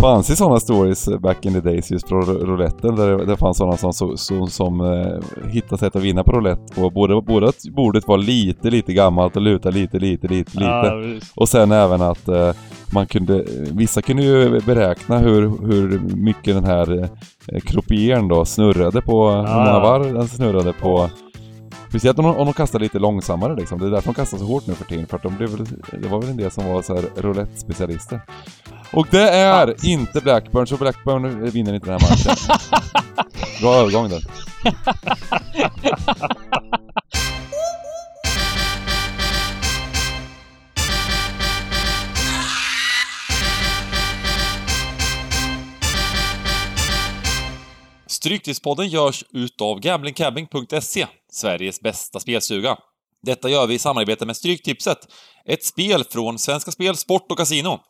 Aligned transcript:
fanns 0.00 0.30
ju 0.30 0.36
sådana 0.36 0.60
stories 0.60 1.08
back 1.20 1.46
in 1.46 1.52
the 1.52 1.60
days 1.60 1.90
just 1.90 2.08
på 2.08 2.14
rouletten 2.20 2.96
där 2.96 3.10
det, 3.10 3.24
det 3.24 3.36
fanns 3.36 3.56
sådana 3.56 3.76
som, 3.76 4.16
som, 4.16 4.48
som 4.48 4.80
eh, 4.80 5.48
hittade 5.50 5.78
sätt 5.78 5.96
att 5.96 6.02
vinna 6.02 6.24
på 6.24 6.32
roulette 6.32 6.80
och 6.80 6.92
både, 6.92 7.22
både 7.22 7.48
att 7.48 7.62
bordet 7.62 8.08
var 8.08 8.18
lite, 8.18 8.70
lite 8.70 8.92
gammalt 8.92 9.36
och 9.36 9.42
luta 9.42 9.70
lite, 9.70 9.98
lite, 9.98 10.28
lite, 10.28 10.58
lite. 10.58 10.64
Ja, 10.64 11.02
och 11.34 11.48
sen 11.48 11.72
även 11.72 12.02
att 12.02 12.28
eh, 12.28 12.52
man 12.92 13.06
kunde, 13.06 13.44
vissa 13.72 14.02
kunde 14.02 14.22
ju 14.22 14.60
beräkna 14.60 15.18
hur, 15.18 15.42
hur 15.66 15.98
mycket 16.16 16.54
den 16.54 16.64
här 16.64 17.02
eh, 17.52 17.60
kropieren 17.60 18.28
då 18.28 18.44
snurrade 18.44 19.02
på, 19.02 19.30
hur 19.30 19.54
många 19.54 19.80
varv 19.80 20.14
den 20.14 20.28
snurrade 20.28 20.72
på 20.72 21.10
Speciellt 21.88 22.18
om 22.18 22.24
de, 22.24 22.36
om 22.36 22.46
de 22.46 22.52
kastar 22.52 22.78
lite 22.78 22.98
långsammare 22.98 23.56
liksom. 23.56 23.78
Det 23.78 23.86
är 23.86 23.90
därför 23.90 24.08
de 24.08 24.14
kastar 24.14 24.38
så 24.38 24.44
hårt 24.44 24.66
nu 24.66 24.74
för 24.74 24.84
tiden. 24.84 25.06
För 25.06 25.16
att 25.16 25.22
de 25.22 25.36
blev, 25.36 25.66
det 26.02 26.08
var 26.08 26.20
väl 26.20 26.30
en 26.30 26.36
del 26.36 26.50
som 26.50 26.72
var 26.72 26.82
så 26.82 26.94
här 26.94 27.04
roulette-specialister. 27.16 28.20
Och 28.92 29.06
det 29.10 29.28
är 29.28 29.66
ja. 29.66 29.74
inte 29.82 30.20
Blackburn, 30.20 30.66
så 30.66 30.76
Blackburn 30.76 31.50
vinner 31.50 31.74
inte 31.74 31.90
den 31.90 32.00
här 32.00 32.10
matchen. 32.10 32.36
Bra 33.60 33.74
övergång 33.74 34.08
där. 34.08 34.24
Stryktipspodden 48.06 48.88
görs 48.88 49.24
utav 49.32 49.80
gamblingcabbing.se, 49.80 51.06
Sveriges 51.32 51.80
bästa 51.80 52.20
spelstuga. 52.20 52.76
Detta 53.22 53.48
gör 53.48 53.66
vi 53.66 53.74
i 53.74 53.78
samarbete 53.78 54.26
med 54.26 54.36
Stryktipset, 54.36 54.98
ett 55.44 55.64
spel 55.64 56.04
från 56.04 56.38
Svenska 56.38 56.70
Spel, 56.70 56.96
Sport 56.96 57.26
och 57.30 57.38
Casino. 57.38 57.80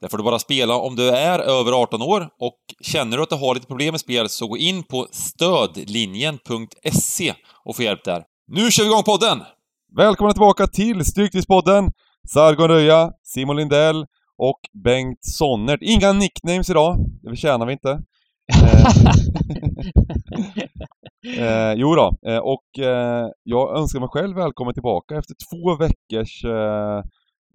Där 0.00 0.08
får 0.08 0.18
du 0.18 0.24
bara 0.24 0.38
spela 0.38 0.76
om 0.76 0.96
du 0.96 1.10
är 1.10 1.38
över 1.38 1.72
18 1.72 2.02
år 2.02 2.28
och 2.40 2.58
känner 2.80 3.16
du 3.16 3.22
att 3.22 3.30
du 3.30 3.36
har 3.36 3.54
lite 3.54 3.66
problem 3.66 3.92
med 3.92 4.00
spel 4.00 4.28
så 4.28 4.46
gå 4.46 4.56
in 4.56 4.82
på 4.82 5.06
stödlinjen.se 5.10 7.34
och 7.64 7.76
få 7.76 7.82
hjälp 7.82 8.04
där. 8.04 8.24
Nu 8.48 8.70
kör 8.70 8.84
vi 8.84 8.90
igång 8.90 9.02
podden! 9.02 9.42
Välkomna 9.96 10.32
tillbaka 10.32 10.66
till 10.66 11.04
Stryktipspodden! 11.04 11.92
Sargon 12.28 12.68
Röja, 12.68 13.12
Simon 13.22 13.56
Lindell 13.56 14.06
och 14.38 14.60
Bengt 14.84 15.24
Sonnert. 15.24 15.82
Inga 15.82 16.12
nicknames 16.12 16.70
idag, 16.70 16.96
det 17.22 17.30
förtjänar 17.30 17.66
vi 17.66 17.72
inte. 17.72 18.00
Eh, 21.38 21.42
eh, 21.42 21.72
jo 21.76 21.94
då, 21.94 22.16
eh, 22.26 22.38
och 22.38 22.78
eh, 22.78 23.28
jag 23.42 23.78
önskar 23.78 24.00
mig 24.00 24.08
själv 24.08 24.36
välkommen 24.36 24.74
tillbaka 24.74 25.16
efter 25.16 25.34
två 25.50 25.76
veckors 25.76 26.44
eh, 26.44 27.02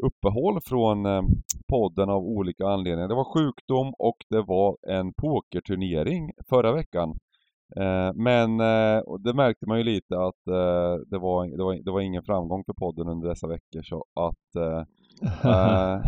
uppehåll 0.04 0.62
från 0.62 1.06
eh, 1.06 1.22
podden 1.68 2.10
av 2.10 2.24
olika 2.24 2.68
anledningar. 2.68 3.08
Det 3.08 3.16
var 3.16 3.34
sjukdom 3.34 3.94
och 4.00 4.18
det 4.30 4.42
var 4.42 4.78
en 4.88 5.14
pokerturnering 5.14 6.32
förra 6.50 6.72
veckan. 6.72 7.10
Eh, 7.76 8.14
men 8.14 8.60
eh, 8.60 9.02
det 9.20 9.34
märkte 9.34 9.68
man 9.68 9.78
ju 9.78 9.84
lite 9.84 10.20
att 10.20 10.46
det 11.08 11.18
var, 11.18 11.58
det, 11.58 11.64
var, 11.64 11.86
det 11.86 11.92
var 11.92 12.02
ingen 12.02 12.24
framgång 12.24 12.64
för 12.64 12.74
podden 12.74 13.08
under 13.08 13.30
dessa 13.30 13.48
veckor 13.48 13.82
så 13.82 14.06
att 14.16 14.36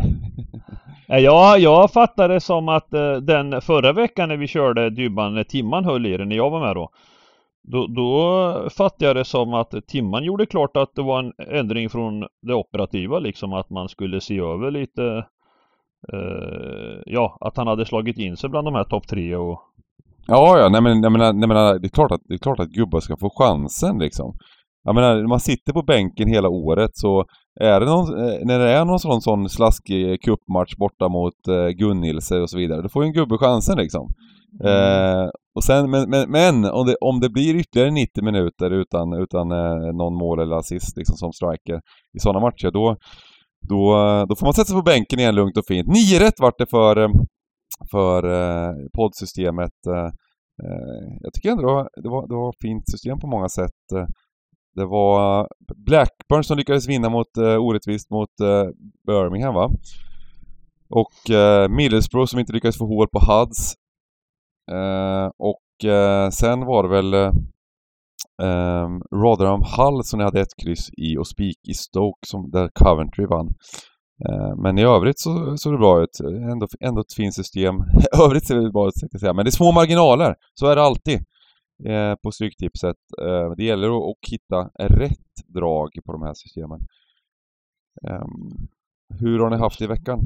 ja, 1.06 1.56
jag 1.58 1.90
fattade 1.90 2.34
det 2.34 2.40
som 2.40 2.68
att 2.68 2.90
den 3.22 3.60
förra 3.60 3.92
veckan 3.92 4.28
när 4.28 4.36
vi 4.36 4.46
körde 4.46 4.90
Dybban, 4.90 5.34
när 5.34 5.44
Timman 5.44 5.84
höll 5.84 6.06
i 6.06 6.16
den, 6.16 6.28
när 6.28 6.36
jag 6.36 6.50
var 6.50 6.60
med 6.60 6.76
då. 6.76 6.90
Då, 7.66 7.86
då 7.86 8.68
fattade 8.70 9.06
jag 9.06 9.16
det 9.16 9.24
som 9.24 9.54
att 9.54 9.74
Timman 9.86 10.24
gjorde 10.24 10.46
klart 10.46 10.76
att 10.76 10.94
det 10.94 11.02
var 11.02 11.18
en 11.18 11.32
ändring 11.48 11.90
från 11.90 12.26
det 12.42 12.54
operativa 12.54 13.18
liksom 13.18 13.52
att 13.52 13.70
man 13.70 13.88
skulle 13.88 14.20
se 14.20 14.38
över 14.38 14.70
lite 14.70 15.24
eh, 16.12 17.02
Ja, 17.06 17.38
att 17.40 17.56
han 17.56 17.66
hade 17.66 17.86
slagit 17.86 18.18
in 18.18 18.36
sig 18.36 18.50
bland 18.50 18.66
de 18.66 18.74
här 18.74 18.84
topp 18.84 19.08
tre 19.08 19.36
och 19.36 19.60
Ja, 20.26 20.58
ja, 20.58 20.68
nej 20.68 20.80
men, 20.80 21.02
jag 21.02 21.12
menar, 21.12 21.32
nej, 21.32 21.48
men 21.48 21.80
det 21.80 21.86
är 21.86 21.88
klart 21.88 22.12
att, 22.12 22.20
det 22.24 22.34
är 22.34 22.38
klart 22.38 22.60
att 22.60 22.68
gubbar 22.68 23.00
ska 23.00 23.16
få 23.16 23.30
chansen 23.30 23.98
liksom. 23.98 24.36
Jag 24.84 24.94
menar, 24.94 25.14
när 25.14 25.26
man 25.26 25.40
sitter 25.40 25.72
på 25.72 25.82
bänken 25.82 26.28
hela 26.28 26.48
året 26.48 26.90
så 26.94 27.24
är 27.60 27.80
det 27.80 27.86
någon, 27.86 28.18
eh, 28.18 28.38
när 28.44 28.58
det 28.58 28.70
är 28.70 28.84
någon 28.84 28.98
sån, 28.98 29.20
sån 29.20 29.48
slaskig 29.48 30.22
cupmatch 30.22 30.76
borta 30.76 31.08
mot 31.08 31.48
eh, 31.48 31.68
Gunnilse 31.68 32.40
och 32.40 32.50
så 32.50 32.58
vidare, 32.58 32.82
då 32.82 32.88
får 32.88 33.04
ju 33.04 33.06
en 33.06 33.14
gubbe 33.14 33.38
chansen 33.38 33.78
liksom. 33.78 34.08
Mm. 34.62 35.22
Eh, 35.22 35.28
och 35.54 35.64
sen, 35.64 35.90
men, 35.90 36.10
men, 36.10 36.30
men, 36.30 36.64
om, 36.64 36.86
det, 36.86 36.96
om 37.00 37.20
det 37.20 37.30
blir 37.30 37.54
ytterligare 37.54 37.90
90 37.90 38.24
minuter 38.24 38.70
utan, 38.70 39.12
utan 39.12 39.52
eh, 39.52 39.92
någon 39.94 40.14
mål 40.14 40.38
eller 40.40 40.56
assist 40.56 40.96
liksom 40.96 41.16
som 41.16 41.32
striker 41.32 41.80
i 42.16 42.18
sådana 42.18 42.40
matcher, 42.40 42.70
då, 42.70 42.96
då, 43.68 43.84
då 44.28 44.36
får 44.36 44.46
man 44.46 44.54
sätta 44.54 44.66
sig 44.66 44.76
på 44.76 44.82
bänken 44.82 45.18
igen 45.18 45.34
lugnt 45.34 45.56
och 45.56 45.66
fint. 45.68 45.88
9 45.88 46.20
rätt 46.20 46.40
vart 46.40 46.58
det 46.58 46.66
för, 46.70 46.96
eh, 47.02 47.08
för 47.90 48.20
eh, 48.24 48.72
poddsystemet. 48.96 49.78
Eh, 49.88 50.10
eh 50.64 51.04
jag 51.20 51.32
tycker 51.32 51.50
ändå 51.50 51.62
det 51.62 51.68
var, 51.72 51.88
det 52.02 52.08
var, 52.08 52.28
det 52.28 52.34
var 52.34 52.52
fint 52.62 52.90
system 52.90 53.20
på 53.20 53.26
många 53.26 53.48
sätt. 53.48 53.82
Eh, 53.96 54.06
det 54.74 54.86
var 54.86 55.48
Blackburn 55.76 56.44
som 56.44 56.56
lyckades 56.58 56.88
vinna 56.88 57.08
mot, 57.08 57.38
uh, 57.38 57.56
orättvist 57.56 58.10
mot 58.10 58.28
uh, 58.42 58.70
Birmingham 59.06 59.54
va? 59.54 59.70
Och 60.90 61.30
uh, 61.30 61.68
Middlesbrough 61.76 62.26
som 62.26 62.40
inte 62.40 62.52
lyckades 62.52 62.78
få 62.78 62.86
hål 62.86 63.08
på 63.12 63.18
Huds. 63.18 63.74
Eh, 64.72 65.30
och 65.38 65.62
uh, 65.84 66.30
sen 66.30 66.66
var 66.66 66.82
det 66.82 66.88
väl 66.88 67.14
uh, 67.14 67.32
Rotherham 69.12 69.62
Hull 69.76 70.04
som 70.04 70.18
ni 70.18 70.24
hade 70.24 70.40
ett 70.40 70.56
kryss 70.62 70.90
i 70.96 71.16
och 71.16 71.26
spik 71.26 71.58
i 71.68 71.74
Stoke 71.74 72.26
som, 72.26 72.50
där 72.50 72.70
Coventry 72.74 73.26
vann. 73.26 73.54
men 74.56 74.78
i 74.78 74.82
övrigt 74.82 75.18
så 75.18 75.56
såg 75.56 75.72
det 75.72 75.78
bra 75.78 76.02
ut. 76.02 76.20
Ändå, 76.52 76.66
ändå 76.80 77.00
ett 77.00 77.14
fint 77.16 77.34
system. 77.34 77.74
I 77.80 78.24
övrigt 78.24 78.46
ser 78.46 78.56
det 78.56 78.70
bra 78.70 78.88
ut, 78.88 78.96
ska 78.96 79.08
jag 79.10 79.20
säga. 79.20 79.32
Men 79.32 79.44
det 79.44 79.48
är 79.48 79.60
små 79.60 79.72
marginaler. 79.72 80.34
Så 80.54 80.66
är 80.66 80.76
det 80.76 80.82
alltid 80.82 81.24
på 82.22 82.32
Stryktipset. 82.32 82.96
det 83.56 83.64
gäller 83.64 83.88
att, 83.88 84.10
att 84.10 84.30
hitta 84.30 84.70
rätt 84.78 85.34
drag 85.54 85.90
på 86.06 86.12
de 86.12 86.22
här 86.22 86.34
systemen. 86.34 86.80
Um, 88.02 88.68
hur 89.20 89.38
har 89.38 89.50
ni 89.50 89.56
haft 89.56 89.78
det 89.78 89.84
i 89.84 89.88
veckan? 89.88 90.20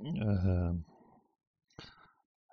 Uh, 0.00 0.89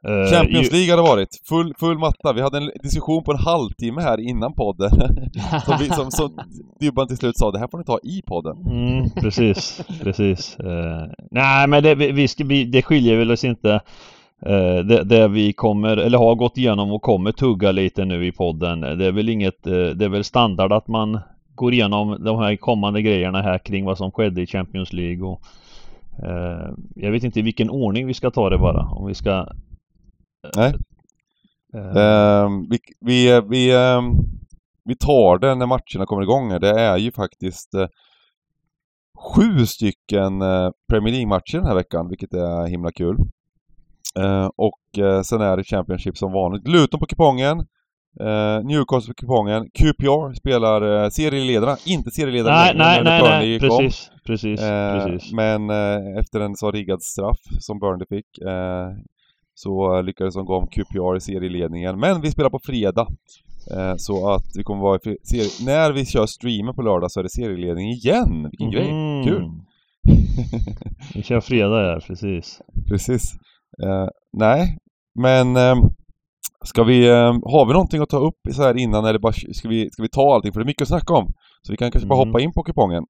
Champions 0.04 0.72
League 0.72 0.90
har 0.90 0.98
det 0.98 1.10
varit, 1.10 1.42
full, 1.50 1.74
full 1.80 1.98
matta. 1.98 2.34
Vi 2.34 2.42
hade 2.42 2.58
en 2.58 2.72
diskussion 2.84 3.24
på 3.24 3.32
en 3.32 3.40
halvtimme 3.40 4.02
här 4.02 4.20
innan 4.20 4.54
podden. 4.54 4.90
som, 5.66 5.78
vi, 5.80 5.90
som, 5.90 6.12
som 6.12 6.40
Dybban 6.80 7.08
till 7.08 7.18
slut 7.18 7.38
sa, 7.38 7.52
det 7.52 7.60
här 7.60 7.68
får 7.68 7.78
ni 7.78 7.84
ta 7.84 8.00
i 8.04 8.22
podden. 8.26 8.58
Mm, 8.66 9.10
precis, 9.10 9.82
precis. 10.04 10.58
Uh, 10.60 11.06
nej 11.32 11.68
men 11.68 11.84
det, 11.84 11.96
vi 11.96 12.28
vi, 12.38 12.64
det 12.66 12.82
skiljer 12.82 13.18
väl 13.18 13.32
oss 13.32 13.44
inte. 13.44 13.82
Uh, 14.48 14.86
det, 14.86 15.04
det, 15.04 15.28
vi 15.28 15.54
kommer, 15.54 15.98
eller 15.98 16.18
har 16.18 16.36
gått 16.36 16.58
igenom 16.58 16.92
och 16.92 17.02
kommer 17.02 17.32
tugga 17.32 17.72
lite 17.72 18.06
nu 18.06 18.28
i 18.28 18.32
podden. 18.32 18.82
Det 18.82 19.06
är 19.06 19.12
väl 19.12 19.30
inget, 19.30 19.64
det 19.64 20.06
är 20.06 20.10
väl 20.10 20.24
standard 20.24 20.72
att 20.72 20.88
man 20.88 21.20
går 21.56 21.74
igenom 21.74 22.18
de 22.20 22.40
här 22.40 22.56
kommande 22.56 23.02
grejerna 23.02 23.42
här 23.42 23.58
kring 23.58 23.86
vad 23.86 23.98
som 23.98 24.12
skedde 24.12 24.42
i 24.42 24.48
Champions 24.48 24.94
League 24.94 25.28
och 25.28 25.42
jag 26.96 27.12
vet 27.12 27.24
inte 27.24 27.40
i 27.40 27.42
vilken 27.44 27.70
ordning 27.70 28.08
vi 28.08 28.14
ska 28.14 28.32
ta 28.32 28.50
det 28.50 28.58
bara. 28.58 28.82
Om 28.82 29.08
vi 29.08 29.14
ska 29.14 29.46
Nej. 30.56 30.74
Uh, 31.76 32.50
vi, 32.70 32.80
vi, 33.00 33.42
vi, 33.50 33.76
uh, 33.76 34.02
vi 34.84 34.96
tar 34.96 35.38
det 35.38 35.56
när 35.56 35.66
matcherna 35.66 36.06
kommer 36.06 36.22
igång. 36.22 36.60
Det 36.60 36.80
är 36.80 36.98
ju 36.98 37.12
faktiskt 37.12 37.76
uh, 37.76 37.88
sju 39.18 39.66
stycken 39.66 40.42
eh, 40.42 40.70
Premier 40.90 41.14
League-matcher 41.14 41.58
den 41.58 41.66
här 41.66 41.76
veckan, 41.76 42.10
vilket 42.10 42.34
är 42.34 42.68
himla 42.68 42.92
kul. 42.92 43.18
och 44.56 44.80
sen 45.26 45.42
är 45.42 45.58
det 45.58 45.64
Championship 45.64 46.18
som 46.18 46.32
vanligt. 46.32 46.68
Luton 46.68 47.00
på 47.00 47.06
kupongen. 47.06 47.66
Newcastle 48.64 49.14
på 49.14 49.22
kupongen. 49.22 49.70
QPR 49.80 50.34
spelar 50.34 51.10
serieledarna, 51.10 51.78
inte 51.86 52.12
serieledarna 52.12 52.56
Nej, 52.56 52.74
nej, 52.76 53.04
nej, 53.04 53.22
nej, 53.24 53.60
precis, 53.60 54.12
precis, 54.26 54.60
precis. 54.60 55.34
Men 55.34 55.70
efter 56.20 56.40
en 56.40 56.56
så 56.56 56.72
riggad 56.72 57.02
straff 57.02 57.40
som 57.60 57.80
Burnley 57.80 58.08
fick 58.10 58.28
så 59.58 60.02
lyckades 60.02 60.36
de 60.36 60.46
gå 60.46 60.56
om 60.56 60.68
QPR 60.68 61.18
i 61.18 61.22
serieledningen. 61.22 62.00
Men 62.00 62.22
vi 62.22 62.32
spelar 62.32 62.50
på 62.50 62.60
fredag. 62.60 63.08
Eh, 63.72 63.96
så 63.98 64.30
att 64.30 64.46
vi 64.56 64.64
kommer 64.64 64.82
vara 64.82 64.96
i 64.96 65.18
serie... 65.24 65.66
När 65.66 65.92
vi 65.92 66.06
kör 66.06 66.26
streamen 66.26 66.76
på 66.76 66.82
lördag 66.82 67.12
så 67.12 67.20
är 67.20 67.24
det 67.24 67.30
serieledning 67.30 67.90
igen! 67.90 68.50
Vilken 68.52 68.68
mm. 68.68 68.72
grej! 68.72 69.24
Kul! 69.26 69.50
vi 71.16 71.24
kör 71.24 71.42
fredag 71.42 71.94
ja, 71.94 72.00
precis. 72.08 72.62
Precis. 72.90 73.34
Eh, 73.84 74.08
nej, 74.34 74.78
men 75.20 75.56
eh, 75.56 75.76
ska 76.66 76.84
vi... 76.84 77.08
Eh, 77.08 77.34
har 77.44 77.66
vi 77.66 77.74
någonting 77.74 78.02
att 78.02 78.10
ta 78.10 78.18
upp 78.18 78.40
så 78.52 78.64
här 78.64 78.78
innan 78.78 79.06
eller 79.06 79.20
bara, 79.20 79.34
ska 79.34 79.70
vi, 79.70 79.90
ska 79.92 80.02
vi 80.02 80.10
ta 80.10 80.36
allting? 80.36 80.54
För 80.54 80.60
det 80.60 80.64
är 80.64 80.72
mycket 80.72 80.82
att 80.82 80.88
snacka 80.88 81.14
om. 81.14 81.34
Så 81.62 81.74
vi 81.74 81.78
kan 81.78 81.92
kanske 81.92 82.08
bara 82.08 82.22
mm. 82.22 82.30
hoppa 82.30 82.42
in 82.42 82.54
på 82.54 82.64
kupongen. 82.64 83.04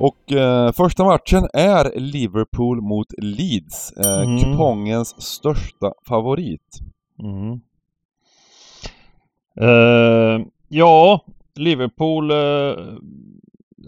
Och 0.00 0.32
eh, 0.32 0.72
första 0.72 1.04
matchen 1.04 1.48
är 1.52 2.00
Liverpool 2.00 2.80
mot 2.80 3.06
Leeds. 3.18 3.92
Eh, 3.92 4.22
mm. 4.22 4.38
Kupongens 4.38 5.22
största 5.22 5.92
favorit. 6.08 6.78
Mm. 7.22 7.60
Uh, 9.60 10.46
ja, 10.68 11.24
Liverpool 11.54 12.30
uh, 12.30 12.74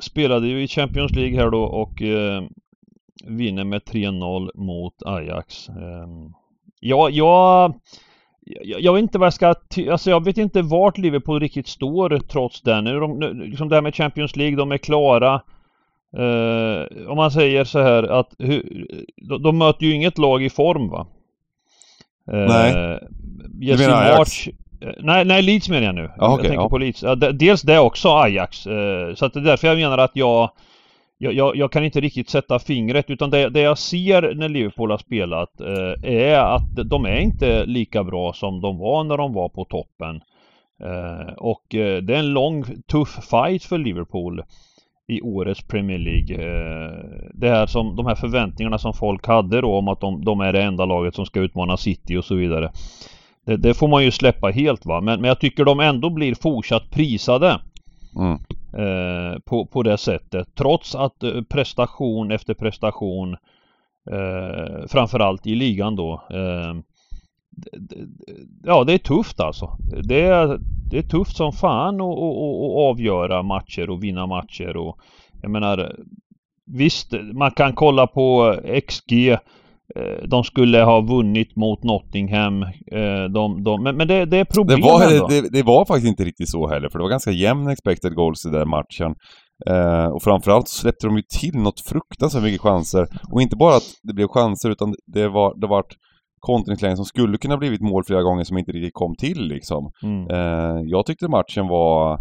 spelade 0.00 0.48
ju 0.48 0.62
i 0.62 0.68
Champions 0.68 1.12
League 1.12 1.38
här 1.38 1.50
då 1.50 1.62
och 1.62 2.02
eh, 2.02 2.42
vinner 3.24 3.64
med 3.64 3.82
3-0 3.82 4.50
mot 4.54 5.02
Ajax. 5.06 5.68
Eh, 5.68 6.08
ja, 6.80 7.10
jag, 7.10 7.74
jag, 8.64 8.92
vet 8.92 9.02
inte 9.02 9.18
vad 9.18 9.26
jag 9.26 9.34
ska... 9.34 9.54
Alltså 9.90 10.10
jag 10.10 10.24
vet 10.24 10.38
inte 10.38 10.62
vart 10.62 10.98
Liverpool 10.98 11.40
riktigt 11.40 11.68
står 11.68 12.18
trots 12.18 12.62
det. 12.62 12.80
Nu, 12.80 13.00
de, 13.00 13.18
nu, 13.18 13.34
liksom 13.34 13.68
det 13.68 13.74
här 13.74 13.82
med 13.82 13.94
Champions 13.94 14.36
League, 14.36 14.56
de 14.56 14.72
är 14.72 14.78
klara. 14.78 15.42
Eh, 16.18 17.08
om 17.08 17.16
man 17.16 17.30
säger 17.30 17.64
så 17.64 17.80
här 17.80 18.02
att 18.02 18.34
hur, 18.38 18.86
de, 19.16 19.42
de, 19.42 19.58
möter 19.58 19.86
ju 19.86 19.94
inget 19.94 20.18
lag 20.18 20.42
i 20.42 20.50
form 20.50 20.88
va? 20.88 21.06
Eh, 22.32 22.46
nej. 22.48 22.98
Jesse 23.60 23.90
March 23.90 24.48
eh, 24.80 24.92
Nej, 24.98 25.24
nej 25.24 25.42
Leeds 25.42 25.68
menar 25.68 25.86
jag 25.86 25.94
nu. 25.94 26.04
Okay, 26.04 26.16
jag 26.18 26.40
tänker 26.40 26.56
ja. 26.56 26.68
på 26.68 26.78
Leeds. 26.78 27.04
Dels 27.32 27.62
det 27.62 27.78
också 27.78 28.08
Ajax. 28.08 28.66
Eh, 28.66 29.14
så 29.14 29.26
att 29.26 29.32
det 29.32 29.40
är 29.40 29.44
därför 29.44 29.68
jag 29.68 29.76
menar 29.76 29.98
att 29.98 30.10
jag 30.14 30.50
jag, 31.22 31.34
jag, 31.34 31.56
jag, 31.56 31.72
kan 31.72 31.84
inte 31.84 32.00
riktigt 32.00 32.30
sätta 32.30 32.58
fingret 32.58 33.10
utan 33.10 33.30
det, 33.30 33.48
det 33.48 33.60
jag 33.60 33.78
ser 33.78 34.34
när 34.34 34.48
Liverpool 34.48 34.90
har 34.90 34.98
spelat 34.98 35.60
eh, 35.60 36.12
är 36.12 36.36
att 36.38 36.88
de 36.90 37.06
är 37.06 37.20
inte 37.20 37.64
lika 37.64 38.04
bra 38.04 38.32
som 38.32 38.60
de 38.60 38.78
var 38.78 39.04
när 39.04 39.16
de 39.16 39.32
var 39.32 39.48
på 39.48 39.64
toppen. 39.64 40.20
Eh, 40.80 41.32
och 41.36 41.74
eh, 41.74 42.02
det 42.02 42.14
är 42.14 42.18
en 42.18 42.32
lång 42.32 42.64
tuff 42.86 43.18
fight 43.30 43.64
för 43.64 43.78
Liverpool 43.78 44.42
i 45.08 45.20
årets 45.20 45.62
Premier 45.62 45.98
League. 45.98 46.36
Eh, 46.36 46.92
det 47.34 47.48
här 47.48 47.66
som, 47.66 47.96
de 47.96 48.06
här 48.06 48.14
förväntningarna 48.14 48.78
som 48.78 48.94
folk 48.94 49.26
hade 49.26 49.60
då 49.60 49.74
om 49.74 49.88
att 49.88 50.00
de, 50.00 50.24
de 50.24 50.40
är 50.40 50.52
det 50.52 50.62
enda 50.62 50.84
laget 50.84 51.14
som 51.14 51.26
ska 51.26 51.40
utmana 51.40 51.76
City 51.76 52.16
och 52.16 52.24
så 52.24 52.34
vidare. 52.34 52.72
Det, 53.46 53.56
det 53.56 53.74
får 53.74 53.88
man 53.88 54.04
ju 54.04 54.10
släppa 54.10 54.48
helt 54.48 54.86
va. 54.86 55.00
Men, 55.00 55.20
men 55.20 55.28
jag 55.28 55.40
tycker 55.40 55.64
de 55.64 55.80
ändå 55.80 56.10
blir 56.10 56.34
fortsatt 56.34 56.90
prisade. 56.90 57.60
Mm. 58.16 58.38
Eh, 58.74 59.38
på, 59.38 59.66
på 59.66 59.82
det 59.82 59.98
sättet. 59.98 60.54
Trots 60.54 60.94
att 60.94 61.22
eh, 61.22 61.42
prestation 61.48 62.30
efter 62.30 62.54
prestation 62.54 63.36
eh, 64.10 64.86
framförallt 64.88 65.46
i 65.46 65.54
ligan 65.54 65.96
då 65.96 66.22
eh, 66.30 66.74
Ja 68.64 68.84
det 68.84 68.92
är 68.92 68.98
tufft 68.98 69.40
alltså. 69.40 69.78
Det 70.02 70.20
är, 70.20 70.58
det 70.90 70.98
är 70.98 71.02
tufft 71.02 71.36
som 71.36 71.52
fan 71.52 71.94
att, 71.94 72.18
avgöra 72.90 73.42
matcher 73.42 73.90
och 73.90 74.04
vinna 74.04 74.26
matcher 74.26 74.76
och 74.76 74.98
Jag 75.42 75.50
menar 75.50 75.96
Visst, 76.66 77.12
man 77.34 77.50
kan 77.50 77.72
kolla 77.72 78.06
på 78.06 78.56
XG 78.88 79.36
Eh, 79.96 80.28
de 80.28 80.44
skulle 80.44 80.82
ha 80.82 81.00
vunnit 81.00 81.56
mot 81.56 81.82
Nottingham. 81.82 82.62
Eh, 82.62 83.24
de, 83.34 83.64
de, 83.64 83.82
men, 83.82 83.96
men 83.96 84.08
det, 84.08 84.24
det 84.24 84.36
är 84.36 84.44
problem 84.44 84.80
det 84.80 84.86
var, 84.86 85.12
ändå. 85.12 85.26
det, 85.26 85.48
det, 85.52 85.62
var 85.62 85.84
faktiskt 85.84 86.08
inte 86.08 86.24
riktigt 86.24 86.50
så 86.50 86.68
heller, 86.68 86.88
för 86.88 86.98
det 86.98 87.02
var 87.02 87.10
ganska 87.10 87.30
jämn 87.30 87.68
expected 87.68 88.14
goals 88.14 88.46
i 88.46 88.48
den 88.48 88.68
matchen. 88.68 89.14
Eh, 89.70 90.06
och 90.06 90.22
framförallt 90.22 90.68
så 90.68 90.80
släppte 90.80 91.06
de 91.06 91.16
ju 91.16 91.22
till 91.40 91.54
något 91.54 91.80
fruktansvärt 91.80 92.42
mycket 92.42 92.60
chanser. 92.60 93.06
Och 93.32 93.42
inte 93.42 93.56
bara 93.56 93.76
att 93.76 93.90
det 94.02 94.14
blev 94.14 94.28
chanser, 94.28 94.70
utan 94.70 94.94
det 95.06 95.28
var, 95.28 95.60
det 95.60 95.66
vart 95.66 95.96
kontringslägen 96.46 96.96
som 96.96 97.04
skulle 97.04 97.38
kunna 97.38 97.56
blivit 97.56 97.80
mål 97.80 98.04
flera 98.04 98.22
gånger 98.22 98.44
som 98.44 98.58
inte 98.58 98.72
riktigt 98.72 98.94
kom 98.94 99.14
till 99.16 99.48
liksom. 99.48 99.90
Mm. 100.02 100.30
Eh, 100.30 100.82
jag 100.86 101.06
tyckte 101.06 101.28
matchen 101.28 101.68
var 101.68 102.20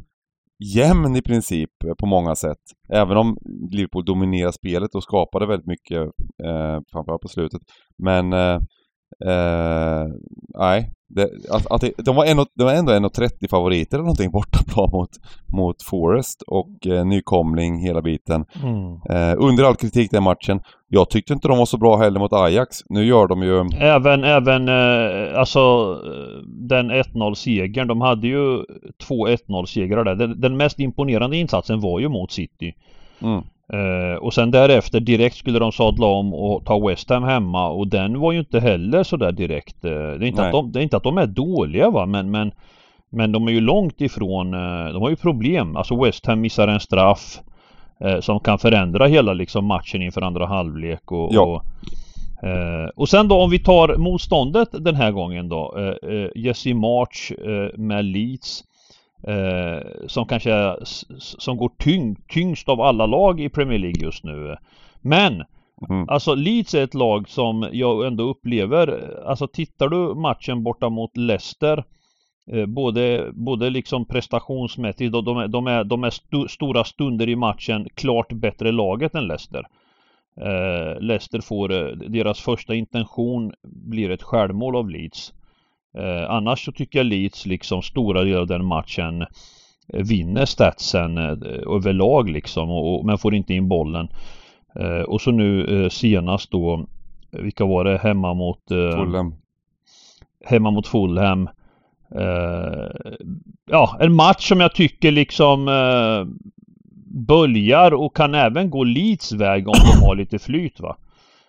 jämn 0.75 1.15
i 1.15 1.21
princip 1.21 1.69
på 1.99 2.05
många 2.05 2.35
sätt. 2.35 2.63
Även 2.93 3.17
om 3.17 3.37
Liverpool 3.71 4.05
dominerade 4.05 4.53
spelet 4.53 4.95
och 4.95 5.03
skapade 5.03 5.47
väldigt 5.47 5.67
mycket, 5.67 6.01
eh, 6.43 6.77
framförallt 6.91 7.21
på 7.21 7.27
slutet. 7.27 7.61
Men 7.97 8.33
eh, 8.33 8.59
eh, 9.25 10.07
nej, 10.59 10.91
det, 11.15 11.29
att, 11.49 11.71
att 11.71 11.81
det, 11.81 11.91
de, 11.97 12.15
var 12.15 12.25
en, 12.25 12.37
de 12.37 12.63
var 12.63 12.73
ändå 12.73 12.91
1,30 12.91 13.49
favoriter 13.49 13.97
eller 13.97 14.03
någonting 14.03 14.31
bortaplan 14.31 14.89
mot, 14.93 15.09
mot 15.53 15.83
Forest 15.83 16.41
och 16.41 16.87
eh, 16.87 17.05
nykomling 17.05 17.77
hela 17.77 18.01
biten. 18.01 18.45
Mm. 18.63 18.93
Eh, 19.09 19.35
under 19.37 19.63
all 19.63 19.75
kritik 19.75 20.11
den 20.11 20.23
matchen. 20.23 20.61
Jag 20.87 21.09
tyckte 21.09 21.33
inte 21.33 21.47
de 21.47 21.57
var 21.57 21.65
så 21.65 21.77
bra 21.77 21.97
heller 21.97 22.19
mot 22.19 22.33
Ajax. 22.33 22.77
Nu 22.89 23.05
gör 23.05 23.27
de 23.27 23.43
ju... 23.43 23.69
Även, 23.79 24.23
även 24.23 24.67
eh, 24.67 25.39
alltså 25.39 25.93
den 26.45 26.91
1-0 26.91 27.33
segern. 27.33 27.87
De 27.87 28.01
hade 28.01 28.27
ju 28.27 28.63
två 29.07 29.27
1-0 29.27 29.65
segrar 29.65 30.03
där. 30.03 30.15
Den, 30.15 30.41
den, 30.41 30.57
mest 30.57 30.79
imponerande 30.79 31.37
insatsen 31.37 31.79
var 31.79 31.99
ju 31.99 32.09
mot 32.09 32.31
City. 32.31 32.73
Mm. 33.21 33.43
Eh, 33.73 34.15
och 34.15 34.33
sen 34.33 34.51
därefter 34.51 34.99
direkt 34.99 35.35
skulle 35.35 35.59
de 35.59 35.71
sadla 35.71 36.05
om 36.05 36.33
och 36.33 36.65
ta 36.65 36.87
West 36.87 37.09
Ham 37.09 37.23
hemma 37.23 37.67
och 37.67 37.87
den 37.87 38.19
var 38.19 38.31
ju 38.31 38.39
inte 38.39 38.59
heller 38.59 39.03
sådär 39.03 39.31
direkt. 39.31 39.85
Eh, 39.85 39.91
det, 39.91 39.97
är 39.97 40.23
inte 40.23 40.45
att 40.45 40.51
de, 40.51 40.71
det 40.71 40.79
är 40.79 40.83
inte 40.83 40.97
att 40.97 41.03
de 41.03 41.17
är 41.17 41.27
dåliga 41.27 41.89
va 41.89 42.05
men, 42.05 42.31
men, 42.31 42.51
men 43.11 43.31
de 43.31 43.47
är 43.47 43.51
ju 43.51 43.61
långt 43.61 44.01
ifrån, 44.01 44.53
eh, 44.53 44.93
de 44.93 45.01
har 45.01 45.09
ju 45.09 45.15
problem. 45.15 45.75
Alltså 45.75 46.03
West 46.03 46.25
Ham 46.25 46.41
missar 46.41 46.67
en 46.67 46.79
straff 46.79 47.39
eh, 47.99 48.19
som 48.19 48.39
kan 48.39 48.59
förändra 48.59 49.07
hela 49.07 49.33
liksom 49.33 49.65
matchen 49.65 50.01
inför 50.01 50.21
andra 50.21 50.45
halvlek 50.45 51.11
och, 51.11 51.33
Ja. 51.33 51.41
och 51.41 51.63
Eh, 52.43 52.89
och 52.95 53.09
sen 53.09 53.27
då 53.27 53.41
om 53.41 53.49
vi 53.49 53.59
tar 53.59 53.95
motståndet 53.97 54.69
den 54.71 54.95
här 54.95 55.11
gången 55.11 55.49
då. 55.49 55.75
Eh, 55.77 56.13
eh, 56.15 56.29
Jesse 56.35 56.73
March 56.73 57.31
med 57.77 58.05
Leeds. 58.05 58.63
Eh, 59.27 60.07
som 60.07 60.25
kanske 60.25 60.75
som 61.15 61.57
går 61.57 61.71
tyng, 61.77 62.15
tyngst 62.27 62.69
av 62.69 62.81
alla 62.81 63.05
lag 63.05 63.41
i 63.41 63.49
Premier 63.49 63.79
League 63.79 64.01
just 64.01 64.23
nu. 64.23 64.55
Men 65.01 65.43
Mm. 65.89 66.05
Alltså 66.09 66.35
Leeds 66.35 66.73
är 66.73 66.83
ett 66.83 66.93
lag 66.93 67.29
som 67.29 67.69
jag 67.71 68.07
ändå 68.07 68.23
upplever, 68.23 69.17
alltså 69.25 69.47
tittar 69.47 69.87
du 69.87 70.15
matchen 70.15 70.63
borta 70.63 70.89
mot 70.89 71.17
Leicester 71.17 71.83
eh, 72.51 72.65
Både, 72.65 73.31
både 73.33 73.69
liksom 73.69 74.05
prestationsmässigt 74.05 75.15
och 75.15 75.23
de 75.23 75.37
är, 75.37 75.47
de 75.47 75.67
är, 75.67 75.83
de 75.83 76.03
är 76.03 76.09
sto, 76.09 76.47
stora 76.47 76.83
stunder 76.83 77.29
i 77.29 77.35
matchen 77.35 77.87
klart 77.95 78.33
bättre 78.33 78.71
laget 78.71 79.15
än 79.15 79.27
Leicester. 79.27 79.67
Eh, 80.41 80.99
Leicester 80.99 81.41
får, 81.41 81.71
eh, 81.71 81.87
deras 81.95 82.39
första 82.39 82.75
intention 82.75 83.53
blir 83.63 84.09
ett 84.09 84.23
självmål 84.23 84.75
av 84.75 84.89
Leeds. 84.89 85.33
Eh, 85.97 86.31
annars 86.31 86.65
så 86.65 86.71
tycker 86.71 86.99
jag 86.99 87.05
Leeds 87.05 87.45
liksom 87.45 87.81
stora 87.81 88.23
delar 88.23 88.39
av 88.39 88.47
den 88.47 88.65
matchen 88.65 89.21
eh, 89.21 90.03
vinner 90.03 90.45
statsen 90.45 91.17
eh, 91.17 91.37
överlag 91.75 92.29
liksom 92.29 92.69
och, 92.69 92.99
och, 92.99 93.05
men 93.05 93.17
får 93.17 93.35
inte 93.35 93.53
in 93.53 93.67
bollen. 93.67 94.07
Eh, 94.75 95.01
och 95.01 95.21
så 95.21 95.31
nu 95.31 95.83
eh, 95.83 95.89
senast 95.89 96.51
då 96.51 96.85
vilka 97.31 97.65
var 97.65 97.83
det 97.83 97.97
hemma 97.97 98.33
mot 98.33 98.71
eh, 98.71 98.91
Fulham. 98.91 99.35
hemma 100.45 100.71
mot 100.71 100.87
Fulham. 100.87 101.49
Eh, 102.15 103.11
ja, 103.69 103.97
en 103.99 104.13
match 104.13 104.47
som 104.47 104.59
jag 104.59 104.73
tycker 104.73 105.11
liksom 105.11 105.65
böljar 107.13 107.93
och 107.93 108.15
kan 108.15 108.35
även 108.35 108.69
gå 108.69 108.83
Leeds 108.83 109.31
väg 109.31 109.67
om 109.67 109.73
de 109.73 110.05
har 110.05 110.15
lite 110.15 110.39
flyt 110.39 110.79
va. 110.79 110.97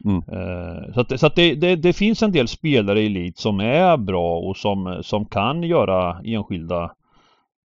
Mm. 0.04 0.22
Eh, 0.32 0.94
så 0.94 1.00
att, 1.00 1.20
så 1.20 1.26
att 1.26 1.34
det, 1.34 1.54
det, 1.54 1.76
det 1.76 1.92
finns 1.92 2.22
en 2.22 2.32
del 2.32 2.48
spelare 2.48 3.00
i 3.00 3.08
Leeds 3.08 3.42
som 3.42 3.60
är 3.60 3.96
bra 3.96 4.38
och 4.38 4.56
som, 4.56 4.98
som 5.02 5.26
kan 5.26 5.62
göra 5.62 6.20
enskilda 6.24 6.90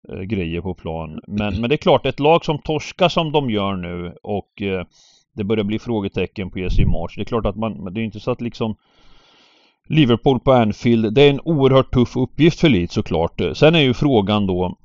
eh, 0.09 0.19
grejer 0.19 0.61
på 0.61 0.73
plan. 0.73 1.19
Men, 1.27 1.61
men 1.61 1.69
det 1.69 1.75
är 1.75 1.77
klart, 1.77 2.05
ett 2.05 2.19
lag 2.19 2.45
som 2.45 2.59
torskar 2.59 3.09
som 3.09 3.31
de 3.31 3.49
gör 3.49 3.75
nu 3.75 4.15
och 4.23 4.61
eh, 4.61 4.85
det 5.33 5.43
börjar 5.43 5.63
bli 5.63 5.79
frågetecken 5.79 6.51
på 6.51 6.59
ESI 6.59 6.85
March. 6.85 7.15
Det 7.15 7.21
är 7.21 7.25
klart 7.25 7.45
att 7.45 7.55
man, 7.55 7.73
men 7.73 7.93
det 7.93 8.01
är 8.01 8.05
inte 8.05 8.19
så 8.19 8.31
att 8.31 8.41
liksom 8.41 8.75
Liverpool 9.89 10.39
på 10.39 10.51
Anfield, 10.51 11.13
det 11.13 11.21
är 11.21 11.29
en 11.29 11.41
oerhört 11.43 11.93
tuff 11.93 12.17
uppgift 12.17 12.59
för 12.59 12.69
Leeds 12.69 12.93
såklart. 12.93 13.41
Sen 13.53 13.75
är 13.75 13.79
ju 13.79 13.93
frågan 13.93 14.47
då 14.47 14.77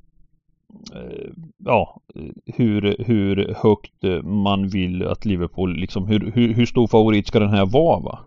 Ja, 1.57 2.01
hur, 2.45 3.03
hur 3.03 3.53
högt 3.57 4.03
eh, 4.03 4.21
man 4.21 4.67
vill 4.67 5.03
att 5.07 5.25
Liverpool 5.25 5.75
liksom, 5.79 6.07
hur, 6.07 6.31
hur, 6.31 6.53
hur 6.53 6.65
stor 6.65 6.87
favorit 6.87 7.27
ska 7.27 7.39
den 7.39 7.49
här 7.49 7.65
vara 7.65 7.99
va? 7.99 8.19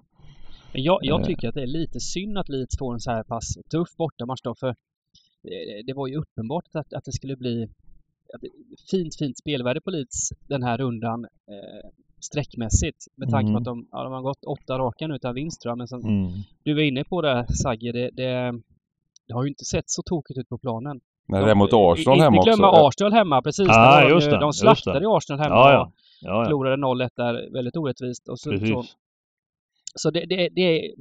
Jag, 0.73 0.99
jag 1.03 1.21
Eh. 1.21 1.26
tycker 1.26 1.49
att 1.49 1.55
det 1.55 1.62
är 1.62 1.67
lite 1.67 2.00
synd 2.00 2.38
att 2.38 2.49
Leeds 2.49 2.79
får 2.79 2.95
en 2.95 3.00
så 3.00 3.11
här 3.11 3.23
pass 3.23 3.55
tuff 3.71 3.88
bortamatch 3.97 4.41
då 4.43 4.55
för 4.55 4.69
eh, 4.69 5.85
det 5.87 5.93
var 5.95 6.07
ju 6.09 6.17
uppenbart 6.17 6.65
att, 6.73 6.93
att 6.95 7.05
det 7.05 7.12
skulle 7.12 7.37
bli 7.37 7.69
fint, 8.91 9.17
fint 9.19 9.38
spelvärde 9.38 9.81
på 9.81 9.91
Leeds 9.91 10.33
den 10.49 10.62
här 10.62 10.79
rundan 10.79 11.25
eh, 11.25 11.91
sträckmässigt 12.21 12.99
med 13.17 13.31
tanke 13.31 13.50
Mm. 13.50 13.53
på 13.53 13.59
att 13.59 13.65
de, 13.65 13.88
ja, 13.93 14.05
de 14.05 14.12
har 14.12 14.23
gått 14.23 14.45
åtta 14.45 14.79
raka 14.79 15.07
nu 15.07 15.15
utan 15.15 15.35
vinst 15.35 15.61
tror 15.61 15.71
jag. 15.71 15.79
Men 15.79 15.88
som 15.88 16.00
Mm. 16.05 16.33
du 16.65 16.75
var 16.75 16.83
inne 16.83 17.05
på 17.05 17.23
där 17.23 17.47
Sagge, 17.62 17.93
det, 17.93 18.11
det, 18.12 18.53
det 19.26 19.35
har 19.35 19.43
ju 19.43 19.49
inte 19.49 19.65
sett 19.65 19.91
så 19.91 20.03
tokigt 20.03 20.38
ut 20.38 20.49
på 20.49 20.59
planen. 20.59 21.00
När 21.28 21.45
det 21.45 21.50
är 21.50 21.54
mot 21.54 21.71
Arsenal 21.73 22.14
inte 22.16 22.25
hemma 22.25 22.38
också. 22.38 22.50
glömma 22.50 22.87
Arsenal 22.88 23.12
hemma, 23.12 23.42
precis. 23.42 23.68
Ah, 23.71 24.00
de, 24.00 24.09
just 24.09 24.26
ju- 24.26 24.30
det, 24.30 24.38
de 24.40 24.52
slaktade 24.52 25.00
ju 25.00 25.16
Arsenal 25.16 25.40
hemma 25.42 25.54
Ja, 25.56 25.73
ja. 25.73 25.83
och 25.87 25.92
Ja, 26.21 26.28
ja. 26.38 26.45
förlorade 26.45 26.76
0-1 26.76 27.09
där 27.16 27.52
väldigt 27.52 27.76
orättvist. 27.76 28.28
Och 28.28 28.38
så, 28.40 28.50
så, 28.50 28.59
Precis. 28.59 28.97
så 29.95 30.11
det, 30.11 30.25
det, 30.26 30.49
det, 30.49 30.95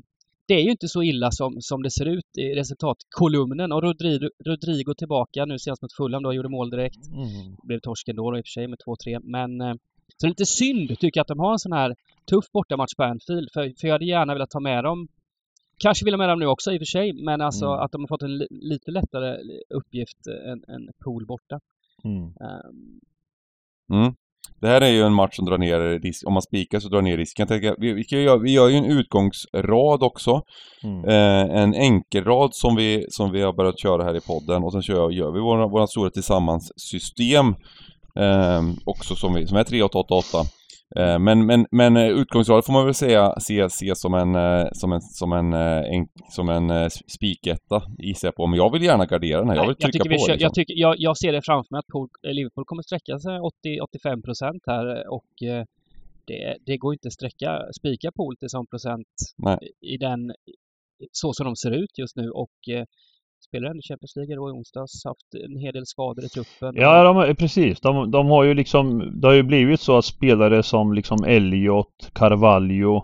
det 0.48 0.54
är 0.54 0.62
ju 0.62 0.72
inte 0.72 0.88
så 0.88 1.04
illa 1.04 1.32
som, 1.32 1.56
som 1.62 1.84
det 1.84 1.92
ser 1.92 2.06
ut 2.06 2.38
i 2.38 2.56
resultatkolumnen. 2.56 3.72
Och 3.72 3.84
Rodrigo, 3.84 4.30
Rodrigo 4.46 4.94
tillbaka 4.98 5.46
nu 5.46 5.60
senast 5.60 5.82
mot 5.82 5.94
Fulham 5.94 6.24
då, 6.24 6.34
gjorde 6.34 6.50
mål 6.50 6.70
direkt. 6.70 7.08
Mm. 7.08 7.56
Blev 7.64 7.80
torsken 7.80 8.16
då, 8.16 8.32
då 8.32 8.38
i 8.38 8.42
och 8.42 8.46
för 8.46 8.50
sig 8.50 8.68
med 8.68 8.80
2-3. 9.08 9.20
Men 9.24 9.62
eh, 9.62 9.74
så 10.18 10.26
det 10.26 10.28
är 10.28 10.30
lite 10.30 10.46
synd 10.46 11.00
tycker 11.00 11.18
jag 11.20 11.22
att 11.22 11.28
de 11.28 11.40
har 11.40 11.52
en 11.52 11.60
sån 11.60 11.74
här 11.74 11.96
tuff 12.30 12.46
bortamatch 12.54 12.96
på 12.98 13.04
Anfield. 13.04 13.50
För, 13.54 13.74
för 13.80 13.88
jag 13.88 13.94
hade 13.94 14.06
gärna 14.06 14.34
velat 14.34 14.50
ta 14.50 14.60
med 14.60 14.84
dem. 14.84 15.08
Kanske 15.86 16.06
vill 16.06 16.14
ha 16.14 16.18
med 16.18 16.30
dem 16.30 16.40
nu 16.40 16.48
också 16.48 16.72
i 16.72 16.78
och 16.78 16.80
för 16.80 16.86
sig. 16.86 17.14
Men 17.14 17.42
alltså 17.42 17.66
Mm. 17.66 17.80
att 17.80 17.92
de 17.92 18.02
har 18.02 18.08
fått 18.08 18.22
en 18.22 18.38
li, 18.38 18.48
lite 18.50 18.92
lättare 18.92 19.38
uppgift 19.80 20.22
än, 20.52 20.76
än 20.76 20.84
pool 21.04 21.26
borta. 21.26 21.60
Mm. 22.04 22.24
Mm. 23.94 24.14
det 24.62 24.68
här 24.68 24.82
är 24.82 24.90
ju 24.90 25.02
en 25.02 25.14
match 25.14 25.36
som 25.36 25.46
drar 25.46 25.58
ner 25.58 26.00
risk, 26.00 26.28
om 26.28 26.34
man 26.34 26.42
spikar 26.42 26.80
så 26.80 26.90
drar 26.90 27.02
ner 27.02 27.18
risken. 27.18 27.44
Jag 27.44 27.50
tänker, 27.50 27.76
vi, 27.80 27.94
vi, 27.94 28.24
göra, 28.24 28.38
vi 28.38 28.52
gör 28.52 28.70
ju 28.70 28.76
en 28.76 28.86
utgångsrad 28.86 30.04
också. 30.04 30.42
Mm. 30.84 31.06
Eh, 31.06 31.62
en 31.62 31.74
enkelrad 31.74 32.50
som 32.54 32.76
vi, 32.76 33.06
som 33.10 33.32
vi 33.32 33.42
har 33.42 33.54
börjat 33.54 33.80
köra 33.80 34.04
här 34.04 34.16
i 34.16 34.22
podden 34.22 34.64
och 34.64 34.72
sen 34.72 34.82
kör, 34.82 35.12
gör 35.12 35.32
vi 35.32 35.40
våra, 35.40 35.68
våra 35.68 35.88
stora 35.88 36.10
tillsammans-system 36.10 37.48
eh, 38.20 38.62
också 38.86 39.16
som, 39.16 39.34
vi, 39.34 39.48
som 39.48 39.58
är 39.58 39.64
3888. 39.64 40.38
Eh, 40.96 41.20
men, 41.20 41.46
men, 41.46 41.66
men 41.72 41.98
eh, 41.98 42.08
utgångsraden 42.08 42.64
får 42.64 42.74
man 42.74 42.86
väl 42.86 42.94
säga, 42.94 43.40
se, 43.40 43.70
se 43.70 43.96
som 43.96 44.14
en, 44.14 44.36
eh, 44.36 44.68
som 44.74 44.92
en, 44.94 45.02
som 45.02 45.34
en, 45.34 45.54
en, 45.54 46.08
som 46.30 46.50
en 46.50 46.90
spiketta 46.90 47.84
gissar 47.98 48.28
jag 48.28 48.36
på. 48.36 48.48
Men 48.48 48.58
jag 48.58 48.72
vill 48.72 48.84
gärna 48.84 49.06
gardera 49.06 49.40
den 49.40 49.50
här. 49.50 49.56
Jag 49.56 49.68
vill 49.68 49.76
jag, 49.80 49.92
trycka 49.92 50.10
vi 50.10 50.16
på 50.16 50.26
liksom. 50.28 50.36
jag, 50.40 50.54
tycker, 50.54 50.74
jag, 50.74 50.96
jag 50.98 51.18
ser 51.18 51.32
det 51.32 51.42
framför 51.42 51.74
mig 51.74 51.80
att 51.80 51.88
Pool, 51.88 52.10
Liverpool 52.24 52.66
kommer 52.66 52.84
sträcka 52.84 53.20
sig 53.20 53.40
80-85 53.40 54.22
procent 54.22 54.64
här 54.68 55.08
och 55.10 55.44
eh, 55.44 55.66
det, 56.26 56.58
det 56.66 56.78
går 56.78 56.94
inte 56.94 57.08
att 57.08 57.14
sträcka, 57.14 57.62
spika 57.80 58.12
Pool 58.12 58.38
till 58.38 58.50
sån 58.50 58.68
procent 58.68 59.08
Nej. 59.38 59.58
i 59.82 59.98
den, 59.98 60.34
så 61.12 61.34
som 61.34 61.46
de 61.46 61.56
ser 61.56 61.72
ut 61.72 61.98
just 61.98 62.16
nu 62.16 62.30
och 62.30 62.70
eh, 62.70 62.86
spelar 63.48 63.78
i 63.78 63.82
Champions 63.82 64.16
League 64.16 64.36
då 64.36 64.50
i 64.50 64.52
onsdags, 64.52 65.06
haft 65.06 65.34
en 65.46 65.58
hel 65.58 65.74
del 65.74 65.86
skador 65.86 66.26
i 66.26 66.30
truppen. 66.30 66.74
Ja, 66.76 67.04
de, 67.04 67.36
precis. 67.36 67.80
De, 67.80 68.12
de 68.12 68.28
har 68.28 68.44
ju 68.44 68.54
liksom, 68.54 69.12
det 69.22 69.28
har 69.28 69.34
ju 69.34 69.44
blivit 69.44 69.80
så 69.80 69.98
att 69.98 70.06
spelare 70.06 70.64
som 70.64 70.94
liksom 70.94 71.24
Elliot, 71.28 72.10
Carvalho 72.14 72.96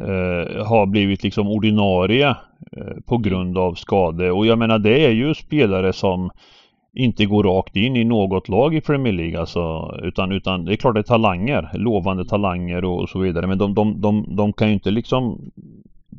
eh, 0.00 0.66
har 0.66 0.86
blivit 0.86 1.22
liksom 1.22 1.48
ordinarie 1.48 2.28
eh, 2.72 2.96
på 3.06 3.18
grund 3.18 3.58
av 3.58 3.74
skador. 3.74 4.30
Och 4.30 4.46
jag 4.46 4.58
menar 4.58 4.78
det 4.78 5.04
är 5.04 5.10
ju 5.10 5.34
spelare 5.34 5.92
som 5.92 6.30
inte 6.92 7.26
går 7.26 7.44
rakt 7.44 7.76
in 7.76 7.96
i 7.96 8.04
något 8.04 8.48
lag 8.48 8.74
i 8.74 8.80
Premier 8.80 9.12
League 9.12 9.40
alltså, 9.40 9.94
utan, 10.02 10.32
utan 10.32 10.64
det 10.64 10.72
är 10.72 10.76
klart 10.76 10.94
det 10.94 11.00
är 11.00 11.02
talanger, 11.02 11.70
lovande 11.74 12.24
talanger 12.24 12.84
och 12.84 13.08
så 13.08 13.18
vidare. 13.18 13.46
Men 13.46 13.58
de, 13.58 13.74
de, 13.74 14.00
de, 14.00 14.36
de 14.36 14.52
kan 14.52 14.68
ju 14.68 14.74
inte 14.74 14.90
liksom 14.90 15.50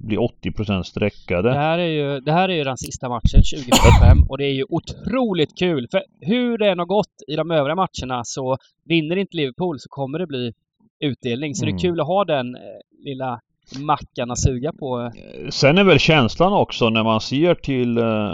bli 0.04 0.18
80% 0.18 0.84
sträckade. 0.84 1.50
Det 1.50 1.56
här, 1.56 1.78
är 1.80 1.88
ju, 1.88 2.20
det 2.20 2.32
här 2.32 2.50
är 2.50 2.54
ju 2.54 2.64
den 2.64 2.78
sista 2.78 3.10
matchen 3.10 3.42
2025 3.54 4.24
och 4.30 4.38
det 4.38 4.46
är 4.46 4.54
ju 4.54 4.66
otroligt 4.70 5.58
kul. 5.58 5.88
För 5.92 6.04
hur 6.22 6.58
det 6.58 6.70
än 6.70 6.80
har 6.80 6.86
gått 6.86 7.24
i 7.28 7.36
de 7.36 7.52
övriga 7.52 7.76
matcherna 7.76 8.24
så 8.24 8.58
vinner 8.86 9.16
inte 9.16 9.38
Liverpool 9.38 9.80
så 9.80 9.90
kommer 9.90 10.20
det 10.20 10.28
bli 10.28 10.54
utdelning. 11.00 11.56
Så 11.56 11.66
Mm. 11.66 11.76
det 11.76 11.80
är 11.80 11.82
kul 11.90 12.00
att 12.00 12.08
ha 12.08 12.26
den 12.26 12.56
eh, 12.56 12.62
lilla 13.06 13.40
mackan 13.80 14.32
att 14.32 14.40
suga 14.40 14.74
på. 14.74 15.12
Sen 15.50 15.78
är 15.78 15.84
väl 15.84 16.00
känslan 16.00 16.54
också 16.54 16.90
när 16.90 17.04
man 17.04 17.22
ser 17.22 17.56
till 17.56 17.98
eh, 17.98 18.32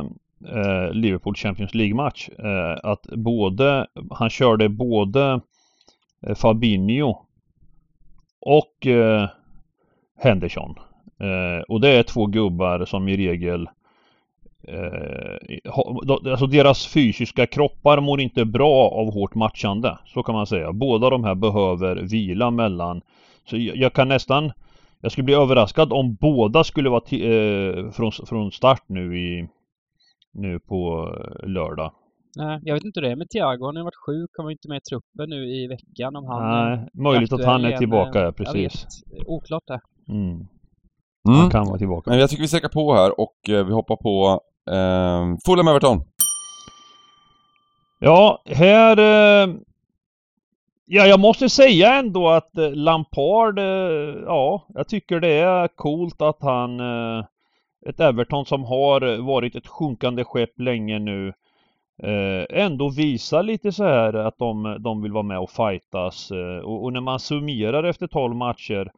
eh, 0.50 0.92
Liverpool 0.92 1.36
Champions 1.36 1.74
League-match 1.74 2.30
eh, 2.30 2.90
att 2.92 3.02
både, 3.02 3.88
han 4.12 4.30
körde 4.30 4.70
både 4.70 5.42
eh, 6.28 6.36
Fabinho 6.36 7.18
och 8.42 8.88
eh, 8.88 9.30
Henderson. 10.20 10.76
Eh, 11.20 11.64
och 11.68 11.82
det 11.82 11.90
är 11.90 12.04
två 12.04 12.26
gubbar 12.26 12.86
som 12.86 13.08
i 13.08 13.18
regel 13.18 13.70
eh, 14.64 15.72
ha, 15.72 16.02
alltså 16.10 16.48
deras 16.48 16.88
fysiska 16.88 17.46
kroppar 17.46 18.00
mår 18.02 18.22
inte 18.22 18.46
bra 18.46 18.90
av 18.90 19.14
hårt 19.14 19.36
matchande. 19.36 19.98
Så 20.06 20.24
kan 20.24 20.36
man 20.36 20.48
säga. 20.48 20.74
Båda 20.74 21.10
de 21.10 21.24
här 21.24 21.36
behöver 21.36 21.96
vila 21.96 22.52
mellan. 22.52 23.02
Så 23.50 23.58
jag, 23.58 23.78
jag 23.78 23.94
kan 23.94 24.08
nästan 24.08 24.52
jag 25.02 25.12
skulle 25.12 25.26
bli 25.26 25.34
överraskad 25.34 25.94
om 25.94 26.16
båda 26.16 26.64
skulle 26.64 26.90
vara 26.90 27.04
eh, 27.12 27.92
från, 27.92 28.12
från 28.12 28.52
start 28.52 28.84
nu 28.88 29.20
i 29.20 29.48
nu 30.34 30.60
på 30.60 31.10
eh, 31.42 31.48
lördag. 31.48 31.92
Nej, 32.38 32.60
jag 32.64 32.74
vet 32.74 32.84
inte 32.84 33.00
hur 33.00 33.08
det 33.08 33.12
är 33.12 33.16
med 33.16 33.30
Thiago. 33.30 33.66
Han 33.66 33.76
har 33.76 33.84
varit 33.84 34.06
sjuk, 34.06 34.30
kommer 34.34 34.52
inte 34.52 34.70
med 34.70 34.78
i 34.78 34.82
truppen 34.90 35.30
nu 35.30 35.56
i 35.56 35.68
veckan 35.68 36.16
om 36.16 36.26
han 36.26 36.70
Nej, 36.70 36.88
möjligt 36.94 37.34
att 37.34 37.46
han 37.46 37.64
är 37.64 37.68
igen. 37.68 37.80
tillbaka, 37.80 38.20
ja 38.20 38.26
Jag 38.26 38.36
precis. 38.36 38.86
vet. 38.86 39.28
Oklart 39.28 39.64
det. 39.68 39.80
Mm. 40.10 40.48
Mm. 41.25 41.39
Han 41.39 41.50
kan 41.50 41.65
vara 41.65 41.77
tillbaka. 41.77 42.10
Men 42.10 42.20
jag 42.20 42.29
tycker 42.29 42.41
vi 42.41 42.48
sträcker 42.48 42.70
på 42.70 42.94
här 42.94 43.20
och 43.20 43.50
eh, 43.50 43.65
vi 43.65 43.74
hoppar 43.74 43.96
på 43.96 44.41
eh, 44.72 45.38
Fulham 45.46 45.67
Everton. 45.67 46.01
Ja, 48.00 48.41
här... 48.46 49.00
Eh, 49.00 49.55
ja, 50.86 51.05
jag 51.05 51.20
måste 51.20 51.50
säga 51.50 51.96
ändå 51.96 52.29
att 52.29 52.58
eh, 52.58 52.72
Lampard, 52.72 53.60
eh, 53.60 53.65
ja, 54.25 54.65
jag 54.67 54.88
tycker 54.88 55.20
det 55.20 55.34
är 55.39 55.67
coolt 55.67 56.22
att 56.22 56.41
han... 56.41 56.79
Eh, 56.79 57.25
ett 57.88 58.00
Everton 58.00 58.46
som 58.46 58.63
har 58.63 59.22
varit 59.22 59.55
ett 59.55 59.67
sjunkande 59.67 60.24
skepp 60.24 60.60
länge 60.60 61.00
nu 61.00 61.34
eh, 62.03 62.62
ändå 62.63 62.89
visar 62.89 63.44
lite 63.44 63.72
så 63.72 63.84
här 63.84 64.13
att 64.13 64.38
de, 64.38 64.77
de 64.79 65.01
vill 65.01 65.12
vara 65.12 65.24
med 65.24 65.39
och 65.39 65.50
fightas. 65.50 66.32
Och, 66.63 66.84
och 66.84 66.94
när 66.94 67.01
man 67.01 67.20
summerar 67.20 67.84
efter 67.84 68.08
12 68.08 68.36
matcher 68.36 68.91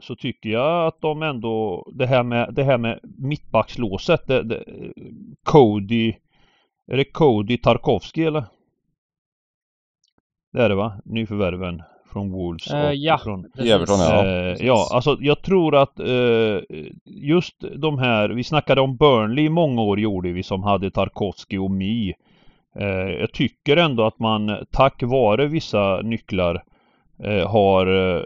så 0.00 0.16
tycker 0.16 0.50
jag 0.50 0.86
att 0.86 1.00
de 1.00 1.22
ändå, 1.22 1.86
det 1.94 2.06
här 2.06 2.22
med, 2.22 2.54
det 2.54 2.64
här 2.64 2.78
med 2.78 3.00
mittbackslåset, 3.18 4.26
det, 4.26 4.42
det, 4.42 4.64
Cody 5.42 6.14
är 6.90 6.96
det 6.96 7.04
Cody 7.04 7.58
Tarkovsky 7.58 8.24
eller? 8.24 8.44
Det 10.52 10.62
är 10.62 10.68
det 10.68 10.74
va? 10.74 11.00
Nyförvärven 11.04 11.82
från 12.12 12.32
Wolves 12.32 12.70
Eh, 12.70 12.88
och 12.88 12.94
ja. 12.94 13.18
från 13.18 13.44
Everton, 13.58 13.98
ja. 13.98 14.26
Eh, 14.26 14.66
ja, 14.66 14.88
alltså 14.92 15.16
jag 15.20 15.42
tror 15.42 15.76
att 15.76 16.00
eh, 16.00 16.58
just 17.04 17.64
de 17.76 17.98
här, 17.98 18.28
vi 18.28 18.44
snackade 18.44 18.80
om 18.80 18.96
Burnley 18.96 19.44
i 19.44 19.48
många 19.48 19.82
år 19.82 20.00
gjorde 20.00 20.32
vi 20.32 20.42
som 20.42 20.62
hade 20.62 20.90
Tarkovsky 20.90 21.58
och 21.58 21.70
Mi. 21.70 22.14
Eh, 22.76 22.86
jag 23.20 23.32
tycker 23.32 23.76
ändå 23.76 24.06
att 24.06 24.18
man 24.18 24.66
tack 24.70 25.02
vare 25.02 25.46
vissa 25.46 26.00
nycklar 26.02 26.64
eh, 27.24 27.50
har 27.50 27.86
eh, 27.86 28.22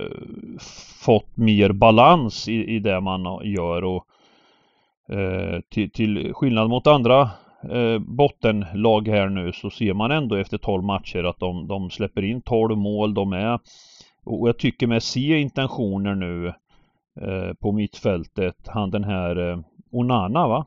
fått 1.05 1.37
mer 1.37 1.73
balans 1.73 2.49
i, 2.49 2.65
i 2.65 2.79
det 2.79 3.01
man 3.01 3.41
gör 3.45 3.85
och 3.85 4.07
eh, 5.09 5.61
till, 5.71 5.91
till 5.91 6.35
skillnad 6.35 6.69
mot 6.69 6.87
andra 6.87 7.31
eh, 7.71 7.99
bottenlag 7.99 9.09
här 9.09 9.29
nu 9.29 9.53
så 9.53 9.71
ser 9.71 9.95
man 9.95 10.11
ändå 10.11 10.37
efter 10.37 10.59
12 10.59 10.85
matcher 10.85 11.25
att 11.25 11.39
de, 11.39 11.69
de 11.69 11.91
släpper 11.91 12.23
in 12.23 12.43
12 12.43 12.77
mål. 12.79 13.15
De 13.15 13.33
är 13.33 13.59
och 14.25 14.49
jag 14.49 14.59
tycker 14.59 14.87
mig 14.87 15.01
se 15.01 15.39
intentioner 15.39 16.15
nu 16.15 16.47
eh, 17.21 17.55
på 17.61 17.73
mittfältet. 17.73 18.57
Han 18.67 18.91
den 18.91 19.05
här 19.05 19.51
eh, 19.51 19.59
Onana 19.91 20.49
va? 20.49 20.67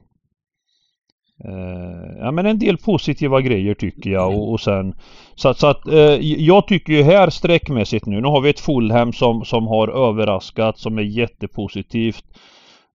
Eh, 1.43 2.17
ja 2.19 2.31
men 2.31 2.45
en 2.45 2.59
del 2.59 2.77
positiva 2.77 3.41
grejer 3.41 3.73
tycker 3.73 4.09
jag 4.09 4.37
och, 4.37 4.51
och 4.51 4.59
sen 4.61 4.95
så, 5.35 5.49
att- 5.49 5.59
så 5.59 5.67
att 5.67 5.87
eh, 5.87 5.95
jag 6.21 6.67
tycker 6.67 6.93
ju 6.93 7.03
här 7.03 7.29
sträckmässigt 7.29 8.05
nu, 8.05 8.21
nu 8.21 8.27
har 8.27 8.41
vi 8.41 8.49
ett 8.49 8.59
Fulham 8.59 9.13
som, 9.13 9.45
som 9.45 9.67
har 9.67 9.87
överraskat 10.09 10.77
som 10.77 10.97
är 10.97 11.01
jättepositivt. 11.03 12.23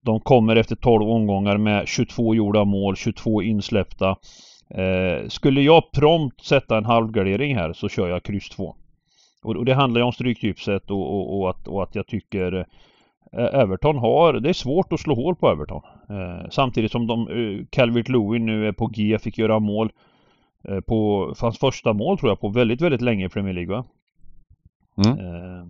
De 0.05 0.19
kommer 0.19 0.55
efter 0.55 0.75
12 0.75 1.09
omgångar 1.09 1.57
med 1.57 1.87
22 1.87 2.35
gjorda 2.35 2.65
mål, 2.65 2.95
22 2.95 3.41
insläppta. 3.41 4.09
Eh, 4.75 5.27
skulle 5.27 5.61
jag 5.61 5.91
prompt 5.91 6.45
sätta 6.45 6.77
en 6.77 6.85
halvgardering 6.85 7.55
här 7.55 7.73
så 7.73 7.89
kör 7.89 8.09
jag 8.09 8.23
kryss 8.23 8.49
2. 8.49 8.75
Och, 9.43 9.55
och 9.55 9.65
det 9.65 9.73
handlar 9.73 10.01
ju 10.01 10.05
om 10.05 10.11
stryktipset 10.11 10.91
och, 10.91 11.15
och, 11.15 11.39
och, 11.39 11.49
att, 11.49 11.67
och 11.67 11.83
att 11.83 11.95
jag 11.95 12.07
tycker 12.07 12.65
Everton 13.37 13.97
har, 13.97 14.33
det 14.33 14.49
är 14.49 14.53
svårt 14.53 14.93
att 14.93 14.99
slå 14.99 15.15
hål 15.15 15.35
på 15.35 15.49
Everton. 15.49 15.81
Eh, 16.09 16.49
samtidigt 16.49 16.91
som 16.91 17.07
de, 17.07 17.27
eh, 17.27 17.65
Calvert 17.69 18.09
Lewin 18.09 18.45
nu 18.45 18.67
är 18.67 18.71
på 18.71 18.87
G, 18.87 19.19
fick 19.19 19.37
göra 19.37 19.59
mål 19.59 19.91
eh, 20.67 20.79
på, 20.79 21.33
hans 21.39 21.59
första 21.59 21.93
mål 21.93 22.17
tror 22.17 22.31
jag 22.31 22.39
på 22.39 22.49
väldigt, 22.49 22.81
väldigt 22.81 23.01
länge 23.01 23.25
i 23.25 23.29
Premier 23.29 23.53
League 23.53 23.75
va? 23.75 23.85
Mm. 25.05 25.19
Eh, 25.19 25.65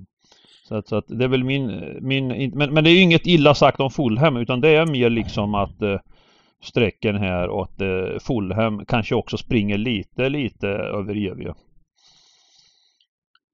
så 0.68 0.75
att, 0.75 0.88
så 0.88 0.96
att 0.96 1.06
det 1.08 1.24
är 1.24 1.27
väl 1.27 1.44
min, 1.44 1.98
min 2.01 2.51
men, 2.56 2.74
men 2.74 2.84
det 2.84 2.89
är 2.89 2.94
ju 2.94 3.01
inget 3.01 3.27
illa 3.27 3.56
sagt 3.56 3.80
om 3.80 3.91
Fulham 3.91 4.38
utan 4.38 4.62
det 4.62 4.70
är 4.70 4.86
mer 4.86 5.10
liksom 5.10 5.56
att 5.56 5.82
eh, 5.82 6.00
strecken 6.62 7.15
här 7.15 7.48
och 7.50 7.63
att 7.63 7.82
eh, 7.82 8.20
Fulham 8.20 8.86
kanske 8.86 9.15
också 9.15 9.38
springer 9.38 9.77
lite, 9.77 10.30
lite 10.30 10.68
över 10.68 11.32
eviga. 11.32 11.56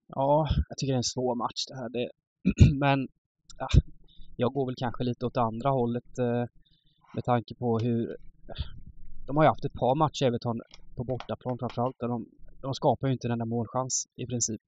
Ja, 0.08 0.48
jag 0.70 0.78
tycker 0.78 0.94
det 0.94 0.96
är 0.96 0.98
en 0.98 1.04
svår 1.04 1.36
match 1.36 1.66
det 1.68 1.76
här. 1.76 1.90
Det, 1.90 2.10
men 2.80 3.08
ja, 3.58 3.68
jag 4.38 4.54
går 4.54 4.66
väl 4.66 4.76
kanske 4.78 5.04
lite 5.04 5.26
åt 5.26 5.38
andra 5.38 5.70
hållet 5.70 6.20
eh, 6.20 6.44
med 7.14 7.24
tanke 7.26 7.56
på 7.56 7.80
hur... 7.80 8.16
De 9.28 9.38
har 9.38 9.44
ju 9.44 9.50
haft 9.50 9.66
ett 9.66 9.74
par 9.74 9.96
matcher 9.96 10.26
Everton 10.26 10.62
på 10.96 11.04
bortaplan 11.04 11.58
framförallt. 11.58 11.96
Där 12.00 12.08
de, 12.08 12.26
de 12.62 12.74
skapar 12.74 13.08
ju 13.08 13.14
inte 13.14 13.28
den 13.28 13.40
där 13.40 13.46
målchans 13.46 14.06
i 14.16 14.26
princip. 14.26 14.62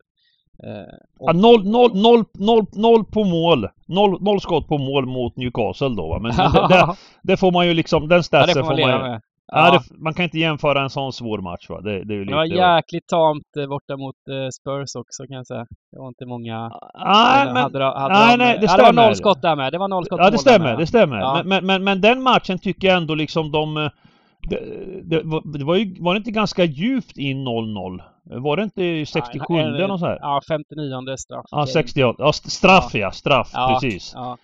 Eh, 0.64 0.96
Ja, 1.20 1.34
noll, 1.34 1.66
noll, 1.66 1.96
noll, 1.96 2.26
noll, 2.34 2.66
noll 2.74 3.06
på 3.06 3.24
mål. 3.24 3.68
Noll, 3.88 4.22
noll 4.22 4.42
skott 4.42 4.68
på 4.68 4.78
mål 4.78 5.06
mot 5.06 5.36
Newcastle 5.36 5.96
då 5.96 6.08
va? 6.08 6.20
Men, 6.20 6.36
men 6.38 6.52
det, 6.54 6.68
det, 6.68 6.96
det 7.24 7.38
får 7.38 7.52
man 7.52 7.68
ju 7.68 7.74
liksom, 7.74 8.02
den 8.02 8.12
ja, 8.12 8.18
det 8.18 8.24
statsen 8.24 8.64
får 8.64 8.78
man 8.82 9.12
ju-. 9.14 9.20
Ja, 9.52 9.72
det, 9.72 9.98
man 9.98 10.14
kan 10.14 10.24
inte 10.24 10.38
jämföra 10.40 10.82
en 10.82 10.90
sån 10.90 11.14
svår 11.14 11.40
match 11.40 11.70
va? 11.70 11.82
Det, 11.82 12.04
det 12.04 12.16
är 12.16 12.26
Det 12.26 12.36
var 12.36 12.46
lite... 12.46 12.56
jäkligt 12.58 13.08
tamt 13.08 13.58
eh, 13.58 13.68
borta 13.68 13.98
mot 13.98 14.16
eh, 14.16 14.50
Spurs 14.50 14.96
också 14.96 15.24
kan 15.28 15.36
jag 15.36 15.48
säga. 15.48 15.66
Det 15.92 16.00
var 16.00 16.08
inte 16.08 16.26
många... 16.26 16.60
Nej, 17.06 17.48
eh, 17.48 17.54
men... 17.54 17.64
hade, 17.64 17.80
de- 17.80 17.94
hade 18.00 18.14
nej, 18.14 18.38
de, 18.38 18.44
nej, 18.44 18.58
det 18.60 18.66
ja, 18.66 18.78
det 18.78 18.84
var 18.84 18.90
stämmer. 18.90 19.06
noll 19.06 19.16
skott 19.16 19.42
där 19.42 19.56
med. 19.56 19.74
Det 19.74 19.78
var 19.78 19.88
noll 19.88 20.06
skott 20.06 20.20
Ja 20.20 20.30
det 20.30 20.38
stämmer, 20.38 20.78
det 20.78 20.88
stämmer. 20.88 21.18
Ja. 21.18 21.42
Men, 21.46 21.66
men, 21.66 21.84
men 21.84 22.02
den 22.02 22.22
matchen 22.24 22.60
tycker 22.60 22.88
jag 22.88 22.98
ändå 22.98 23.16
liksom 23.16 23.52
de... 23.52 23.90
Det, 24.50 24.60
det, 25.04 25.22
var, 25.24 25.58
det 25.58 25.66
var 25.66 25.76
ju 25.76 25.96
var 26.00 26.14
det 26.14 26.18
inte 26.18 26.32
ganska 26.32 26.64
djupt 26.64 27.18
in 27.18 27.48
0-0? 27.48 28.02
Var 28.24 28.58
det 28.58 28.64
inte 28.64 28.84
i 28.84 29.06
67 29.06 29.54
Nej, 29.54 29.62
eller 29.66 29.88
något 29.88 30.00
sånt 30.00 30.10
här? 30.10 30.18
Ja, 30.22 30.42
59 30.48 31.16
straff. 31.18 31.46
Ja, 31.52 31.66
68. 31.66 32.24
Ja, 32.24 32.30
st- 32.30 32.50
straff 32.50 32.94
ja, 32.94 33.12
straff, 33.12 33.50
Ja, 33.54 33.80
precis. 33.82 34.12
Ja, 34.16 34.38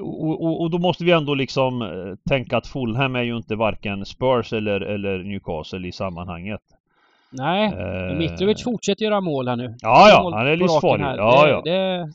och, 0.00 0.44
och, 0.44 0.60
och 0.60 0.70
då 0.70 0.78
måste 0.78 1.04
vi 1.04 1.10
ändå 1.12 1.34
liksom 1.34 1.82
eh, 1.82 2.28
tänka 2.28 2.56
att 2.56 2.66
Fulham 2.66 3.16
är 3.16 3.22
ju 3.22 3.36
inte 3.36 3.56
varken 3.56 4.04
Spurs 4.06 4.52
eller, 4.52 4.80
eller 4.80 5.18
Newcastle 5.18 5.88
i 5.88 5.92
sammanhanget. 5.92 6.60
nej, 7.30 7.72
Eh, 7.72 8.16
Mitrovic 8.16 8.64
fortsätter 8.64 9.04
göra 9.04 9.20
mål 9.20 9.48
här 9.48 9.56
nu. 9.56 9.74
Ja, 9.80 10.08
ja, 10.08 10.30
han 10.34 10.46
är 10.46 10.56
livsfarlig. 10.56 11.04
här. 11.04 11.16
Ja, 11.16 11.44
det, 11.44 11.50
ja. 11.50 11.62
Det, 11.64 12.12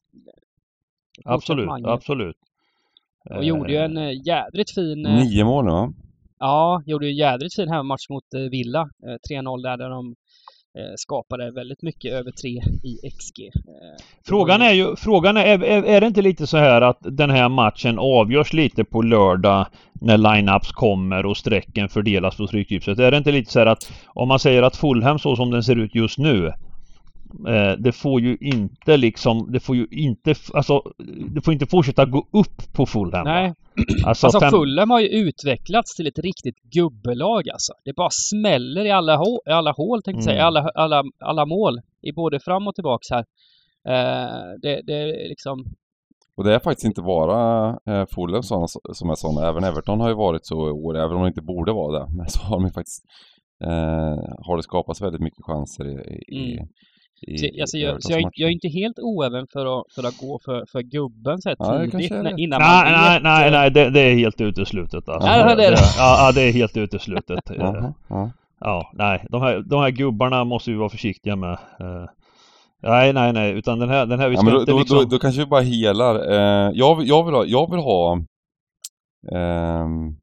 Absolut, 1.25 1.69
absolut. 1.86 2.38
Och 3.29 3.43
gjorde 3.43 3.71
ju 3.71 3.77
Eh, 3.77 3.83
en 3.83 3.98
eh, 3.98 4.27
jädrigt 4.27 4.71
fin... 4.71 5.01
Nio 5.01 5.43
mål 5.45 5.65
va? 5.65 5.93
Ja, 6.39 6.83
gjorde 6.86 7.05
ju 7.05 7.12
en 7.12 7.17
jädrigt 7.17 7.55
fin 7.55 7.69
hemmamatch 7.69 8.09
mot 8.09 8.24
Villa. 8.51 8.89
Eh, 9.03 9.36
3-0 9.36 9.63
där, 9.63 9.77
där 9.77 9.89
de 9.89 10.15
Eh, 10.78 10.94
skapade 10.96 11.52
väldigt 11.52 11.82
mycket 11.82 12.14
över 12.14 12.32
3 12.32 12.50
i 12.84 13.10
XG. 13.10 13.40
Eh, 13.46 14.04
frågan 14.28 14.62
är 14.62 14.72
ju, 14.72 14.96
frågan 14.96 15.38
är, 15.38 15.64
är, 15.64 15.84
är 15.84 16.02
det 16.02 16.08
inte 16.08 16.22
lite 16.22 16.48
så 16.48 16.58
här 16.58 16.82
att 16.82 16.98
den 17.02 17.30
här 17.30 17.50
matchen 17.50 18.00
avgörs 18.00 18.54
lite 18.54 18.84
på 18.84 19.02
lördag 19.02 19.68
när 19.94 20.18
lineups 20.18 20.72
kommer 20.72 21.26
och 21.26 21.38
strecken 21.38 21.90
fördelas 21.90 22.38
på 22.38 22.48
Stryktipset? 22.48 23.00
Är 23.00 23.12
det 23.12 23.18
inte 23.18 23.32
lite 23.32 23.52
så 23.52 23.60
här 23.60 23.66
att 23.66 23.92
om 24.08 24.28
man 24.28 24.40
säger 24.40 24.64
att 24.64 24.76
Fulham 24.76 25.20
så 25.20 25.36
som 25.36 25.52
den 25.52 25.64
ser 25.64 25.76
ut 25.76 25.96
just 25.96 26.18
nu 26.18 26.54
det 27.79 27.91
får 27.91 28.21
ju 28.21 28.38
inte 28.41 28.98
liksom, 28.98 29.51
det 29.51 29.59
får 29.59 29.75
ju 29.75 29.88
inte, 29.91 30.33
alltså 30.53 30.81
det 31.36 31.41
får 31.41 31.53
inte 31.53 31.65
fortsätta 31.65 32.05
gå 32.05 32.27
upp 32.31 32.74
på 32.74 32.86
Fulham. 32.86 33.24
Nej, 33.25 33.53
Alltså, 34.05 34.25
alltså 34.27 34.39
fem- 34.39 34.51
Fulham 34.51 34.89
har 34.89 35.00
ju 35.00 35.07
utvecklats 35.07 35.95
till 35.95 36.07
ett 36.07 36.19
riktigt 36.19 36.62
gubbelag 36.63 37.50
alltså. 37.50 37.74
Det 37.86 37.93
bara 37.95 38.09
smäller 38.12 38.86
i 38.86 38.91
alla, 38.91 39.17
hå- 39.17 39.39
i 39.50 39.51
alla 39.51 39.71
hål 39.71 40.01
tänkte 40.03 40.17
jag 40.17 40.24
säga, 40.24 40.36
i 40.38 40.39
Mm. 40.39 40.48
alla, 40.48 40.69
alla, 40.75 41.03
alla 41.19 41.45
mål. 41.45 41.79
I 42.01 42.12
både 42.12 42.39
fram 42.39 42.67
och 42.67 42.75
tillbaks 42.75 43.07
här. 43.12 43.25
Eh, 43.88 44.59
det, 44.62 44.81
det 44.88 44.93
är 44.93 45.29
liksom... 45.29 45.65
Och 46.38 46.43
det 46.43 46.55
är 46.55 46.59
faktiskt 46.59 46.86
inte 46.86 47.01
bara 47.01 47.69
eh, 47.88 48.05
Fulham 48.15 48.43
som, 48.43 48.67
som 48.93 49.09
är 49.09 49.15
sådana. 49.15 49.48
Även 49.50 49.63
Everton 49.63 50.00
har 50.00 50.09
ju 50.09 50.15
varit 50.15 50.45
så 50.45 50.67
i 50.67 50.71
år, 50.71 50.98
även 50.98 51.12
om 51.17 51.21
de 51.21 51.27
inte 51.27 51.41
borde 51.41 51.74
vara 51.74 52.00
det. 52.00 52.07
Men 52.17 52.29
så 52.29 52.39
har 52.41 52.57
de 52.57 52.65
ju 52.65 52.71
faktiskt 52.71 53.03
eh, 53.63 54.17
har 54.45 54.57
det 54.57 54.63
skapats 54.63 55.01
väldigt 55.01 55.21
mycket 55.21 55.45
chanser 55.45 55.86
i, 56.13 56.36
i, 56.38 56.53
Mm. 56.57 56.67
I, 57.22 57.38
Så, 57.38 57.62
alltså, 57.62 57.78
jag, 57.78 58.04
så 58.04 58.12
jag, 58.12 58.30
jag 58.34 58.50
är 58.50 58.54
inte 58.54 58.68
helt 58.68 59.00
oäven 59.00 59.48
för 59.54 59.80
att, 59.80 59.86
för 59.96 60.04
att 60.08 60.18
gå 60.18 60.40
för, 60.46 60.66
för 60.72 60.82
gubben 60.82 61.42
så 61.42 61.50
här 61.50 61.56
Ja, 61.60 61.72
det 61.74 61.92
tidigt 61.92 62.12
rätt. 62.12 62.38
innan 62.38 62.62
Nej, 62.62 62.84
man 62.84 62.92
nej, 63.02 63.14
vet, 63.14 63.24
nej, 63.24 63.52
nej, 63.52 63.72
det, 63.72 63.90
det 63.90 64.00
är 64.00 64.16
helt 64.16 64.42
uteslutet 64.42 65.10
alltså. 65.10 65.30
Ja, 65.30 65.56
det 65.56 65.66
är 65.66 65.72
det. 65.72 65.78
Ja, 65.98 66.26
ja, 66.26 66.32
det 66.36 66.42
är 66.42 66.52
helt 66.54 66.78
uteslutet. 66.78 67.40
Jaha, 67.58 67.94
ja. 68.08 68.32
Ja, 68.60 68.92
nej, 68.94 69.26
de 69.30 69.42
här, 69.42 69.60
de 69.60 69.80
här 69.82 69.90
gubbarna 69.90 70.44
måste 70.44 70.72
vi 70.72 70.78
vara 70.78 70.90
försiktiga 70.90 71.36
med. 71.36 71.52
Eh, 71.80 72.06
nej, 72.82 73.14
nej, 73.14 73.34
nej, 73.34 73.52
utan 73.54 73.80
den 73.80 73.90
här, 73.90 74.06
den 74.06 74.20
här 74.20 74.30
vi 74.30 74.36
Ja, 74.36 74.42
ska 74.42 74.46
men 74.46 74.54
då, 74.54 74.60
inte 74.60 74.72
då, 74.72 74.80
liksom... 74.80 74.98
då, 74.98 75.04
då 75.04 75.20
kanske 75.20 75.42
vi 75.42 75.48
bara 75.48 75.62
helar. 75.62 76.16
Eh, 76.32 76.72
jag, 76.74 76.96
vill- 76.96 77.08
jag 77.10 77.26
vill 77.26 77.34
ha, 77.36 77.46
jag 77.46 77.72
vill 77.72 77.80
ha 77.80 78.20
ehm, 79.32 80.16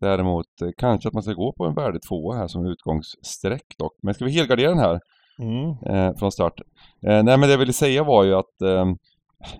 Däremot 0.00 0.46
eh, 0.62 0.68
kanske 0.76 1.08
att 1.08 1.14
man 1.14 1.22
ska 1.22 1.32
gå 1.32 1.52
på 1.52 1.64
en 1.64 1.74
värde 1.74 1.98
tvåa 2.08 2.36
här 2.36 2.48
som 2.48 2.66
utgångssträck 2.66 3.62
dock. 3.78 3.92
Men 4.02 4.14
ska 4.14 4.24
vi 4.24 4.30
helgardera 4.30 4.68
den 4.70 4.78
här 4.78 5.00
Mm. 5.38 5.70
eh, 5.86 6.16
från 6.18 6.32
start? 6.32 6.60
Eh, 7.06 7.22
nej 7.22 7.38
men 7.38 7.40
det 7.40 7.50
jag 7.50 7.58
ville 7.58 7.72
säga 7.72 8.04
var 8.04 8.24
ju 8.24 8.34
att 8.34 8.62
ehm, 8.62 8.96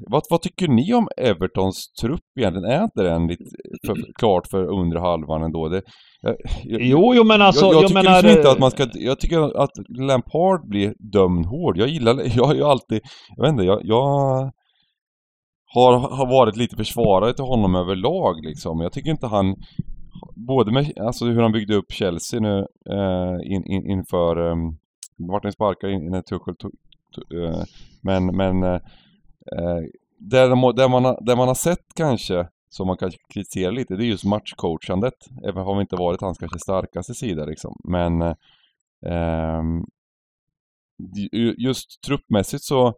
vad, 0.01 0.23
vad 0.31 0.43
tycker 0.43 0.69
ni 0.69 0.95
om 0.95 1.09
Evertons 1.17 1.93
trupp 2.01 2.39
egentligen? 2.39 2.71
Är 2.71 2.85
inte 2.85 3.03
den 3.03 3.27
lite 3.27 3.45
för, 3.87 3.97
klart 4.19 4.47
för 4.51 4.65
undre 4.65 4.99
halvan 4.99 5.43
ändå? 5.43 5.69
Det, 5.69 5.83
jag, 6.21 6.37
jag, 6.65 6.83
Jo, 6.83 7.15
jo 7.15 7.25
men 7.25 7.43
alltså, 7.43 7.67
jag, 7.67 7.75
jag, 7.75 7.89
tycker 7.89 8.03
menar... 8.03 8.23
liksom 8.23 8.39
inte 8.39 8.51
att 8.51 8.57
eh, 8.57 8.61
man 8.61 8.71
ska, 8.71 8.87
jag 8.95 9.21
tycker 9.21 9.63
att 9.63 9.71
Lampard 9.89 10.69
blir 10.69 10.95
dömd 10.99 11.47
hård. 11.47 11.79
Jag 11.79 11.89
gillar, 11.89 12.37
jag 12.37 12.45
har 12.45 12.55
ju 12.55 12.65
alltid, 12.65 13.01
jag 13.37 13.43
vet 13.43 13.53
inte, 13.53 13.65
jag, 13.65 13.81
jag 13.83 14.03
har, 15.75 15.99
har 15.99 16.27
varit 16.27 16.57
lite 16.57 16.77
försvarare 16.77 17.35
till 17.35 17.45
honom 17.45 17.75
överlag 17.75 18.45
liksom. 18.45 18.81
Jag 18.81 18.93
tycker 18.93 19.11
inte 19.11 19.27
han, 19.27 19.55
både 20.49 20.73
med, 20.73 20.93
alltså 21.01 21.25
hur 21.25 21.43
han 21.43 21.53
byggde 21.53 21.75
upp 21.75 21.93
Chelsea 21.93 22.41
nu 22.41 22.59
eh, 22.91 23.55
in, 23.55 23.65
in, 23.67 23.91
inför, 23.91 24.39
um, 24.39 24.79
Martin 25.17 25.53
sparkar 25.53 25.79
sparkade 25.79 25.93
in, 25.93 26.11
när 26.11 26.23
Tuchel 26.23 26.57
tog, 26.57 26.73
eh, 27.35 27.63
men, 28.01 28.27
men 28.27 28.63
eh, 28.63 28.81
eh, 29.53 29.83
där, 30.19 30.73
där, 30.73 30.89
man 30.89 31.05
har, 31.05 31.19
där 31.21 31.37
man 31.37 31.49
har 31.49 31.55
sett 31.55 31.95
kanske 31.95 32.49
som 32.69 32.87
man 32.87 32.97
kanske 32.97 33.21
kritiserar 33.29 33.73
lite, 33.73 33.97
det 33.97 34.05
är 34.05 34.07
just 34.07 34.25
matchcoachandet. 34.25 35.27
Även 35.45 35.63
om 35.63 35.77
det 35.77 35.81
inte 35.81 35.97
varit 35.97 36.21
hans 36.21 36.39
kanske 36.39 36.59
starkaste 36.59 37.15
sida 37.15 37.45
liksom. 37.45 37.77
Men 37.85 38.23
eh, 38.23 38.35
ehm, 39.07 39.85
just 41.59 42.01
truppmässigt 42.01 42.65
så 42.65 42.95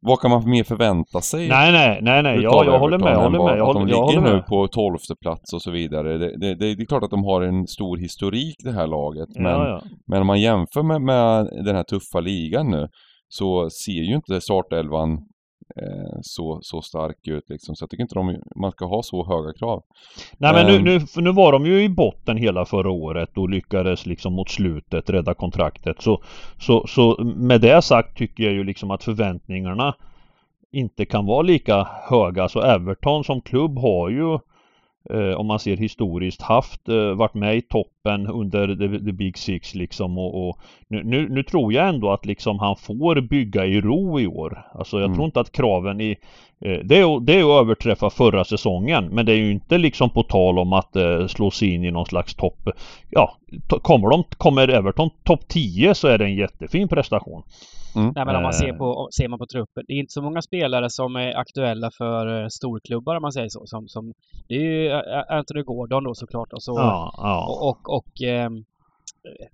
vad 0.00 0.20
kan 0.20 0.30
man 0.30 0.50
mer 0.50 0.64
förvänta 0.64 1.20
sig? 1.20 1.48
Nej, 1.48 1.72
nej, 1.72 1.98
nej, 2.02 2.22
nej, 2.22 2.40
ja, 2.42 2.64
jag 2.64 2.78
håller 2.78 2.98
med, 2.98 3.12
jag 3.12 3.20
håller 3.20 3.44
med, 3.44 3.58
jag 3.58 3.66
håller, 3.66 3.80
Att 3.80 3.88
de 3.88 4.12
ligger 4.12 4.20
nu 4.20 4.42
på 4.42 4.68
tolfte 4.68 5.14
plats 5.22 5.52
och 5.52 5.62
så 5.62 5.70
vidare. 5.70 6.18
Det, 6.18 6.38
det, 6.38 6.54
det, 6.54 6.74
det 6.74 6.82
är 6.82 6.86
klart 6.86 7.02
att 7.02 7.10
de 7.10 7.24
har 7.24 7.42
en 7.42 7.66
stor 7.66 7.96
historik 7.96 8.56
det 8.64 8.72
här 8.72 8.86
laget. 8.86 9.28
Men, 9.34 9.44
Ja, 9.44 9.68
ja. 9.68 9.82
men 10.06 10.20
om 10.20 10.26
man 10.26 10.40
jämför 10.40 10.82
med, 10.82 11.02
med 11.02 11.48
den 11.64 11.76
här 11.76 11.82
tuffa 11.84 12.20
ligan 12.20 12.70
nu 12.70 12.88
så 13.28 13.70
ser 13.70 14.02
ju 14.02 14.14
inte 14.14 14.40
startelvan 14.40 15.18
eh, 15.76 16.18
så, 16.22 16.58
så 16.62 16.82
stark 16.82 17.28
ut 17.28 17.44
liksom. 17.48 17.76
Så 17.76 17.82
jag 17.82 17.90
tycker 17.90 18.02
inte 18.02 18.14
de, 18.14 18.36
man 18.56 18.70
ska 18.70 18.84
ha 18.84 19.02
så 19.02 19.26
höga 19.26 19.52
krav. 19.52 19.82
Nej 20.38 20.52
men 20.52 20.66
nu, 20.66 20.76
Ehm. 20.76 20.84
nu, 20.84 21.22
nu 21.22 21.32
var 21.32 21.52
de 21.52 21.66
ju 21.66 21.82
i 21.82 21.88
botten 21.88 22.36
hela 22.36 22.64
förra 22.64 22.90
året 22.90 23.38
och 23.38 23.48
lyckades 23.48 24.06
liksom 24.06 24.32
mot 24.32 24.50
slutet 24.50 25.10
rädda 25.10 25.34
kontraktet. 25.34 26.02
Så, 26.02 26.22
så, 26.58 26.86
så 26.86 27.16
med 27.24 27.60
det 27.60 27.82
sagt 27.82 28.16
tycker 28.16 28.44
jag 28.44 28.52
ju 28.52 28.64
liksom 28.64 28.90
att 28.90 29.04
förväntningarna 29.04 29.94
inte 30.72 31.04
kan 31.04 31.26
vara 31.26 31.42
lika 31.42 31.88
höga. 32.10 32.48
Så 32.48 32.60
Everton 32.62 33.24
som 33.24 33.40
klubb 33.40 33.78
har 33.78 34.08
ju 34.08 34.38
eh, 35.10 35.36
om 35.36 35.46
man 35.46 35.58
ser 35.58 35.76
historiskt 35.76 36.42
haft 36.42 36.88
eh, 36.88 37.14
varit 37.14 37.34
med 37.34 37.56
i 37.56 37.62
toppen 38.08 38.26
under 38.26 38.66
the, 38.76 39.04
the 39.04 39.12
Big 39.12 39.38
Six 39.38 39.74
liksom 39.74 40.18
och, 40.18 40.48
och 40.48 40.58
nu, 40.88 41.02
nu, 41.04 41.28
nu 41.28 41.42
tror 41.42 41.72
jag 41.72 41.88
ändå 41.88 42.10
att 42.12 42.26
liksom 42.26 42.58
han 42.58 42.76
får 42.76 43.20
bygga 43.20 43.66
i 43.66 43.80
ro 43.80 44.20
i 44.20 44.26
år. 44.26 44.66
Alltså 44.74 44.96
jag 44.96 45.04
Mm. 45.04 45.14
tror 45.16 45.26
inte 45.26 45.40
att 45.40 45.52
kraven 45.52 46.00
i 46.00 46.10
eh, 46.64 46.78
det, 46.84 46.98
är, 46.98 47.16
att- 47.16 47.26
det 47.26 47.34
är 47.40 47.40
att 47.56 47.62
överträffa 47.62 48.10
förra 48.10 48.44
säsongen 48.44 49.04
men 49.12 49.26
det 49.26 49.32
är 49.32 49.36
ju 49.36 49.52
inte 49.52 49.78
liksom 49.78 50.10
på 50.10 50.22
tal 50.22 50.58
om 50.58 50.72
att 50.72 50.96
eh, 50.96 51.26
slå 51.26 51.50
sig 51.50 51.74
in 51.74 51.84
i 51.84 51.90
någon 51.90 52.06
slags 52.06 52.34
topp 52.34 52.68
Ja, 53.10 53.36
to- 53.68 53.80
kommer, 53.80 54.10
de, 54.10 54.24
kommer 54.38 54.68
Everton 54.68 55.10
topp 55.24 55.48
10 55.48 55.94
så 55.94 56.08
är 56.08 56.18
det 56.18 56.24
en 56.24 56.34
jättefin 56.36 56.88
prestation. 56.88 57.42
Mm. 57.96 58.12
Nej 58.16 58.24
men 58.26 58.36
om 58.36 58.42
man 58.42 58.52
ser, 58.52 58.68
Eh. 58.68 58.76
på, 58.76 59.08
ser 59.18 59.28
man 59.28 59.38
på 59.38 59.46
truppen, 59.46 59.84
det 59.86 59.92
är 59.92 59.98
inte 59.98 60.12
så 60.12 60.22
många 60.22 60.42
spelare 60.42 60.90
som 60.90 61.16
är 61.16 61.36
aktuella 61.36 61.90
för 61.98 62.42
eh, 62.42 62.46
storklubbar 62.50 63.16
om 63.16 63.22
man 63.22 63.32
säger 63.32 63.48
så. 63.48 63.62
Som, 63.66 63.88
som, 63.88 64.12
det 64.48 64.54
är 64.54 64.60
ju 64.60 64.92
Anthony 65.28 65.62
Gordon 65.62 66.04
då 66.04 66.14
såklart 66.14 66.52
och 66.52 66.62
så 66.62 66.72
Ja, 66.76 67.14
ja. 67.16 67.46
och, 67.48 67.68
och, 67.68 67.96
och 67.98 68.22
ehm, 68.22 68.56
eh, 68.56 69.46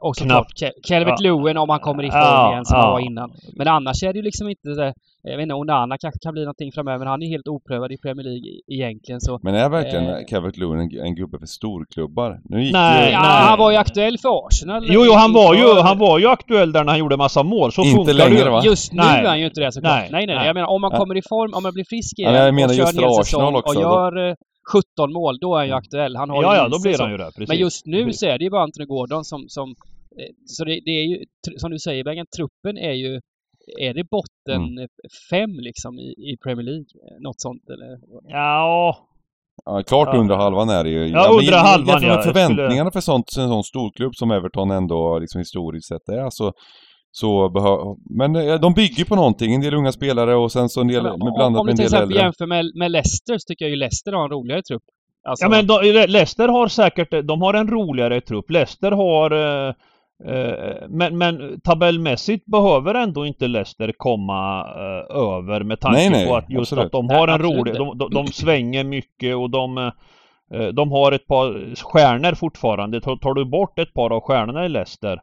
och 0.00 0.16
såklart 0.16 0.46
Calvert 0.88 1.14
Ja. 1.20 1.22
Lewin 1.36 1.56
om 1.56 1.68
han 1.68 1.80
kommer 1.80 2.02
i 2.02 2.10
form 2.10 2.20
Ja, 2.22 2.52
igen 2.52 2.64
som 2.64 2.76
ja. 2.76 2.82
han 2.82 2.92
var 2.92 3.00
innan. 3.00 3.30
Men 3.56 3.68
annars 3.68 4.02
är 4.02 4.12
det 4.12 4.16
ju 4.18 4.22
liksom 4.22 4.48
inte 4.48 4.68
det, 4.68 4.94
jag 5.22 5.36
vet 5.36 5.42
inte, 5.42 5.54
Onana 5.54 5.98
kanske 5.98 6.18
kan 6.22 6.32
bli 6.32 6.42
någonting 6.42 6.72
framöver 6.72 6.98
men 6.98 7.08
han 7.08 7.22
är 7.22 7.26
helt 7.28 7.48
oprövad 7.48 7.92
i 7.92 7.98
Premier 7.98 8.24
League 8.24 8.48
e- 8.50 8.60
egentligen 8.74 9.20
så. 9.20 9.38
Men 9.42 9.54
är 9.54 9.68
verkligen 9.68 10.06
Eh. 10.08 10.16
Calvert 10.28 10.56
Lewin 10.56 10.80
en, 10.80 11.06
en 11.06 11.14
gubbe 11.14 11.38
för 11.38 11.46
storklubbar? 11.46 12.40
Nu 12.44 12.62
gick 12.64 12.72
Nej, 12.72 13.06
ju, 13.06 13.12
Ja, 13.12 13.20
nej. 13.22 13.30
han 13.48 13.58
var 13.58 13.70
ju 13.70 13.76
aktuell 13.76 14.18
för 14.18 14.46
Arsenal. 14.46 14.84
Jo, 14.88 15.02
jo, 15.06 15.12
han 15.12 15.32
var 15.32 15.54
ju, 15.54 15.80
han 15.82 15.98
var 15.98 16.18
ju 16.18 16.26
aktuell 16.26 16.72
där 16.72 16.84
när 16.84 16.92
han 16.92 16.98
gjorde 16.98 17.16
massa 17.16 17.42
mål. 17.42 17.72
Så 17.72 17.82
Inte 17.82 18.12
längre, 18.12 18.50
va? 18.50 18.60
Just 18.64 18.92
nu 18.92 19.02
Nej. 19.02 19.24
är 19.24 19.28
han 19.28 19.38
ju 19.40 19.46
inte 19.46 19.60
det 19.60 19.72
såklart. 19.72 19.92
Nej, 19.92 20.08
Nej, 20.12 20.26
nej, 20.26 20.36
nej. 20.36 20.46
Jag 20.46 20.54
menar 20.54 20.68
om 20.68 20.80
man 20.80 20.90
Ja. 20.92 20.98
kommer 20.98 21.16
i 21.16 21.22
form, 21.28 21.54
om 21.54 21.62
man 21.62 21.72
blir 21.74 21.84
frisk 21.88 22.14
Ja, 22.16 22.30
igen 22.30 22.32
men 22.34 22.44
jag 22.46 22.54
menar 22.54 22.68
och 22.68 22.74
kör 22.74 22.82
just 22.82 22.98
för 23.00 23.20
Arsenal 23.20 23.56
också, 23.56 23.68
och 23.68 23.74
då- 23.74 23.80
gör 23.90 24.28
eh, 24.28 24.34
17 24.72 25.12
mål, 25.12 25.38
då 25.40 25.54
är 25.54 25.58
han 25.58 25.66
ju 25.66 25.72
aktuell. 25.72 26.16
Han 26.16 26.30
har 26.30 26.42
Ja, 26.42 26.54
ju 26.54 26.58
ja, 26.62 26.68
då 26.68 26.82
blir 26.82 26.98
han 26.98 27.10
ju 27.10 27.16
det. 27.16 27.24
Precis. 27.24 27.48
Men 27.48 27.58
just 27.58 27.86
nu 27.86 28.04
Precis. 28.04 28.20
så 28.20 28.26
är 28.26 28.38
det 28.38 28.44
ju 28.44 28.50
bara 28.50 28.62
Anthony 28.62 28.86
Gordon 28.86 29.24
som, 29.24 29.44
som 29.48 29.70
eh, 30.18 30.32
så 30.46 30.64
det, 30.64 30.80
det 30.84 30.90
är 30.90 31.04
ju, 31.04 31.24
som 31.56 31.70
du 31.70 31.78
säger 31.78 32.04
Bengan, 32.04 32.26
truppen 32.36 32.78
är 32.78 32.92
ju 32.92 33.20
är 33.80 33.94
det 33.94 34.04
botten 34.10 34.62
Mm. 34.62 34.88
fem 35.30 35.50
liksom 35.60 35.98
i, 35.98 36.08
i 36.32 36.36
Premier 36.44 36.64
League? 36.64 36.80
Eh, 37.04 37.22
Något 37.22 37.40
sånt 37.40 37.62
eller? 37.70 37.98
Ja, 38.28 38.96
Ja, 39.64 39.82
klart 39.86 40.08
Ja. 40.12 40.18
under 40.20 40.34
halvan 40.36 40.68
är 40.68 40.84
det 40.84 40.90
ju. 40.90 41.06
Ja, 41.08 41.28
undre 41.30 41.44
i- 41.54 41.58
halvan, 41.58 42.02
ja. 42.02 42.08
Jag 42.08 42.22
skulle- 42.22 42.34
förväntningarna 42.46 42.90
för 42.90 43.00
sånt, 43.00 43.26
en 43.38 43.48
sån 43.48 43.64
storklubb 43.64 44.14
som 44.14 44.30
Everton 44.30 44.70
ändå 44.70 45.18
liksom 45.18 45.38
historiskt 45.38 45.88
sett 45.88 46.08
är 46.08 46.30
så, 46.30 46.52
så 47.20 47.96
Men 48.10 48.36
eh, 48.36 48.54
de 48.54 48.74
bygger 48.74 49.04
på 49.04 49.16
någonting. 49.16 49.54
En 49.54 49.60
del 49.60 49.74
unga 49.74 49.92
spelare 49.92 50.34
och 50.34 50.52
sen 50.52 50.68
så 50.68 50.80
en 50.80 50.88
del, 50.88 50.96
Ja, 50.96 51.02
men 51.02 51.18
med 51.18 51.28
om, 51.28 51.34
blandat 51.34 51.60
om 51.60 51.66
med 51.66 51.80
en 51.80 51.86
del 51.86 51.94
äldre. 51.94 52.18
jämför 52.18 52.46
med, 52.46 52.64
med 52.74 52.90
Leicester 52.90 53.38
så 53.38 53.44
tycker 53.48 53.64
jag 53.64 53.70
ju 53.70 53.76
Leicester 53.76 54.12
har 54.12 54.24
en 54.24 54.30
roligare 54.30 54.62
trupp. 54.62 54.82
Alltså, 55.28 55.44
ja 55.44 55.48
men 55.48 55.66
de, 55.66 56.06
Leicester 56.08 56.48
har 56.48 56.68
säkert, 56.68 57.10
de 57.24 57.42
har 57.42 57.54
en 57.54 57.68
roligare 57.68 58.20
trupp. 58.20 58.50
Leicester 58.50 58.90
har 58.92 59.30
eh, 59.30 59.74
eh, 60.34 60.74
men, 60.88 61.18
men 61.18 61.60
tabellmässigt 61.60 62.46
behöver 62.46 62.94
ändå 62.94 63.26
inte 63.26 63.48
Leicester 63.48 63.92
komma 63.96 64.60
eh, 64.60 65.16
över 65.16 65.62
med 65.62 65.80
tanke 65.80 65.98
Nej, 65.98 66.10
nej, 66.10 66.28
på 66.28 66.36
att 66.36 66.50
just 66.50 66.72
absolut. 66.72 66.84
att 66.84 66.92
de 66.92 67.06
Nej, 67.06 67.16
har 67.18 67.28
en 67.28 67.38
rolig, 67.38 67.74
de, 67.74 67.98
de, 67.98 68.10
de 68.10 68.26
svänger 68.26 68.84
mycket 68.84 69.36
och 69.36 69.50
de 69.50 69.78
eh, 69.78 69.90
Eh, 70.54 70.66
de 70.66 70.92
har 70.92 71.12
ett 71.12 71.26
par 71.26 71.74
stjärnor 71.84 72.34
fortfarande. 72.34 73.00
Tar, 73.00 73.16
tar 73.16 73.34
du 73.34 73.44
bort 73.44 73.78
ett 73.78 73.94
par 73.94 74.12
av 74.12 74.20
stjärnorna 74.20 74.66
i 74.66 74.68
Leicester 74.68 75.20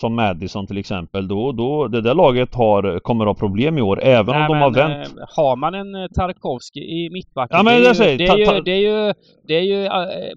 som 0.00 0.14
Madison 0.14 0.66
till 0.66 0.78
exempel, 0.78 1.28
då, 1.28 1.52
då 1.52 1.88
det 1.88 2.00
där 2.00 2.14
laget 2.14 2.54
har, 2.54 3.00
kommer 3.00 3.26
ha 3.26 3.34
problem 3.34 3.78
i 3.78 3.82
år, 3.82 4.02
även 4.02 4.34
Nej, 4.34 4.42
om 4.46 4.52
de 4.52 4.60
har 4.62 4.70
vänt. 4.70 5.08
eh, 5.08 5.24
Har 5.36 5.56
man 5.56 5.74
en 5.74 5.94
eh, 5.94 6.06
Tarkovsky 6.16 6.80
i 6.80 7.10
mittbacken, 7.12 7.56
Ja, 7.56 7.62
men 7.62 7.74
det, 7.74 7.80
är 7.80 7.82
jag 7.82 7.88
ju, 7.90 7.94
säger, 7.94 8.18
det, 8.18 8.26
är 8.26 8.36
ju, 8.54 8.60
det 8.60 8.70
är 8.72 8.76
ju, 9.06 9.14
det 9.48 9.54
är 9.54 9.62
ju 9.62 9.84
eh, 9.86 9.90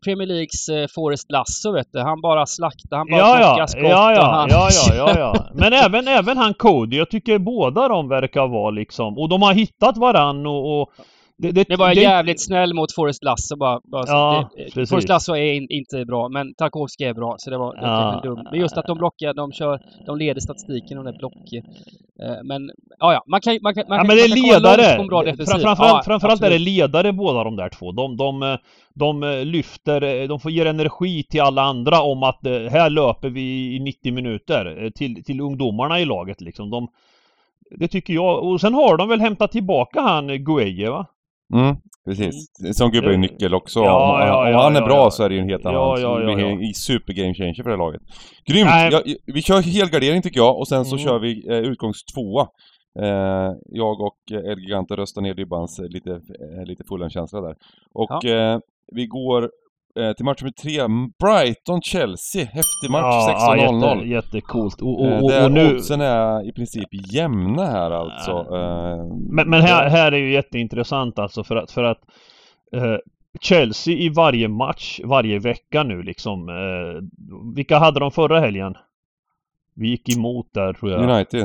Premier 0.06 0.28
Leagues 0.28 0.70
eh, 0.70 0.88
Forrest 0.96 1.32
Lasso 1.32 1.72
vet 1.74 1.88
du. 1.94 2.00
Han 2.00 2.22
bara 2.22 2.46
slaktar, 2.46 2.98
han 2.98 3.08
bara 3.12 3.18
Ja, 3.20 3.56
ja, 3.58 3.68
skott 3.68 3.82
ja, 3.84 4.14
ja, 4.16 4.32
han... 4.32 4.50
ja, 4.50 4.68
ja, 4.72 4.96
ja, 4.96 5.20
ja. 5.20 5.46
Men 5.54 5.74
även, 5.86 6.08
även 6.08 6.38
han 6.38 6.54
Cody, 6.54 6.98
jag 6.98 7.10
tycker 7.10 7.38
båda 7.38 7.88
de 7.88 8.10
verkar 8.10 8.48
vara 8.48 8.72
liksom, 8.72 9.18
och 9.18 9.30
de 9.30 9.42
har 9.42 9.54
hittat 9.54 9.98
varann 9.98 10.46
och, 10.46 10.82
och 10.82 10.90
det, 11.48 11.52
det, 11.52 11.66
Det 11.70 11.76
var 11.76 11.92
jävligt 11.92 12.46
snäll 12.46 12.74
mot 12.74 12.94
Forrest 12.96 13.24
Lasso 13.24 13.56
bara. 13.56 13.80
bara 13.84 14.04
Ja, 14.08 14.50
det. 14.76 14.88
Forrest 14.90 15.10
Lasso 15.10 15.36
är 15.36 15.54
in, 15.54 15.68
inte 15.70 16.06
bra, 16.06 16.30
men 16.30 16.54
Tarkovsky 16.54 17.04
är 17.06 17.14
bra. 17.14 17.36
Så 17.38 17.50
det 17.50 17.58
var, 17.58 17.74
det 17.76 17.82
Ja. 17.82 18.12
kanske 18.12 18.28
dumt. 18.28 18.48
Men 18.52 18.60
just 18.60 18.78
att 18.78 18.86
de 18.88 18.98
blockar, 18.98 19.34
de 19.34 19.52
kör, 19.52 19.80
de 20.06 20.18
leder 20.18 20.42
statistiken 20.42 20.98
och 20.98 21.04
det 21.04 21.14
block... 21.14 21.34
Eh, 22.24 22.44
men 22.44 22.72
ja, 23.00 23.14
ja, 23.14 23.24
man 23.28 23.42
kan 23.42 23.60
man 23.62 23.74
kan, 23.76 23.84
man 23.90 23.96
Ja 23.98 24.02
kan, 24.04 24.08
men 24.08 24.16
det 24.18 24.24
är 24.24 24.36
ledare! 24.54 25.08
bra. 25.08 25.24
Fram- 25.24 25.36
Framförallt, 25.46 25.80
Ja, 25.80 26.02
framförallt 26.06 26.42
är 26.44 26.50
det 26.50 26.58
ledare 26.60 27.12
båda 27.14 27.44
de 27.44 27.56
där 27.56 27.70
två. 27.70 27.92
De, 27.92 28.18
de, 28.18 28.44
eh, 28.44 28.56
de 28.94 29.24
eh, 29.24 29.46
lyfter, 29.46 30.28
de 30.28 30.40
får 30.40 30.52
ge 30.52 30.68
energi 30.68 31.24
till 31.24 31.42
alla 31.42 31.62
andra 31.62 32.02
om 32.02 32.24
att 32.24 32.40
här 32.72 32.90
löper 32.90 33.30
vi 33.30 33.76
i 33.76 33.80
90 33.80 34.14
minuter. 34.14 34.92
Till, 34.96 35.24
till 35.24 35.42
ungdomarna 35.42 36.00
i 36.00 36.06
laget 36.06 36.42
liksom. 36.42 36.70
De, 36.70 36.88
det 37.78 37.88
tycker 37.88 38.14
jag. 38.14 38.44
Och 38.44 38.62
sen 38.62 38.74
har 38.74 38.98
de 38.98 39.10
väl 39.10 39.20
hämtat 39.22 39.52
tillbaka 39.52 40.02
han 40.02 40.28
Gueye 40.44 40.90
va? 40.90 41.06
Mm, 41.54 41.76
precis. 42.06 42.46
Som 42.78 42.92
gubbe 42.92 43.08
är 43.08 43.14
en 43.14 43.22
nyckel 43.22 43.54
också. 43.54 43.80
Ja, 43.80 44.14
om, 44.22 44.28
ja, 44.28 44.46
om 44.48 44.52
ja, 44.52 44.64
han 44.64 44.76
är 44.76 44.82
bra 44.82 45.12
så 45.12 45.24
är 45.24 45.30
det 45.30 45.36
ju 45.36 45.42
en 45.42 45.50
helt 45.50 45.66
annan. 45.66 45.82
Ja, 45.82 46.00
ja, 46.00 46.22
ja, 46.22 46.40
ja. 46.40 46.48
en 46.48 46.74
super 46.74 47.14
game 47.14 47.34
changer 47.34 47.54
för 47.54 47.64
det 47.64 47.70
här 47.70 47.78
laget. 47.78 48.02
Grymt! 48.46 48.70
Nej. 48.70 48.90
Ja, 48.92 49.02
vi 49.26 49.42
kör 49.42 49.62
helgardering 49.62 50.22
tycker 50.22 50.40
jag 50.40 50.58
och 50.58 50.68
sen 50.68 50.86
så 50.86 50.96
Mm. 50.96 51.06
kör 51.06 51.20
vi 51.20 51.48
eh, 51.50 51.58
utgångs 51.58 52.04
tvåa. 52.04 52.48
Eh, 53.00 53.52
jag 53.66 54.02
och 54.02 54.18
eh, 54.32 54.52
El 54.52 54.60
Gigante 54.60 54.96
röstar 54.96 55.22
ner 55.22 55.34
Dybbans 55.34 55.80
eh, 55.80 55.86
lite, 55.88 56.12
eh, 56.12 56.66
lite 56.66 56.84
Fulham-känsla 56.84 57.42
där. 57.42 57.56
Och 57.94 58.26
eh, 58.26 58.60
vi 58.92 59.06
går 59.06 59.52
eh, 60.00 60.14
till 60.14 60.26
match 60.26 60.42
nummer 60.42 60.52
tre. 60.52 60.80
Brighton-Chelsea. 61.24 62.46
Häftig 62.46 62.90
match, 62.92 63.28
16.00. 63.28 63.96
jätte, 63.98 64.08
jättecoolt. 64.10 64.82
Och, 64.82 65.00
och, 65.02 65.08
Eh, 65.12 65.18
och, 65.24 65.46
och 65.46 65.52
nu... 65.52 65.76
oddsen 65.76 66.02
är 66.02 66.50
i 66.50 66.54
princip 66.54 66.90
jämna 67.14 67.66
här 67.66 67.92
alltså. 67.92 68.32
Eh, 68.32 69.06
Men, 69.30 69.50
men 69.50 69.62
här, 69.62 69.90
här 69.90 70.12
är 70.12 70.18
ju 70.18 70.32
jätteintressant 70.34 71.20
alltså 71.20 71.44
för 71.44 71.56
att, 71.56 71.72
för 71.72 71.84
att 71.84 72.00
eh, 72.76 72.96
Chelsea 73.42 73.94
i 73.94 74.10
varje 74.10 74.48
match, 74.48 75.00
varje 75.04 75.40
vecka 75.40 75.84
nu 75.84 76.02
liksom. 76.04 76.50
Eh, 76.50 77.02
vilka 77.56 77.78
hade 77.78 78.00
de 78.00 78.12
förra 78.12 78.40
helgen? 78.40 78.76
Vi 79.76 79.88
gick 79.90 80.18
emot 80.18 80.48
där 80.54 80.74
tror 80.74 80.92
jag. 80.92 81.10
United. 81.10 81.42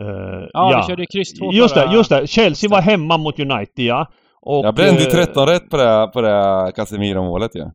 Eh, 0.00 0.46
Ja, 0.52 0.82
vi 0.82 0.92
körde 0.92 1.06
kryss 1.06 1.38
två 1.38 1.52
Just 1.52 1.74
det, 1.74 1.90
just 1.92 2.10
det. 2.10 2.26
Chelsea 2.26 2.70
var 2.70 2.80
hemma 2.80 3.18
mot 3.18 3.40
United 3.40 3.84
ja. 3.84 4.06
Och, 4.42 4.64
Jag 4.66 4.74
brände 4.74 5.00
ju 5.00 5.06
eh, 5.06 5.12
13 5.12 5.46
rätt 5.46 5.70
på 5.70 5.76
det, 5.76 5.82
här- 5.82 6.06
på 6.06 6.20
det 6.20 6.72
Casemiro-målet 6.76 7.54
ju. 7.56 7.60
Ja. 7.60 7.70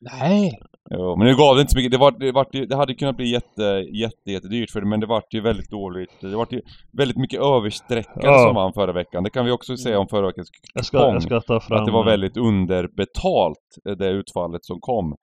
Nej! 0.00 0.58
Jo, 0.90 1.16
men 1.16 1.26
nu 1.26 1.36
gav 1.36 1.54
det 1.56 1.60
inte 1.60 1.70
så 1.72 1.78
mycket. 1.78 1.92
Det, 1.92 1.98
var, 1.98 2.10
det, 2.10 2.32
var, 2.32 2.66
det 2.66 2.76
hade 2.76 2.94
kunnat 2.94 3.16
bli 3.16 3.30
jätte, 3.32 3.62
jätte, 3.92 4.30
jättedyrt 4.30 4.70
för 4.70 4.80
det, 4.80 4.86
men 4.86 5.00
det 5.00 5.06
vart 5.06 5.34
ju 5.34 5.40
väldigt 5.40 5.70
dåligt. 5.70 6.10
Det 6.20 6.36
vart 6.36 6.52
ju 6.52 6.60
väldigt 6.98 7.16
mycket 7.16 7.40
överstreckare 7.40 8.22
Ja. 8.26 8.38
som 8.46 8.54
vann 8.54 8.72
förra 8.72 8.92
veckan. 8.92 9.24
Det 9.24 9.30
kan 9.30 9.44
vi 9.44 9.50
också 9.50 9.76
säga 9.76 9.98
om 9.98 10.08
förra 10.08 10.26
veckans 10.26 10.48
jag 10.74 10.84
ska, 10.84 10.98
jag 10.98 11.22
ska 11.22 11.40
ta 11.40 11.60
fram... 11.60 11.78
Att 11.80 11.86
det 11.86 11.92
var 11.92 12.04
väldigt 12.04 12.36
underbetalt, 12.36 13.58
eh, 13.88 13.92
det 13.96 14.08
utfallet 14.08 14.64
som 14.64 14.80
kom. 14.80 15.14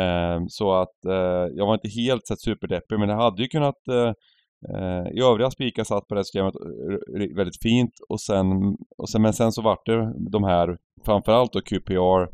Ehm, 0.00 0.48
så 0.48 0.72
att 0.72 1.04
eh, 1.08 1.46
jag 1.56 1.66
var 1.66 1.74
inte 1.74 1.88
helt 1.88 2.26
så 2.26 2.34
superdeppig, 2.36 2.98
men 2.98 3.08
det 3.08 3.14
hade 3.14 3.42
ju 3.42 3.48
kunnat 3.48 3.88
eh, 3.90 3.96
eh, 3.96 4.12
i 5.14 5.20
övriga 5.22 5.50
spikar 5.50 5.84
satt 5.84 6.08
på 6.08 6.14
det 6.14 6.18
här 6.18 6.24
systemet 6.24 6.54
eh, 6.54 7.36
väldigt 7.36 7.62
fint 7.62 7.92
och 8.08 8.20
sen, 8.20 8.76
och 8.98 9.08
sen, 9.08 9.22
men 9.22 9.32
sen 9.32 9.52
så 9.52 9.62
vart 9.62 9.86
det 9.86 10.12
de 10.30 10.44
här, 10.44 10.78
framförallt 11.04 11.52
då 11.52 11.60
QPR 11.60 12.28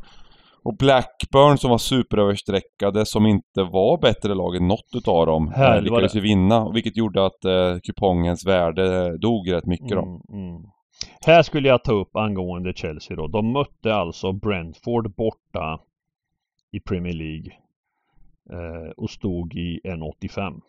och 0.63 0.77
Blackburn 0.77 1.57
som 1.57 1.69
var 1.69 1.77
superöverstreckade 1.77 3.05
som 3.05 3.25
inte 3.25 3.63
var 3.63 4.01
bättre 4.01 4.35
lag 4.35 4.55
än 4.55 4.67
något 4.67 4.89
utav 4.95 5.25
dem. 5.25 5.47
Här 5.47 5.69
eh, 5.69 5.73
var 5.75 5.81
lyckades 5.81 6.15
ju 6.15 6.19
vinna, 6.19 6.71
vilket 6.71 6.97
gjorde 6.97 7.25
att 7.25 7.45
eh, 7.45 7.77
kupongens 7.83 8.45
värde 8.45 9.17
dog 9.17 9.51
rätt 9.51 9.65
mycket 9.65 9.89
då. 9.89 10.01
Mm, 10.01 10.47
mm. 10.49 10.63
Här 11.25 11.41
skulle 11.41 11.67
jag 11.67 11.83
ta 11.83 11.93
upp 11.93 12.15
angående 12.15 12.73
Chelsea 12.73 13.17
då. 13.17 13.27
De 13.27 13.51
mötte 13.51 13.95
alltså 13.95 14.33
Brentford 14.33 15.15
borta 15.15 15.79
i 16.71 16.79
Premier 16.79 17.13
League 17.13 17.51
eh, 18.51 18.91
och 18.97 19.09
stod 19.09 19.55
i 19.55 19.79
1,85. 19.83 20.61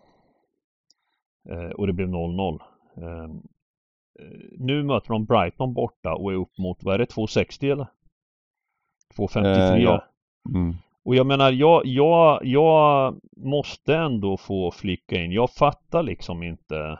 Eh, 1.50 1.70
och 1.70 1.87
det 1.87 1.92
blev 1.92 2.09
0-0. 2.09 2.61
Eh, 2.96 3.22
eh, 3.24 3.28
nu 4.59 4.82
möter 4.82 5.09
de 5.09 5.24
Brighton 5.24 5.74
borta 5.74 6.14
och 6.14 6.32
är 6.32 6.37
upp 6.37 6.59
mot, 6.59 6.82
vad 6.82 6.94
är 6.94 6.98
det, 6.98 7.04
2,60 7.14 7.72
eller? 7.72 7.87
2,53. 9.16 9.76
Eh, 9.76 9.82
ja. 9.82 10.04
Mm. 10.54 10.74
Och 11.04 11.14
jag 11.14 11.26
menar, 11.26 11.52
jag, 11.52 11.87
jag, 11.87 12.44
jag 12.44 13.16
måste 13.37 13.96
ändå 13.96 14.37
få 14.37 14.70
flicka 14.70 15.22
in. 15.22 15.32
Jag 15.32 15.50
fattar 15.50 16.02
liksom 16.02 16.42
inte. 16.42 16.98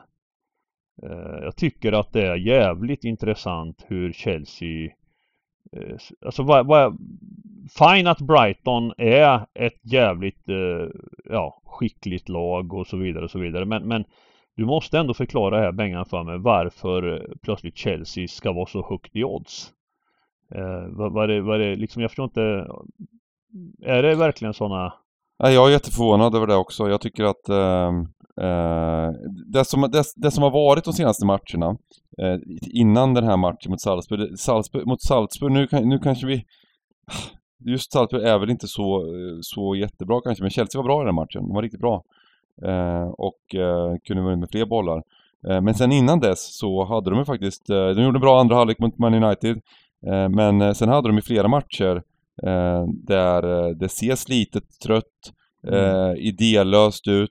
Eh, 1.03 1.39
jag 1.43 1.57
tycker 1.57 1.93
att 1.93 2.13
det 2.13 2.27
är 2.27 2.37
jävligt 2.37 3.05
intressant 3.05 3.85
hur 3.89 4.13
Chelsea 4.13 4.91
eh, 5.73 5.97
Alltså 6.21 6.43
vad, 6.43 6.67
vad, 6.67 6.99
Fine 7.79 8.07
att 8.07 8.21
Brighton 8.21 8.93
är 8.99 9.47
ett 9.55 9.81
jävligt 9.83 10.49
eh, 10.49 10.89
ja, 11.25 11.63
skickligt 11.65 12.29
lag 12.29 12.75
och 12.75 12.87
så 12.87 12.97
vidare 12.97 13.25
och 13.25 13.31
så 13.31 13.39
vidare 13.39 13.65
men, 13.65 13.89
men 13.89 14.05
du 14.57 14.65
måste 14.65 14.99
ändå 14.99 15.15
förklara 15.15 15.61
här 15.61 15.73
Bengan 15.73 16.07
för 16.07 16.25
mig 16.25 16.39
varför 16.39 17.15
eh, 17.15 17.37
plötsligt 17.43 17.77
Chelsea 17.77 18.29
ska 18.29 18.53
vara 18.53 18.67
så 18.67 18.87
högt 18.91 19.17
i 19.17 19.25
odds. 19.25 19.73
Eh, 20.55 20.87
vad, 20.89 21.13
vad, 21.13 21.31
är, 21.31 21.41
vad 21.41 21.61
liksom, 21.61 22.03
jag 22.03 22.11
förstår 22.11 22.25
inte 22.25 22.67
är 23.83 24.03
det 24.03 24.15
verkligen 24.15 24.55
sådana... 24.55 24.93
Nej, 25.39 25.55
jag 25.55 25.69
är 25.69 25.73
jätteförvånad 25.73 26.35
över 26.35 26.47
det 26.47 26.55
också. 26.55 26.89
Jag 26.89 27.01
tycker 27.01 27.25
att 27.25 27.49
eh, 27.49 27.89
eh, 28.47 29.11
det, 29.53 29.65
som, 29.65 29.81
det, 29.81 30.05
det 30.17 30.31
som 30.31 30.43
har 30.43 30.51
varit 30.51 30.85
de 30.85 30.93
senaste 30.93 31.27
matcherna 31.27 31.77
eh, 32.23 32.39
innan 32.73 33.15
den 33.15 33.25
här 33.25 33.37
matchen 33.37 33.71
mot 33.71 33.81
Salzburg, 33.81 34.39
Salzburg 34.39 34.87
mot 34.87 35.03
Salzburg, 35.03 35.53
nu, 35.53 35.67
kan, 35.67 35.89
nu 35.89 35.99
kanske 35.99 36.27
vi... 36.27 36.45
Just 37.65 37.93
Salzburg 37.93 38.23
är 38.23 38.39
väl 38.39 38.51
inte 38.51 38.69
så, 38.69 39.01
eh, 39.01 39.39
så 39.41 39.75
jättebra 39.75 40.21
kanske, 40.25 40.43
men 40.43 40.51
Chelsea 40.51 40.79
var 40.79 40.85
bra 40.85 41.03
i 41.03 41.07
den 41.07 41.15
matchen. 41.15 41.43
De 41.43 41.55
var 41.55 41.63
riktigt 41.63 41.81
bra. 41.81 42.03
Eh, 42.63 43.09
och 43.09 43.55
eh, 43.55 43.97
kunde 44.07 44.23
vinna 44.23 44.37
med 44.37 44.51
fler 44.51 44.67
bollar. 44.67 45.03
Eh, 45.49 45.61
men 45.61 45.75
sen 45.75 45.93
innan 45.93 46.21
dess 46.21 46.59
så 46.59 46.85
hade 46.85 47.11
de 47.11 47.19
ju 47.19 47.25
faktiskt, 47.25 47.67
de 47.67 48.03
gjorde 48.03 48.17
en 48.17 48.21
bra 48.21 48.41
andra 48.41 48.57
halvlek 48.57 48.79
mot 48.79 48.99
Man 48.99 49.15
United. 49.25 49.61
Men 50.31 50.75
sen 50.75 50.89
hade 50.89 51.09
de 51.09 51.17
ju 51.17 51.23
flera 51.23 51.49
matcher 51.49 52.03
där 52.87 53.75
det 53.75 53.89
ser 53.89 54.15
slitet, 54.17 54.81
trött, 54.85 55.33
eh, 55.73 56.13
idélöst 56.17 57.09
ut. 57.09 57.31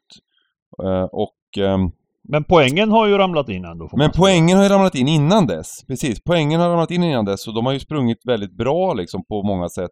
Och, 1.12 1.58
ehm, 1.58 1.92
Men 2.24 2.44
poängen 2.44 2.92
har 2.92 3.08
ju 3.08 3.18
ramlat 3.18 3.50
in 3.50 3.66
ändå. 3.66 3.90
men 3.98 4.12
poängen 4.16 4.58
har 4.58 4.64
ju 4.64 4.70
ramlat 4.70 4.96
in 4.96 5.08
innan 5.08 5.48
dess. 5.48 5.86
Precis, 5.88 6.24
poängen 6.24 6.60
har 6.62 6.70
ramlat 6.70 6.92
in 6.92 7.04
innan 7.04 7.26
dess 7.26 7.48
och 7.48 7.54
de 7.54 7.66
har 7.66 7.74
ju 7.74 7.80
sprungit 7.80 8.22
väldigt 8.26 8.58
bra 8.58 8.94
liksom 8.94 9.24
på 9.26 9.44
många 9.44 9.70
sätt. 9.70 9.92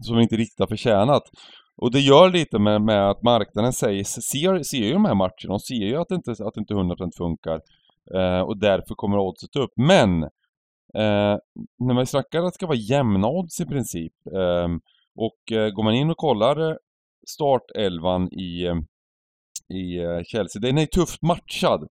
Som 0.00 0.16
vi 0.16 0.22
inte 0.22 0.36
riktigt 0.36 0.60
har 0.60 0.66
förtjänat. 0.66 1.22
Och 1.80 1.90
det 1.90 2.00
gör 2.00 2.30
lite 2.30 2.58
med, 2.58 2.82
med 2.82 3.10
att 3.10 3.22
marknaden 3.22 3.72
säger, 3.72 4.04
ser, 4.04 4.62
ser 4.62 4.86
ju 4.86 4.92
de 4.92 5.04
här 5.04 5.14
matcherna, 5.14 5.48
de 5.48 5.60
ser 5.60 5.74
ju 5.74 5.96
att 5.96 6.08
det 6.08 6.14
inte, 6.14 6.30
att 6.30 6.54
det 6.54 6.60
inte 6.60 6.74
100% 6.74 7.10
funkar. 7.16 7.60
Eh, 8.14 8.40
och 8.40 8.58
därför 8.58 8.94
kommer 8.94 9.18
oddset 9.18 9.56
upp. 9.56 9.70
Men! 9.76 10.22
Eh, 10.94 11.36
när 11.78 11.94
man 11.94 12.06
snackar 12.06 12.38
att 12.38 12.44
det 12.44 12.54
ska 12.54 12.66
vara 12.66 12.76
jämna 12.76 13.28
odds 13.28 13.60
i 13.60 13.66
princip. 13.66 14.12
Eh, 14.26 14.68
och 15.16 15.52
eh, 15.52 15.70
går 15.70 15.82
man 15.82 15.94
in 15.94 16.10
och 16.10 16.16
kollar 16.16 16.70
eh, 16.70 16.76
startelvan 17.28 18.32
i, 18.32 18.66
eh, 18.66 18.76
i 19.78 19.98
eh, 19.98 20.22
Chelsea, 20.24 20.60
den 20.60 20.78
är 20.78 20.86
tufft 20.86 21.22
matchad. 21.22 21.88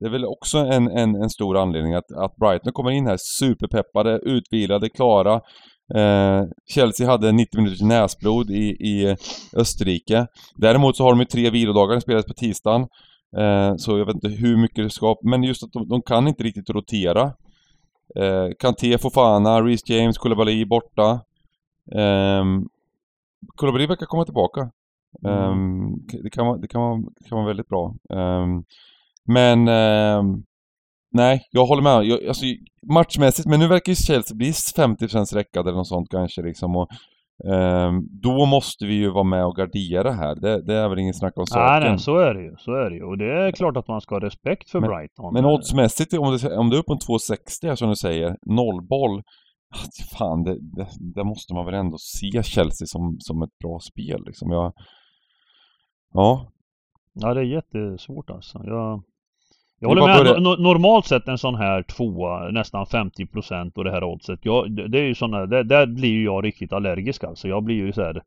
Det 0.00 0.06
är 0.06 0.10
väl 0.10 0.24
också 0.24 0.58
en, 0.58 0.88
en, 0.88 1.14
en 1.14 1.30
stor 1.30 1.56
anledning 1.56 1.94
att, 1.94 2.12
att 2.12 2.36
Brighton 2.36 2.72
kommer 2.72 2.90
in 2.90 3.06
här 3.06 3.18
superpeppade, 3.38 4.18
utvilade, 4.18 4.88
klara. 4.88 5.40
Eh, 5.94 6.44
Chelsea 6.66 7.06
hade 7.06 7.32
90 7.32 7.56
minuters 7.56 7.82
näsblod 7.82 8.50
i, 8.50 8.68
i 8.68 9.16
Österrike. 9.56 10.26
Däremot 10.56 10.96
så 10.96 11.04
har 11.04 11.10
de 11.10 11.20
ju 11.20 11.26
tre 11.26 11.50
vilodagar, 11.50 11.94
det 11.94 12.00
spelas 12.00 12.26
på 12.26 12.34
tisdagen. 12.34 12.86
Eh, 13.36 13.76
så 13.76 13.98
jag 13.98 14.06
vet 14.06 14.14
inte 14.14 14.28
hur 14.28 14.56
mycket 14.56 14.84
det 14.84 14.90
ska... 14.90 15.16
Men 15.22 15.42
just 15.42 15.62
att 15.62 15.72
de, 15.72 15.88
de 15.88 16.02
kan 16.02 16.28
inte 16.28 16.42
riktigt 16.42 16.70
rotera. 16.70 17.22
Eh, 18.16 18.48
Kanté, 18.58 18.98
Fofana, 18.98 19.62
Reece 19.62 19.88
James, 19.88 20.18
Koulibaly 20.18 20.64
borta. 20.64 21.20
Eh, 21.94 22.44
Koulibaly 23.56 23.86
verkar 23.86 24.06
komma 24.06 24.24
tillbaka. 24.24 24.70
Det, 26.22 26.30
kan 26.30 26.46
vara, 26.46 26.58
det, 26.58 26.68
kan 26.68 26.80
vara, 26.80 26.96
det 27.20 27.28
kan 27.28 27.38
vara 27.38 27.46
väldigt 27.46 27.68
bra. 27.68 27.94
Eh, 28.10 28.46
men... 29.24 29.68
ehm, 29.68 30.44
nej, 31.12 31.40
jag 31.50 31.66
håller 31.66 31.82
med. 31.82 32.04
Jag, 32.04 32.26
alltså, 32.28 32.44
matchmässigt, 32.92 33.48
men 33.48 33.60
nu 33.60 33.68
verkar 33.68 33.92
ju 33.92 33.96
Chelsea 33.96 34.36
bli 34.36 34.50
50% 34.50 35.34
räckad 35.34 35.66
eller 35.66 35.76
något 35.76 35.88
sånt 35.88 36.08
kanske 36.10 36.42
liksom. 36.42 36.76
Och, 36.76 36.88
ehm, 37.52 37.94
då 38.22 38.46
måste 38.46 38.86
vi 38.86 38.94
ju 38.94 39.10
vara 39.10 39.24
med 39.24 39.44
och 39.46 39.56
gardera 39.56 40.12
här. 40.12 40.34
Det, 40.34 40.62
det 40.66 40.74
är 40.74 40.88
väl 40.88 40.98
ingen 40.98 41.14
snack 41.14 41.38
om 41.38 41.46
saken. 41.46 41.80
Nej, 41.80 41.90
nej, 41.90 41.98
så 41.98 42.16
är 42.18 42.34
det 42.34 42.42
ju. 42.42 42.54
Så 42.58 42.72
är 42.74 42.90
det 42.90 42.96
ju. 42.96 43.02
Och 43.02 43.18
det 43.18 43.32
är 43.46 43.52
klart 43.52 43.76
att 43.76 43.88
man 43.88 44.00
ska 44.00 44.14
ha 44.14 44.20
respekt 44.20 44.70
för 44.70 44.80
Men- 44.80 44.90
Brighton. 44.90 45.32
Men 45.34 45.44
oddsmässigt, 45.44 46.12
om 46.12 46.36
det, 46.36 46.56
om 46.56 46.70
det 46.70 46.76
är 46.76 46.80
upp 46.80 46.86
på 46.86 46.92
en 46.92 46.98
2,60 46.98 47.68
här 47.68 47.74
som 47.76 47.88
du 47.88 47.96
säger, 47.96 48.36
nollboll. 48.46 49.18
ah, 49.74 50.16
Fan, 50.18 50.42
det, 50.42 50.54
det, 50.76 50.86
det 51.14 51.24
måste 51.24 51.54
man 51.54 51.64
väl 51.66 51.74
ändå 51.74 51.96
se 51.98 52.42
Chelsea 52.42 52.86
som, 52.86 53.16
som 53.18 53.42
ett 53.42 53.58
bra 53.64 53.78
spel 53.92 54.22
liksom. 54.26 54.50
Jag, 54.50 54.72
ja, 56.14 56.48
Ja, 57.20 57.34
det 57.34 57.40
är 57.40 57.44
jättesvårt 57.44 58.30
alltså. 58.30 58.60
Jag, 58.64 59.02
jag 59.78 59.88
håller 59.88 60.40
med. 60.40 60.42
normalt 60.60 61.06
sett 61.06 61.28
en 61.28 61.38
sån 61.38 61.54
här 61.54 61.82
tvåa, 61.82 62.50
nästan 62.50 62.84
50% 62.84 63.72
och 63.74 63.84
det 63.84 63.90
här 63.90 64.04
oddset. 64.04 64.40
Jag, 64.42 64.90
det, 64.90 64.98
är 64.98 65.04
ju 65.04 65.14
såna, 65.14 65.46
det, 65.46 65.62
där 65.62 65.86
blir 65.86 66.10
ju 66.10 66.24
jag 66.24 66.44
riktigt 66.44 66.72
allergisk 66.72 67.24
alltså. 67.24 67.48
Jag 67.48 67.62
blir 67.62 67.76
ju 67.76 67.92
så 67.92 68.02
här. 68.02 68.22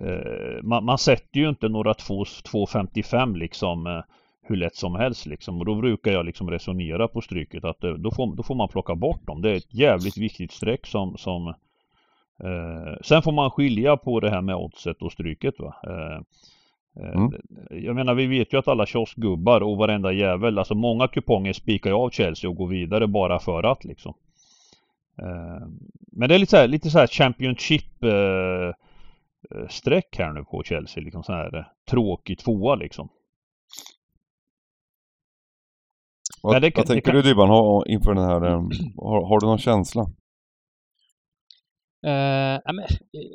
Eh, 0.00 0.62
man, 0.62 0.84
man 0.84 0.98
sätter 0.98 1.40
ju 1.40 1.48
inte 1.48 1.68
några 1.68 1.94
2 1.94 2.24
2,55 2.24 3.36
liksom 3.36 3.86
eh, 3.86 4.00
hur 4.42 4.56
lätt 4.56 4.76
som 4.76 4.94
helst 4.94 5.26
liksom. 5.26 5.58
Och 5.58 5.64
då 5.64 5.74
brukar 5.74 6.12
jag 6.12 6.26
liksom 6.26 6.50
resonera 6.50 7.08
på 7.08 7.20
stryket 7.20 7.64
att 7.64 7.84
eh, 7.84 7.92
då, 7.92 8.10
får, 8.10 8.36
då 8.36 8.42
får 8.42 8.54
man 8.54 8.68
plocka 8.68 8.94
bort 8.94 9.26
dem. 9.26 9.42
Det 9.42 9.50
är 9.50 9.56
ett 9.56 9.74
jävligt 9.74 10.18
viktigt 10.18 10.52
streck 10.52 10.86
som, 10.86 11.16
som 11.18 11.48
eh, 12.44 12.94
Sen 13.02 13.22
får 13.22 13.32
man 13.32 13.50
skilja 13.50 13.96
på 13.96 14.20
det 14.20 14.30
här 14.30 14.42
med 14.42 14.56
oddset 14.56 15.02
och 15.02 15.12
stryket 15.12 15.54
va. 15.58 15.74
Eh, 17.00 17.06
eh, 17.08 17.14
Mm. 17.14 17.32
Jag 17.84 17.94
menar 17.96 18.14
vi 18.14 18.26
vet 18.26 18.52
ju 18.52 18.58
att 18.58 18.68
alla 18.68 18.86
kioskgubbar 18.86 19.60
och 19.60 19.76
varenda 19.76 20.12
jävel, 20.12 20.58
alltså 20.58 20.74
många 20.74 21.08
kuponger 21.08 21.52
spikar 21.52 21.90
ju 21.90 21.96
av 21.96 22.10
Chelsea 22.10 22.50
och 22.50 22.56
går 22.56 22.68
vidare 22.68 23.06
bara 23.06 23.38
för 23.38 23.62
att 23.62 23.84
liksom. 23.84 24.14
Eh, 25.22 25.66
Men 26.12 26.28
det 26.28 26.34
är 26.34 26.38
lite 26.38 26.50
så 26.50 26.56
här, 26.56 26.68
lite 26.68 26.90
så 26.90 26.98
här 26.98 27.06
Championship 27.06 28.04
eh, 28.04 28.68
eh, 29.50 29.68
streck 29.68 30.16
här 30.18 30.32
nu 30.32 30.44
på 30.44 30.62
Chelsea, 30.62 31.02
liksom 31.02 31.22
så 31.22 31.32
här 31.32 31.72
tråkig 31.90 32.38
tvåa 32.38 32.74
liksom. 32.74 33.08
vad, 36.42 36.62
det 36.62 36.72
vad 36.76 36.86
tänker 36.86 36.94
det 36.94 37.00
kan- 37.00 37.14
du 37.14 37.22
Dybban 37.22 37.48
ha- 37.48 37.86
inför 37.86 38.14
den 38.14 38.24
här, 38.24 38.40
har, 38.96 39.26
har 39.28 39.40
du 39.40 39.46
någon 39.46 39.58
känsla? 39.58 40.02
Eh, 42.06 42.60
ja, 42.64 42.72
men, 42.72 42.84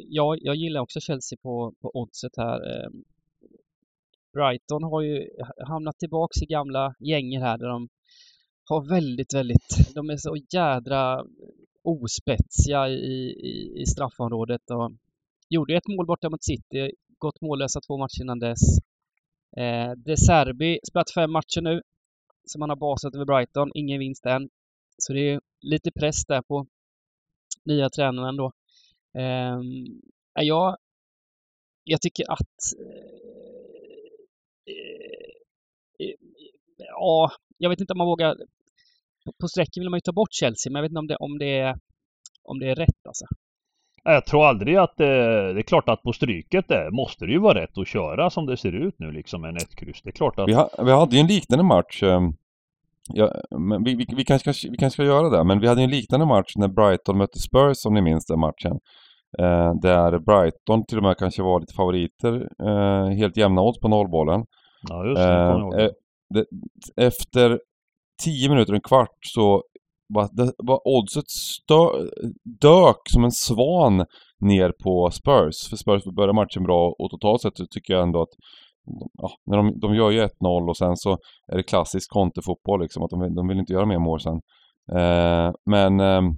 jag, 0.09 0.37
jag 0.41 0.55
gillar 0.55 0.81
också 0.81 0.99
Chelsea 0.99 1.37
på, 1.43 1.73
på 1.81 1.91
oddset 1.93 2.31
här. 2.37 2.59
Brighton 4.35 4.83
har 4.83 5.01
ju 5.01 5.29
hamnat 5.67 5.99
tillbaks 5.99 6.41
i 6.41 6.45
gamla 6.45 6.95
gänger 6.99 7.41
här 7.41 7.57
där 7.57 7.67
de 7.67 7.89
har 8.69 8.89
väldigt, 8.89 9.33
väldigt, 9.33 9.93
de 9.95 10.09
är 10.09 10.17
så 10.17 10.35
jädra 10.53 11.25
ospetsiga 11.83 12.89
i, 12.89 12.93
i, 13.51 13.81
i 13.81 13.85
straffområdet 13.85 14.61
och 14.71 14.91
gjorde 15.49 15.77
ett 15.77 15.87
mål 15.87 16.05
borta 16.05 16.29
mot 16.29 16.43
City, 16.43 16.91
gått 17.17 17.41
mållösa 17.41 17.81
två 17.81 17.97
matcher 17.97 18.21
innan 18.21 18.39
dess. 18.39 18.61
Eh, 19.57 19.91
De 19.97 20.17
Serbi 20.17 20.79
spelat 20.87 21.11
fem 21.11 21.31
matcher 21.31 21.61
nu 21.61 21.81
som 22.45 22.61
han 22.61 22.69
har 22.69 22.77
basat 22.77 23.15
över 23.15 23.25
Brighton, 23.25 23.71
ingen 23.73 23.99
vinst 23.99 24.25
än. 24.25 24.49
Så 24.97 25.13
det 25.13 25.29
är 25.29 25.41
lite 25.61 25.91
press 25.91 26.25
där 26.25 26.41
på 26.41 26.67
nya 27.65 27.89
tränaren 27.89 28.37
då. 28.37 28.51
Eh, 29.17 29.59
jag, 30.33 30.77
jag 31.83 32.01
tycker 32.01 32.31
att 32.31 32.61
eh, 32.79 33.24
ja, 36.77 37.31
jag 37.57 37.69
vet 37.69 37.79
inte 37.79 37.93
om 37.93 37.97
man 37.97 38.07
vågar 38.07 38.35
på- 39.41 39.47
sträcken 39.47 39.81
vill 39.81 39.89
man 39.89 39.97
ju 39.97 40.01
ta 40.01 40.11
bort 40.11 40.33
Chelsea, 40.33 40.71
men 40.71 40.75
jag 40.79 40.83
vet 40.83 40.89
inte 40.91 40.99
om 40.99 41.07
det, 41.07 41.15
om 41.15 41.37
det, 41.37 41.59
är, 41.59 41.75
om 42.43 42.59
det 42.59 42.69
är 42.69 42.75
rätt 42.75 43.05
alltså. 43.07 43.25
Jag 44.03 44.25
tror 44.25 44.45
aldrig 44.45 44.75
att 44.75 44.99
eh, 44.99 45.05
det 45.53 45.59
är 45.59 45.67
klart 45.67 45.89
att 45.89 46.01
på 46.01 46.13
stryket 46.13 46.67
där 46.67 46.91
måste 46.91 47.25
det 47.25 47.31
ju 47.31 47.39
vara 47.39 47.61
rätt 47.63 47.77
att 47.77 47.87
köra 47.87 48.29
som 48.29 48.45
det 48.45 48.57
ser 48.57 48.71
ut 48.71 48.95
nu 48.99 49.11
liksom 49.11 49.41
med 49.41 49.57
ett 49.57 49.75
kryss. 49.75 50.01
Det 50.03 50.09
är 50.09 50.11
klart 50.11 50.39
att 50.39 50.47
Vi, 50.49 50.53
ha, 50.53 50.69
vi 50.85 50.91
hade 50.91 51.15
ju 51.15 51.19
en 51.21 51.27
liknande 51.27 51.63
match. 51.63 52.03
eh, 52.03 52.21
Ja, 53.13 53.33
men 53.59 53.83
vi, 53.83 53.95
vi, 53.95 54.05
vi, 54.15 54.25
kanske, 54.25 54.53
ska- 54.53 54.69
vi 54.71 54.77
kanske 54.77 54.95
ska 54.95 55.03
göra 55.03 55.29
det, 55.29 55.43
men 55.43 55.59
vi 55.59 55.67
hade 55.67 55.81
ju 55.81 55.85
en 55.85 55.91
liknande 55.91 56.25
match 56.25 56.53
när 56.55 56.67
Brighton 56.67 57.17
mötte 57.17 57.39
Spurs, 57.39 57.85
om 57.85 57.93
ni 57.93 58.01
minns 58.01 58.25
den 58.25 58.39
matchen. 58.39 58.79
Eh, 59.39 59.73
där 59.81 60.19
Brighton 60.19 60.85
till 60.85 60.97
och 60.97 61.03
med 61.03 61.17
kanske 61.17 61.43
var 61.43 61.59
lite 61.59 61.73
favoriter, 61.73 62.47
eh, 62.67 63.07
helt 63.07 63.37
jämna 63.37 63.61
odds 63.61 63.79
på 63.79 63.87
nollbollen. 63.87 64.45
Ja 64.89 65.05
just 65.05 65.21
det. 65.27 65.33
Eh, 65.79 65.85
eh, 65.85 65.91
det, 66.33 66.45
efter 67.05 67.59
10 68.23 68.49
minuter, 68.49 68.73
en 68.73 68.81
kvart, 68.81 69.17
så 69.33 69.63
var, 70.13 70.29
det, 70.31 70.53
var 70.57 70.79
oddset 70.87 71.29
stö, 71.29 71.87
dök 72.61 72.97
som 73.09 73.23
en 73.23 73.31
svan 73.31 74.05
ner 74.39 74.73
på 74.83 75.11
Spurs. 75.11 75.69
För 75.69 75.75
Spurs 75.77 76.03
började 76.15 76.33
matchen 76.33 76.63
bra 76.63 76.95
och 76.99 77.09
totalt 77.11 77.41
sett 77.41 77.57
så 77.57 77.65
tycker 77.69 77.93
jag 77.93 78.03
ändå 78.03 78.21
att 78.21 78.29
ja, 79.17 79.29
när 79.45 79.57
de, 79.57 79.79
de 79.79 79.95
gör 79.95 80.11
ju 80.11 80.21
1-0 80.21 80.69
och 80.69 80.77
sen 80.77 80.97
så 80.97 81.11
är 81.51 81.57
det 81.57 81.63
klassisk 81.63 82.11
konterfotboll 82.11 82.81
liksom, 82.81 83.03
att 83.03 83.09
de, 83.09 83.19
vill- 83.21 83.35
de 83.35 83.47
vill 83.47 83.59
inte 83.59 83.73
göra 83.73 83.85
mer 83.85 83.99
mål 83.99 84.19
sen. 84.21 84.39
Eh, 84.99 85.51
men 85.65 85.99
just 85.99 86.37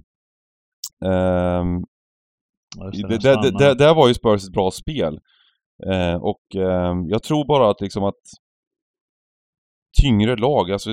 det, 2.92 3.18
det, 3.18 3.58
det, 3.58 3.74
där 3.74 3.94
var 3.94 4.08
ju 4.08 4.14
Spurs 4.14 4.44
ett 4.44 4.52
bra 4.52 4.70
spel. 4.70 5.20
Eh, 5.86 6.14
och 6.14 6.42
eh, 6.54 6.94
jag 7.08 7.22
tror 7.22 7.46
bara 7.46 7.70
att 7.70 7.80
liksom 7.80 8.04
att 8.04 8.22
tyngre 10.02 10.36
lag, 10.36 10.72
alltså 10.72 10.90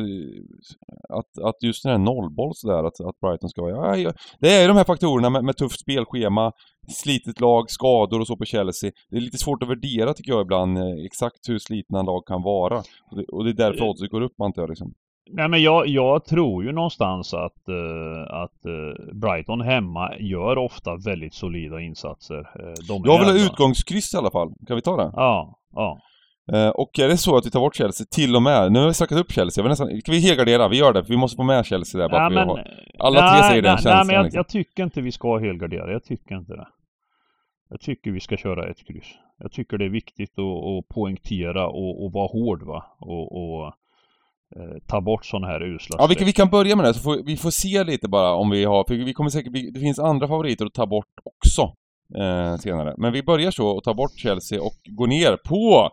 att, 1.10 1.44
att 1.44 1.64
just 1.64 1.84
den 1.84 1.92
här 1.92 2.00
nollboll 2.00 2.52
sådär, 2.56 2.84
att, 2.84 3.00
att 3.00 3.20
Brighton 3.20 3.50
ska 3.50 3.62
vara... 3.62 3.98
Ja, 3.98 4.14
det 4.40 4.54
är 4.54 4.62
ju 4.62 4.68
de 4.68 4.78
här 4.78 4.84
faktorerna 4.84 5.30
med, 5.30 5.44
med 5.44 5.58
tufft 5.58 5.80
spelschema, 5.80 6.52
slitet 6.88 7.40
lag, 7.40 7.70
skador 7.70 8.20
och 8.20 8.28
så 8.28 8.38
på 8.38 8.46
Chelsea. 8.46 8.92
Det 9.10 9.18
är 9.18 9.22
lite 9.22 9.38
svårt 9.38 9.64
att 9.64 9.70
värdera 9.70 10.14
tycker 10.14 10.32
jag 10.32 10.42
ibland 10.42 10.78
eh, 10.78 11.06
exakt 11.06 11.50
hur 11.50 11.60
slitna 11.60 12.02
lag 12.02 12.26
kan 12.28 12.42
vara. 12.42 12.78
Och 13.12 13.18
det, 13.18 13.26
och 13.26 13.44
det 13.44 13.50
är 13.50 13.54
därför 13.54 13.86
oddset 13.90 14.12
går 14.12 14.22
upp 14.22 14.42
antar 14.42 14.62
jag 14.62 14.70
liksom. 14.70 14.94
Nej 15.32 15.50
men 15.50 15.62
jag, 15.62 15.88
jag 15.88 16.26
tror 16.26 16.64
ju 16.64 16.72
någonstans 16.72 17.34
att, 17.34 17.68
eh, 17.68 18.34
att 18.34 18.66
eh, 18.66 19.14
Brighton 19.14 19.62
hemma 19.62 20.18
gör 20.20 20.58
ofta 20.58 20.96
väldigt 20.96 21.34
solida 21.34 21.82
insatser. 21.82 22.40
Eh, 22.40 22.74
de 22.88 23.02
Jag 23.06 23.20
vill 23.20 23.28
ha 23.28 23.46
utgångskryss 23.46 24.14
i 24.14 24.18
alla 24.18 24.32
fall. 24.32 24.54
Kan 24.68 24.76
vi 24.76 24.82
ta 24.82 24.98
det? 24.98 25.12
Ja, 25.16 25.60
ja. 25.76 26.00
Eh, 26.54 26.70
och 26.70 27.00
är 27.00 27.08
det 27.08 27.18
så 27.18 27.38
att 27.38 27.46
vi 27.46 27.52
tar 27.52 27.60
bort 27.60 27.76
Chelsea, 27.76 28.08
till 28.12 28.36
och 28.36 28.42
med, 28.42 28.72
nu 28.72 28.80
har 28.80 28.88
vi 28.88 28.94
snackat 28.94 29.18
upp 29.18 29.32
Chelsea, 29.32 29.64
jag 29.64 29.70
nästan, 29.70 29.88
kan 29.88 30.14
vi 30.16 30.20
helgardera? 30.20 30.68
Vi 30.68 30.78
gör 30.78 30.94
det, 30.94 31.04
för 31.04 31.10
vi 31.10 31.18
måste 31.18 31.36
få 31.36 31.44
med 31.44 31.66
Chelsea 31.66 32.02
där 32.02 32.10
bara 32.10 32.26
att 32.26 32.34
men, 32.34 32.48
har, 32.48 32.68
alla 33.00 33.20
tre 33.20 33.40
nej, 33.40 33.50
säger 33.50 33.62
den 33.62 33.72
nej, 33.72 33.84
känslan 33.84 33.96
Nej, 33.96 34.06
men 34.06 34.16
jag, 34.16 34.24
liksom. 34.24 34.38
jag 34.38 34.48
tycker 34.48 34.84
inte 34.84 35.02
vi 35.02 35.12
ska 35.12 35.38
helgardera. 35.38 35.92
Jag 35.92 36.04
tycker 36.04 36.36
inte 36.36 36.54
det. 36.54 36.68
Jag 37.70 37.80
tycker 37.80 38.12
vi 38.12 38.20
ska 38.20 38.38
köra 38.38 38.70
ett 38.70 38.88
kryss. 38.88 39.08
Jag 39.40 39.52
tycker 39.52 39.78
det 39.78 39.86
är 39.86 39.90
viktigt 39.90 40.40
att, 40.40 40.46
att 40.46 40.96
poängtera 40.96 41.68
och, 41.68 42.06
och 42.06 42.12
vara 42.12 42.28
hård 42.28 42.64
va. 42.64 42.86
Och, 43.00 43.36
och 43.38 43.74
ta 44.88 45.01
bort 45.01 45.25
sådana 45.25 45.47
här 45.47 45.63
usla 45.63 45.95
Ja, 45.99 46.08
vi, 46.08 46.25
vi 46.25 46.34
kan 46.34 46.49
börja 46.49 46.75
med 46.75 46.86
det, 46.86 46.93
så 46.93 46.99
får, 46.99 47.23
vi 47.25 47.38
får 47.38 47.51
se 47.51 47.84
lite 47.84 48.08
bara 48.08 48.34
om 48.34 48.49
vi 48.49 48.65
har, 48.65 48.84
för 48.88 48.95
vi 48.95 49.13
kommer 49.13 49.29
säkert, 49.29 49.51
vi, 49.53 49.71
det 49.71 49.79
finns 49.79 49.99
andra 49.99 50.27
favoriter 50.27 50.65
att 50.65 50.73
ta 50.73 50.86
bort 50.86 51.13
också 51.23 51.62
eh, 52.21 52.58
senare. 52.58 52.93
Men 52.97 53.13
vi 53.13 53.23
börjar 53.23 53.51
så 53.51 53.67
och 53.67 53.84
tar 53.84 53.93
bort 53.93 54.12
Chelsea 54.19 54.62
och 54.62 54.73
går 54.86 55.08
ner 55.08 55.38
på 55.45 55.89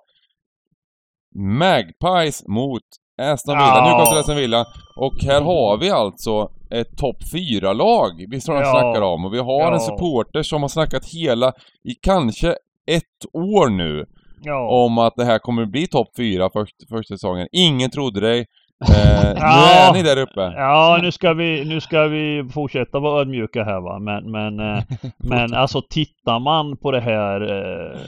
Magpies 1.35 2.47
mot 2.49 2.83
Aston 3.23 3.55
Villa, 3.57 3.67
Ja. 3.77 3.85
Newcastle 3.91 4.19
Aston 4.21 4.37
Villa. 4.37 4.67
Och 4.97 5.15
här 5.23 5.41
har 5.43 5.77
vi 5.79 5.91
alltså 5.91 6.51
ett 6.71 6.97
topp 6.99 7.17
4-lag 7.35 8.27
vi 8.31 8.41
snart 8.41 8.61
Ja. 8.61 8.71
snackar 8.73 9.03
om. 9.03 9.25
Och 9.25 9.35
vi 9.35 9.39
har 9.39 9.61
Ja. 9.61 9.75
en 9.75 9.81
supporter 9.81 10.43
som 10.43 10.63
har 10.63 10.69
snackat 10.69 11.05
hela, 11.07 11.53
i 11.85 11.95
kanske 12.03 12.49
ett 12.87 13.25
år 13.33 13.69
nu, 13.71 14.07
Ja. 14.45 14.85
om 14.85 14.99
att 14.99 15.17
det 15.17 15.25
här 15.25 15.39
kommer 15.39 15.67
bli 15.67 15.87
topp 15.87 16.09
4 16.17 16.51
först, 16.53 16.77
första 16.89 17.15
säsongen. 17.15 17.49
Ingen 17.53 17.91
trodde 17.91 18.21
dig. 18.21 18.47
Eh, 18.89 19.25
nu 19.35 19.41
Ja. 19.41 19.89
är 19.89 19.93
ni 19.93 20.03
där 20.03 20.19
uppe. 20.23 20.41
Ja, 20.41 20.99
nu 21.03 21.13
ska 21.13 21.33
vi, 21.33 21.65
nu 21.65 21.81
ska 21.81 22.03
vi 22.03 22.49
fortsätta 22.55 22.99
vara 22.99 23.21
ödmjuka 23.21 23.65
här 23.65 23.81
va. 23.81 23.99
Men, 23.99 24.31
men, 24.31 24.61
eh, 24.61 24.83
men 25.19 25.55
alltså 25.55 25.83
tittar 25.91 26.39
man 26.41 26.77
på 26.77 26.91
det 26.91 27.01
här. 27.01 27.41
eh, 27.41 27.99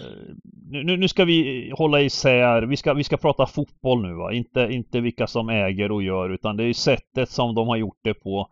Nu, 0.70 0.96
nu 0.96 1.08
ska 1.08 1.24
vi 1.24 1.72
hålla 1.76 2.00
isär. 2.00 2.62
Vi 2.62 2.76
ska, 2.76 2.94
vi 2.94 3.04
ska 3.04 3.16
prata 3.16 3.46
fotboll 3.46 4.02
nu 4.02 4.14
va. 4.14 4.32
Inte, 4.32 4.68
inte 4.70 5.00
vilka 5.00 5.26
som 5.26 5.48
äger 5.48 5.92
och 5.92 6.02
gör 6.02 6.30
utan 6.30 6.56
det 6.56 6.64
är 6.64 6.72
sättet 6.72 7.30
som 7.30 7.54
de 7.54 7.68
har 7.68 7.76
gjort 7.76 7.98
det 8.04 8.14
på. 8.14 8.46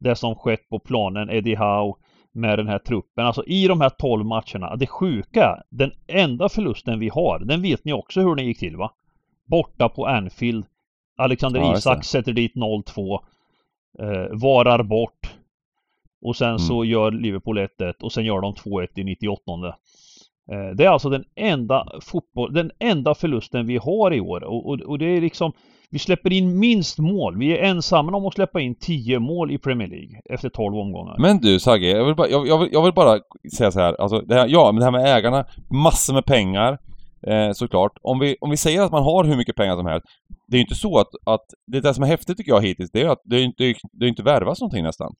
Det 0.00 0.14
som 0.16 0.34
skett 0.36 0.68
på 0.68 0.78
planen. 0.78 1.30
Eddie 1.30 1.54
Howe 1.56 1.94
med 2.36 2.58
den 2.58 2.68
här 2.68 2.78
truppen. 2.78 3.26
Alltså 3.26 3.44
i 3.46 3.66
de 3.66 3.80
här 3.80 3.90
12 3.90 4.26
matcherna. 4.26 4.76
Det 4.76 4.86
sjuka. 4.86 5.62
Den 5.70 5.92
enda 6.06 6.48
förlusten 6.48 6.98
vi 6.98 7.08
har. 7.08 7.38
Den 7.38 7.62
vet 7.62 7.84
ni 7.84 7.92
också 7.92 8.20
hur 8.20 8.34
den 8.34 8.46
gick 8.46 8.58
till 8.58 8.76
va. 8.76 8.92
Borta 9.46 9.88
på 9.88 10.06
Anfield. 10.06 10.64
Alexander 11.16 11.60
Ja, 11.60 11.76
Isak 11.76 12.04
sätter 12.04 12.32
dit 12.32 12.54
0-2. 12.54 13.20
Eh, 13.98 14.26
varar 14.32 14.82
bort. 14.82 15.34
Och 16.22 16.36
sen 16.36 16.58
så 16.58 16.74
Mm. 16.82 16.90
gör 16.90 17.10
Liverpool 17.10 17.58
1-1 17.58 18.02
och 18.02 18.12
sen 18.12 18.24
gör 18.24 18.40
de 18.40 18.54
2-1 18.54 18.98
i 18.98 19.04
98. 19.04 19.76
Eh, 20.52 20.70
det 20.74 20.84
är 20.84 20.88
alltså 20.88 21.08
den 21.08 21.24
enda 21.34 21.88
fotboll, 22.00 22.52
den 22.52 22.70
enda 22.78 23.14
förlusten 23.14 23.66
vi 23.66 23.76
har 23.76 24.14
i 24.14 24.20
år 24.20 24.44
och, 24.44 24.66
och, 24.68 24.80
och 24.80 24.98
det 24.98 25.06
är 25.06 25.20
liksom 25.20 25.52
vi 25.90 25.98
släpper 25.98 26.32
in 26.32 26.58
minst 26.58 26.98
mål. 26.98 27.38
Vi 27.38 27.58
är 27.58 27.62
ensamma 27.62 28.16
om 28.16 28.26
att 28.26 28.34
släppa 28.34 28.60
in 28.60 28.74
10 28.74 29.18
mål 29.18 29.50
i 29.50 29.58
Premier 29.58 29.88
League 29.88 30.20
efter 30.30 30.48
12 30.48 30.76
omgångar. 30.76 31.16
Men 31.18 31.38
du 31.38 31.60
Sagge, 31.60 31.86
jag 31.86 32.04
vill 32.04 32.14
bara, 32.14 32.28
jag, 32.28 32.48
jag, 32.48 32.58
vill, 32.58 32.68
jag 32.72 32.82
vill 32.82 32.92
bara 32.92 33.20
säga 33.56 33.72
så 33.72 33.80
här, 33.80 34.00
alltså 34.00 34.20
det 34.20 34.34
här, 34.34 34.48
ja 34.48 34.72
men 34.72 34.78
det 34.78 34.84
här 34.84 34.92
med 34.92 35.16
ägarna, 35.16 35.44
massor 35.70 36.14
med 36.14 36.24
pengar 36.24 36.78
eh, 37.26 37.52
såklart. 37.52 37.92
Om 38.02 38.18
vi, 38.18 38.36
om 38.40 38.50
vi 38.50 38.56
säger 38.56 38.82
att 38.82 38.92
man 38.92 39.02
har 39.02 39.24
hur 39.24 39.36
mycket 39.36 39.56
pengar 39.56 39.76
som 39.76 39.86
helst, 39.86 40.06
det 40.48 40.56
är 40.56 40.58
ju 40.58 40.64
inte 40.64 40.74
så 40.74 40.98
att, 40.98 41.10
att 41.26 41.44
det, 41.66 41.80
där 41.80 41.92
som 41.92 42.04
är 42.04 42.08
häftigt 42.08 42.36
tycker 42.36 42.52
jag 42.52 42.66
hittills, 42.66 42.90
det 42.92 43.02
är 43.02 43.08
att 43.08 43.22
det 43.24 43.36
är 43.36 43.44
inte, 43.44 43.74
det 43.92 44.04
är 44.04 44.08
inte 44.08 44.22
värvas 44.22 44.60
någonting 44.60 44.84
nästan. 44.84 45.14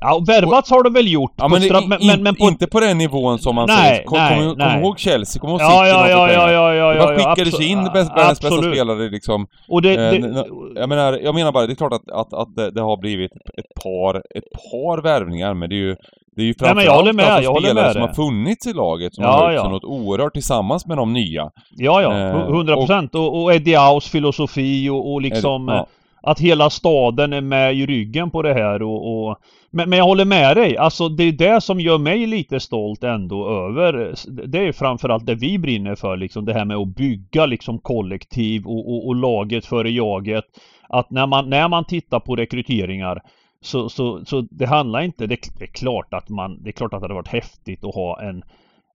Ja, 0.00 0.24
värvats 0.26 0.70
har 0.70 0.82
de 0.82 0.92
väl 0.92 1.12
gjort. 1.12 1.32
Ja 1.36 1.48
men, 1.48 1.60
på 1.60 1.66
stra- 1.66 1.82
i- 1.84 1.88
men, 1.88 1.98
men, 2.06 2.22
men 2.22 2.34
på... 2.34 2.44
inte 2.48 2.66
på 2.66 2.80
den 2.80 2.98
nivån 2.98 3.38
som 3.38 3.54
man 3.54 3.66
Nej, 3.68 3.76
säger. 3.90 4.04
Kom, 4.04 4.18
nej, 4.18 4.38
kom, 4.38 4.48
kom 4.48 4.58
nej. 4.58 4.80
ihåg 4.80 4.98
Chelsea, 4.98 5.40
kom 5.40 5.50
ihåg 5.50 5.60
City 5.60 5.72
Ja, 5.72 5.86
ja, 5.86 6.08
ja, 6.08 6.32
ja, 6.32 6.50
ja, 6.52 6.74
ja, 6.74 6.94
ja, 6.94 7.16
skickades 7.16 7.54
abso- 7.54 7.62
ju 7.62 7.68
in 7.68 7.84
bäst, 7.84 8.10
världens 8.16 8.40
bästa 8.40 8.62
spelare 8.62 9.10
liksom. 9.10 9.46
Och 9.68 9.82
det, 9.82 9.94
Eh, 9.94 10.10
det, 10.12 10.44
jag 10.80 10.88
menar, 10.88 11.18
jag 11.22 11.34
menar 11.34 11.52
bara, 11.52 11.66
det 11.66 11.72
är 11.72 11.74
klart 11.74 11.92
att, 11.92 12.10
att, 12.10 12.32
att 12.34 12.56
det, 12.56 12.70
det 12.70 12.80
har 12.80 12.96
blivit 12.96 13.32
ett 13.32 13.82
par, 13.82 14.14
ett 14.16 14.44
par 14.72 15.02
värvningar, 15.02 15.54
men 15.54 15.68
det 15.68 15.74
är 15.74 15.80
ju 15.80 15.96
det 16.36 16.42
är 16.42 16.46
ju 16.46 16.54
Nej, 16.60 16.74
men 16.74 16.84
jag 16.84 17.04
framförallt 17.04 17.30
alltså 17.30 17.52
jag 17.52 17.62
spelare 17.62 17.92
som 17.92 18.02
har 18.02 18.12
funnits 18.14 18.66
i 18.66 18.72
laget 18.72 19.14
som 19.14 19.24
Ja, 19.24 19.30
har 19.30 19.52
gjort 19.52 19.56
ja. 19.56 19.62
sig 19.62 19.70
något 19.70 19.84
oerhört 19.84 20.32
tillsammans 20.32 20.86
med 20.86 20.96
de 20.96 21.12
nya. 21.12 21.50
ja, 21.76 22.02
ja, 22.02 22.12
Eh, 22.18 22.36
100 22.48 22.76
procent. 22.76 23.14
Och, 23.14 23.42
och 23.42 23.54
Eddie 23.54 23.76
House 23.76 24.10
filosofi 24.10 24.88
och, 24.88 25.12
och 25.12 25.20
liksom 25.22 25.68
ja. 25.68 25.74
eh, 25.76 25.84
att 26.22 26.40
hela 26.40 26.70
staden 26.70 27.32
är 27.32 27.40
med 27.40 27.74
i 27.74 27.86
ryggen 27.86 28.30
på 28.30 28.42
det 28.42 28.54
här 28.54 28.82
och, 28.82 29.28
och 29.28 29.36
men, 29.76 29.90
men 29.90 29.98
jag 29.98 30.04
håller 30.04 30.24
med 30.24 30.56
dig. 30.56 30.76
Alltså 30.76 31.08
det 31.08 31.24
är 31.24 31.32
det 31.32 31.60
som 31.60 31.80
gör 31.80 31.98
mig 31.98 32.26
lite 32.26 32.60
stolt 32.60 33.04
ändå 33.04 33.48
över 33.48 34.14
Det 34.46 34.58
är 34.58 34.72
framförallt 34.72 35.26
det 35.26 35.34
vi 35.34 35.58
brinner 35.58 35.94
för 35.94 36.16
liksom 36.16 36.44
det 36.44 36.52
här 36.52 36.64
med 36.64 36.76
att 36.76 36.96
bygga 36.96 37.46
liksom 37.46 37.78
kollektiv 37.78 38.66
och, 38.66 38.92
och, 38.92 39.06
och 39.06 39.14
laget 39.14 39.66
före 39.66 39.90
jaget. 39.90 40.44
Att 40.88 41.10
när 41.10 41.26
man, 41.26 41.50
när 41.50 41.68
man 41.68 41.84
tittar 41.84 42.20
på 42.20 42.36
rekryteringar 42.36 43.22
så, 43.60 43.88
så, 43.88 44.24
så 44.24 44.40
det 44.40 44.66
handlar 44.66 45.00
inte, 45.00 45.26
det, 45.26 45.38
det 45.58 45.64
är 45.64 45.72
klart 45.72 46.14
att 46.14 46.28
man, 46.28 46.62
det 46.62 46.70
är 46.70 46.72
klart 46.72 46.94
att 46.94 47.00
det 47.00 47.04
hade 47.04 47.14
varit 47.14 47.28
häftigt 47.28 47.84
att 47.84 47.94
ha 47.94 48.22
en 48.22 48.42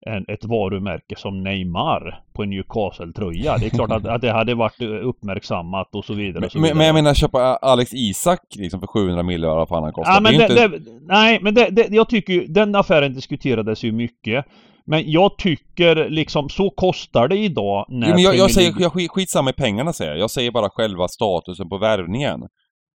en, 0.05 0.25
ett 0.27 0.45
varumärke 0.45 1.15
som 1.17 1.43
Neymar 1.43 2.23
på 2.33 2.43
en 2.43 2.49
Newcastle-tröja. 2.49 3.57
Det 3.57 3.65
är 3.65 3.69
klart 3.69 3.91
att, 3.91 4.05
att 4.05 4.21
det 4.21 4.31
hade 4.31 4.55
varit 4.55 4.81
uppmärksammat 4.81 5.95
och 5.95 6.05
så 6.05 6.13
vidare. 6.13 6.45
Och 6.45 6.51
så 6.51 6.57
Men, 6.57 6.63
vidare. 6.63 6.77
men 6.77 6.85
jag 6.87 6.93
menar 6.93 7.13
köpa 7.13 7.39
Alex 7.55 7.93
Isak 7.93 8.39
liksom 8.55 8.79
för 8.79 8.87
700 8.87 9.23
miljoner 9.23 9.55
vad 9.55 9.67
fan 9.69 9.83
han 9.83 9.93
kostar. 9.93 10.13
Ja, 10.13 10.19
men 10.19 10.37
det 10.37 10.43
inte... 10.43 10.67
det, 10.67 10.81
nej, 11.01 11.39
men 11.41 11.53
det, 11.53 11.69
det, 11.69 11.87
jag 11.89 12.09
tycker 12.09 12.33
ju, 12.33 12.47
den 12.47 12.75
affären 12.75 13.13
diskuterades 13.13 13.83
ju 13.83 13.91
mycket. 13.91 14.45
Men 14.85 15.11
jag 15.11 15.37
tycker 15.37 16.09
liksom, 16.09 16.49
så 16.49 16.69
kostar 16.69 17.27
det 17.27 17.37
idag 17.37 17.85
när 17.89 18.07
Jo, 18.07 18.13
men 18.13 18.23
jag, 18.23 18.35
jag 18.35 18.51
säger, 18.51 18.73
jag 18.79 18.93
skit, 18.93 19.11
skitsamma 19.11 19.49
i 19.49 19.53
pengarna 19.53 19.93
säger 19.93 20.11
jag. 20.11 20.19
Jag 20.19 20.31
säger 20.31 20.51
bara 20.51 20.69
själva 20.69 21.07
statusen 21.07 21.69
på 21.69 21.77
värvningen. 21.77 22.41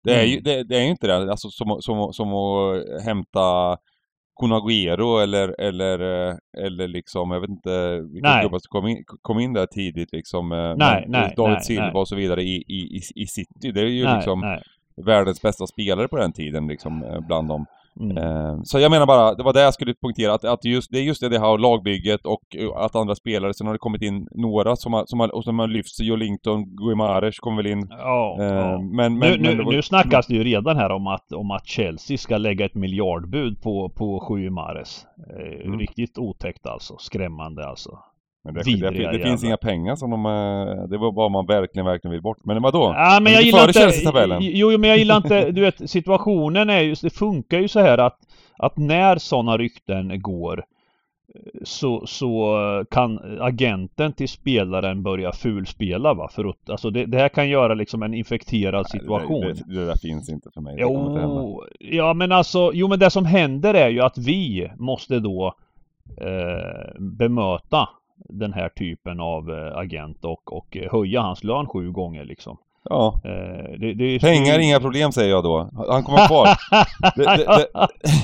Det 0.04 0.14
är, 0.14 0.24
ju, 0.24 0.32
Mm. 0.32 0.44
det, 0.44 0.64
det 0.64 0.78
är 0.78 0.84
ju 0.84 0.90
inte 0.90 1.08
det. 1.08 1.32
Alltså 1.32 1.50
som, 1.50 1.78
som, 1.82 2.14
som 2.14 2.34
att 2.34 3.04
hämta 3.06 3.78
Kun 4.42 4.52
Agüero 4.52 5.24
eller, 5.24 5.62
eller, 5.62 6.00
eh, 6.30 6.36
eller 6.66 6.88
liksom, 6.88 7.32
jag 7.32 7.42
vet 7.42 7.50
inte 7.50 8.02
vilka 8.14 8.42
gubbar 8.42 8.60
som 8.60 8.70
kom 8.70 8.88
in, 8.88 9.04
kom 9.22 9.40
in 9.40 9.54
där 9.54 9.66
tidigt 9.66 10.12
liksom. 10.12 10.52
eh, 10.52 10.76
Nej, 10.78 11.06
nej, 11.08 11.34
David 11.38 11.54
nej, 11.54 11.64
Silva 11.64 11.84
nej. 11.84 11.94
och 11.94 12.08
så 12.08 12.16
vidare 12.16 12.44
i, 12.44 12.56
i, 12.68 12.98
i, 12.98 13.02
i 13.16 13.28
City. 13.28 13.72
Det 13.72 13.82
är 13.82 13.86
ju 13.86 14.04
nej, 14.06 14.16
liksom 14.16 14.40
nej. 14.40 14.62
världens 15.06 15.42
bästa 15.42 15.68
spelare 15.68 16.08
på 16.08 16.18
den 16.18 16.34
tiden 16.34 16.68
liksom, 16.68 17.04
eh, 17.04 17.20
bland 17.20 17.48
dem. 17.48 17.66
Mm. 18.00 18.18
Eh, 18.18 18.60
Så 18.64 18.80
jag 18.80 18.92
menar 18.92 19.06
bara, 19.06 19.34
det 19.36 19.44
var 19.44 19.54
det 19.54 19.62
jag 19.62 19.74
skulle 19.74 19.94
poängtera, 19.94 20.34
att, 20.34 20.46
att 20.46 20.66
just, 20.66 20.92
det 20.92 20.98
är 21.00 21.04
just 21.04 21.22
det, 21.22 21.30
det 21.30 21.40
här 21.40 21.58
lagbygget 21.58 22.26
och 22.26 22.42
eh, 22.58 22.70
att 22.84 22.96
andra 22.96 23.16
spelare, 23.16 23.54
sen 23.54 23.68
har 23.68 23.74
det 23.74 23.80
kommit 23.80 24.02
in 24.02 24.28
några 24.32 24.76
som 24.76 24.94
har, 24.94 25.04
som 25.06 25.20
har, 25.20 25.36
och 25.36 25.44
som 25.44 25.60
har 25.60 25.68
lyfts, 25.68 26.00
Joe 26.02 26.16
Linton, 26.16 26.76
Guimaraes 26.76 27.40
kom 27.40 27.56
väl 27.58 27.68
in. 27.68 27.88
Ja, 27.90 28.38
Eh, 28.40 28.46
ja. 28.46 28.80
Men, 28.82 29.18
men, 29.18 29.30
Nu, 29.42 29.56
men 29.56 29.66
var- 29.66 29.72
nu 29.74 29.82
snackas 29.82 30.28
det 30.28 30.34
ju 30.36 30.44
redan 30.44 30.78
här 30.78 30.90
om 30.92 31.08
att, 31.08 31.32
om 31.32 31.52
att 31.52 31.68
Chelsea 31.68 32.18
ska 32.18 32.38
lägga 32.38 32.66
ett 32.66 32.76
miljardbud 32.76 33.62
på, 33.62 33.90
på 33.90 34.20
Sju 34.28 34.50
Mares. 34.50 35.06
Eh, 35.30 35.66
Mm. 35.66 35.80
Riktigt 35.80 36.18
otäckt 36.18 36.66
alltså. 36.68 36.98
Skrämmande 36.98 37.68
alltså. 37.68 38.00
Men 38.44 38.54
det, 38.54 38.64
det, 38.64 38.90
det, 38.90 39.12
det 39.12 39.20
finns 39.20 39.44
inga 39.44 39.58
pengar 39.58 39.96
som 39.96 40.10
de, 40.10 40.26
eh, 40.26 40.84
det 40.88 40.98
var 40.98 41.12
bara 41.12 41.30
man 41.30 41.46
verkligen, 41.46 41.86
verkligen 41.86 42.12
vill 42.12 42.22
bort. 42.22 42.46
Men 42.46 42.62
vadå? 42.62 42.94
Ja, 42.98 43.20
men 43.22 43.34
jag 43.34 43.42
gillar 43.42 43.68
inte... 43.68 43.80
Chelsea-tabellen. 43.80 44.40
Jo, 44.42 44.78
men 44.78 44.90
jag 44.90 44.98
gillar 44.98 45.18
inte... 45.18 45.52
Du 45.52 45.62
vet, 45.62 45.90
situationen 45.90 46.70
är 46.70 46.82
ju... 46.82 46.96
Det 47.02 47.10
funkar 47.10 47.60
ju 47.60 47.68
så 47.68 47.80
här 47.80 47.98
att, 47.98 48.18
att 48.58 48.78
när 48.78 49.18
sådana 49.18 49.58
rykten 49.58 50.22
går 50.22 50.64
så, 51.64 52.08
så 52.08 52.58
kan 52.92 53.40
agenten 53.42 54.14
till 54.14 54.30
spelaren 54.30 55.04
börja 55.04 55.32
fulspela 55.32 56.14
va? 56.14 56.30
För 56.32 56.46
att, 56.50 56.70
alltså 56.70 56.90
det, 56.90 57.06
det 57.06 57.18
här 57.18 57.30
kan 57.30 57.50
göra 57.50 57.74
liksom 57.74 58.04
en 58.04 58.14
infekterad 58.14 58.90
situation. 58.90 59.42
Det, 59.42 59.54
det, 59.54 59.80
det 59.80 59.86
där 59.86 59.96
finns 59.96 60.30
inte 60.30 60.50
för 60.54 60.62
mig. 60.62 60.76
Det. 60.76 60.82
Jo, 60.82 61.64
ja 61.80 62.14
men 62.14 62.32
alltså, 62.32 62.72
jo 62.74 62.88
men 62.88 63.00
det 63.00 63.10
som 63.10 63.26
händer 63.26 63.74
är 63.74 63.90
ju 63.90 64.02
att 64.02 64.18
vi 64.18 64.72
måste 64.78 65.20
då 65.20 65.54
eh, 66.18 67.00
bemöta 67.00 67.90
den 68.30 68.54
här 68.54 68.70
typen 68.70 69.20
av 69.20 69.52
eh, 69.52 69.78
agent 69.78 70.26
och, 70.26 70.54
och 70.58 70.78
eh, 70.78 70.92
höja 70.92 71.22
hans 71.22 71.44
lön 71.44 71.68
sju 71.68 71.92
gånger 71.92 72.26
liksom. 72.26 72.58
Ja. 72.84 73.22
Eh, 73.26 73.80
det, 73.80 73.94
det 73.94 74.04
är 74.04 74.20
Pengar 74.20 74.60
inga 74.60 74.80
problem 74.80 75.12
säger 75.12 75.30
jag 75.30 75.44
då. 75.44 75.70
Han 75.90 76.04
kommer 76.04 76.28
kvar. 76.28 76.48
det, 77.16 77.68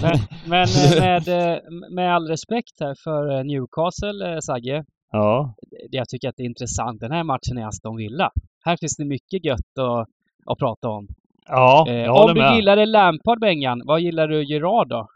Men, 0.01 0.19
men 0.45 0.67
med, 0.99 1.61
med 1.91 2.15
all 2.15 2.27
respekt 2.27 2.79
här 2.79 2.95
för 3.03 3.43
Newcastle, 3.43 4.41
Sagge. 4.41 4.85
Ja, 5.11 5.53
jag 5.91 6.09
tycker 6.09 6.29
att 6.29 6.35
det 6.37 6.43
är 6.43 6.49
intressant 6.49 6.99
den 6.99 7.11
här 7.11 7.23
matchen 7.23 7.57
är 7.57 7.67
Aston 7.67 7.97
Villa. 7.97 8.31
Här 8.65 8.77
finns 8.77 8.95
det 8.97 9.05
mycket 9.05 9.45
gött 9.45 9.77
att, 9.79 10.07
att 10.45 10.57
prata 10.59 10.89
om. 10.89 11.07
ja, 11.47 11.85
jag 11.89 12.09
om 12.15 12.21
håller 12.21 12.33
du 12.33 12.41
med. 12.41 12.55
gillade 12.55 12.85
Lampard, 12.85 13.39
Bengan, 13.39 13.81
vad 13.85 14.01
gillar 14.01 14.27
du 14.27 14.43
Gerard 14.43 14.87
då? 14.89 15.07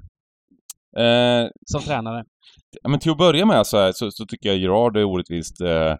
eh, 1.02 1.48
Som 1.66 1.82
tränare? 1.82 2.24
Ja, 2.84 2.90
men 2.90 3.00
till 3.00 3.12
att 3.12 3.18
börja 3.18 3.46
med 3.46 3.68
så, 3.68 3.78
här, 3.78 3.92
så, 3.92 4.12
så 4.12 4.26
tycker 4.26 4.50
jag 4.50 4.58
Gerard 4.58 4.98
är 4.98 5.04
orättvist 5.04 5.62
eh, 5.62 5.96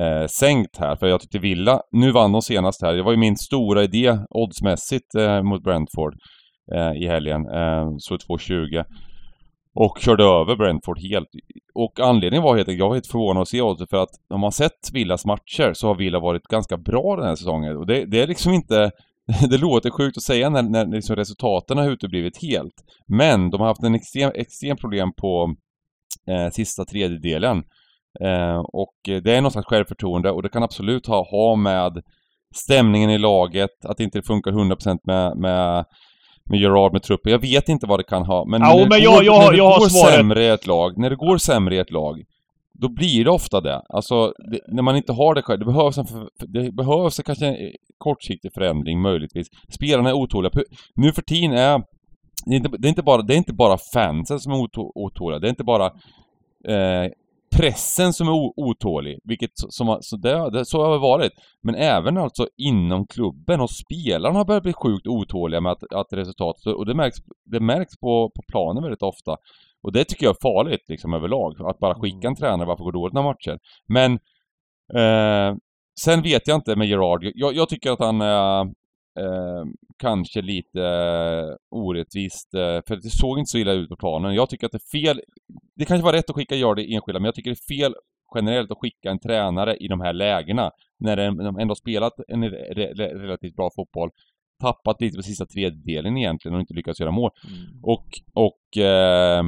eh, 0.00 0.26
sänkt 0.26 0.76
här. 0.76 0.96
För 0.96 1.06
jag 1.06 1.20
tyckte 1.20 1.38
Villa, 1.38 1.80
nu 1.92 2.12
vann 2.12 2.32
de 2.32 2.42
senast 2.42 2.82
här. 2.82 2.94
Det 2.94 3.02
var 3.02 3.10
ju 3.10 3.18
min 3.18 3.36
stora 3.36 3.82
idé 3.82 4.18
oddsmässigt 4.30 5.14
eh, 5.14 5.42
mot 5.42 5.62
Brentford 5.62 6.14
eh, 6.74 7.02
i 7.02 7.06
helgen. 7.06 7.46
Eh, 7.46 7.86
så 7.98 8.16
2,20. 8.16 8.84
Och 9.74 9.98
körde 9.98 10.24
över 10.24 10.56
Brentford 10.56 10.98
helt. 11.00 11.28
Och 11.74 12.00
anledningen 12.00 12.42
var 12.42 12.56
helt 12.56 12.68
enkelt, 12.68 12.78
jag 12.78 12.88
var 12.88 12.96
helt 12.96 13.06
förvånad 13.06 13.42
att 13.42 13.48
se 13.48 13.62
oddset 13.62 13.90
för 13.90 14.02
att 14.02 14.10
om 14.34 14.40
man 14.40 14.52
sett 14.52 14.92
Villas 14.92 15.24
matcher 15.24 15.72
så 15.72 15.86
har 15.86 15.94
Villa 15.94 16.20
varit 16.20 16.42
ganska 16.42 16.76
bra 16.76 17.16
den 17.16 17.26
här 17.26 17.36
säsongen. 17.36 17.76
Och 17.76 17.86
det, 17.86 18.04
det 18.04 18.20
är 18.20 18.26
liksom 18.26 18.52
inte... 18.52 18.90
Det 19.50 19.58
låter 19.58 19.90
sjukt 19.90 20.16
att 20.16 20.22
säga 20.22 20.50
när, 20.50 20.62
när 20.62 20.86
liksom 20.86 21.16
resultaten 21.16 21.78
har 21.78 21.90
uteblivit 21.90 22.42
helt. 22.42 22.74
Men 23.06 23.50
de 23.50 23.60
har 23.60 23.68
haft 23.68 23.82
en 23.82 23.94
extrem, 23.94 24.32
extrem 24.34 24.76
problem 24.76 25.12
på 25.16 25.54
eh, 26.30 26.50
sista 26.50 26.84
tredjedelen. 26.84 27.62
Eh, 28.20 28.58
och 28.58 29.08
eh, 29.08 29.22
det 29.22 29.36
är 29.36 29.40
någon 29.40 29.50
slags 29.52 29.66
självförtroende 29.68 30.30
och 30.30 30.42
det 30.42 30.48
kan 30.48 30.62
absolut 30.62 31.06
ha, 31.06 31.26
ha 31.30 31.56
med 31.56 32.02
stämningen 32.54 33.10
i 33.10 33.18
laget, 33.18 33.70
att 33.84 33.96
det 33.96 34.04
inte 34.04 34.22
funkar 34.22 34.50
100% 34.52 34.98
med, 35.04 35.36
med, 35.36 35.84
med 36.50 36.60
Gerard 36.60 36.92
med 36.92 37.02
truppen. 37.02 37.32
Jag 37.32 37.38
vet 37.38 37.68
inte 37.68 37.86
vad 37.86 37.98
det 37.98 38.04
kan 38.04 38.26
ha, 38.26 38.44
men 38.44 38.60
Ja, 38.60 38.68
när 38.68 38.82
det 38.82 38.88
men 38.88 39.04
går, 39.04 39.24
jag- 39.24 39.44
när 39.44 39.50
det 39.52 39.58
går 39.58 39.88
sämre 39.88 40.44
i 40.44 40.48
ett 40.48 40.66
lag, 40.66 40.98
när 40.98 41.10
det 41.10 41.16
går 41.16 41.38
sämre 41.38 41.74
i 41.74 41.78
ett 41.78 41.90
lag, 41.90 42.22
då 42.80 42.88
blir 42.88 43.24
det 43.24 43.30
ofta 43.30 43.60
det. 43.60 43.82
Alltså, 43.88 44.32
det, 44.50 44.60
när 44.68 44.82
man 44.82 44.96
inte 44.96 45.12
har 45.12 45.34
det 45.34 45.42
själv. 45.42 45.58
Det 45.58 45.64
behövs, 45.64 45.98
en, 45.98 46.06
det 46.46 46.72
behövs 46.72 47.16
kanske 47.24 47.46
en 47.46 47.56
kortsiktig 47.98 48.50
förändring, 48.54 49.00
möjligtvis. 49.00 49.46
Spelarna 49.74 50.08
är 50.08 50.12
otåliga. 50.12 50.50
Nu 50.94 51.12
för 51.12 51.22
tiden 51.22 51.52
är 51.52 51.82
det 52.48 52.54
är, 52.54 52.56
inte, 52.56 52.68
det, 52.78 52.88
är 52.88 52.90
inte 52.90 53.02
bara, 53.02 53.22
det 53.22 53.34
är 53.34 53.38
inte 53.38 53.52
bara 53.52 53.78
fansen 53.94 54.40
som 54.40 54.52
är 54.52 54.56
otå- 54.56 54.92
otåliga. 54.94 55.38
Det 55.38 55.46
är 55.46 55.50
inte 55.50 55.64
bara 55.64 55.86
eh, 56.68 57.10
pressen 57.56 58.12
som 58.12 58.28
är 58.28 58.32
otålig. 58.56 59.18
Vilket 59.24 59.50
som, 59.54 59.98
så, 60.00 60.16
det, 60.16 60.50
det, 60.50 60.64
så 60.66 60.84
har 60.84 60.92
det 60.92 60.98
varit. 60.98 61.32
Men 61.62 61.74
även 61.74 62.18
alltså 62.18 62.48
inom 62.56 63.06
klubben 63.06 63.60
och 63.60 63.70
spelarna 63.70 64.38
har 64.38 64.44
börjat 64.44 64.62
bli 64.62 64.72
sjukt 64.72 65.06
otåliga 65.06 65.60
med 65.60 65.72
att, 65.72 65.92
att 65.92 66.12
resultatet... 66.12 66.66
Och 66.66 66.86
det 66.86 66.94
märks, 66.94 67.16
det 67.44 67.60
märks 67.60 67.96
på, 67.96 68.30
på 68.36 68.42
planen 68.48 68.82
väldigt 68.82 69.02
ofta. 69.02 69.36
Och 69.82 69.92
det 69.92 70.04
tycker 70.04 70.26
jag 70.26 70.36
är 70.36 70.42
farligt 70.42 70.88
liksom 70.88 71.14
överlag. 71.14 71.68
Att 71.70 71.78
bara 71.78 71.94
skicka 71.94 72.28
en 72.28 72.36
tränare 72.36 72.68
varför 72.68 72.84
går 72.84 72.92
dåligt 72.92 73.14
några 73.14 73.28
matcher. 73.28 73.58
Men 73.88 74.12
eh, 74.94 75.56
sen 76.00 76.22
vet 76.22 76.48
jag 76.48 76.54
inte 76.54 76.76
med 76.76 76.88
Gerard. 76.88 77.30
Jag, 77.34 77.54
jag 77.54 77.68
tycker 77.68 77.92
att 77.92 78.00
han 78.00 78.20
är 78.20 78.66
eh, 79.18 79.64
kanske 79.98 80.42
lite 80.42 80.80
orättvist. 81.70 82.54
Eh, 82.54 82.80
för 82.86 82.96
det 82.96 83.10
såg 83.10 83.38
inte 83.38 83.50
så 83.50 83.58
illa 83.58 83.72
ut 83.72 83.88
på 83.88 83.96
planen. 83.96 84.34
Jag 84.34 84.50
tycker 84.50 84.66
att 84.66 84.72
det 84.72 84.76
är 84.84 85.00
fel. 85.00 85.20
Det 85.76 85.84
kanske 85.84 86.04
var 86.04 86.12
rätt 86.12 86.30
att 86.30 86.36
skicka 86.36 86.54
i 86.54 86.62
enskilda, 86.94 87.20
men 87.20 87.24
jag 87.24 87.34
tycker 87.34 87.50
det 87.50 87.54
är 87.54 87.76
fel 87.76 87.94
generellt 88.34 88.70
att 88.70 88.78
skicka 88.78 89.10
en 89.10 89.18
tränare 89.18 89.76
i 89.76 89.88
de 89.88 90.00
här 90.00 90.12
lägena. 90.12 90.70
När 90.98 91.16
de 91.16 91.58
ändå 91.58 91.74
spelat 91.74 92.12
en 92.28 92.50
re, 92.50 92.92
re, 92.94 93.14
relativt 93.14 93.56
bra 93.56 93.70
fotboll. 93.76 94.10
Tappat 94.60 95.00
lite 95.00 95.16
på 95.16 95.22
sista 95.22 95.46
tredjedelen 95.46 96.16
egentligen 96.16 96.54
och 96.54 96.60
inte 96.60 96.74
lyckats 96.74 97.00
göra 97.00 97.10
mål. 97.10 97.30
Mm. 97.44 97.84
Och, 97.84 98.06
och 98.34 98.82
eh, 98.82 99.42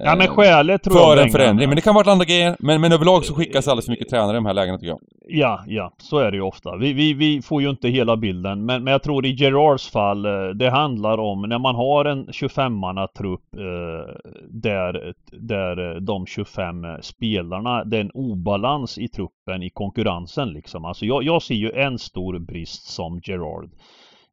Ja 0.00 0.16
men 0.16 0.26
eh, 0.26 0.34
skälet 0.34 0.82
tror 0.82 0.96
jag 0.96 1.16
för 1.16 1.22
en 1.22 1.30
förändring. 1.30 1.68
Men 1.68 1.76
det 1.76 1.82
kan 1.82 1.94
vara 1.94 2.12
andra 2.12 2.24
grejer. 2.24 2.56
Men, 2.58 2.80
men 2.80 2.92
överlag 2.92 3.24
så 3.24 3.34
skickas 3.34 3.68
alldeles 3.68 3.84
för 3.84 3.92
mycket 3.92 4.08
tränare 4.08 4.30
i 4.30 4.34
de 4.34 4.46
här 4.46 4.54
lägena 4.54 4.78
tycker 4.78 4.88
jag. 4.88 5.00
Ja, 5.28 5.64
ja, 5.66 5.92
så 5.98 6.18
är 6.18 6.30
det 6.30 6.36
ju 6.36 6.42
ofta. 6.42 6.76
Vi, 6.76 6.92
vi, 6.92 7.14
vi 7.14 7.42
får 7.42 7.62
ju 7.62 7.70
inte 7.70 7.88
hela 7.88 8.16
bilden, 8.16 8.64
men, 8.64 8.84
men 8.84 8.92
jag 8.92 9.02
tror 9.02 9.26
i 9.26 9.34
Gerards 9.34 9.90
fall, 9.90 10.24
eh, 10.24 10.48
det 10.48 10.70
handlar 10.70 11.18
om 11.18 11.42
när 11.42 11.58
man 11.58 11.74
har 11.74 12.04
en 12.04 12.26
25-manna 12.26 13.06
trupp 13.06 13.54
eh, 13.54 14.14
där, 14.48 15.14
där 15.30 16.00
de 16.00 16.26
25 16.26 16.86
spelarna, 17.00 17.84
det 17.84 17.96
är 17.96 18.00
en 18.00 18.10
obalans 18.14 18.98
i 18.98 19.08
truppen 19.08 19.62
i 19.62 19.70
konkurrensen 19.70 20.48
liksom. 20.48 20.84
Alltså 20.84 21.06
jag, 21.06 21.22
jag 21.22 21.42
ser 21.42 21.54
ju 21.54 21.70
en 21.70 21.98
stor 21.98 22.38
brist 22.38 22.86
som 22.86 23.20
Gerard 23.24 23.70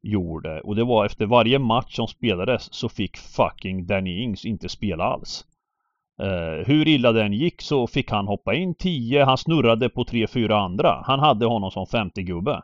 gjorde 0.02 0.60
och 0.60 0.76
det 0.76 0.84
var 0.84 1.06
efter 1.06 1.26
varje 1.26 1.58
match 1.58 1.96
som 1.96 2.08
spelades 2.08 2.74
så 2.74 2.88
fick 2.88 3.16
fucking 3.16 3.86
Danny 3.86 4.22
Ings 4.22 4.44
inte 4.44 4.68
spela 4.68 5.04
alls. 5.04 5.44
Uh, 6.22 6.66
hur 6.66 6.88
illa 6.88 7.12
den 7.12 7.32
gick 7.32 7.62
så 7.62 7.86
fick 7.86 8.10
han 8.10 8.26
hoppa 8.26 8.54
in 8.54 8.74
10, 8.74 9.24
han 9.24 9.38
snurrade 9.38 9.88
på 9.88 10.04
3-4 10.04 10.64
andra. 10.64 11.02
Han 11.06 11.18
hade 11.18 11.46
honom 11.46 11.70
som 11.70 11.84
50-gubbe. 11.84 12.62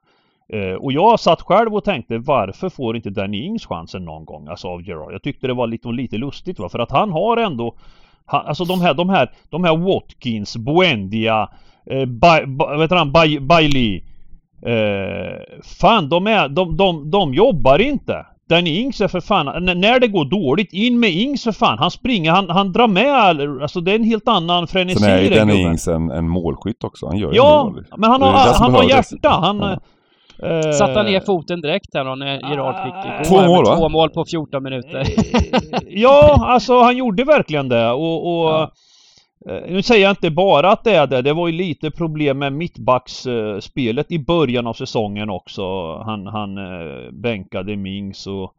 Uh, 0.54 0.60
eh, 0.60 0.74
och 0.74 0.92
jag 0.92 1.20
satt 1.20 1.42
själv 1.42 1.74
och 1.74 1.84
tänkte 1.84 2.18
varför 2.18 2.68
får 2.68 2.96
inte 2.96 3.10
Danny 3.10 3.38
Ings 3.42 3.66
chansen 3.66 4.04
någon 4.04 4.24
gång? 4.24 4.48
Alltså 4.48 4.68
av 4.68 4.82
Gerard. 4.82 5.12
Jag 5.12 5.22
tyckte 5.22 5.46
det 5.46 5.54
var 5.54 5.66
lite, 5.66 5.88
lite 5.88 6.16
lustigt 6.16 6.58
va, 6.58 6.68
för 6.68 6.78
att 6.78 6.90
han 6.90 7.12
har 7.12 7.36
ändå 7.36 7.74
han, 8.24 8.46
Alltså 8.46 8.64
de 8.64 8.80
här, 8.80 8.94
de 8.94 9.08
här, 9.08 9.30
de 9.48 9.64
här 9.64 9.76
Watkins, 9.76 10.56
Buendia, 10.56 11.48
eh, 11.86 12.04
ba, 12.04 12.46
ba, 12.46 12.76
vet 12.76 12.90
han, 12.90 13.12
Bailey 13.40 14.02
eh, 14.62 15.60
Fan 15.80 16.08
de 16.08 16.26
är, 16.26 16.48
de, 16.48 16.76
de, 16.76 17.10
de 17.10 17.34
jobbar 17.34 17.78
inte. 17.78 18.26
Danny 18.50 18.70
Ings 18.80 19.00
är 19.00 19.08
för 19.08 19.20
fan, 19.20 19.64
när 19.80 20.00
det 20.00 20.08
går 20.08 20.24
dåligt, 20.24 20.72
in 20.72 21.00
med 21.00 21.10
Ings 21.10 21.44
för 21.44 21.52
fan. 21.52 21.78
Han 21.78 21.90
springer, 21.90 22.30
han, 22.32 22.50
han 22.50 22.72
drar 22.72 22.88
med, 22.88 23.12
all- 23.14 23.62
alltså 23.62 23.80
det 23.80 23.90
är 23.92 23.94
en 23.96 24.04
helt 24.04 24.28
annan 24.28 24.66
frenesi 24.66 25.00
Sen 25.00 25.10
är 25.10 25.20
ju 25.22 25.28
den. 25.28 25.50
Ings 25.50 25.88
en, 25.88 26.10
en 26.10 26.28
målskytt 26.28 26.84
också. 26.84 27.06
Han 27.06 27.16
gör 27.18 27.30
ju 27.30 27.36
Ja, 27.36 27.64
mål. 27.64 27.84
men 27.96 28.10
han 28.10 28.20
Det 28.20 28.26
är 28.26 28.30
har, 28.30 28.52
som 28.54 28.62
han 28.62 28.74
har 28.74 28.84
hjärta. 28.84 29.28
Han... 29.28 29.58
Ja. 29.58 29.78
eh, 30.48 30.72
Satte 30.72 30.92
han 30.92 31.06
ner 31.06 31.20
foten 31.20 31.60
direkt 31.60 31.92
där 31.92 32.04
då 32.04 32.14
när 32.14 32.50
Gerard 32.50 32.84
fick 32.84 32.94
gå 32.94 33.24
Två 33.34 33.40
här 33.40 33.48
mål, 33.48 33.64
va? 33.64 33.76
Två 33.76 33.88
mål 33.88 34.10
på 34.10 34.24
14 34.24 34.62
minuter. 34.62 35.04
Ja, 35.88 36.44
alltså 36.46 36.80
han 36.80 36.96
gjorde 36.96 37.24
verkligen 37.24 37.68
det 37.68 37.90
och, 37.90 38.42
och 38.42 38.48
Ja. 38.50 38.70
Eh, 39.48 39.70
Nu 39.72 39.82
säger 39.82 40.02
jag 40.02 40.12
inte 40.12 40.30
bara 40.30 40.72
att 40.72 40.84
det 40.84 40.94
är 40.96 41.06
det. 41.06 41.22
Det 41.22 41.32
var 41.32 41.48
ju 41.48 41.54
lite 41.54 41.90
problem 41.90 42.38
med 42.38 42.52
mittbacksspelet 42.52 44.12
i 44.12 44.18
början 44.18 44.66
av 44.66 44.72
säsongen 44.74 45.30
också. 45.30 45.96
Han, 45.98 46.26
han 46.26 46.58
eh, 46.58 47.10
bänkade 47.12 47.76
Mings 47.76 48.26
och 48.26 48.54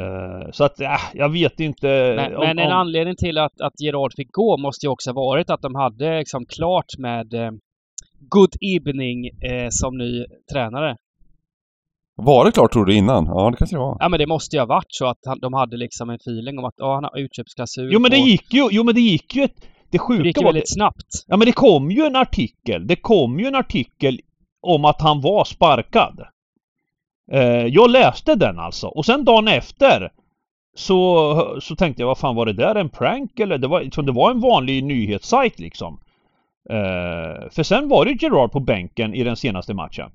eh, 0.00 0.50
Så 0.52 0.64
att, 0.64 0.80
äh, 0.80 1.00
jag 1.14 1.28
vet 1.28 1.60
inte 1.60 1.86
Men, 2.16 2.34
om- 2.36 2.40
men 2.40 2.58
en 2.58 2.66
om- 2.66 2.72
anledning 2.78 3.16
till 3.16 3.38
att, 3.38 3.60
att 3.60 3.80
Gerard 3.80 4.12
fick 4.16 4.32
gå 4.32 4.56
måste 4.56 4.86
ju 4.86 4.90
också 4.90 5.10
ha 5.10 5.14
varit 5.14 5.50
att 5.50 5.62
de 5.62 5.74
hade 5.74 6.18
liksom 6.18 6.46
klart 6.46 6.98
med 6.98 7.34
eh, 7.34 7.50
Good 8.20 8.52
Evening 8.76 9.26
eh, 9.26 9.68
som 9.70 9.98
ny 9.98 10.24
tränare. 10.52 10.96
Var 12.20 12.44
det 12.44 12.52
klart 12.52 12.72
tror 12.72 12.84
du 12.84 12.94
innan? 12.94 13.26
Ja, 13.26 13.50
det 13.50 13.56
kanske 13.56 13.76
det 13.76 13.80
var. 13.80 13.96
Ja 14.00 14.08
men 14.08 14.18
det 14.18 14.26
måste 14.26 14.56
ju 14.56 14.60
ha 14.60 14.66
varit 14.66 14.86
så 14.88 15.06
att 15.06 15.18
han, 15.26 15.38
de 15.40 15.52
hade 15.52 15.76
liksom 15.76 16.10
en 16.10 16.16
feeling 16.16 16.58
om 16.58 16.64
att 16.64 16.74
ja, 16.76 16.94
han 16.94 17.04
har 17.04 17.18
utköpsklausul 17.18 17.90
Jo 17.92 18.00
men 18.00 18.10
det 18.10 18.16
gick 18.16 18.54
ju, 18.54 18.68
jo 18.70 18.82
men 18.84 18.94
det 18.94 19.00
gick 19.00 19.36
ju 19.36 19.42
ett, 19.42 19.56
Det 19.90 19.98
Det 19.98 19.98
sjuka 19.98 20.24
gick 20.24 20.36
ju 20.36 20.44
var 20.44 20.52
väldigt 20.52 20.72
snabbt. 20.72 21.24
Ja 21.26 21.36
men 21.36 21.46
det 21.46 21.52
kom 21.52 21.90
ju 21.90 22.02
en 22.02 22.16
artikel. 22.16 22.86
Det 22.86 22.96
kom 22.96 23.40
ju 23.40 23.46
en 23.46 23.54
artikel 23.54 24.20
om 24.62 24.84
att 24.84 25.00
han 25.00 25.20
var 25.20 25.44
sparkad. 25.44 26.26
Eh, 27.32 27.66
jag 27.66 27.90
läste 27.90 28.34
den 28.34 28.58
alltså 28.58 28.86
och 28.86 29.06
sen 29.06 29.24
dagen 29.24 29.48
efter 29.48 30.12
så, 30.76 31.58
så 31.60 31.76
tänkte 31.76 32.02
jag 32.02 32.06
vad 32.06 32.18
fan 32.18 32.36
var 32.36 32.46
det 32.46 32.52
där 32.52 32.74
en 32.74 32.88
prank 32.88 33.40
eller? 33.40 33.58
Det 33.58 33.66
var, 33.68 33.80
liksom, 33.80 34.06
det 34.06 34.12
var 34.12 34.30
en 34.30 34.40
vanlig 34.40 34.84
nyhetssajt 34.84 35.58
liksom. 35.58 36.00
Eh, 36.70 37.50
för 37.50 37.62
sen 37.62 37.88
var 37.88 38.04
det 38.04 38.22
Gerard 38.22 38.52
på 38.52 38.60
bänken 38.60 39.14
i 39.14 39.24
den 39.24 39.36
senaste 39.36 39.74
matchen. 39.74 40.10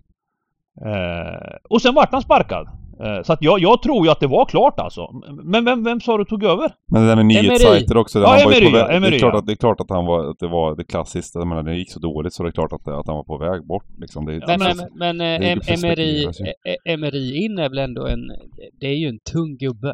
Eh, 0.86 1.55
och 1.69 1.82
sen 1.82 1.93
vart 1.95 2.11
han 2.11 2.21
sparkad. 2.21 2.67
Eh, 2.99 3.23
så 3.23 3.33
att 3.33 3.41
jag, 3.41 3.59
jag 3.59 3.81
tror 3.81 4.05
ju 4.05 4.11
att 4.11 4.19
det 4.19 4.27
var 4.27 4.45
klart 4.45 4.79
alltså. 4.79 5.07
Men 5.43 5.65
vem, 5.65 5.83
vem 5.83 6.01
sa 6.01 6.17
du 6.17 6.25
tog 6.25 6.43
över? 6.43 6.71
Men 6.91 7.01
det 7.01 7.07
där 7.07 7.15
med 7.15 7.25
nyhetssajter 7.25 7.97
också. 7.97 8.19
Ja, 8.19 8.27
han 8.27 8.45
var 8.45 8.51
Emery, 8.51 8.71
på 8.71 8.77
ja, 8.77 8.87
väg, 8.87 9.01
det, 9.01 9.07
är 9.07 9.19
klart 9.19 9.33
ja. 9.33 9.39
att, 9.39 9.45
det 9.45 9.53
är 9.53 9.55
klart 9.55 9.81
att 9.81 9.89
han 9.89 10.05
var, 10.05 10.29
att 10.29 10.39
det 10.39 10.47
var 10.47 10.75
det 10.75 10.83
klassiskt. 10.83 11.35
Jag 11.35 11.47
menar, 11.47 11.63
det 11.63 11.75
gick 11.75 11.91
så 11.91 11.99
dåligt 11.99 12.33
så 12.33 12.43
det 12.43 12.49
är 12.49 12.51
klart 12.51 12.73
att, 12.73 12.87
att 12.87 13.07
han 13.07 13.15
var 13.15 13.23
på 13.23 13.37
väg 13.37 13.67
bort 13.67 13.85
liksom. 13.97 14.25
Det, 14.25 14.31
Men, 14.47 14.59
det, 14.59 14.75
men, 14.75 14.87
men 14.95 15.17
det 15.17 15.25
är 15.25 15.51
em, 15.51 15.59
ju 15.67 15.73
Emery, 15.73 16.23
eh, 16.25 16.93
Emery 16.93 17.45
in 17.45 17.59
är 17.59 17.69
väl 17.69 17.77
ändå 17.77 18.07
en... 18.07 18.31
Det 18.79 18.87
är 18.87 18.95
ju 18.95 19.07
en 19.07 19.19
tung 19.19 19.57
gubbe. 19.57 19.93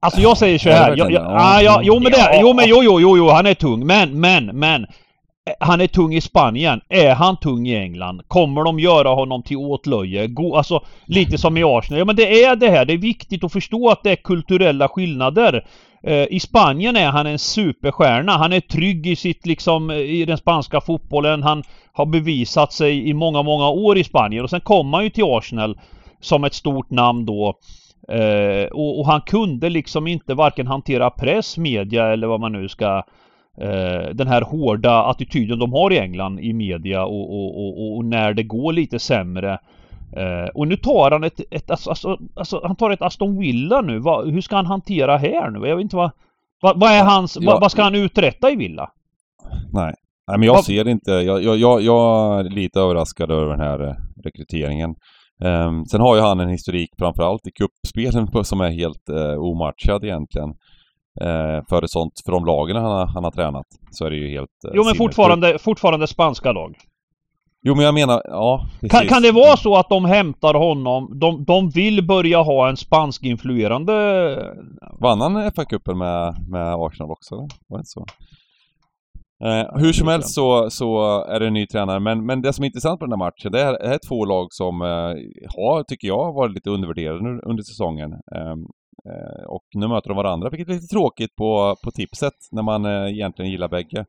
Alltså 0.00 0.20
jag 0.20 0.38
säger 0.38 0.58
så 0.58 0.68
Ja, 0.68 0.74
här. 0.74 0.88
Jag, 0.88 0.98
jag 0.98 1.12
jag, 1.12 1.26
ah, 1.26 1.60
ja, 1.60 1.80
jo 1.82 1.94
men 1.94 2.12
det, 2.12 2.18
Ja. 2.18 2.38
jo 2.40 2.54
men 2.54 2.64
jo, 2.68 2.82
jo, 2.82 3.00
jo, 3.00 3.16
jo, 3.16 3.28
han 3.28 3.46
är 3.46 3.54
tung. 3.54 3.86
Men, 3.86 4.20
men, 4.20 4.58
men. 4.58 4.86
Han 5.60 5.80
är 5.80 5.86
tung 5.86 6.14
i 6.14 6.20
Spanien. 6.20 6.80
Är 6.88 7.14
han 7.14 7.36
tung 7.36 7.68
i 7.68 7.76
England? 7.76 8.22
Kommer 8.28 8.64
de 8.64 8.78
göra 8.78 9.08
honom 9.08 9.42
till 9.42 9.56
åtlöje? 9.56 10.26
Gå, 10.26 10.56
alltså 10.56 10.84
lite 11.06 11.38
som 11.38 11.56
i 11.56 11.64
Arsenal. 11.64 11.98
Ja 11.98 12.04
men 12.04 12.16
det 12.16 12.44
är 12.44 12.56
det 12.56 12.68
här. 12.68 12.84
Det 12.84 12.92
är 12.92 12.98
viktigt 12.98 13.44
att 13.44 13.52
förstå 13.52 13.88
att 13.88 14.02
det 14.02 14.10
är 14.10 14.16
kulturella 14.16 14.88
skillnader. 14.88 15.66
Eh, 16.02 16.26
I 16.30 16.40
Spanien 16.40 16.96
är 16.96 17.06
han 17.06 17.26
en 17.26 17.38
superstjärna. 17.38 18.32
Han 18.32 18.52
är 18.52 18.60
trygg 18.60 19.06
i 19.06 19.16
sitt 19.16 19.46
liksom 19.46 19.90
i 19.90 20.24
den 20.24 20.38
spanska 20.38 20.80
fotbollen. 20.80 21.42
Han 21.42 21.62
har 21.92 22.06
bevisat 22.06 22.72
sig 22.72 23.08
i 23.08 23.14
många, 23.14 23.42
många 23.42 23.68
år 23.68 23.98
i 23.98 24.04
Spanien. 24.04 24.44
Och 24.44 24.50
sen 24.50 24.60
kom 24.60 24.92
han 24.92 25.04
ju 25.04 25.10
till 25.10 25.24
Arsenal 25.26 25.78
som 26.20 26.44
ett 26.44 26.54
stort 26.54 26.90
namn 26.90 27.26
då. 27.26 27.54
Eh, 28.08 28.66
och, 28.72 29.00
och 29.00 29.06
han 29.06 29.20
kunde 29.20 29.70
liksom 29.70 30.06
inte 30.06 30.34
varken 30.34 30.66
hantera 30.66 31.10
press, 31.10 31.58
media 31.58 32.12
eller 32.12 32.26
vad 32.26 32.40
man 32.40 32.52
nu 32.52 32.68
ska 32.68 32.96
eh, 32.96 33.02
den 34.14 34.26
här 34.28 34.42
hårda 34.42 35.02
attityden 35.04 35.58
de 35.58 35.72
har 35.72 35.92
i 35.92 35.98
England 35.98 36.40
i 36.40 36.52
media 36.52 37.04
och, 37.04 37.30
och, 37.34 37.58
och, 37.66 37.96
och 37.96 38.04
när 38.04 38.34
det 38.34 38.42
går 38.42 38.72
lite 38.72 38.98
sämre 38.98 39.52
eh, 40.16 40.48
Och 40.54 40.68
nu 40.68 40.76
tar 40.76 41.10
han 41.10 41.24
ett, 41.24 41.40
ett 41.50 41.70
alltså, 41.70 41.90
alltså, 41.90 42.18
alltså, 42.36 42.60
han 42.66 42.76
tar 42.76 42.90
ett 42.90 43.02
Aston 43.02 43.38
Villa 43.38 43.80
nu. 43.80 43.98
Va, 43.98 44.22
hur 44.22 44.40
ska 44.40 44.56
han 44.56 44.66
hantera 44.66 45.16
här 45.16 45.50
nu? 45.50 45.68
Jag 45.68 45.76
vet 45.76 45.82
inte 45.82 45.96
vad 45.96 46.10
Vad, 46.62 46.80
vad 46.80 46.90
är 46.90 47.04
hans, 47.04 47.38
Ja. 47.40 47.50
vad, 47.52 47.60
vad 47.60 47.70
ska 47.72 47.82
han 47.82 47.94
uträtta 47.94 48.50
i 48.50 48.56
Villa? 48.56 48.90
nej. 49.72 49.94
Nej, 50.28 50.38
men 50.38 50.46
jag 50.46 50.54
Vad- 50.54 50.64
ser 50.64 50.88
inte. 50.88 51.10
Jag, 51.10 51.42
jag, 51.42 51.56
jag, 51.56 51.80
jag 51.82 52.38
är 52.40 52.44
lite 52.50 52.80
överraskad 52.80 53.30
över 53.30 53.50
den 53.50 53.60
här 53.60 53.88
eh, 53.88 53.94
rekryteringen. 54.24 54.94
Ehm, 55.44 55.84
sen 55.84 56.00
har 56.00 56.16
ju 56.16 56.22
han 56.22 56.40
en 56.40 56.48
historik 56.48 56.90
framförallt 56.98 57.46
i 57.46 57.50
kuppspelen 57.50 58.44
som 58.44 58.60
är 58.60 58.70
helt 58.70 59.08
eh, 59.08 59.38
omatchad 59.38 60.04
egentligen. 60.04 60.48
Uh, 61.22 61.60
för, 61.68 61.86
sånt, 61.86 62.12
för 62.24 62.32
de 62.32 62.44
lagen 62.44 62.76
han 62.76 62.84
har, 62.84 63.06
han 63.06 63.24
har 63.24 63.30
tränat 63.30 63.66
så 63.90 64.06
är 64.06 64.10
det 64.10 64.16
ju 64.16 64.28
helt 64.28 64.64
eh, 64.64 64.70
Jo 64.74 64.84
men 64.84 64.94
fortfarande, 64.94 65.58
fortfarande 65.58 66.06
spanska 66.06 66.52
lag. 66.52 66.76
Jo 67.62 67.74
men 67.74 67.84
jag 67.84 67.94
menar, 67.94 68.22
ja 68.24 68.66
Kan, 68.90 69.06
kan 69.06 69.22
det 69.22 69.32
vara 69.32 69.56
så 69.56 69.76
att 69.76 69.88
de 69.88 70.04
hämtar 70.04 70.54
honom, 70.54 71.18
de, 71.18 71.44
de 71.44 71.70
vill 71.70 72.06
börja 72.06 72.38
ha 72.38 72.68
en 72.68 72.76
spansk-influerande 72.76 73.92
Vann 75.00 75.20
han 75.20 75.36
FA-cupen 75.36 75.94
med, 75.94 76.36
med 76.48 76.74
Arsenal 76.74 77.10
också? 77.10 77.34
Eller? 77.34 77.48
Var 77.68 77.78
det 77.78 77.80
inte 77.80 77.90
så? 77.90 78.06
Eh, 79.44 79.80
hur 79.80 79.92
som 79.92 80.08
helst 80.08 80.34
så, 80.34 80.70
så 80.70 81.20
är 81.24 81.40
det 81.40 81.46
en 81.46 81.52
ny 81.52 81.66
tränare, 81.66 82.00
men, 82.00 82.26
men 82.26 82.42
det 82.42 82.52
som 82.52 82.62
är 82.62 82.66
intressant 82.66 83.00
på 83.00 83.06
den 83.06 83.12
här 83.12 83.26
matchen, 83.26 83.52
det 83.52 83.60
är, 83.60 83.72
det 83.72 83.94
är 83.94 83.98
två 84.08 84.24
lag 84.24 84.46
som 84.50 84.82
eh, 84.82 85.14
har, 85.56 85.82
tycker 85.82 86.08
jag, 86.08 86.32
varit 86.32 86.54
lite 86.54 86.70
undervärderade 86.70 87.18
under, 87.18 87.48
under 87.48 87.62
säsongen. 87.62 88.12
Eh, 88.12 88.56
Eh, 89.10 89.44
och 89.46 89.64
nu 89.74 89.88
möter 89.88 90.08
de 90.08 90.16
varandra, 90.16 90.50
vilket 90.50 90.68
är 90.68 90.72
lite 90.72 90.86
tråkigt 90.86 91.36
på, 91.36 91.76
på 91.84 91.90
tipset, 91.90 92.34
när 92.52 92.62
man 92.62 92.84
eh, 92.84 93.12
egentligen 93.12 93.50
gillar 93.50 93.68
bägge. 93.68 94.04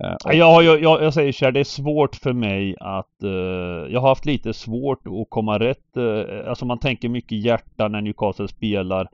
Eh, 0.00 0.14
och, 0.24 0.34
Jag, 0.34 0.64
jag, 0.64 0.82
jag, 0.82 1.02
jag 1.02 1.14
säger 1.14 1.32
så 1.32 1.44
här, 1.44 1.52
det 1.52 1.60
är 1.60 1.64
svårt 1.64 2.16
för 2.16 2.32
mig 2.32 2.76
att... 2.80 3.22
eh, 3.22 3.92
jag 3.92 4.00
har 4.00 4.08
haft 4.08 4.26
lite 4.26 4.52
svårt 4.52 5.06
att 5.06 5.30
komma 5.30 5.58
rätt. 5.58 5.96
eh, 5.96 6.48
alltså 6.48 6.64
man 6.64 6.78
tänker 6.78 7.08
mycket 7.08 7.44
hjärta 7.44 7.88
när 7.88 8.00
Newcastle 8.00 8.48
spelar. 8.48 9.08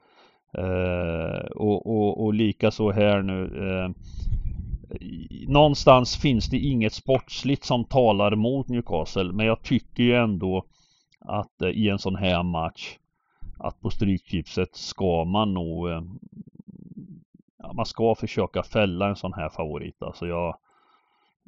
Eh, 0.59 1.47
och, 1.57 1.87
och, 1.87 2.25
och 2.25 2.35
lika 2.35 2.71
så 2.71 2.91
här 2.93 3.23
nu. 3.23 3.43
eh, 3.45 3.91
någonstans 5.49 6.17
finns 6.17 6.47
det 6.51 6.59
inget 6.59 6.93
sportsligt 6.93 7.65
som 7.65 7.85
talar 7.85 8.35
mot 8.37 8.69
Newcastle. 8.69 9.33
Men 9.33 9.47
jag 9.47 9.63
tycker 9.63 10.03
ju 10.03 10.15
ändå 10.15 10.65
att 11.21 11.63
eh, 11.63 11.69
i 11.69 11.89
en 11.89 11.99
sån 11.99 12.17
här 12.17 12.43
match 12.43 12.97
att 13.61 13.81
på 13.81 13.91
Stryktipset 13.91 14.77
ska 14.77 15.25
man 15.25 15.55
nog 15.55 15.89
eh, 15.89 16.03
ja, 17.59 17.73
man 17.73 17.87
ska 17.87 18.15
försöka 18.15 18.63
fälla 18.63 19.09
en 19.09 19.17
sån 19.17 19.33
här 19.33 19.49
favorit. 19.49 20.03
Alltså 20.03 20.27
jag 20.27 20.57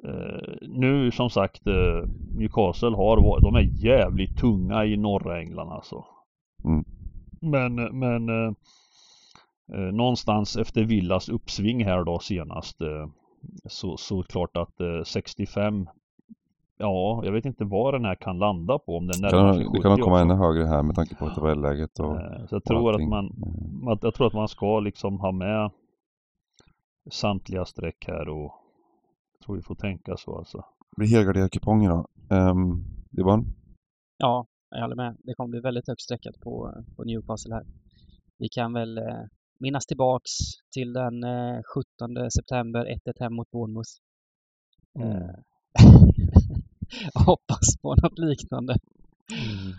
eh, 0.05 0.69
Nu 0.69 1.11
som 1.11 1.31
sagt 1.31 1.67
eh, 1.67 2.09
Newcastle 2.37 2.97
har 2.97 3.41
de 3.41 3.55
är 3.55 3.85
jävligt 3.85 4.39
tunga 4.39 4.85
i 4.85 4.97
norra 4.97 5.41
England 5.41 5.73
alltså. 5.73 6.05
Mm. 6.65 6.85
Men 7.41 7.75
men 7.99 8.29
eh, 8.29 8.53
eh, 9.73 9.93
någonstans 9.93 10.57
efter 10.57 10.85
Villas 10.85 11.29
uppsving 11.29 11.85
här 11.85 12.05
då 12.05 12.19
senast 12.19 12.81
eh, 12.81 13.09
så, 13.65 13.97
så 13.97 14.23
klart 14.23 14.57
att 14.57 14.81
eh, 14.81 15.03
65 15.05 15.89
Ja, 16.83 17.23
jag 17.25 17.33
vet 17.33 17.45
inte 17.45 17.65
vad 17.65 17.95
den 17.95 18.05
här 18.05 18.15
kan 18.15 18.39
landa 18.39 18.79
på 18.79 18.97
om 18.97 19.07
den 19.07 19.21
närmar 19.23 19.59
det 19.59 19.65
70 19.65 19.83
kan 19.83 19.91
nog 19.91 20.01
komma 20.01 20.21
ännu 20.21 20.35
högre 20.35 20.65
här 20.67 20.83
med 20.83 20.95
tanke 20.95 21.15
på 21.17 21.29
tabelläget 21.31 21.99
och, 21.99 22.21
Eh, 22.21 22.47
Så 22.47 22.55
jag 22.55 22.57
och 22.57 22.65
tror 22.65 22.91
att 22.91 22.95
allting. 22.95 23.09
man, 23.09 23.27
att 23.93 24.03
jag 24.03 24.15
tror 24.15 24.27
att 24.27 24.33
man 24.33 24.49
ska 24.49 24.81
liksom 24.81 25.21
ha 25.21 25.33
med 25.33 25.71
samtliga 27.11 27.65
streck 27.65 28.05
här 28.09 28.29
och 28.29 28.53
jag 29.33 29.47
tror 29.47 29.57
vi 29.57 29.63
får 29.63 29.75
tänka 29.75 30.17
så 30.17 30.37
alltså. 30.39 30.59
Det 30.59 30.97
blir 30.97 31.09
helgarderade 31.09 31.51
kuponger 31.51 31.89
då. 31.91 32.07
Um, 32.37 32.85
Johan? 33.11 33.45
Ja, 34.17 34.47
jag 34.71 34.81
håller 34.83 34.97
med. 34.97 35.17
Det 35.25 35.35
kommer 35.35 35.49
bli 35.51 35.61
väldigt 35.61 35.89
högt 35.89 36.01
streckat 36.03 36.41
på, 36.41 36.75
på 36.97 37.05
Newcastle 37.05 37.55
här. 37.55 37.65
Vi 38.39 38.49
kan 38.49 38.73
väl 38.73 38.99
eh, 38.99 39.23
minnas 39.61 39.87
tillbaks 39.87 40.31
till 40.75 40.93
den 40.93 41.25
eh, 41.25 41.61
17 41.75 42.31
september, 42.31 42.85
1-1 42.85 43.21
hem 43.21 43.35
mot 43.35 43.51
Bournemouth. 43.51 43.91
Mm. 44.99 45.29
Eh, 46.93 47.09
hoppas 47.27 47.77
på 47.83 47.95
något 47.95 48.19
liknande. 48.19 48.73
Mm. 49.33 49.73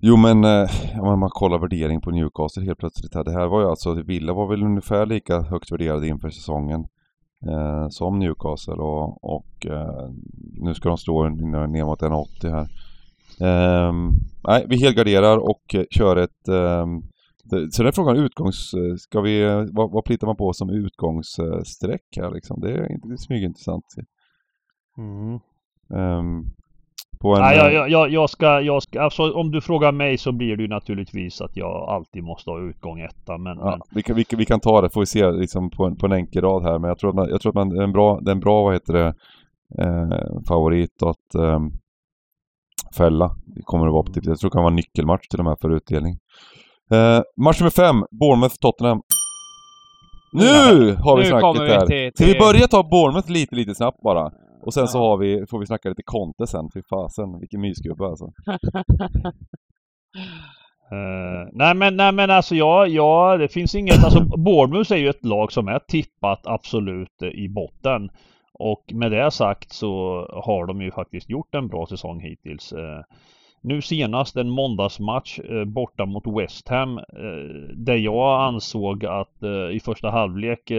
Jo 0.00 0.16
men, 0.16 0.44
eh, 0.44 0.68
om 1.00 1.20
man 1.20 1.30
kollar 1.30 1.58
värdering 1.58 2.00
på 2.00 2.10
Newcastle 2.10 2.64
helt 2.64 2.78
plötsligt 2.78 3.14
här. 3.14 3.24
Det 3.24 3.32
här 3.32 3.46
var 3.46 3.60
ju 3.60 3.66
alltså, 3.68 3.94
Villa 3.94 4.32
var 4.32 4.46
väl 4.48 4.62
ungefär 4.62 5.06
lika 5.06 5.40
högt 5.40 5.72
värderade 5.72 6.06
inför 6.08 6.30
säsongen 6.30 6.86
eh, 7.48 7.88
som 7.88 8.18
Newcastle 8.18 8.74
och, 8.74 9.24
och 9.34 9.66
eh, 9.66 10.10
nu 10.60 10.74
ska 10.74 10.88
de 10.88 10.98
stå 10.98 11.28
ner 11.28 11.84
mot 11.84 12.00
1,80 12.02 12.50
här. 12.50 12.68
Ehm, 13.40 14.10
nej, 14.48 14.66
vi 14.68 14.76
helgarderar 14.76 15.38
och 15.38 15.74
eh, 15.74 15.84
kör 15.90 16.16
ett 16.16 16.48
ehm, 16.48 17.02
det- 17.44 17.72
så 17.74 17.82
den 17.82 17.92
frågan 17.92 18.16
utgångs... 18.16 18.74
eh, 18.74 18.94
Ska 18.96 19.20
vi... 19.20 19.42
eh, 19.42 19.64
Vad, 19.72 19.90
vad 19.92 20.04
plitar 20.04 20.26
man 20.26 20.36
på 20.36 20.52
som 20.52 20.70
utgångssträck 20.70 22.02
här 22.16 22.30
liksom? 22.30 22.60
Det 22.60 22.70
är 22.72 22.92
inte 22.92 23.08
det 23.08 23.14
är 23.14 23.16
smygintressant. 23.16 23.84
Mm. 24.98 25.38
Ehm, 25.96 26.44
på 27.20 27.34
en... 27.34 27.40
Nej, 27.42 27.56
jag, 27.74 27.90
jag, 27.90 28.10
jag, 28.10 28.30
ska, 28.30 28.60
jag 28.60 28.82
ska, 28.82 29.00
alltså 29.02 29.32
om 29.32 29.50
du 29.50 29.60
frågar 29.60 29.92
mig 29.92 30.18
så 30.18 30.32
blir 30.32 30.56
det 30.56 30.62
ju 30.62 30.68
naturligtvis 30.68 31.40
att 31.40 31.56
jag 31.56 31.88
alltid 31.88 32.22
måste 32.22 32.50
ha 32.50 32.60
utgång 32.60 33.00
etta 33.00 33.38
men, 33.38 33.58
Ja, 33.58 33.78
vi, 33.90 34.02
kan, 34.02 34.16
vi, 34.16 34.24
vi 34.36 34.44
kan 34.44 34.60
ta 34.60 34.80
det, 34.80 34.90
får 34.90 35.00
vi 35.00 35.06
se 35.06 35.30
liksom 35.30 35.70
på, 35.70 35.84
en, 35.84 35.96
på 35.96 36.06
en 36.06 36.12
enkel 36.12 36.42
rad 36.42 36.62
här. 36.62 36.78
Men 36.78 36.88
jag 36.88 36.98
tror 36.98 37.10
att 37.10 37.16
man, 37.16 37.28
jag 37.28 37.40
tror 37.40 37.50
att 37.50 37.54
man, 37.54 37.68
det 37.68 37.78
är 37.80 37.84
en 37.84 37.92
bra, 37.92 38.20
det 38.20 38.30
är 38.30 38.34
en 38.34 38.40
bra 38.40 38.62
vad 38.64 38.72
heter 38.74 38.92
det, 38.92 39.06
eh, 39.82 40.42
favorit 40.48 41.02
att 41.02 41.34
eh, 41.34 41.60
fälla. 42.96 43.30
Det 43.46 43.62
kommer 43.62 43.86
att 43.86 43.92
vara 43.92 44.02
på 44.02 44.12
tips. 44.12 44.26
Jag 44.26 44.38
tror 44.38 44.50
det 44.50 44.54
kan 44.54 44.62
vara 44.62 44.70
en 44.72 44.76
nyckelmatch 44.76 45.28
till 45.28 45.38
och 45.38 45.44
med 45.44 45.56
för 45.60 45.70
utdelning. 45.70 46.18
Eh, 46.90 47.20
match 47.44 47.60
nummer 47.60 47.70
fem, 47.70 47.96
Bournemouth-Tottenham. 48.10 49.00
Nu 50.32 50.94
har 50.94 51.16
vi 51.16 51.22
Nu 51.22 51.28
snacket 51.28 51.62
vi 51.62 51.68
här. 51.68 51.86
till- 51.86 52.12
Ska 52.14 52.24
vi 52.24 52.32
till- 52.32 52.40
börja 52.40 52.66
ta 52.66 52.82
Bournemouth 52.82 53.30
lite, 53.30 53.54
lite 53.54 53.74
snabbt 53.74 54.00
bara? 54.02 54.30
Och 54.68 54.74
sen 54.74 54.88
så 54.88 54.98
har 54.98 55.16
vi, 55.16 55.46
får 55.46 55.58
vi 55.58 55.66
snacka 55.66 55.88
lite 55.88 56.02
Conte 56.02 56.46
sen. 56.46 56.70
Fy 56.74 56.82
fasen, 56.82 57.40
vilken 57.40 57.60
mysgubbe 57.60 58.06
alltså. 58.06 58.32
Eh, 60.90 61.48
nej 61.52 61.74
men, 61.74 61.96
nej 61.96 62.12
men 62.12 62.30
alltså 62.30 62.54
ja, 62.54 62.86
ja 62.86 63.36
det 63.36 63.48
finns 63.48 63.74
inget, 63.74 64.04
alltså 64.04 64.20
Bournemouth 64.20 64.92
är 64.92 64.96
ju 64.96 65.08
ett 65.08 65.24
lag 65.24 65.52
som 65.52 65.68
är 65.68 65.78
tippat 65.78 66.46
absolut 66.46 67.22
eh, 67.22 67.28
i 67.28 67.48
botten. 67.48 68.10
Och 68.52 68.84
med 68.92 69.12
det 69.12 69.30
sagt 69.30 69.72
så 69.72 70.26
har 70.44 70.66
de 70.66 70.82
ju 70.82 70.90
faktiskt 70.90 71.30
gjort 71.30 71.54
en 71.54 71.68
bra 71.68 71.86
säsong 71.86 72.20
hittills. 72.20 72.72
Eh, 72.72 73.00
nu 73.62 73.82
senast 73.82 74.36
en 74.36 74.50
måndagsmatch 74.50 75.38
eh, 75.38 75.64
borta 75.64 76.06
mot 76.06 76.26
West 76.26 76.68
Ham 76.68 76.98
eh, 76.98 77.04
där 77.74 77.96
jag 77.96 78.42
ansåg 78.42 79.04
att 79.04 79.42
eh, 79.42 79.76
i 79.76 79.80
första 79.84 80.10
halvlek 80.10 80.70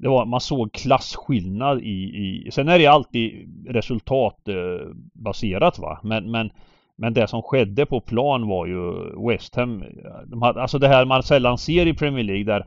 det 0.00 0.08
var, 0.08 0.26
man 0.26 0.40
såg 0.40 0.72
klasskillnad 0.72 1.80
i, 1.80 2.44
i 2.46 2.50
Sen 2.52 2.68
är 2.68 2.78
det 2.78 2.86
alltid 2.86 3.48
resultatbaserat 3.68 5.78
eh, 5.78 5.82
va. 5.82 6.00
Men, 6.02 6.30
men 6.30 6.50
men 6.96 7.14
det 7.14 7.26
som 7.26 7.42
skedde 7.42 7.86
på 7.86 8.00
plan 8.00 8.48
var 8.48 8.66
ju 8.66 8.92
West 9.28 9.56
Ham. 9.56 9.84
De 10.26 10.42
hade, 10.42 10.62
alltså 10.62 10.78
det 10.78 10.88
här 10.88 11.04
man 11.04 11.22
sällan 11.22 11.58
ser 11.58 11.86
i 11.86 11.94
Premier 11.94 12.24
League 12.24 12.44
där 12.44 12.64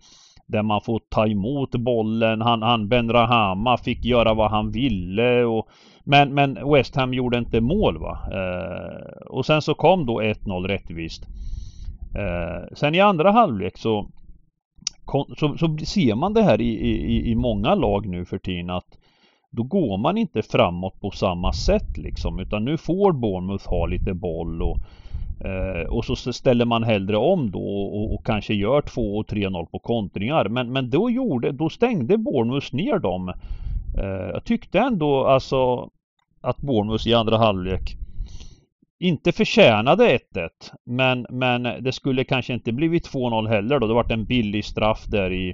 där 0.48 0.64
man 0.64 0.82
får 0.82 1.02
ta 1.10 1.28
emot 1.28 1.72
bollen. 1.72 2.42
Han, 2.42 2.62
han 2.62 2.88
Ben 2.88 3.12
Rahama 3.12 3.78
fick 3.78 4.06
göra 4.06 4.34
vad 4.34 4.52
han 4.52 4.72
ville. 4.72 5.44
Och, 5.44 5.68
men, 6.04 6.34
men 6.34 6.72
West 6.74 6.96
Ham 6.96 7.14
gjorde 7.14 7.38
inte 7.38 7.62
mål 7.62 7.98
va. 7.98 8.20
Eh, 8.32 9.28
och 9.28 9.46
sen 9.46 9.62
så 9.62 9.74
kom 9.74 10.06
då 10.06 10.22
1-0 10.22 10.68
rättvist. 10.68 11.24
Eh, 12.16 12.76
sen 12.76 12.96
i 12.96 13.00
andra 13.00 13.32
halvlek 13.32 13.78
så, 13.78 14.10
så, 15.38 15.58
så 15.58 15.78
ser 15.86 16.16
man 16.16 16.34
det 16.34 16.44
här 16.44 16.62
i, 16.62 16.70
i, 16.70 17.32
i 17.32 17.36
många 17.36 17.76
lag 17.76 18.08
nu 18.08 18.26
för 18.26 18.38
tiden 18.38 18.70
att 18.70 18.98
då 19.50 19.64
går 19.64 19.98
man 19.98 20.18
inte 20.18 20.42
framåt 20.42 21.02
på 21.02 21.12
samma 21.12 21.54
sätt 21.54 21.98
liksom 21.98 22.40
utan 22.40 22.66
nu 22.66 22.78
får 22.78 23.12
Bournemouth 23.12 23.70
ha 23.70 23.86
lite 23.86 24.14
boll 24.14 24.62
och, 24.62 24.78
eh, 25.46 25.88
och 25.90 26.06
så 26.06 26.16
ställer 26.16 26.66
man 26.66 26.84
hellre 26.84 27.18
om 27.18 27.52
då 27.52 27.64
och, 27.84 28.14
och 28.14 28.26
kanske 28.26 28.54
gör 28.54 28.82
2 28.82 29.18
och 29.18 29.28
3-0 29.30 29.66
på 29.66 29.80
kontringar 29.80 30.50
men, 30.50 30.72
men 30.72 30.90
då 30.90 31.10
gjorde, 31.10 31.52
då 31.52 31.70
stängde 31.70 32.18
Bournemouth 32.18 32.76
ner 32.76 33.00
dem. 33.00 33.30
Eh, 33.98 34.30
jag 34.34 34.44
tyckte 34.44 34.80
ändå 34.80 35.26
alltså 35.26 35.90
att 36.42 36.58
Bournemouth 36.58 37.08
i 37.08 37.14
andra 37.14 37.38
halvlek 37.38 37.98
inte 39.04 39.32
förtjänade 39.32 40.20
1-1 40.34 40.50
men, 40.86 41.26
men 41.30 41.64
det 41.64 41.92
skulle 41.92 42.24
kanske 42.24 42.54
inte 42.54 42.72
blivit 42.72 43.14
2-0 43.14 43.48
heller 43.48 43.80
då. 43.80 43.88
Det 43.88 43.94
varit 43.94 44.12
en 44.12 44.26
billig 44.26 44.66
straff 44.66 45.06
där 45.08 45.34
i 45.34 45.54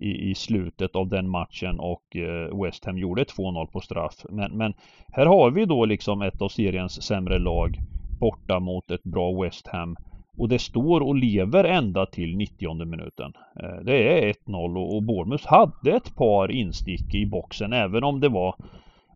i, 0.00 0.30
i 0.30 0.34
slutet 0.34 0.96
av 0.96 1.08
den 1.08 1.28
matchen 1.28 1.80
och 1.80 2.16
eh, 2.16 2.62
West 2.62 2.84
Ham 2.84 2.98
gjorde 2.98 3.24
2-0 3.24 3.66
på 3.66 3.80
straff. 3.80 4.14
Men, 4.30 4.56
men 4.56 4.74
här 5.12 5.26
har 5.26 5.50
vi 5.50 5.64
då 5.64 5.84
liksom 5.84 6.22
ett 6.22 6.42
av 6.42 6.48
seriens 6.48 7.02
sämre 7.02 7.38
lag 7.38 7.76
borta 8.20 8.60
mot 8.60 8.90
ett 8.90 9.02
bra 9.02 9.42
West 9.42 9.66
Ham. 9.66 9.96
Och 10.36 10.48
det 10.48 10.58
står 10.58 11.00
och 11.00 11.14
lever 11.14 11.64
ända 11.64 12.06
till 12.06 12.36
90 12.36 12.84
minuten. 12.84 13.32
Eh, 13.62 13.84
det 13.84 14.28
är 14.28 14.32
1-0 14.32 14.94
och 14.96 15.02
Bournemouth 15.02 15.48
hade 15.48 15.96
ett 15.96 16.16
par 16.16 16.50
instick 16.50 17.14
i 17.14 17.26
boxen 17.26 17.72
även 17.72 18.04
om 18.04 18.20
det 18.20 18.28
var 18.28 18.54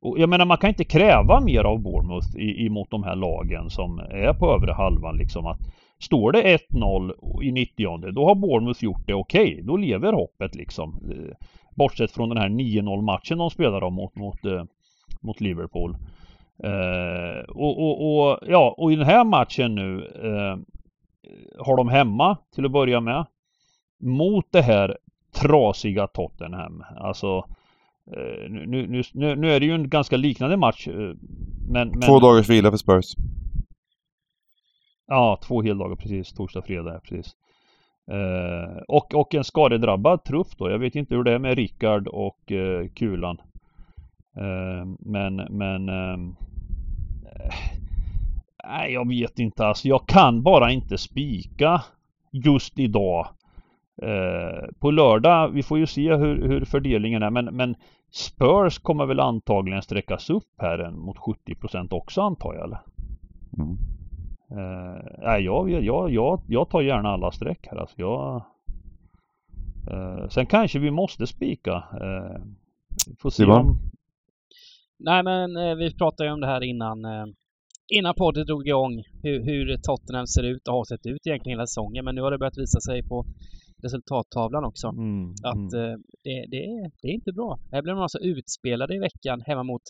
och 0.05 0.18
jag 0.18 0.28
menar 0.28 0.44
man 0.44 0.59
kan 0.59 0.70
inte 0.70 0.84
kräva 0.84 1.40
mer 1.40 1.64
av 1.64 1.82
Bournemouth 1.82 2.36
i, 2.36 2.66
emot 2.66 2.90
de 2.90 3.02
här 3.02 3.16
lagen 3.16 3.70
som 3.70 3.98
är 3.98 4.32
på 4.32 4.55
övre 4.55 4.72
halvan 4.72 5.16
liksom 5.16 5.46
att 5.46 5.59
Står 5.98 6.32
det 6.32 6.59
1-0 6.72 7.42
i 7.42 7.52
90 7.52 8.12
då 8.12 8.26
har 8.26 8.34
Bournemouth 8.34 8.84
gjort 8.84 9.07
det 9.07 9.14
okej. 9.14 9.52
Okay. 9.52 9.62
Då 9.62 9.76
lever 9.76 10.12
hoppet 10.12 10.55
liksom. 10.55 11.11
Eh, 11.11 11.46
bortsett 11.76 12.11
från 12.11 12.28
den 12.28 12.38
här 12.38 12.48
9-0 12.48 13.02
matchen 13.02 13.38
de 13.38 13.50
spelade 13.50 13.86
om 13.86 13.94
mot, 13.94 14.16
mot, 14.16 14.44
eh, 14.44 14.64
mot 15.20 15.40
Liverpool. 15.40 15.96
Eh, 16.64 17.44
och, 17.48 17.78
och, 17.78 18.28
och, 18.30 18.38
ja, 18.46 18.74
och 18.78 18.92
i 18.92 18.96
den 18.96 19.07
här 19.07 19.24
matchen 19.24 19.74
nu 19.74 20.05
eh, 20.22 20.59
har 21.64 21.76
de 21.76 21.88
hemma 21.88 22.36
till 22.55 22.64
att 22.64 22.72
börja 22.72 23.00
med. 23.00 23.26
Mot 24.00 24.46
det 24.50 24.62
här 24.62 24.98
trasiga 25.34 26.07
Tottenham. 26.07 26.84
Alltså 26.96 27.44
nu, 28.48 28.66
nu, 28.66 29.02
nu, 29.14 29.36
nu 29.36 29.52
är 29.52 29.61
det 29.61 29.66
ju 29.66 29.74
en 29.74 29.88
ganska 29.88 30.16
liknande 30.16 30.57
match. 30.57 30.88
eh, 30.88 30.94
Men, 31.70 31.88
men, 31.88 32.00
Två 32.00 32.20
dagars 32.20 32.48
vila 32.48 32.70
för 32.70 32.78
Spurs. 32.78 33.05
Ja, 35.07 35.38
två 35.42 35.62
heldagar 35.62 35.96
precis. 35.96 36.32
Torsdag, 36.32 36.62
fredag, 36.62 37.00
precis. 37.00 37.32
Eh, 38.11 38.82
och, 38.88 39.14
och 39.14 39.34
en 39.34 39.44
skadedrabbad 39.44 40.24
trupp 40.24 40.59
då. 40.59 40.70
Jag 40.70 40.78
vet 40.78 40.94
inte 40.94 41.14
hur 41.14 41.24
det 41.24 41.32
är 41.32 41.38
med 41.38 41.57
Rickard 41.57 42.09
och 42.09 42.52
eh, 42.52 42.88
Kulan. 42.88 43.38
Eh, 44.36 44.86
men, 44.98 45.36
men... 45.36 45.88
ehm, 45.88 46.36
Eh, 47.36 47.55
nej, 48.64 48.92
jag 48.92 49.09
vet 49.09 49.38
inte 49.38 49.66
alltså. 49.66 49.88
Jag 49.88 50.09
kan 50.09 50.42
bara 50.42 50.70
inte 50.70 50.98
spika 50.98 51.82
just 52.32 52.78
idag. 52.78 53.26
Eh, 54.03 54.68
på 54.78 54.90
lördag, 54.90 55.49
vi 55.49 55.62
får 55.62 55.78
ju 55.78 55.86
se 55.86 56.14
hur, 56.14 56.49
hur 56.49 56.64
fördelningen 56.64 57.22
är. 57.22 57.30
Men, 57.30 57.45
men 57.45 57.74
Spurs 58.11 58.78
kommer 58.78 59.07
väl 59.07 59.20
antagligen 59.20 59.82
sträckas 59.82 60.30
upp 60.30 60.53
här 60.59 60.90
mot 60.90 61.16
70% 61.16 61.92
också 61.92 62.20
antar 62.20 62.55
jag 62.55 62.64
eller? 62.64 62.80
Mm. 63.59 63.76
Nej, 65.18 65.45
jag, 65.45 65.70
jag, 65.70 66.11
jag, 66.11 66.40
jag 66.49 66.70
tar 66.70 66.80
gärna 66.82 67.09
alla 67.09 67.30
streck 67.30 67.66
här. 67.70 67.76
Alltså 67.76 67.97
jag, 67.99 68.45
uh, 69.90 70.28
sen 70.28 70.47
kanske 70.47 70.78
vi 70.78 70.90
måste 70.90 71.26
spika. 71.26 71.72
Uh, 71.74 72.45
får 73.18 73.30
se 73.30 73.36
Simon? 73.36 73.61
om... 73.61 73.78
Nej 74.99 75.22
men 75.22 75.57
eh, 75.57 75.74
vi 75.74 75.95
pratade 75.95 76.28
ju 76.28 76.32
om 76.32 76.40
det 76.40 76.47
här 76.47 76.64
innan 76.64 77.05
eh, 77.05 77.26
innan 77.88 78.14
podden 78.14 78.47
drog 78.47 78.68
igång 78.68 79.03
hur, 79.22 79.45
hur 79.45 79.76
Tottenham 79.76 80.26
ser 80.26 80.42
ut 80.42 80.68
och 80.68 80.74
har 80.74 80.84
sett 80.84 81.07
ut 81.07 81.26
egentligen 81.26 81.59
hela 81.59 81.66
säsongen. 81.66 82.05
Men 82.05 82.14
nu 82.14 82.20
har 82.20 82.30
det 82.30 82.38
börjat 82.38 82.59
visa 82.59 82.80
sig 82.80 83.03
på 83.03 83.26
resultattavlan 83.85 84.64
också. 84.64 84.89
Mm, 84.89 85.35
Att 85.43 85.72
mm. 85.72 85.91
eh, 85.93 85.99
det, 86.24 86.47
det, 86.51 86.64
är, 86.64 86.91
det 87.03 87.09
är 87.09 87.12
inte 87.12 87.32
bra. 87.32 87.59
Här 87.72 87.82
blev 87.82 87.95
de 87.95 88.03
alltså 88.03 88.18
utspelade 88.18 88.95
i 88.95 88.99
veckan 88.99 89.41
hemma 89.47 89.62
mot 89.62 89.82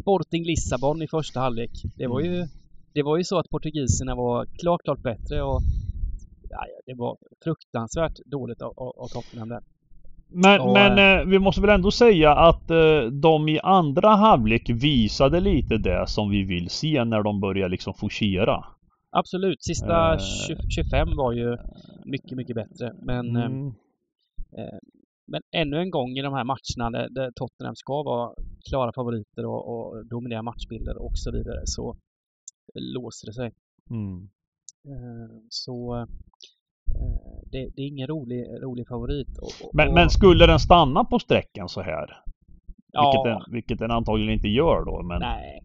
Sporting 0.00 0.44
Lissabon 0.44 1.02
i 1.02 1.08
första 1.08 1.40
halvlek. 1.40 1.70
Det 1.96 2.06
var 2.06 2.20
ju, 2.20 2.46
det 2.94 3.02
var 3.02 3.16
ju 3.16 3.24
så 3.24 3.38
att 3.38 3.50
portugiserna 3.50 4.14
var 4.14 4.46
klart, 4.60 4.82
klart 4.82 5.02
bättre 5.02 5.42
och 5.42 5.60
ja, 6.50 6.66
det 6.86 6.94
var 6.94 7.16
fruktansvärt 7.44 8.18
dåligt 8.26 8.62
av, 8.62 8.72
av, 8.76 8.92
av 8.98 9.08
Tottenham 9.08 9.48
där. 9.48 9.62
Men, 10.34 10.60
Och, 10.60 10.72
men 10.72 11.20
eh, 11.20 11.26
vi 11.26 11.38
måste 11.38 11.60
väl 11.60 11.70
ändå 11.70 11.90
säga 11.90 12.34
att 12.34 12.70
eh, 12.70 13.02
de 13.12 13.48
i 13.48 13.60
andra 13.60 14.08
halvlek 14.08 14.70
visade 14.70 15.40
lite 15.40 15.78
det 15.78 16.04
som 16.06 16.30
vi 16.30 16.42
vill 16.42 16.70
se 16.70 17.04
när 17.04 17.22
de 17.22 17.40
börjar 17.40 17.68
liksom 17.68 17.94
forcera. 17.94 18.64
Absolut, 19.12 19.62
sista 19.62 20.12
Eh. 20.14 20.18
20, 20.48 20.56
25 20.70 21.16
var 21.16 21.32
ju 21.32 21.56
mycket, 22.04 22.36
mycket 22.36 22.56
bättre. 22.56 22.92
Men 23.02 23.36
eh, 23.36 23.44
Mm. 23.44 23.66
eh, 24.58 24.78
men 25.26 25.42
ännu 25.56 25.76
en 25.80 25.90
gång 25.90 26.10
i 26.10 26.22
de 26.22 26.34
här 26.34 26.44
matcherna 26.44 27.08
där, 27.08 27.30
Tottenham 27.36 27.74
ska 27.76 28.02
vara 28.02 28.34
klara 28.70 28.92
favoriter 28.92 29.46
och, 29.46 29.62
och 29.72 30.06
dominera 30.06 30.42
matchbilder 30.42 30.96
och 31.02 31.12
så 31.14 31.30
vidare 31.32 31.60
så 31.64 31.96
låser 32.74 33.26
det 33.26 33.32
sig. 33.32 33.50
Mm. 33.90 34.28
Eh, 34.88 35.36
Så 35.48 35.96
eh, 35.96 36.06
det, 37.52 37.68
det 37.76 37.82
är 37.82 37.86
ingen 37.86 38.06
rolig, 38.08 38.46
rolig 38.62 38.88
favorit. 38.88 39.38
Och, 39.38 39.66
och, 39.66 39.70
Men, 39.74 39.94
men 39.94 40.10
skulle 40.10 40.46
den 40.46 40.58
stanna 40.58 41.04
på 41.04 41.18
sträckan 41.18 41.68
så 41.68 41.80
här? 41.82 42.06
Vilket, 42.76 43.24
ja, 43.24 43.24
den, 43.24 43.52
vilket 43.54 43.78
den 43.78 43.90
antagligen 43.90 44.32
inte 44.32 44.48
gör 44.48 44.84
då, 44.84 45.02
men 45.02 45.20
nej. 45.20 45.60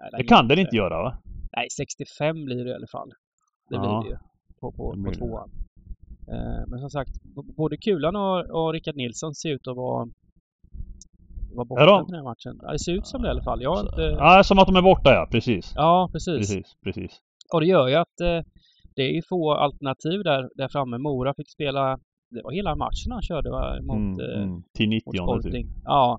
Nej, 0.00 0.10
det 0.18 0.24
kan 0.24 0.48
den 0.48 0.58
inte 0.58 0.76
göra 0.76 1.02
va? 1.02 1.18
Nej, 1.56 1.66
65 1.76 2.44
blir 2.44 2.64
det 2.64 2.70
i 2.70 2.74
alla 2.74 2.86
fall. 2.86 3.10
Det 3.70 3.76
Ja, 3.76 3.80
blir 3.80 4.10
det 4.10 4.14
ju 4.14 4.18
på, 4.60 4.72
på, 4.72 5.04
på 5.04 5.12
tvåan. 5.12 5.50
Eh, 6.32 6.62
Men 6.66 6.80
som 6.80 6.90
sagt, 6.90 7.10
både 7.56 7.76
Kulan 7.76 8.16
och, 8.16 8.38
och 8.50 8.72
Rickard 8.72 8.96
Nilsson 8.96 9.34
ser 9.34 9.50
ut 9.50 9.68
att 9.68 9.76
vara, 9.76 10.08
vara 11.54 11.64
borta 11.64 11.82
Är 11.82 12.04
den 12.06 12.14
här 12.14 12.22
matchen. 12.22 12.60
Ja, 12.62 12.72
det 12.72 12.78
ser 12.78 12.92
ut 12.92 13.06
som 13.06 13.22
det 13.22 13.28
i 13.28 13.30
alla 13.30 13.42
fall. 13.42 13.62
Jag 13.62 13.80
inte... 13.80 14.02
Ja, 14.02 14.42
som 14.44 14.58
att 14.58 14.66
de 14.66 14.76
är 14.76 14.82
borta 14.82 15.10
ja, 15.10 15.28
precis. 15.30 15.72
Ja, 15.76 16.08
precis. 16.12 16.36
Precis, 16.38 16.76
precis. 16.84 17.20
Och 17.52 17.60
det 17.60 17.66
gör 17.66 17.88
ju 17.88 17.94
att 17.94 18.20
eh, 18.20 18.40
det 18.96 19.02
är 19.02 19.12
ju 19.12 19.22
få 19.22 19.52
alternativ 19.52 20.22
där, 20.24 20.50
där 20.54 20.68
framme. 20.68 20.98
Mora 20.98 21.34
fick 21.34 21.50
spela, 21.50 21.98
det 22.30 22.42
var 22.42 22.52
hela 22.52 22.76
matchen 22.76 23.12
han 23.12 23.22
körde 23.22 23.50
va, 23.50 23.80
mot, 23.82 23.96
Mm, 23.96 24.20
eh, 24.20 24.42
mm. 24.42 24.62
Till 24.74 24.88
90 24.88 25.06
mot 25.06 25.14
typ. 25.14 25.22
Sporting. 25.22 25.66
Ja. 25.84 26.18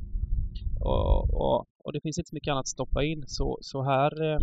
Och, 0.82 1.34
och, 1.34 1.66
och 1.84 1.94
det 1.94 2.02
finns 2.02 2.18
inte 2.18 2.30
så 2.30 2.36
mycket 2.36 2.52
annat 2.52 2.62
att 2.62 2.68
stoppa 2.68 3.04
in. 3.04 3.24
Så, 3.28 3.58
så 3.62 3.84
här... 3.84 4.32
Eh, 4.32 4.40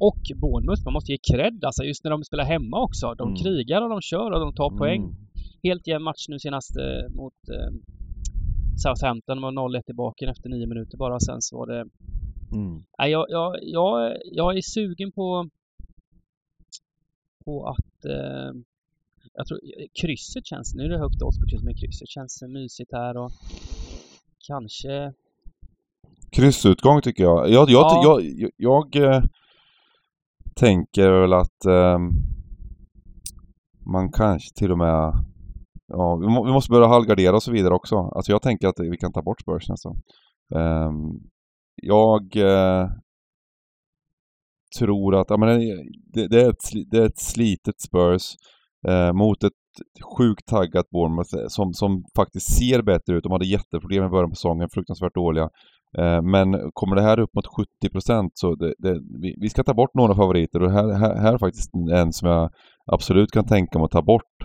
och 0.00 0.20
Bournemouth, 0.36 0.84
man 0.84 0.92
måste 0.92 1.12
ge 1.12 1.18
cred 1.32 1.64
alltså 1.64 1.82
just 1.84 2.04
när 2.04 2.10
de 2.10 2.24
spelar 2.24 2.44
hemma 2.44 2.82
också. 2.82 3.14
De 3.14 3.28
Mm. 3.28 3.36
krigar 3.42 3.82
och 3.82 3.90
de 3.90 4.00
kör 4.02 4.30
och 4.30 4.40
de 4.40 4.54
tar 4.54 4.70
poäng. 4.78 5.02
Mm. 5.02 5.14
Helt 5.62 5.86
jämn 5.86 6.04
match 6.04 6.24
nu 6.28 6.38
senast 6.38 6.76
eh, 6.76 7.14
mot 7.16 7.34
eh, 7.48 7.70
Southampton. 8.82 9.36
De 9.36 9.42
var 9.42 9.52
0-1 9.78 9.82
i 9.90 9.92
baken 9.92 10.28
efter 10.28 10.48
nio 10.48 10.66
minuter 10.66 10.96
bara. 10.98 11.20
Sen 11.20 11.42
så 11.42 11.56
var 11.58 11.66
det... 11.66 11.80
Mm. 12.52 12.82
Nej, 12.98 13.10
jag, 13.10 13.26
jag, 13.28 13.56
jag, 13.62 14.16
jag 14.32 14.56
är 14.56 14.62
sugen 14.62 15.12
på 15.12 15.48
på 17.44 17.66
att 17.66 18.04
eh, 18.04 18.52
jag 19.34 19.46
tror 19.46 19.60
krysset 20.00 20.46
känns, 20.46 20.74
nu 20.74 20.84
är 20.84 20.88
det 20.88 20.98
högt 20.98 21.22
odds 21.22 21.40
på 21.40 21.46
kryss, 21.50 21.62
men 21.62 21.74
krysset 21.74 22.08
känns 22.08 22.42
mysigt 22.48 22.92
här 22.92 23.16
och 23.16 23.30
kanske 24.46 25.12
Kryssutgång 26.32 27.00
tycker 27.02 27.22
jag. 27.24 27.50
Jag, 27.50 27.70
jag, 27.70 27.82
Ja. 27.82 28.00
jag, 28.04 28.24
jag, 28.24 28.50
jag 28.56 28.96
eh, 28.96 29.22
tänker 30.56 31.10
väl 31.10 31.32
att 31.32 31.64
eh, 31.66 31.98
man 33.92 34.12
kanske 34.12 34.58
till 34.58 34.72
och 34.72 34.78
med 34.78 35.12
Ja, 35.92 36.16
vi, 36.16 36.26
må, 36.26 36.44
vi 36.44 36.52
måste 36.52 36.70
börja 36.70 36.86
halvgardera 36.86 37.36
och 37.36 37.42
så 37.42 37.52
vidare 37.52 37.74
också. 37.74 37.96
Alltså 37.96 38.32
jag 38.32 38.42
tänker 38.42 38.68
att 38.68 38.80
vi 38.80 38.96
kan 38.96 39.12
ta 39.12 39.22
bort 39.22 39.40
Spurs 39.40 39.68
nästan. 39.68 39.96
Eh, 40.54 40.90
jag 41.82 42.36
eh, 42.36 42.88
tror 44.78 45.20
att 45.20 45.30
ja, 45.30 45.36
men 45.36 45.48
eh, 45.48 45.76
det, 46.12 46.28
det, 46.28 46.42
är 46.42 46.50
ett, 46.50 46.90
det 46.90 46.98
är 46.98 47.06
ett 47.06 47.18
slitet 47.18 47.80
Spurs 47.80 48.22
eh, 48.88 49.12
mot 49.12 49.44
ett 49.44 49.52
sjukt 50.16 50.46
taggat 50.46 50.90
Bournemouth 50.90 51.36
eh, 51.36 51.48
som, 51.48 51.72
som 51.72 52.04
faktiskt 52.16 52.58
ser 52.58 52.82
bättre 52.82 53.16
ut. 53.16 53.22
De 53.22 53.32
hade 53.32 53.46
jätteproblem 53.46 54.04
i 54.04 54.08
början 54.08 54.30
på 54.30 54.36
säsongen, 54.36 54.68
fruktansvärt 54.72 55.14
dåliga. 55.14 55.48
Eh, 55.98 56.22
men 56.22 56.70
kommer 56.74 56.96
det 56.96 57.02
här 57.02 57.20
upp 57.20 57.34
mot 57.34 57.46
70 57.46 57.92
procent 57.92 58.32
så 58.34 58.54
det, 58.54 58.74
det, 58.78 59.00
vi, 59.22 59.34
vi 59.40 59.50
ska 59.50 59.62
ta 59.62 59.74
bort 59.74 59.94
några 59.94 60.14
favoriter 60.14 60.62
och 60.62 60.72
här, 60.72 60.92
här, 60.92 61.16
här 61.16 61.34
är 61.34 61.38
faktiskt 61.38 61.70
en 61.92 62.12
som 62.12 62.28
jag 62.28 62.50
absolut 62.86 63.30
kan 63.30 63.46
tänka 63.46 63.78
mig 63.78 63.84
att 63.84 63.90
ta 63.90 64.02
bort. 64.02 64.36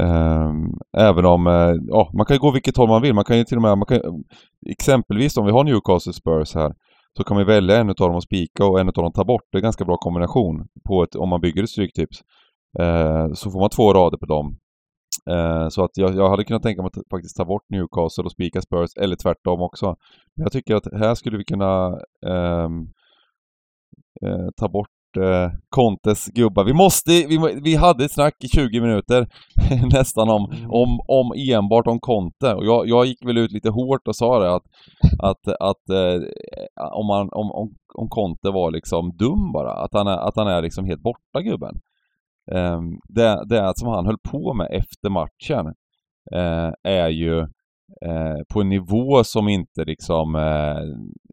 Ehm, 0.00 0.72
även 0.96 1.26
om, 1.26 1.46
eh, 1.46 1.74
ja, 1.88 2.10
man 2.14 2.26
kan 2.26 2.36
ju 2.36 2.40
gå 2.40 2.50
vilket 2.50 2.76
håll 2.76 2.88
man 2.88 3.02
vill. 3.02 3.14
Man 3.14 3.24
kan 3.24 3.38
ju 3.38 3.44
till 3.44 3.56
och 3.56 3.62
med, 3.62 3.78
man 3.78 3.86
kan, 3.86 4.00
exempelvis 4.70 5.36
om 5.36 5.46
vi 5.46 5.52
har 5.52 5.64
Newcastle 5.64 6.12
Spurs 6.12 6.54
här, 6.54 6.72
så 7.16 7.24
kan 7.24 7.36
vi 7.36 7.44
välja 7.44 7.76
en 7.76 7.90
utav 7.90 8.08
dem 8.08 8.16
att 8.16 8.24
spika 8.24 8.64
och 8.64 8.80
en 8.80 8.88
utav 8.88 9.04
dem 9.04 9.12
ta 9.12 9.24
bort. 9.24 9.42
Det 9.52 9.56
är 9.56 9.60
en 9.60 9.62
ganska 9.62 9.84
bra 9.84 9.96
kombination 9.96 10.66
på 10.88 11.02
ett, 11.02 11.14
om 11.14 11.28
man 11.28 11.40
bygger 11.40 11.62
ett 11.62 11.70
stryktips. 11.70 12.18
Eh, 12.78 13.32
så 13.34 13.50
får 13.50 13.60
man 13.60 13.70
två 13.70 13.92
rader 13.92 14.18
på 14.18 14.26
dem. 14.26 14.56
Eh, 15.30 15.68
så 15.68 15.84
att 15.84 15.90
jag, 15.96 16.14
jag 16.14 16.30
hade 16.30 16.44
kunnat 16.44 16.62
tänka 16.62 16.82
mig 16.82 16.90
att 16.94 17.08
faktiskt 17.10 17.36
ta 17.36 17.44
bort 17.44 17.64
Newcastle 17.68 18.24
och 18.24 18.32
spika 18.32 18.62
Spurs, 18.62 18.90
eller 19.00 19.16
tvärtom 19.16 19.60
också. 19.62 19.86
Men 20.36 20.42
jag 20.42 20.52
tycker 20.52 20.74
att 20.74 20.92
här 20.92 21.14
skulle 21.14 21.38
vi 21.38 21.44
kunna 21.44 21.98
ehm, 22.26 22.80
eh, 24.26 24.46
ta 24.56 24.68
bort 24.68 24.88
eh, 25.18 25.50
Contes 25.68 26.26
gubbar. 26.26 26.64
Vi 26.64 26.72
måste, 26.72 27.10
vi, 27.10 27.60
vi 27.64 27.76
hade 27.76 28.04
ett 28.04 28.12
snack 28.12 28.34
i 28.44 28.48
20 28.48 28.80
minuter 28.80 29.28
nästan 29.92 30.30
om, 30.30 30.50
Mm. 30.50 30.70
om, 30.70 31.00
om 31.08 31.32
enbart 31.36 31.86
om 31.86 32.00
Conte 32.00 32.54
och 32.54 32.66
jag, 32.66 32.88
jag 32.88 33.06
gick 33.06 33.26
väl 33.26 33.38
ut 33.38 33.52
lite 33.52 33.70
hårt 33.70 34.08
och 34.08 34.16
sa 34.16 34.38
det 34.38 34.54
att, 34.54 34.64
att, 35.22 35.48
att 35.60 35.88
eh, 35.90 36.20
om, 36.92 37.06
man, 37.06 37.28
om, 37.32 37.50
om, 37.52 37.74
om 37.94 38.08
Conte 38.08 38.50
var 38.50 38.70
liksom 38.70 39.16
dum 39.16 39.52
bara, 39.52 39.72
att 39.72 39.94
han 39.94 40.06
är, 40.06 40.16
att 40.28 40.36
han 40.36 40.48
är 40.48 40.62
liksom 40.62 40.84
helt 40.84 41.02
borta 41.02 41.40
gubben. 41.42 41.80
Ehm, 42.50 42.98
det, 43.08 43.44
det 43.48 43.72
som 43.76 43.88
han 43.88 44.06
höll 44.06 44.18
på 44.30 44.54
med 44.54 44.68
efter 44.70 45.10
matchen 45.10 45.66
eh, 46.34 46.72
är 46.82 47.08
ju 47.08 47.38
eh, 48.04 48.38
på 48.52 48.60
en 48.60 48.68
nivå 48.68 49.24
som 49.24 49.48
inte 49.48 49.84
liksom, 49.84 50.34
eh, 50.34 50.82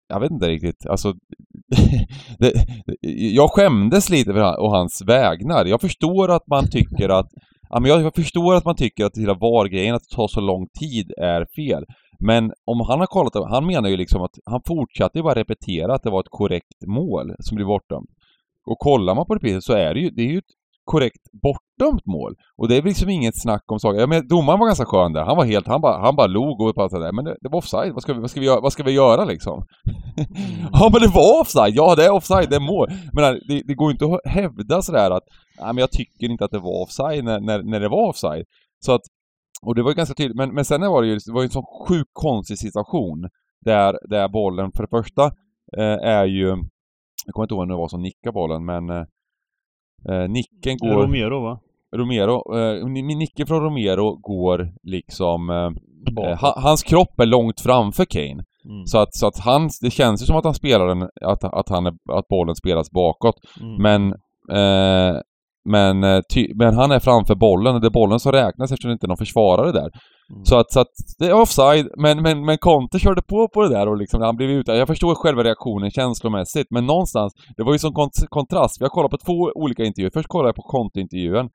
jag 0.08 0.20
vet 0.20 0.32
inte 0.32 0.48
riktigt, 0.48 0.86
alltså 0.90 1.14
det, 2.40 2.54
jag 3.12 3.52
skämdes 3.52 4.10
lite 4.10 4.34
för 4.34 4.42
han, 4.42 4.60
och 4.60 4.72
hans 4.72 5.04
vägnar. 5.08 5.66
Jag 5.66 5.82
förstår 5.82 6.32
att 6.32 6.48
man 6.48 6.70
tycker 6.70 7.10
att 7.10 7.30
Ja, 7.72 7.80
men 7.80 7.92
jag, 7.92 8.02
jag 8.02 8.16
förstår 8.16 8.56
att 8.56 8.66
man 8.66 8.76
tycker 8.76 9.06
att 9.06 9.18
hela 9.18 9.34
VAR-grejen, 9.34 9.96
att 9.96 10.02
det 10.10 10.16
tar 10.16 10.28
så 10.28 10.42
lång 10.42 10.68
tid, 10.80 11.12
är 11.18 11.46
fel. 11.56 11.86
Men 12.20 12.54
om 12.66 12.80
han 12.88 13.00
har 13.00 13.08
kollat, 13.08 13.50
han 13.50 13.66
menar 13.66 13.90
ju 13.90 13.98
liksom 13.98 14.22
att 14.22 14.40
han 14.46 14.62
fortsatte 14.68 15.18
ju 15.18 15.24
bara 15.24 15.40
repetera 15.40 15.96
att 15.96 16.04
det 16.04 16.10
var 16.10 16.20
ett 16.20 16.30
korrekt 16.30 16.86
mål 16.88 17.36
som 17.40 17.56
blev 17.56 17.68
bortdömt. 17.68 18.10
Och 18.66 18.80
kollar 18.80 19.16
man 19.16 19.26
på 19.26 19.36
reprisen 19.36 19.62
så 19.62 19.74
är 19.74 19.94
det 19.94 20.00
ju, 20.00 20.10
det 20.10 20.22
är 20.22 20.32
ju 20.32 20.38
ett 20.38 20.54
korrekt 20.90 21.24
bortdömt 21.44 22.06
mål. 22.06 22.36
Och 22.58 22.68
det 22.68 22.78
är 22.78 22.82
liksom 22.82 23.10
inget 23.10 23.42
snack 23.42 23.64
om 23.72 23.80
saker. 23.80 24.00
Jag 24.00 24.10
menar, 24.10 24.24
domaren 24.24 24.60
var 24.60 24.68
ganska 24.68 24.86
skön 24.86 25.14
där. 25.14 25.24
Han 25.24 25.38
var 25.38 25.46
helt, 25.46 25.68
han 25.68 25.82
bara, 25.82 25.98
han 26.06 26.16
bara 26.16 26.28
log 26.28 26.62
och 26.62 26.74
bara 26.74 26.90
sådär, 26.90 27.12
men 27.12 27.26
det, 27.26 27.36
det 27.42 27.50
var 27.50 27.58
offside. 27.58 27.94
Vad 27.94 28.02
ska, 28.02 28.14
vi, 28.14 28.20
vad, 28.20 28.30
ska 28.32 28.40
vi 28.40 28.46
göra, 28.46 28.62
vad 28.62 28.74
ska 28.74 28.84
vi 28.84 28.92
göra 28.92 29.26
liksom? 29.26 29.66
ja 30.74 30.90
men 30.94 31.02
det 31.02 31.08
var 31.08 31.42
offside! 31.42 31.76
Ja 31.76 31.96
det 31.96 32.06
är 32.06 32.12
offside, 32.12 32.50
det 32.50 32.56
är 32.56 32.68
mål. 32.74 32.88
Men 33.14 33.24
det, 33.48 33.64
det 33.68 33.74
går 33.74 33.88
ju 33.90 33.92
inte 33.92 34.06
att 34.06 34.32
hävda 34.34 34.82
sådär 34.82 35.12
att, 35.12 35.24
nej 35.60 35.68
men 35.74 35.78
jag 35.78 35.92
tycker 35.92 36.32
inte 36.32 36.46
att 36.46 36.52
det 36.52 36.60
var 36.60 36.84
offside 36.84 37.24
när, 37.24 37.40
när, 37.40 37.64
när 37.64 37.80
det 37.80 37.90
var 37.90 38.10
offside. 38.10 38.46
Så 38.86 38.92
att, 38.94 39.02
och 39.62 39.76
det 39.76 39.84
var 39.84 39.92
ju 39.92 39.96
ganska 39.96 40.16
tydligt, 40.16 40.38
men, 40.38 40.54
men 40.54 40.66
sen 40.66 40.82
var 40.82 41.02
det 41.02 41.08
ju, 41.08 41.16
det 41.26 41.34
var 41.34 41.42
ju 41.42 41.46
en 41.46 41.52
sån 41.52 41.88
sjukt 41.88 42.12
konstig 42.14 42.58
situation. 42.58 43.30
Där, 43.66 44.00
där 44.10 44.28
bollen, 44.28 44.72
för 44.76 44.84
det 44.84 44.98
första, 44.98 45.24
eh, 45.78 45.98
är 46.18 46.26
ju, 46.26 46.48
jag 47.26 47.34
kommer 47.34 47.44
inte 47.44 47.54
ihåg 47.54 47.62
vem 47.62 47.70
det 47.70 47.76
var 47.76 47.88
som 47.88 48.02
nickade 48.02 48.34
bollen, 48.34 48.66
men 48.66 49.06
eh, 50.10 50.16
eh, 50.16 50.30
nicken 50.30 50.78
går... 50.78 51.04
Romero 51.04 51.44
va? 51.44 51.60
Romero, 51.96 52.58
eh, 52.58 52.86
ni- 52.86 53.16
nicken 53.16 53.48
från 53.48 53.64
Romero 53.64 54.16
går 54.16 54.72
liksom... 54.84 55.50
Eh, 55.50 56.40
ha, 56.40 56.60
hans 56.62 56.84
kropp 56.84 57.20
är 57.20 57.26
långt 57.26 57.62
framför 57.62 58.06
Kane. 58.06 58.44
Mm. 58.66 58.86
Så 58.86 58.98
att, 58.98 59.16
så 59.16 59.28
att 59.28 59.40
han, 59.40 59.70
det 59.82 59.92
känns 59.92 60.22
ju 60.22 60.26
som 60.26 60.36
att 60.36 60.46
han 60.46 60.54
spelar 60.54 60.88
den, 60.88 61.02
att, 61.02 61.44
att, 61.44 61.70
han 61.70 61.88
att 61.88 62.28
bollen 62.30 62.56
spelas 62.56 62.92
bakåt. 62.92 63.36
Mm. 63.62 63.82
Men, 63.82 64.14
eh, 64.52 65.22
men, 65.70 66.04
eh, 66.04 66.20
ty, 66.34 66.52
men 66.56 66.74
han 66.74 66.92
är 66.92 67.00
framför 67.00 67.36
bollen 67.36 67.76
och 67.76 67.82
det 67.82 67.88
är 67.88 67.92
bollen 67.92 68.20
som 68.20 68.32
räknas 68.32 68.72
eftersom 68.72 68.90
det 68.90 68.94
inte 68.94 69.06
är 69.06 69.14
någon 69.14 69.18
försvarare 69.18 69.72
där. 69.72 69.90
Mm. 70.32 70.46
Så 70.46 70.58
att, 70.60 70.72
så 70.72 70.80
att 70.80 70.92
det 71.20 71.26
är 71.26 71.34
offside, 71.34 71.88
men, 71.98 72.22
men, 72.22 72.46
men 72.46 72.58
Conte 72.58 73.00
körde 73.00 73.22
på 73.22 73.48
på 73.48 73.62
det 73.62 73.70
där 73.70 73.88
och 73.88 73.98
liksom, 73.98 74.22
han 74.22 74.36
blev 74.36 74.50
ute. 74.50 74.72
Jag 74.72 74.88
förstår 74.88 75.16
själva 75.16 75.44
reaktionen 75.44 75.92
känslomässigt, 75.92 76.68
men 76.70 76.86
någonstans, 76.86 77.34
det 77.58 77.64
var 77.64 77.74
ju 77.74 77.80
som 77.80 77.94
kont- 77.94 78.28
kontrast. 78.30 78.82
Vi 78.82 78.86
har 78.86 78.90
kollat 78.90 79.12
på 79.12 79.18
två 79.18 79.52
olika 79.56 79.84
intervjuer. 79.84 80.12
Först 80.14 80.28
kollade 80.28 80.48
jag 80.48 80.56
på 80.56 80.62
Conte-intervjun. 80.62 81.50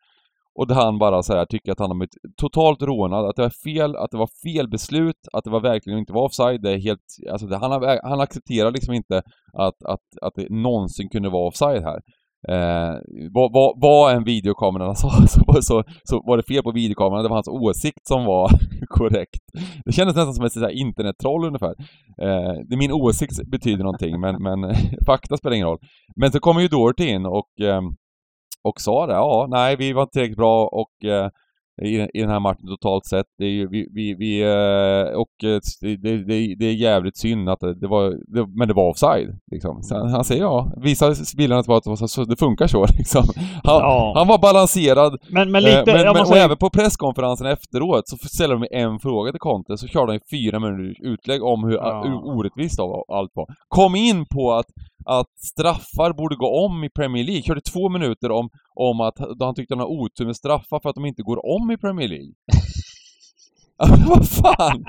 Och 0.59 0.67
där 0.67 0.75
han 0.75 0.99
bara 0.99 1.23
så 1.23 1.33
här 1.35 1.45
tycker 1.45 1.73
att 1.73 1.79
han 1.79 1.91
har 1.91 1.97
blivit 1.97 2.17
totalt 2.37 2.83
rånad, 2.83 3.25
att 3.25 3.37
det 3.37 3.43
var 3.43 3.51
fel, 3.65 3.97
att 3.97 4.11
det 4.11 4.17
var 4.17 4.29
fel 4.45 4.69
beslut, 4.69 5.17
att 5.33 5.45
det 5.45 5.51
var 5.51 5.61
verkligen 5.61 5.99
inte 5.99 6.13
var 6.13 6.23
offside. 6.23 6.63
Det 6.63 6.71
är 6.71 6.79
helt, 6.79 7.01
alltså 7.31 7.47
det, 7.47 7.57
han, 7.57 7.71
har, 7.71 8.09
han 8.09 8.21
accepterar 8.21 8.71
liksom 8.71 8.95
inte 8.95 9.23
att, 9.53 9.83
att, 9.85 10.01
att 10.23 10.35
det 10.35 10.51
någonsin 10.51 11.09
kunde 11.09 11.31
vara 11.31 11.49
offside 11.49 11.83
här. 11.83 12.01
Eh, 12.49 12.95
vad, 13.31 13.53
vad, 13.53 13.81
vad 13.81 14.15
en 14.15 14.25
videokameran 14.25 14.97
sa 14.97 15.11
så, 15.27 15.27
så, 15.27 15.63
så, 15.63 15.85
så 16.05 16.23
var 16.27 16.37
det 16.37 16.43
fel 16.43 16.63
på 16.63 16.73
videokameran, 16.73 17.23
det 17.23 17.29
var 17.29 17.37
hans 17.37 17.49
åsikt 17.49 18.07
som 18.07 18.25
var 18.25 18.51
korrekt. 18.89 19.41
Det 19.85 19.93
kändes 19.93 20.17
nästan 20.17 20.35
som 20.35 20.45
ett 20.45 20.73
internettroll 20.73 21.45
ungefär. 21.45 21.75
Eh, 22.23 22.53
det, 22.69 22.77
min 22.77 22.93
åsikt 22.93 23.51
betyder 23.51 23.85
någonting, 23.85 24.21
men, 24.21 24.43
men 24.43 24.75
fakta 25.07 25.37
spelar 25.37 25.55
ingen 25.55 25.69
roll. 25.69 25.79
Men 26.17 26.33
så 26.33 26.41
kommer 26.41 26.61
ju 26.61 26.69
Doherty 26.69 27.07
in 27.07 27.27
och, 27.27 27.61
eh, 27.61 27.81
och 28.63 28.81
sa 28.81 29.07
det, 29.07 29.13
ja, 29.13 29.47
nej, 29.51 29.77
vi 29.77 29.93
var 29.93 30.03
inte 30.03 30.13
tillräckligt 30.13 30.39
bra 30.39 30.67
och 30.67 31.05
eh, 31.05 31.29
i, 31.83 32.09
i 32.15 32.21
den 32.21 32.31
här 32.31 32.41
matchen 32.41 32.67
totalt 32.67 33.07
sett. 33.07 33.27
Det 33.39 33.45
är 33.45 33.51
ju, 33.51 33.69
vi, 33.69 33.89
vi, 33.95 34.15
vi 34.15 34.43
eh, 34.43 35.15
och 35.21 35.45
eh, 35.45 35.61
det, 35.81 35.97
det, 35.97 36.55
det 36.59 36.67
är 36.67 36.73
jävligt 36.75 37.17
synd 37.17 37.49
att 37.49 37.61
det, 37.61 37.75
det 37.75 37.87
var, 37.87 38.11
det, 38.35 38.47
men 38.59 38.69
det 38.69 38.75
var 38.75 38.91
offside 38.91 39.39
liksom. 39.51 39.83
Så 39.83 39.95
han, 39.99 40.09
han 40.11 40.25
säger 40.25 40.43
ja, 40.43 40.73
visa 40.77 41.15
spelarna 41.15 41.61
att 41.61 41.67
det, 41.67 41.91
var 41.91 42.07
så, 42.07 42.25
det 42.25 42.37
funkar 42.37 42.67
så 42.67 42.87
liksom. 42.99 43.25
Han, 43.65 43.81
Ja. 43.81 44.13
han 44.17 44.29
var 44.29 44.39
balanserad. 44.39 45.19
Men, 45.29 45.51
men 45.51 45.65
Eh, 45.65 45.71
lite, 45.71 45.93
men, 45.93 45.95
jag 45.97 46.05
men, 46.05 46.09
måste 46.09 46.23
och 46.23 46.29
säga, 46.29 46.45
även 46.45 46.57
på 46.57 46.71
presskonferensen 46.71 47.47
efteråt 47.47 48.09
så 48.09 48.17
ställer 48.17 48.55
de 48.55 48.67
en 48.71 48.99
fråga 48.99 49.31
till 49.33 49.41
Conte, 49.41 49.77
så 49.77 49.87
kör 49.87 50.07
de 50.07 50.19
fyra 50.31 50.61
minuters 50.61 51.01
utlägg 51.01 51.43
om 51.43 51.65
hur, 51.65 51.75
Ja. 51.75 52.03
hur 52.07 52.37
orättvist 52.37 52.81
allt 53.09 53.31
var. 53.35 53.47
Kom 53.69 53.95
in 53.95 54.27
på 54.35 54.53
att, 54.53 54.67
att 55.05 55.39
straffar 55.39 56.13
borde 56.13 56.37
gå 56.37 56.67
om 56.67 56.85
i 56.85 56.91
Premier 56.91 57.25
League. 57.25 57.43
Körde 57.43 57.61
två 57.61 57.89
minuter 57.89 58.31
om, 58.31 58.51
om 58.75 59.01
att 59.01 59.19
han 59.41 59.55
tyckte 59.55 59.75
han 59.75 59.81
har 59.81 59.87
otur 59.87 60.27
med 60.27 60.37
straffar 60.37 60.81
för 60.81 60.89
att 60.89 60.95
de 60.95 61.05
inte 61.05 61.23
går 61.23 61.47
om 61.57 61.71
i 61.71 61.77
Premier 61.77 62.09
League. 62.09 62.33
vad 64.09 64.29
fan! 64.29 64.85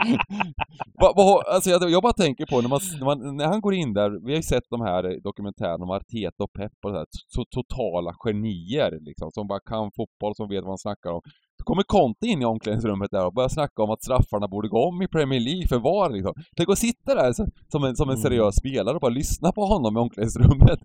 vad, 0.93 1.15
vad, 1.15 1.45
alltså 1.47 1.69
jag, 1.69 1.89
jag 1.89 2.03
bara 2.03 2.13
tänker 2.13 2.45
på 2.45 2.61
när, 2.61 2.69
man, 2.69 2.79
när, 2.99 3.05
man, 3.05 3.37
när 3.37 3.45
han 3.45 3.61
går 3.61 3.73
in 3.73 3.93
där, 3.93 4.09
vi 4.25 4.31
har 4.31 4.37
ju 4.37 4.43
sett 4.43 4.63
de 4.69 4.81
här 4.81 5.19
dokumentärerna 5.23 5.83
om 5.83 5.91
Arteta 5.91 6.43
och 6.43 6.53
Pep 6.53 6.71
och 6.83 6.91
så, 6.91 6.97
här, 6.97 7.05
så 7.27 7.45
totala 7.45 8.13
genier 8.23 8.97
liksom, 9.01 9.31
som 9.31 9.47
bara 9.47 9.59
kan 9.59 9.91
fotboll, 9.95 10.35
som 10.35 10.49
vet 10.49 10.61
vad 10.61 10.71
han 10.71 10.77
snackar 10.77 11.09
om. 11.11 11.21
Då 11.57 11.63
kommer 11.63 11.83
Conte 11.83 12.27
in 12.27 12.41
i 12.41 12.45
omklädningsrummet 12.45 13.11
där 13.11 13.25
och 13.25 13.33
börjar 13.33 13.49
snacka 13.49 13.83
om 13.83 13.89
att 13.89 14.03
straffarna 14.03 14.47
borde 14.47 14.67
gå 14.67 14.83
om 14.87 15.01
i 15.01 15.07
Premier 15.07 15.39
League 15.39 15.67
för 15.67 15.79
VAR 15.79 16.09
liksom. 16.09 16.33
Tänk 16.55 16.69
att 16.69 16.77
sitta 16.77 17.15
där 17.15 17.33
som, 17.71 17.83
en, 17.83 17.95
som 17.95 18.09
en 18.09 18.15
Mm. 18.15 18.23
seriös 18.23 18.55
spelare 18.55 18.95
och 18.95 19.01
bara 19.01 19.11
lyssna 19.11 19.51
på 19.51 19.65
honom 19.65 19.97
i 19.97 19.99
omklädningsrummet. 19.99 20.79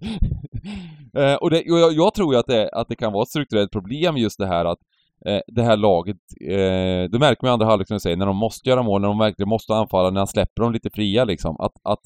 eh, 1.18 1.34
och 1.34 1.51
det, 1.51 1.70
och 1.72 1.78
jag, 1.78 1.92
jag 1.92 2.14
tror 2.14 2.34
ju 2.34 2.40
att 2.40 2.46
det, 2.46 2.70
att 2.72 2.88
det 2.88 2.96
kan 2.96 3.12
vara 3.12 3.22
ett 3.22 3.28
strukturellt 3.28 3.72
problem 3.72 4.16
just 4.16 4.38
det 4.38 4.46
här 4.46 4.64
att 4.64 4.78
eh, 5.26 5.40
det 5.46 5.62
här 5.62 5.76
laget, 5.76 6.16
eh, 6.40 7.10
det 7.10 7.18
märker 7.18 7.42
man 7.42 7.50
i 7.50 7.52
andra 7.52 7.66
halvlek 7.66 7.88
som 7.88 7.94
du 7.94 8.00
säger, 8.00 8.16
när 8.16 8.26
de 8.26 8.36
måste 8.36 8.68
göra 8.70 8.82
mål, 8.82 9.00
när 9.00 9.08
de 9.08 9.18
verkligen 9.18 9.48
måste 9.48 9.74
anfalla, 9.74 10.10
när 10.10 10.20
han 10.20 10.26
släpper 10.26 10.62
dem 10.62 10.72
lite 10.72 10.90
fria 10.94 11.24
liksom, 11.24 11.56
att, 11.60 11.72
att, 11.84 12.00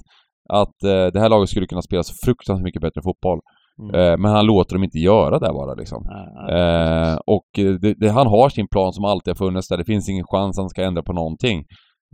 att 0.48 0.82
eh, 0.82 1.06
det 1.12 1.20
här 1.20 1.28
laget 1.28 1.48
skulle 1.48 1.66
kunna 1.66 1.82
spela 1.82 2.02
så 2.02 2.14
fruktansvärt 2.24 2.64
mycket 2.64 2.82
bättre 2.82 3.02
fotboll. 3.02 3.40
Mm. 3.82 3.94
Eh, 3.94 4.18
men 4.18 4.30
han 4.30 4.46
låter 4.46 4.74
dem 4.74 4.84
inte 4.84 4.98
göra 4.98 5.38
det 5.38 5.52
bara 5.52 5.74
liksom. 5.74 6.06
Eh, 6.50 7.16
och 7.26 7.48
det, 7.80 7.94
det, 7.94 8.08
han 8.08 8.26
har 8.26 8.48
sin 8.48 8.68
plan 8.68 8.92
som 8.92 9.04
alltid 9.04 9.30
har 9.30 9.46
funnits 9.46 9.68
där. 9.68 9.76
Det 9.76 9.84
finns 9.84 10.08
ingen 10.08 10.26
chans 10.26 10.58
han 10.58 10.68
ska 10.68 10.84
ändra 10.84 11.02
på 11.02 11.12
någonting. 11.12 11.64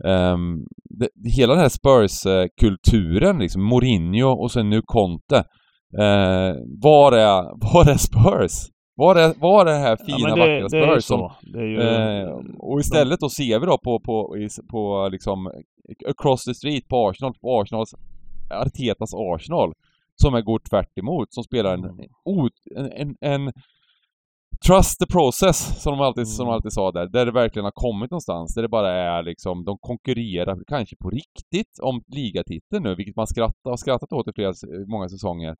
Ehm, 0.05 0.57
det, 0.99 1.09
hela 1.37 1.53
den 1.53 1.61
här 1.61 1.69
Spurs-kulturen, 1.69 3.39
liksom, 3.39 3.63
Mourinho 3.63 4.29
och 4.29 4.51
sen 4.51 4.69
nu 4.69 4.81
Conte. 4.85 5.37
Eh, 5.99 6.53
var, 6.83 7.11
är, 7.11 7.43
var 7.73 7.89
är 7.89 7.97
Spurs? 7.97 8.69
Var 9.01 9.15
är, 9.15 9.33
var 9.39 9.65
är 9.65 9.71
det 9.73 9.77
här 9.87 9.95
fina, 10.05 10.29
ja, 10.29 10.35
vackra 10.35 10.67
det, 10.67 10.79
det 10.79 10.91
Spurs? 10.91 11.03
som. 11.05 11.31
Det 11.41 11.65
ju, 11.65 11.81
eh, 11.81 12.29
och 12.59 12.79
istället 12.79 13.19
då 13.19 13.29
ser 13.29 13.59
vi 13.59 13.65
då 13.65 13.77
på, 13.77 13.99
på, 13.99 14.37
i- 14.37 14.67
på 14.71 15.09
liksom 15.11 15.51
across 16.07 16.43
the 16.43 16.53
street 16.53 16.87
på 16.87 17.09
Arsenal, 17.09 17.33
på 17.41 17.61
Arsenals, 17.61 17.93
Artetas 18.51 19.13
Arsenal, 19.13 19.73
som 20.21 20.33
är 20.33 20.41
går 20.41 20.59
tvärt 20.69 20.97
emot, 20.97 21.33
som 21.33 21.43
spelar 21.43 21.73
en, 21.73 21.85
o- 22.25 22.49
en, 22.75 22.91
en, 22.91 23.15
en 23.21 23.51
Trust 24.67 24.99
the 24.99 25.05
process, 25.05 25.81
som 25.83 25.91
de, 25.97 26.01
alltid, 26.01 26.27
som 26.27 26.43
de 26.45 26.47
Mm. 26.49 26.53
alltid 26.55 26.73
sa 26.73 26.91
där. 26.91 27.07
Där 27.07 27.25
det 27.25 27.31
verkligen 27.31 27.63
har 27.63 27.71
kommit 27.71 28.11
någonstans. 28.11 28.53
Där 28.55 28.61
det 28.61 28.67
bara 28.69 28.91
är 28.91 29.23
liksom, 29.23 29.63
de 29.65 29.77
konkurrerar 29.77 30.57
kanske 30.67 30.95
på 30.95 31.09
riktigt 31.09 31.79
om 31.81 32.01
ligatiteln 32.07 32.83
nu, 32.83 32.95
vilket 32.95 33.15
man 33.15 33.27
skrattar, 33.27 33.69
har 33.69 33.77
skrattat 33.77 34.13
åt 34.13 34.27
i 34.27 34.31
flera, 34.35 34.53
många 34.87 35.09
säsonger. 35.09 35.55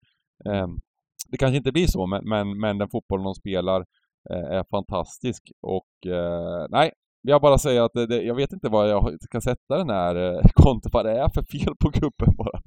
Ehm, 0.45 0.79
det 1.27 1.37
kanske 1.37 1.57
inte 1.57 1.71
blir 1.71 1.87
så, 1.87 2.07
men, 2.07 2.29
men, 2.29 2.59
men 2.59 2.77
den 2.77 2.89
fotbollen 2.89 3.23
de 3.23 3.35
spelar 3.35 3.85
eh, 4.29 4.57
är 4.57 4.63
fantastisk. 4.71 5.51
Och 5.61 6.11
eh, 6.11 6.65
nej, 6.69 6.91
jag 7.21 7.41
bara 7.41 7.57
säger 7.57 7.81
att 7.81 7.93
det, 7.93 8.07
det, 8.07 8.21
jag 8.21 8.35
vet 8.35 8.53
inte 8.53 8.69
vad 8.69 8.89
jag 8.89 9.17
ska 9.21 9.41
sätta 9.41 9.77
den 9.77 9.89
här 9.89 10.15
eh, 10.15 10.41
kontot, 10.53 10.93
vad 10.93 11.05
det 11.05 11.11
är 11.19 11.29
för 11.29 11.43
fel 11.43 11.75
på 11.79 11.91
kuppen 11.91 12.35
bara. 12.37 12.61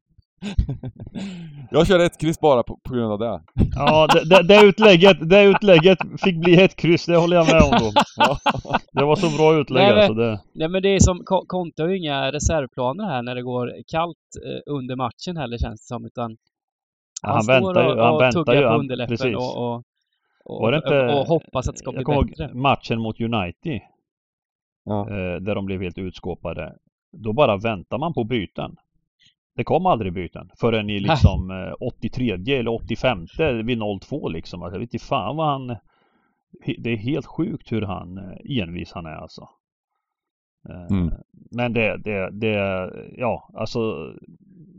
jag 1.70 1.86
kör 1.86 1.98
ett 1.98 2.20
kryss 2.20 2.40
bara 2.40 2.62
på, 2.62 2.78
på 2.88 2.94
grund 2.94 3.12
av 3.12 3.18
det. 3.18 3.42
Ja, 3.76 4.06
det, 4.06 4.28
det, 4.28 4.42
det, 4.42 4.62
utlägget, 4.62 5.30
det 5.30 5.42
utlägget 5.42 5.98
fick 6.24 6.36
bli 6.40 6.62
ett 6.62 6.76
kryss, 6.76 7.06
det 7.06 7.16
håller 7.16 7.36
jag 7.36 7.46
med 7.46 7.62
om 7.62 7.70
då. 7.70 7.92
Ja, 8.16 8.38
det 8.92 9.04
var 9.04 9.16
så 9.16 9.36
bra 9.36 9.54
utlägg 9.60 9.82
Nej, 9.82 9.94
men- 9.94 9.98
alltså. 9.98 10.14
Det, 10.14 10.40
Nej 10.54 10.68
men 10.68 10.82
det 10.82 10.88
är 10.88 10.98
som, 11.00 11.22
Conte 11.46 11.82
har 11.82 11.88
ju 11.88 11.98
inga 11.98 12.32
reservplaner 12.32 13.04
här 13.04 13.22
när 13.22 13.34
det 13.34 13.42
går 13.42 13.72
kallt 13.86 14.16
eh, 14.46 14.72
under 14.74 14.96
matchen 14.96 15.36
heller 15.36 15.58
känns 15.58 15.80
det 15.80 15.86
som 15.86 16.04
utan 16.06 16.36
Ja, 17.24 17.32
han 17.32 17.46
väntar 17.46 17.84
ju- 17.84 17.90
och, 18.00 18.04
han 18.04 18.14
och 18.26 18.32
tuggar 18.32 18.54
ju, 18.54 18.62
på 18.62 18.68
han- 18.68 18.80
underläppen 18.80 19.16
precis. 19.16 19.36
och, 19.36 19.56
och, 19.74 19.82
och, 20.44 20.62
Var 20.62 20.72
det 20.72 20.76
inte- 20.76 21.14
och, 21.14 21.26
hoppas 21.26 21.68
att 21.68 21.74
det 21.74 21.78
ska 21.78 21.90
bli 21.92 22.02
jag 22.06 22.26
bättre. 22.26 22.44
ihåg 22.44 22.54
matchen 22.54 23.00
mot 23.00 23.20
United. 23.20 23.80
Ja. 24.84 25.00
Eh, 25.10 25.36
där 25.40 25.54
de 25.54 25.64
blev 25.66 25.82
helt 25.82 25.98
utskåpade. 25.98 26.74
Då 27.12 27.32
bara 27.32 27.56
väntar 27.56 27.98
man 27.98 28.14
på 28.14 28.24
byten. 28.24 28.76
Det 29.56 29.64
kom 29.64 29.86
aldrig 29.86 30.12
byten 30.12 30.50
förrän 30.60 30.90
i 30.90 30.98
liksom 31.00 31.50
eh, 31.50 31.74
83 31.80 32.30
eller 32.58 32.68
85 32.70 33.18
vid 33.64 33.78
0-2 33.78 34.30
liksom. 34.32 34.62
Alltså, 34.62 34.74
jag 34.76 34.80
vet 34.80 34.94
inte 34.94 35.06
fan 35.06 35.36
vad 35.36 35.46
han... 35.46 35.66
Det 36.78 36.90
är 36.92 36.96
helt 36.96 37.26
sjukt 37.26 37.72
hur 37.72 37.82
han 37.82 38.18
eh, 38.18 38.62
envis 38.62 38.92
han 38.92 39.06
är 39.06 39.14
alltså. 39.16 39.48
Mm. 40.90 41.12
Men 41.54 41.72
det, 41.72 41.96
det, 42.04 42.30
det, 42.40 42.54
ja 43.18 43.50
alltså... 43.58 43.78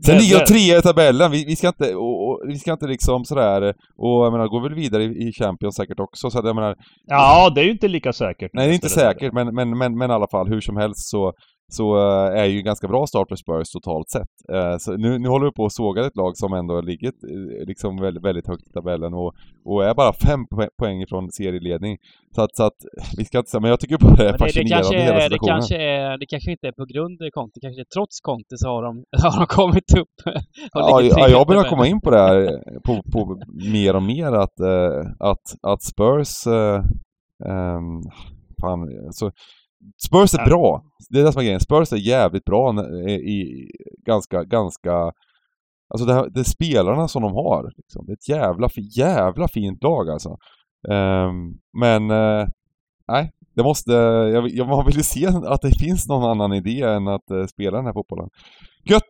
Sen 0.06 0.14
det- 0.14 0.20
ligger 0.20 0.38
de 0.38 0.44
trea 0.44 0.78
i 0.78 0.82
tabellen, 0.82 1.30
vi, 1.30 1.44
vi 1.44 1.56
ska 1.56 1.68
inte, 1.68 1.94
och, 1.94 2.28
och, 2.28 2.42
vi 2.48 2.58
ska 2.58 2.72
inte 2.72 2.86
liksom 2.86 3.24
sådär, 3.24 3.62
och 3.96 4.24
jag 4.24 4.32
menar, 4.32 4.48
går 4.48 4.62
väl 4.62 4.74
vidare 4.74 5.02
i, 5.04 5.28
i 5.28 5.32
Champions 5.32 5.76
säkert 5.76 6.00
också, 6.00 6.30
så 6.30 6.38
att 6.38 6.46
jag 6.46 6.54
menar, 6.54 6.74
Ja, 7.06 7.50
det 7.54 7.60
är 7.60 7.64
ju 7.64 7.70
inte 7.70 7.88
lika 7.88 8.12
säkert. 8.12 8.50
nej 8.54 8.66
det 8.66 8.72
är 8.72 8.74
inte 8.74 8.88
säkert, 8.88 9.32
men, 9.32 9.54
men, 9.54 9.78
men, 9.78 9.98
men 9.98 10.10
i 10.10 10.14
alla 10.14 10.28
fall, 10.30 10.48
hur 10.48 10.60
som 10.60 10.76
helst 10.76 11.08
så, 11.10 11.32
så 11.72 11.96
eh, 11.96 12.40
är 12.40 12.44
ju 12.44 12.58
en 12.58 12.64
ganska 12.64 12.88
bra 12.88 13.06
start 13.06 13.28
för 13.28 13.36
Spurs 13.36 13.70
totalt 13.70 14.08
sett. 14.10 14.28
Eh, 14.52 14.76
Så 14.78 14.96
nu, 14.96 15.18
nu 15.18 15.28
håller 15.28 15.46
vi 15.46 15.52
på 15.52 15.64
att 15.66 15.72
såga 15.72 16.06
ett 16.06 16.16
lag 16.16 16.36
som 16.36 16.52
ändå 16.52 16.80
ligger 16.80 17.08
eh, 17.08 17.66
liksom 17.66 17.96
väldigt, 18.00 18.24
väldigt 18.24 18.46
högt 18.48 18.68
i 18.68 18.72
tabellen 18.72 19.14
och, 19.14 19.34
och 19.64 19.84
är 19.84 19.94
bara 19.94 20.12
fem 20.12 20.40
poäng- 20.82 21.02
ifrån 21.02 21.30
serieledning. 21.32 21.96
Så 22.34 22.42
att, 22.42 22.56
så 22.56 22.62
att, 22.64 22.76
vi 23.16 23.24
ska 23.24 23.38
inte 23.38 23.50
säga, 23.50 23.60
men 23.60 23.70
jag 23.70 23.80
tycker 23.80 23.98
bara 23.98 24.14
det 24.14 24.22
är 24.22 24.24
Men 24.24 24.32
det, 24.32 24.38
det, 24.38 24.44
fascinerande 24.44 24.74
kanske, 24.74 24.98
hela 24.98 25.14
är- 25.14 25.18
det, 25.18 25.22
situationen. 25.34 25.54
kanske 25.60 25.76
är, 25.76 26.18
det 26.18 26.26
kanske 26.26 26.50
inte 26.50 26.66
är 26.68 26.72
på 26.72 26.84
grund 26.84 27.22
av 27.22 27.30
Conte, 27.30 27.60
kanske 27.60 27.84
trots 27.94 28.20
Conte 28.20 28.54
så 28.58 28.68
har 28.68 28.82
de, 28.82 29.04
har 29.22 29.40
de 29.40 29.46
kommit 29.46 29.98
upp. 29.98 30.14
Ja, 30.72 31.28
jag 31.28 31.46
börjar 31.46 31.64
komma 31.64 31.86
in 31.86 32.00
på 32.00 32.10
det 32.10 32.18
här 32.18 32.38
på, 32.86 33.02
på 33.12 33.40
mer 33.72 33.96
och 33.96 34.02
mer 34.02 34.32
att, 34.32 34.60
att, 35.30 35.46
att 35.62 35.82
Spurs... 35.82 36.46
Ehm, 37.48 38.02
fan, 38.60 38.80
alltså, 39.06 39.30
Spurs 40.08 40.34
är 40.34 40.38
Ja. 40.38 40.44
bra. 40.46 40.82
Det 41.10 41.20
är 41.20 41.24
det 41.24 41.32
som 41.32 41.40
är 41.40 41.44
grejen. 41.44 41.60
Spurs 41.60 41.92
är 41.92 41.96
jävligt 41.96 42.44
bra 42.44 42.84
i, 43.08 43.12
i 43.12 43.70
ganska, 44.06 44.44
ganska... 44.44 45.12
Alltså 45.88 46.06
det, 46.06 46.14
här, 46.14 46.28
det 46.30 46.40
är 46.40 46.44
spelarna 46.44 47.08
som 47.08 47.22
de 47.22 47.32
har. 47.32 47.72
Liksom. 47.76 48.06
Det 48.06 48.12
är 48.12 48.14
ett 48.14 48.28
jävla, 48.28 48.68
jävla 48.96 49.48
fint 49.48 49.82
lag 49.82 50.10
alltså. 50.10 50.36
Ehm, 50.90 51.54
men... 51.78 52.10
Eh, 52.10 52.46
nej, 53.08 53.30
det 53.56 53.62
måste... 53.62 53.92
Jag, 53.92 54.42
vill- 54.42 54.56
jag, 54.56 54.68
man 54.68 54.86
vill 54.86 54.96
ju 54.96 55.02
se 55.02 55.26
att 55.26 55.62
det 55.62 55.78
finns 55.78 56.08
någon 56.08 56.30
annan 56.30 56.52
idé 56.52 56.82
än 56.82 57.08
att 57.08 57.30
eh, 57.30 57.44
spela 57.46 57.76
den 57.76 57.86
här 57.86 57.92
fotbollen. 57.92 58.28
Gött! 58.84 59.02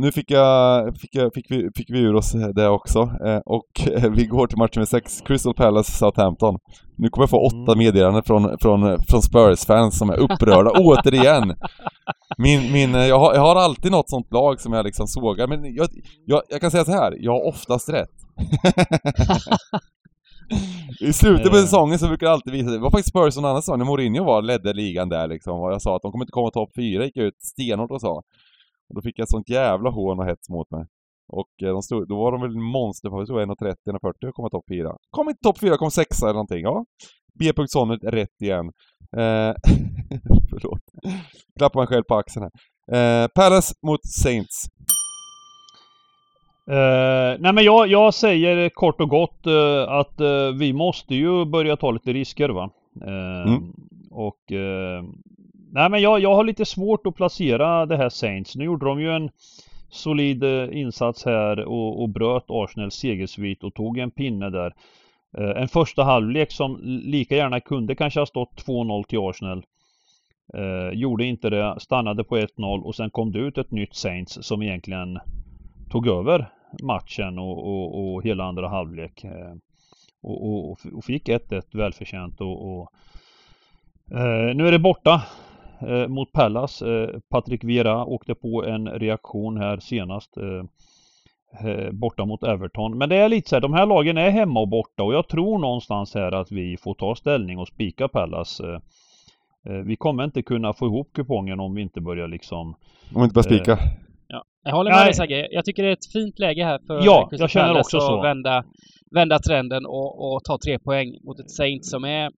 Nu 0.00 0.12
fick, 0.12 0.30
jag, 0.30 0.96
fick, 0.98 1.14
jag, 1.14 1.34
fick, 1.34 1.50
vi, 1.50 1.68
fick 1.76 1.90
vi 1.90 1.98
ur 1.98 2.14
oss 2.14 2.32
det 2.54 2.68
också. 2.68 2.98
Eh, 3.24 3.36
och 3.46 3.88
eh, 3.96 4.10
vi 4.10 4.26
går 4.26 4.46
till 4.46 4.58
match 4.58 4.76
nummer 4.76 4.86
6, 4.86 5.20
Crystal 5.20 5.54
Palace 5.54 5.92
Southampton. 5.92 6.58
Nu 6.96 7.08
kommer 7.08 7.22
jag 7.22 7.30
få 7.30 7.46
åtta 7.46 7.72
Mm. 7.72 7.78
meddelanden 7.78 8.22
från, 8.22 8.58
från, 8.60 8.98
från 9.08 9.22
Spurs-fans 9.22 9.98
som 9.98 10.10
är 10.10 10.16
upprörda, 10.16 10.70
återigen. 10.78 11.54
Min, 12.38 12.72
min, 12.72 12.94
eh, 12.94 13.06
jag, 13.06 13.18
har, 13.18 13.34
jag 13.34 13.40
har 13.40 13.56
alltid 13.56 13.92
något 13.92 14.10
sånt 14.10 14.32
lag 14.32 14.60
som 14.60 14.72
jag 14.72 14.84
liksom 14.84 15.06
sågar, 15.06 15.46
men 15.46 15.74
jag, 15.74 15.88
jag, 16.26 16.42
jag 16.48 16.60
kan 16.60 16.70
säga 16.70 16.84
så 16.84 16.92
här, 16.92 17.14
jag 17.20 17.32
har 17.32 17.48
oftast 17.48 17.88
rätt. 17.88 18.10
I 21.00 21.12
slutet 21.12 21.50
på 21.50 21.56
Eh. 21.56 21.62
säsongen 21.62 21.98
så 21.98 22.08
brukar 22.08 22.26
det 22.26 22.32
alltid 22.32 22.52
visa 22.52 22.64
sig. 22.68 22.72
Det 22.76 22.82
var 22.82 22.90
faktiskt 22.90 23.08
Spurs 23.08 23.36
en 23.36 23.44
annan 23.44 23.62
säsong 23.62 23.78
när 23.78 23.84
Mourinho 23.84 24.24
var 24.24 24.42
ledde 24.42 24.72
ligan 24.72 25.08
där 25.08 25.28
liksom. 25.28 25.60
Och 25.60 25.72
jag 25.72 25.82
sa 25.82 25.96
att 25.96 26.02
de 26.02 26.12
kommer 26.12 26.24
inte 26.24 26.32
komma 26.32 26.50
topp 26.50 26.70
fyra, 26.76 27.04
gick 27.04 27.16
jag 27.16 27.26
ut 27.26 27.42
stenhårt 27.42 27.90
och 27.90 28.00
sa. 28.00 28.22
Och 28.90 28.94
då 28.94 29.02
fick 29.02 29.18
jag 29.18 29.28
sånt 29.28 29.48
jävla 29.48 29.90
hån 29.90 30.18
och 30.18 30.26
hets 30.26 30.48
mot 30.48 30.70
mig. 30.70 30.84
Och 31.32 31.62
eh, 31.62 31.72
de 31.72 31.82
stod, 31.82 32.08
då 32.08 32.16
var 32.16 32.32
de 32.32 32.40
väl 32.40 32.56
monster, 32.56 33.08
tror 33.08 33.40
1.30, 33.40 33.74
1.40 33.86 34.28
och 34.28 34.34
komma 34.34 34.48
topp 34.50 34.64
fyra. 34.68 34.96
Kom 35.10 35.28
inte 35.28 35.42
topp 35.42 35.58
fyra, 35.58 35.76
kom 35.76 35.90
sexa 35.90 36.26
eller 36.26 36.34
någonting. 36.34 36.62
Ja. 36.62 36.84
B. 37.38 37.52
Sonnet 37.66 38.00
rätt 38.02 38.42
igen. 38.42 38.66
Eh, 39.16 39.52
förlåt. 40.50 40.82
Klappar 41.58 41.80
man 41.80 41.86
själv 41.86 42.02
på 42.02 42.14
axeln 42.14 42.46
här. 42.46 42.52
Eh, 43.22 43.28
Palace 43.34 43.74
mot 43.86 44.06
Saints. 44.06 44.66
Eh, 46.70 47.40
nej 47.40 47.52
men 47.52 47.64
jag, 47.64 47.88
jag 47.88 48.14
säger 48.14 48.68
kort 48.68 49.00
och 49.00 49.08
gott 49.08 49.46
eh, 49.46 49.82
att 49.88 50.20
eh, 50.20 50.50
vi 50.58 50.72
måste 50.72 51.14
ju 51.14 51.44
börja 51.44 51.76
ta 51.76 51.90
lite 51.90 52.12
risker 52.12 52.48
va. 52.48 52.70
Eh, 53.06 53.52
Mm. 53.52 53.72
Och 54.10 54.52
eh, 54.52 55.02
Nej 55.72 55.90
men 55.90 56.02
jag, 56.02 56.20
jag 56.20 56.34
har 56.34 56.44
lite 56.44 56.64
svårt 56.64 57.06
att 57.06 57.14
placera 57.14 57.86
det 57.86 57.96
här 57.96 58.08
Saints. 58.08 58.56
Nu 58.56 58.64
gjorde 58.64 58.86
de 58.86 59.00
ju 59.00 59.10
en 59.10 59.30
solid 59.88 60.42
eh, 60.42 60.78
insats 60.78 61.24
här 61.24 61.64
och, 61.64 62.02
och 62.02 62.08
bröt 62.08 62.44
Arsenals 62.48 62.94
segersvit 62.94 63.64
och 63.64 63.74
tog 63.74 63.98
en 63.98 64.10
pinne 64.10 64.50
där. 64.50 64.74
Eh, 65.38 65.62
en 65.62 65.68
första 65.68 66.04
halvlek 66.04 66.52
som 66.52 66.80
lika 66.82 67.36
gärna 67.36 67.60
kunde 67.60 67.94
kanske 67.94 68.20
ha 68.20 68.26
stått 68.26 68.66
2-0 68.66 69.04
till 69.04 69.18
Arsenal. 69.18 69.64
Eh, 70.54 70.98
gjorde 70.98 71.24
inte 71.24 71.50
det, 71.50 71.80
stannade 71.80 72.24
på 72.24 72.36
1-0 72.36 72.82
och 72.82 72.94
sen 72.94 73.10
kom 73.10 73.32
det 73.32 73.38
ut 73.38 73.58
ett 73.58 73.70
nytt 73.70 73.94
Saints 73.94 74.38
som 74.42 74.62
egentligen 74.62 75.18
tog 75.90 76.06
över 76.06 76.52
matchen 76.82 77.38
och, 77.38 77.58
och, 77.58 78.14
och 78.14 78.22
hela 78.24 78.44
andra 78.44 78.68
halvlek. 78.68 79.24
Eh, 79.24 79.54
och, 80.22 80.70
och, 80.70 80.78
och, 80.92 81.04
fick 81.04 81.28
1-1 81.28 81.62
välförtjänt 81.72 82.40
och, 82.40 82.92
eh, 84.10 84.54
nu 84.54 84.68
är 84.68 84.72
det 84.72 84.78
borta 84.78 85.22
eh, 85.88 86.08
mot 86.08 86.32
Pallas. 86.32 86.82
Eh, 86.82 87.08
Patrik 87.30 87.64
Vieira 87.64 88.04
åkte 88.04 88.34
på 88.34 88.64
en 88.64 88.88
reaktion 88.88 89.56
här 89.56 89.78
senast 89.80 90.36
eh, 90.36 90.64
eh, 91.70 91.90
borta 91.90 92.24
mot 92.24 92.42
Everton. 92.42 92.98
Men 92.98 93.08
det 93.08 93.16
är 93.16 93.28
lite 93.28 93.48
så 93.48 93.56
här, 93.56 93.60
de 93.60 93.72
här 93.72 93.86
lagen 93.86 94.16
är 94.16 94.30
hemma 94.30 94.60
och 94.60 94.68
borta 94.68 95.02
och 95.02 95.14
jag 95.14 95.28
tror 95.28 95.58
någonstans 95.58 96.14
här 96.14 96.32
att 96.32 96.52
vi 96.52 96.76
får 96.76 96.94
ta 96.94 97.14
ställning 97.14 97.58
och 97.58 97.68
spika 97.68 98.08
Pallas. 98.08 98.60
Vi 99.84 99.96
kommer 99.96 100.24
inte 100.24 100.42
kunna 100.42 100.72
få 100.72 100.86
ihop 100.86 101.12
kupongen 101.12 101.60
om 101.60 101.74
vi 101.74 101.82
inte 101.82 102.00
börjar 102.00 102.28
liksom... 102.28 102.68
Om 103.14 103.20
vi 103.20 103.22
inte 103.22 103.34
börjar 103.34 103.58
spika? 103.58 103.78
Ja. 104.28 104.44
Jag 104.64 104.72
håller 104.72 104.90
med 104.90 105.06
dig 105.06 105.14
Sagge. 105.14 105.48
Jag 105.50 105.64
tycker 105.64 105.82
det 105.82 105.88
är 105.88 105.92
ett 105.92 106.12
fint 106.12 106.38
läge 106.38 106.64
här 106.64 106.78
för 106.86 107.04
Ja, 107.04 107.28
jag 107.32 107.50
känner 107.50 107.78
också 107.80 108.00
så. 108.00 108.18
Att 108.18 108.24
vända, 108.24 108.64
vända 109.10 109.38
trenden 109.38 109.86
och, 109.86 110.32
och 110.32 110.44
ta 110.44 110.58
tre 110.64 110.78
poäng 110.78 111.18
mot 111.22 111.40
ett 111.40 111.50
Saint 111.50 111.84
som 111.84 112.04
är, 112.04 112.30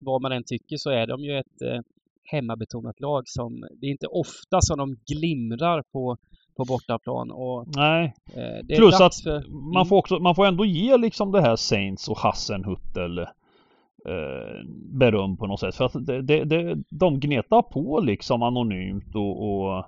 vad 0.00 0.22
man 0.22 0.32
än 0.32 0.44
tycker, 0.44 0.76
så 0.76 0.90
är 0.90 1.06
de 1.06 1.20
ju 1.20 1.38
ett 1.38 1.62
eh, 1.62 1.80
hemmabetonat 2.24 3.00
lag 3.00 3.22
som, 3.26 3.66
det 3.80 3.86
är 3.86 3.90
inte 3.90 4.06
ofta 4.06 4.60
som 4.60 4.78
de 4.78 4.96
glimrar 5.06 5.82
på 5.92 6.16
på 6.56 6.64
bortaplan 6.64 7.30
och 7.30 7.66
Nej. 7.76 8.14
Eh, 8.34 8.76
Plus 8.76 9.00
att 9.00 9.22
för... 9.22 9.50
man 9.50 9.76
mm. 9.76 9.86
får 9.86 9.96
också, 9.96 10.18
man 10.18 10.34
får 10.34 10.46
ändå 10.46 10.64
ge 10.64 10.96
liksom 10.96 11.32
det 11.32 11.40
här 11.40 11.56
Saints 11.56 12.08
och 12.08 12.18
Hassenhuttel 12.18 13.18
eh, 13.18 14.64
beröm 14.92 15.36
på 15.36 15.46
något 15.46 15.60
sätt. 15.60 15.74
För 15.74 15.84
att 15.84 16.06
det, 16.06 16.22
det, 16.22 16.44
det, 16.44 16.82
de 16.88 17.20
gnetar 17.20 17.62
på 17.62 18.00
liksom 18.00 18.42
anonymt 18.42 19.14
och, 19.14 19.50
och 19.50 19.84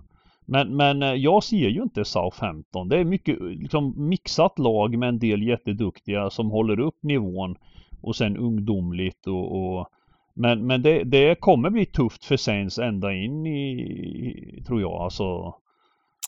men, 0.47 0.76
men 0.76 1.03
eh, 1.03 1.12
jag 1.12 1.45
ser 1.45 1.68
ju 1.68 1.82
inte 1.82 2.05
Southampton. 2.05 2.89
Det 2.89 2.99
är 2.99 3.05
mycket 3.05 3.41
liksom 3.41 4.09
mixat 4.09 4.59
lag 4.59 4.99
med 4.99 5.09
en 5.09 5.18
del 5.18 5.43
jätteduktiga 5.43 6.30
som 6.30 6.51
håller 6.51 6.80
upp 6.80 7.03
nivån 7.03 7.57
och 8.01 8.16
sen 8.16 8.37
ungdomligt 8.37 9.26
och, 9.26 9.78
och 9.78 9.89
men, 10.37 10.66
men 10.66 10.82
det, 10.82 11.05
det 11.05 11.41
kommer 11.41 11.70
bli 11.70 11.87
tufft 11.87 12.24
för 12.24 12.37
Saints 12.37 12.78
ända 12.78 13.12
in 13.12 13.47
i, 13.47 14.62
tror 14.66 14.80
jag 14.80 14.93
alltså. 14.93 15.55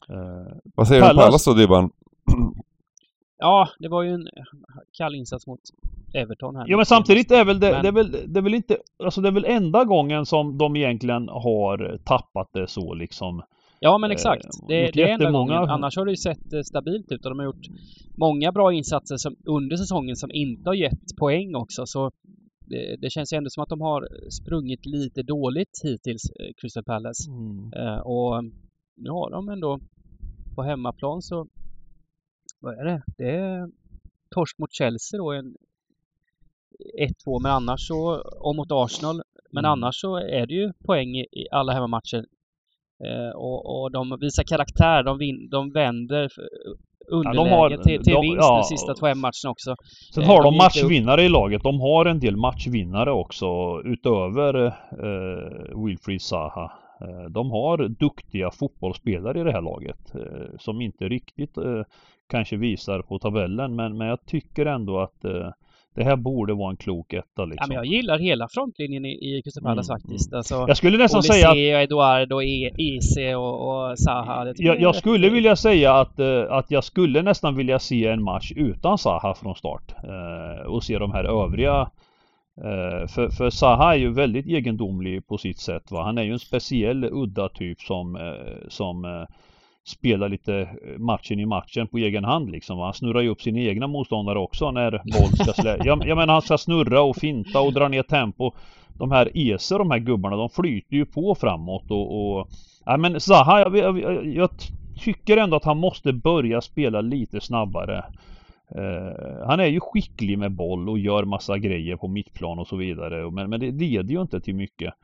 Eh, 0.08 0.56
Vad 0.74 0.88
säger 0.88 1.02
du 1.02 1.10
om 1.10 1.16
Pallas 1.16 1.44
då 1.44 1.54
Dybban? 1.54 1.90
Ja, 3.40 3.68
det 3.78 3.88
var 3.88 4.02
ju 4.02 4.10
en 4.10 4.28
kall 4.92 5.14
insats 5.14 5.46
mot 5.46 5.60
Everton 6.14 6.56
här. 6.56 6.64
Ja 6.68 6.76
men 6.76 6.86
samtidigt 6.86 7.30
är 7.30 7.44
väl 7.44 7.60
det, 7.60 7.72
men... 7.72 7.82
det, 7.82 7.88
är 7.88 7.92
väl, 7.92 8.16
det 8.26 8.40
är 8.40 8.42
väl 8.42 8.54
inte, 8.54 8.78
alltså 9.04 9.20
det 9.20 9.28
är 9.28 9.32
väl 9.32 9.44
enda 9.44 9.84
gången 9.84 10.26
som 10.26 10.58
de 10.58 10.76
egentligen 10.76 11.28
har 11.28 11.98
tappat 12.04 12.48
det 12.52 12.68
så 12.68 12.94
liksom. 12.94 13.42
Ja 13.80 13.98
men 13.98 14.10
exakt. 14.10 14.44
Eh, 14.44 14.66
det, 14.68 14.90
det 14.94 15.02
är 15.02 15.08
enda 15.08 15.30
gången. 15.30 15.56
Annars 15.56 15.96
har 15.96 16.04
det 16.04 16.10
ju 16.10 16.16
sett 16.16 16.52
eh, 16.52 16.60
stabilt 16.60 17.12
ut 17.12 17.24
och 17.24 17.30
de 17.30 17.38
har 17.38 17.46
gjort 17.46 17.66
många 18.16 18.52
bra 18.52 18.72
insatser 18.72 19.16
som, 19.16 19.36
under 19.44 19.76
säsongen 19.76 20.16
som 20.16 20.30
inte 20.32 20.70
har 20.70 20.74
gett 20.74 21.16
poäng 21.18 21.54
också. 21.54 21.86
Så 21.86 22.10
det, 22.70 22.96
det 22.96 23.10
känns 23.10 23.32
ju 23.32 23.36
ändå 23.36 23.50
som 23.50 23.62
att 23.62 23.68
de 23.68 23.80
har 23.80 24.08
sprungit 24.30 24.86
lite 24.86 25.22
dåligt 25.22 25.80
hittills, 25.84 26.30
eh, 26.30 26.52
Crystal 26.56 26.84
Palace. 26.84 27.30
Mm. 27.30 27.72
Uh, 27.72 27.98
och 27.98 28.44
nu 28.96 29.10
har 29.10 29.30
de 29.30 29.48
ändå 29.48 29.80
på 30.54 30.62
hemmaplan 30.62 31.22
så 31.22 31.46
vad 32.60 32.78
är 32.78 32.84
det? 32.84 33.02
Det 33.18 33.30
är 33.30 33.70
torsk 34.30 34.58
mot 34.58 34.72
Chelsea 34.72 35.18
då, 35.18 35.32
en 35.32 35.56
1-2 37.26 37.42
men 37.42 37.52
annars 37.52 37.88
så, 37.88 38.16
och 38.40 38.56
mot 38.56 38.68
Arsenal. 38.70 39.22
Men 39.50 39.64
mm. 39.64 39.70
annars 39.70 40.00
så 40.00 40.16
är 40.16 40.46
det 40.46 40.54
ju 40.54 40.72
poäng 40.72 41.16
i 41.16 41.46
alla 41.50 41.72
hemmamatcher 41.72 42.24
Eh, 43.04 43.36
och, 43.36 43.82
och, 43.82 43.90
de 43.90 44.18
visar 44.20 44.42
karaktär, 44.42 45.02
de, 45.02 45.18
vin, 45.18 45.48
de 45.50 45.72
vänder 45.72 46.28
underläge 47.10 47.50
ja, 47.50 47.56
har, 47.56 47.70
till, 47.70 48.04
till 48.04 48.14
de, 48.14 48.20
vinst 48.20 48.38
ja, 48.40 48.56
de 48.56 48.64
sista 48.64 48.94
två 48.94 49.06
matcherna 49.06 49.50
också. 49.50 49.76
Sen 50.14 50.24
har 50.24 50.42
de, 50.42 50.44
de 50.44 50.56
matchvinnare 50.56 51.22
i 51.22 51.28
laget. 51.28 51.62
De 51.62 51.80
har 51.80 52.06
en 52.06 52.20
del 52.20 52.36
matchvinnare 52.36 53.12
också 53.12 53.46
utöver 53.84 54.66
eh, 54.66 55.84
Wilfried 55.84 56.22
Zaha. 56.22 56.72
Eh, 57.00 57.30
de 57.30 57.50
har 57.50 57.88
duktiga 57.88 58.50
fotbollsspelare 58.50 59.40
i 59.40 59.44
det 59.44 59.52
här 59.52 59.62
laget 59.62 60.14
eh, 60.14 60.56
som 60.58 60.80
inte 60.80 61.08
riktigt 61.08 61.58
eh, 61.58 61.82
kanske 62.28 62.56
visar 62.56 63.02
på 63.02 63.18
tabellen 63.18 63.76
men, 63.76 63.96
men 63.96 64.08
jag 64.08 64.26
tycker 64.26 64.66
ändå 64.66 65.00
att 65.00 65.24
eh, 65.24 65.50
det 65.98 66.04
här 66.04 66.16
borde 66.16 66.54
vara 66.54 66.70
en 66.70 66.76
klok 66.76 67.12
etta 67.12 67.44
liksom. 67.44 67.56
Ja, 67.60 67.66
men 67.66 67.74
jag 67.74 67.86
gillar 67.86 68.18
hela 68.18 68.48
frontlinjen 68.48 69.04
i, 69.04 69.08
i 69.08 69.42
Crystal 69.42 69.62
Palace 69.62 69.92
mm, 69.92 70.00
faktiskt. 70.00 70.34
Alltså, 70.34 70.54
jag 70.68 70.76
skulle 70.76 70.98
nästan 70.98 71.18
Olise, 71.18 71.32
säga... 71.32 71.50
Att... 71.50 71.84
Eduardo, 71.84 72.42
EC 72.42 73.16
e 73.16 73.34
och, 73.34 73.90
och 73.90 73.98
Zaha. 73.98 74.52
Jag, 74.56 74.80
jag 74.80 74.96
skulle 74.96 75.28
vilja 75.28 75.56
säga 75.56 75.94
att, 75.94 76.20
uh, 76.20 76.52
att 76.52 76.70
jag 76.70 76.84
skulle 76.84 77.22
nästan 77.22 77.56
vilja 77.56 77.78
se 77.78 78.06
en 78.06 78.22
match 78.22 78.52
utan 78.56 78.98
Zaha 78.98 79.34
från 79.34 79.54
start. 79.54 79.94
Uh, 80.04 80.66
och 80.66 80.82
se 80.82 80.98
de 80.98 81.12
här 81.12 81.24
övriga 81.44 81.80
uh, 81.80 83.06
för, 83.06 83.28
för 83.28 83.50
Zaha 83.50 83.94
är 83.94 83.98
ju 83.98 84.12
väldigt 84.12 84.46
egendomlig 84.46 85.26
på 85.26 85.38
sitt 85.38 85.58
sätt. 85.58 85.90
Va? 85.90 86.02
Han 86.02 86.18
är 86.18 86.22
ju 86.22 86.32
en 86.32 86.38
speciell 86.38 87.04
udda 87.04 87.48
typ 87.48 87.80
som, 87.80 88.34
som 88.68 89.26
spela 89.88 90.28
lite 90.28 90.54
eh, 90.54 90.98
matchen 90.98 91.40
i 91.40 91.46
matchen 91.46 91.86
på 91.86 91.98
egen 91.98 92.24
hand 92.24 92.50
liksom. 92.50 92.78
Han 92.78 92.94
snurrar 92.94 93.20
ju 93.20 93.28
upp 93.28 93.42
sina 93.42 93.58
egna 93.58 93.86
motståndare 93.86 94.38
också 94.38 94.70
när 94.70 94.90
boll 94.90 95.36
ska 95.38 95.52
slä. 95.62 95.78
Jag, 95.84 96.06
jag 96.06 96.16
menar 96.16 96.32
han 96.32 96.42
ska 96.42 96.58
snurra 96.58 97.02
och 97.02 97.16
finta 97.16 97.60
och 97.60 97.72
dra 97.72 97.88
ner 97.88 98.02
tempo. 98.02 98.52
De 98.98 99.10
här 99.10 99.30
Eser, 99.34 99.78
de 99.78 99.90
här 99.90 99.98
gubbarna, 99.98 100.36
de 100.36 100.50
flyter 100.50 100.96
ju 100.96 101.06
på 101.06 101.34
framåt 101.34 101.90
och... 101.90 102.38
och 102.38 102.48
ja 102.84 102.96
men 102.96 103.20
Zaha, 103.20 103.60
jag, 103.60 103.76
jag, 103.76 104.00
jag, 104.00 104.26
jag 104.26 104.50
tycker 105.00 105.36
ändå 105.36 105.56
att 105.56 105.64
han 105.64 105.78
måste 105.78 106.12
börja 106.12 106.60
spela 106.60 107.00
lite 107.00 107.40
snabbare. 107.40 108.04
Uh, 108.76 109.46
han 109.46 109.60
är 109.60 109.66
ju 109.66 109.80
skicklig 109.80 110.38
med 110.38 110.52
boll 110.52 110.88
och 110.88 110.98
gör 110.98 111.24
massa 111.24 111.58
grejer 111.58 111.96
på 111.96 112.08
mittplan 112.08 112.58
och 112.58 112.66
så 112.66 112.76
vidare. 112.76 113.30
Men, 113.30 113.50
men 113.50 113.60
det 113.60 113.70
leder 113.70 114.14
ju 114.14 114.22
inte 114.22 114.40
till 114.40 114.54
mycket. 114.54 114.94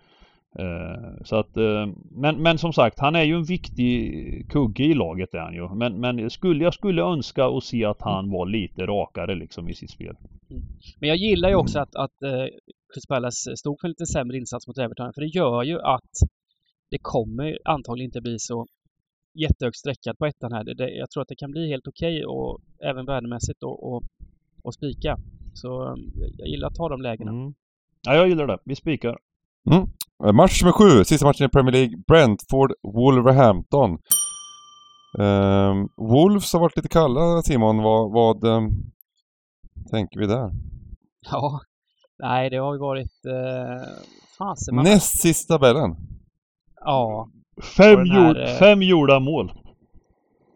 Eh, 0.58 1.24
så 1.24 1.36
att, 1.36 1.56
eh, 1.56 1.86
men, 2.10 2.42
men 2.42 2.58
som 2.58 2.72
sagt, 2.72 2.98
han 2.98 3.14
är 3.14 3.22
ju 3.22 3.34
en 3.34 3.44
viktig 3.44 4.50
kugge 4.50 4.84
i 4.84 4.94
laget 4.94 5.34
är 5.34 5.38
han 5.38 5.54
ju. 5.54 5.68
Men, 5.68 6.00
men 6.00 6.30
skulle, 6.30 6.64
jag 6.64 6.74
skulle 6.74 7.02
önska 7.02 7.46
att 7.46 7.64
se 7.64 7.84
att 7.84 8.02
han 8.02 8.30
var 8.30 8.46
lite 8.46 8.86
rakare 8.86 9.34
liksom 9.34 9.68
i 9.68 9.74
sitt 9.74 9.90
spel. 9.90 10.16
Mm. 10.50 10.62
Men 11.00 11.08
jag 11.08 11.18
gillar 11.18 11.48
ju 11.48 11.54
också 11.54 11.78
att, 11.78 11.94
att 11.96 12.22
uh, 12.24 12.46
Chris 12.94 13.06
Palace 13.08 13.56
stod 13.56 13.80
för 13.80 13.88
en 13.88 13.90
lite 13.90 14.06
sämre 14.06 14.36
insats 14.36 14.66
mot 14.66 14.78
Everton. 14.78 15.12
För 15.14 15.20
det 15.20 15.26
gör 15.26 15.62
ju 15.62 15.80
att 15.80 16.12
det 16.90 16.98
kommer 17.02 17.58
antagligen 17.64 18.08
inte 18.08 18.20
bli 18.20 18.38
så 18.38 18.66
jättehögt 19.34 19.76
sträckat 19.76 20.18
på 20.18 20.26
ettan 20.26 20.52
här. 20.52 20.64
Det, 20.64 20.74
det, 20.74 20.90
jag 20.90 21.10
tror 21.10 21.22
att 21.22 21.28
det 21.28 21.36
kan 21.36 21.50
bli 21.50 21.68
helt 21.68 21.86
okej 21.86 22.14
okay 22.14 22.24
och 22.24 22.60
även 22.84 23.06
värdemässigt 23.06 23.62
och, 23.62 23.94
och, 23.94 24.02
och 24.62 24.74
spika. 24.74 25.16
Så 25.54 25.96
jag 26.38 26.48
gillar 26.48 26.68
att 26.68 26.74
ta 26.74 26.88
de 26.88 27.02
lägena. 27.02 27.30
Mm. 27.30 27.54
Ja, 28.06 28.14
jag 28.14 28.28
gillar 28.28 28.46
det. 28.46 28.58
Vi 28.64 28.74
spikar. 28.74 29.18
Mm. 29.70 29.86
Eh, 30.22 30.32
match 30.32 30.62
nummer 30.62 30.72
sju, 30.72 31.04
sista 31.04 31.26
matchen 31.26 31.46
i 31.46 31.48
Premier 31.48 31.72
League. 31.72 32.02
Brentford, 32.06 32.72
Wolverhampton. 32.82 33.90
Um, 35.18 35.88
Wolves 35.96 36.52
har 36.52 36.60
varit 36.60 36.76
lite 36.76 36.88
kalla 36.88 37.42
Simon. 37.42 37.82
Vad, 37.82 38.12
vad 38.12 38.44
um, 38.44 38.70
tänker 39.90 40.20
vi 40.20 40.26
där? 40.26 40.50
Ja, 41.30 41.60
nej 42.18 42.50
det 42.50 42.56
har 42.56 42.74
ju 42.74 42.80
varit... 42.80 43.26
Uh, 43.26 44.04
fasen, 44.38 44.74
man... 44.74 44.84
Näst 44.84 45.20
sist 45.20 45.48
tabellen. 45.48 45.96
Ja. 46.80 47.30
Fem, 47.76 47.98
här, 47.98 48.16
gjord, 48.16 48.36
uh, 48.36 48.46
fem 48.46 48.82
gjorda 48.82 49.20
mål. 49.20 49.52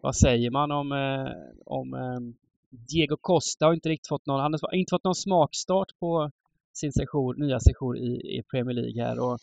Vad 0.01 0.15
säger 0.15 0.51
man 0.51 0.71
om, 0.71 0.91
uh, 0.91 1.29
om 1.65 1.93
um, 1.93 2.33
Diego 2.69 3.17
Costa 3.21 3.65
har 3.65 3.73
inte 3.73 3.89
riktigt 3.89 4.07
fått 4.07 4.25
någon, 4.25 4.41
han 4.41 4.53
har 4.61 4.75
inte 4.75 4.91
fått 4.91 5.03
någon 5.03 5.15
smakstart 5.15 5.87
på 5.99 6.31
sin 6.73 6.91
session, 6.91 7.35
nya 7.37 7.59
session 7.59 7.97
i, 7.97 8.37
i 8.37 8.43
Premier 8.51 8.75
League 8.75 9.03
här. 9.03 9.19
Och, 9.19 9.39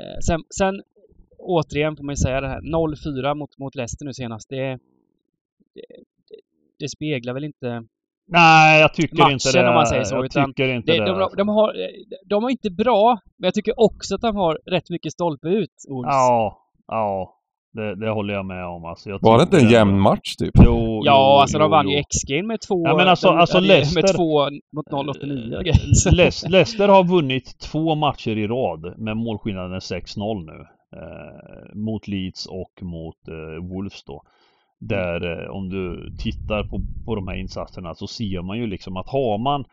eh, 0.00 0.18
sen, 0.26 0.44
sen 0.58 0.82
återigen 1.38 1.96
får 1.96 2.04
man 2.04 2.12
ju 2.12 2.16
säga 2.16 2.40
det 2.40 2.48
här 2.48 2.60
0-4 2.60 3.34
mot, 3.34 3.58
mot 3.58 3.74
Leicester 3.74 4.04
nu 4.04 4.14
senast. 4.14 4.48
Det, 4.48 4.78
det, 5.74 5.84
det, 6.78 6.88
speglar 6.88 7.34
väl 7.34 7.44
inte 7.44 7.84
Nej, 8.26 8.80
jag 8.80 8.94
tycker 8.94 9.16
matchen, 9.16 9.32
inte 9.32 9.52
det. 9.52 9.68
om 9.68 9.74
man 9.74 9.86
säger 9.86 10.04
så. 10.04 10.16
Jag 10.16 10.30
tycker 10.30 10.68
inte 10.68 10.92
det. 10.92 10.98
De, 10.98 11.18
de, 11.18 11.30
de, 11.36 11.48
har, 11.48 11.76
de 12.24 12.42
har 12.42 12.50
inte 12.50 12.70
bra, 12.70 13.18
men 13.36 13.46
jag 13.46 13.54
tycker 13.54 13.80
också 13.80 14.14
att 14.14 14.20
de 14.20 14.36
har 14.36 14.60
rätt 14.66 14.90
mycket 14.90 15.12
stolpe 15.12 15.48
ut, 15.48 15.84
Wolves. 15.88 16.12
Ja, 16.14 16.58
ja. 16.86 17.40
Det, 17.74 17.94
det, 17.94 18.10
håller 18.10 18.34
jag 18.34 18.46
med 18.46 18.66
om. 18.66 18.84
Alltså, 18.84 19.10
jag 19.10 19.18
var 19.22 19.38
det 19.38 19.42
inte 19.42 19.58
en 19.58 19.70
jämn 19.70 20.00
match 20.00 20.36
typ? 20.36 20.50
Jo, 20.54 21.02
ja, 21.04 21.34
jo, 21.34 21.40
alltså 21.40 21.58
de 21.58 21.70
vann 21.70 21.88
ju 21.88 22.02
XG 22.02 22.44
med 22.44 22.60
två... 22.60 22.86
Ja, 22.86 22.96
men 22.96 23.08
alltså, 23.08 23.26
de, 23.26 23.38
alltså 23.38 23.60
Leicester... 23.60 24.02
Med 24.02 24.16
två 24.16 24.50
mot 24.72 24.86
0,89 24.86 26.10
Le 26.12 26.30
Leicester 26.48 26.88
har 26.88 27.04
vunnit 27.04 27.58
två 27.58 27.94
matcher 27.94 28.38
i 28.38 28.46
rad 28.46 28.94
med 28.98 29.16
målskillnaden 29.16 29.78
6-0 29.78 30.46
nu. 30.46 30.66
Eh, 30.96 31.74
mot 31.74 32.08
Leeds 32.08 32.46
och 32.46 32.82
mot 32.82 33.28
eh, 33.28 33.68
Wolves 33.68 34.04
då. 34.04 34.22
Där 34.80 35.44
eh, 35.44 35.50
om 35.50 35.68
du 35.68 36.16
tittar 36.18 36.64
på, 36.64 36.80
på 37.04 37.14
de 37.14 37.28
här 37.28 37.36
insatserna 37.36 37.94
så 37.94 38.06
ser 38.06 38.42
man 38.42 38.58
ju 38.58 38.66
liksom 38.66 38.96
att 38.96 39.08
har 39.08 39.38
man 39.38 39.64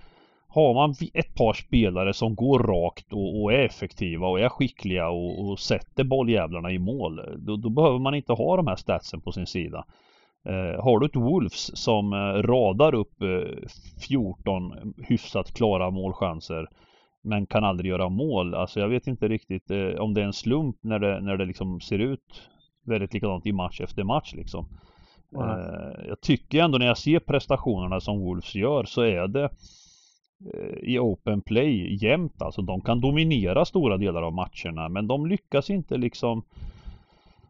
har 0.53 0.73
man 0.73 0.95
ett 1.13 1.35
par 1.35 1.53
spelare 1.53 2.13
som 2.13 2.35
går 2.35 2.59
rakt 2.59 3.13
och, 3.13 3.41
och 3.41 3.53
är 3.53 3.65
effektiva 3.65 4.27
och 4.27 4.39
är 4.39 4.49
skickliga 4.49 5.09
och, 5.09 5.45
och 5.45 5.59
sätter 5.59 6.03
bolljävlarna 6.03 6.71
i 6.71 6.79
mål. 6.79 7.21
Då, 7.37 7.55
då, 7.55 7.69
behöver 7.69 7.99
man 7.99 8.15
inte 8.15 8.33
ha 8.33 8.57
de 8.57 8.67
här 8.67 8.75
statsen 8.75 9.21
på 9.21 9.31
sin 9.31 9.47
sida. 9.47 9.85
Eh, 10.45 10.83
har 10.83 10.99
du 10.99 11.05
ett 11.05 11.15
Wolves 11.15 11.77
som 11.77 12.13
eh, 12.13 12.17
radar 12.17 12.95
upp 12.95 13.21
eh, 13.21 13.67
14 14.07 14.93
hyfsat 15.07 15.53
klara 15.53 15.89
målchanser 15.89 16.67
men 17.23 17.45
kan 17.45 17.63
aldrig 17.63 17.89
göra 17.89 18.09
mål. 18.09 18.55
Alltså 18.55 18.79
jag 18.79 18.87
vet 18.87 19.07
inte 19.07 19.27
riktigt 19.27 19.71
eh, 19.71 20.01
om 20.01 20.13
det 20.13 20.21
är 20.21 20.25
en 20.25 20.33
slump 20.33 20.77
när 20.81 20.99
det, 20.99 21.21
när 21.21 21.37
det 21.37 21.45
liksom 21.45 21.79
ser 21.79 21.99
ut 21.99 22.49
väldigt 22.85 23.13
likadant 23.13 23.45
i 23.45 23.51
match 23.51 23.81
efter 23.81 24.03
match 24.03 24.33
liksom. 24.33 24.65
Mm. 25.35 26.07
jag 26.07 26.21
tycker 26.21 26.63
ändå 26.63 26.77
när 26.77 26.85
jag 26.85 26.97
ser 26.97 27.19
prestationerna 27.19 27.99
som 27.99 28.19
Wolves 28.19 28.55
gör 28.55 28.83
så 28.83 29.01
är 29.01 29.27
det 29.27 29.49
Eh, 30.45 30.89
i 30.89 30.99
open 30.99 31.41
play 31.41 31.95
jämt 32.05 32.41
alltså. 32.41 32.61
De 32.61 32.81
kan 32.81 33.01
dominera 33.01 33.65
stora 33.65 33.97
delar 33.97 34.21
av 34.21 34.33
matcherna 34.33 34.89
men 34.89 35.07
de 35.07 35.25
lyckas 35.25 35.69
inte 35.69 35.97
liksom 35.97 36.43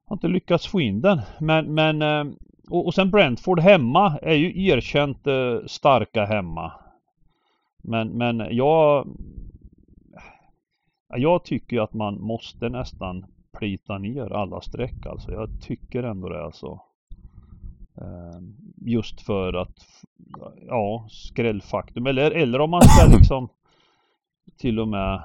har 0.06 0.16
inte 0.16 0.28
lyckats 0.28 0.68
få 0.68 0.82
in 0.82 1.02
den. 1.02 1.22
Men, 1.40 1.74
men 1.74 2.02
eh, 2.02 2.34
och, 2.70 2.86
och 2.86 2.94
sen 2.94 3.12
Brentford 3.12 3.60
hemma 3.60 4.18
är 4.22 4.36
ju 4.36 4.68
erkänt 4.68 5.28
eh, 5.28 5.58
starka 5.66 6.26
hemma. 6.26 6.72
Men, 7.84 8.08
men 8.10 8.48
jag 8.52 9.08
jag 11.18 11.44
tycker 11.44 11.82
att 11.82 11.94
man 11.94 12.22
måste 12.22 12.70
nästan 12.70 13.26
plita 13.58 13.98
ner 13.98 14.34
alla 14.34 14.62
streck 14.62 15.06
alltså. 15.06 15.32
Jag 15.32 15.50
tycker 15.62 16.04
ändå 16.04 16.30
det 16.30 16.46
alltså. 16.46 16.80
Ehm, 18.02 18.56
just 18.86 19.22
för 19.22 19.54
att, 19.54 19.76
ja, 20.68 21.08
skrällfaktum. 21.10 22.06
Eller, 22.06 22.32
eller 22.32 22.60
om 22.62 22.70
man 22.70 22.82
ska 22.82 23.18
liksom 23.18 23.50
till 24.58 24.80
och 24.80 24.88
med... 24.88 25.24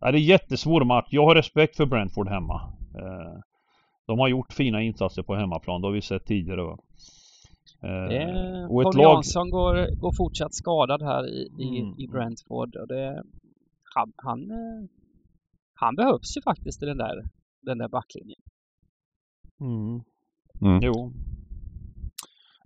Ja, 0.00 0.12
det 0.12 0.18
är 0.18 0.20
jättesvår 0.20 0.84
match. 0.84 1.08
Jag 1.10 1.26
har 1.26 1.34
respekt 1.34 1.76
för 1.76 1.86
Brentford 1.86 2.28
hemma. 2.28 2.60
Ehm, 2.94 3.42
de 4.06 4.18
har 4.18 4.28
gjort 4.28 4.52
fina 4.52 4.82
insatser 4.82 5.22
på 5.22 5.34
hemmaplan. 5.34 5.80
Det 5.80 5.86
har 5.86 5.92
vi 5.92 6.02
sett 6.02 6.24
tidigare. 6.24 6.62
Va? 6.62 6.78
Eh, 7.82 8.64
och 8.70 8.82
Paul 8.82 8.96
lag... 8.96 9.14
Jansson 9.14 9.50
går, 9.50 10.00
går 10.00 10.12
fortsatt 10.16 10.54
skadad 10.54 11.02
här 11.02 11.28
i, 11.28 11.48
i, 11.58 11.80
mm. 11.80 11.94
i 11.98 12.06
Brentford. 12.06 12.76
Och 12.76 12.88
det, 12.88 13.22
han, 13.94 14.12
han, 14.16 14.48
han 15.74 15.96
behövs 15.96 16.36
ju 16.36 16.42
faktiskt 16.42 16.82
i 16.82 16.86
den 16.86 16.98
där, 16.98 17.22
den 17.62 17.78
där 17.78 17.88
backlinjen. 17.88 18.40
Mm. 19.60 20.02
Mm. 20.60 20.82
Jo. 20.82 21.12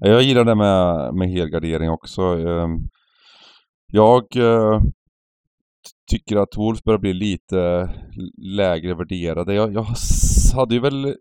Jag 0.00 0.22
gillar 0.22 0.44
det 0.44 0.54
med, 0.54 1.14
med 1.14 1.30
helgardering 1.30 1.90
också. 1.90 2.22
Ehm, 2.22 2.78
jag 3.92 4.36
eh, 4.36 4.80
tycker 6.10 6.36
att 6.36 6.56
Wolves 6.56 6.84
börjar 6.84 6.98
bli 6.98 7.12
lite 7.12 7.90
lägre 8.36 8.94
värderade. 8.94 9.54
Jag, 9.54 9.72
jag 9.72 9.86
hade 10.54 10.74
ju 10.74 10.80
väl 10.80 11.16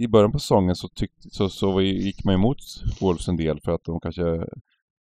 i 0.00 0.08
början 0.08 0.32
på 0.32 0.38
säsongen 0.38 0.74
så, 0.74 0.88
tyck, 0.88 1.10
så, 1.30 1.48
så 1.48 1.80
gick 1.80 2.24
man 2.24 2.34
emot 2.34 2.56
Wolves 3.00 3.28
en 3.28 3.36
del 3.36 3.60
för 3.64 3.72
att 3.72 3.84
de 3.84 4.00
kanske 4.00 4.22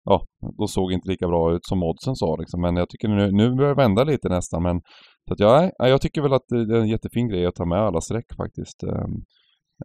ja, 0.04 0.26
de 0.58 0.68
såg 0.68 0.92
inte 0.92 1.08
lika 1.08 1.28
bra 1.28 1.54
ut 1.54 1.66
som 1.66 1.82
oddsen 1.82 2.16
sa 2.16 2.36
liksom. 2.36 2.60
Men 2.60 2.76
jag 2.76 2.88
tycker 2.88 3.08
nu, 3.08 3.32
nu 3.32 3.54
börjar 3.54 3.74
det 3.74 3.82
vända 3.82 4.04
lite 4.04 4.28
nästan. 4.28 4.62
Men 4.62 4.80
så 5.28 5.32
att 5.32 5.40
jag, 5.40 5.70
jag 5.78 6.00
tycker 6.00 6.22
väl 6.22 6.32
att 6.32 6.48
det 6.48 6.76
är 6.76 6.80
en 6.80 6.88
jättefin 6.88 7.28
grej 7.28 7.46
att 7.46 7.54
ta 7.54 7.64
med 7.64 7.78
alla 7.78 8.00
streck 8.00 8.34
faktiskt. 8.36 8.84
Um, 8.84 9.24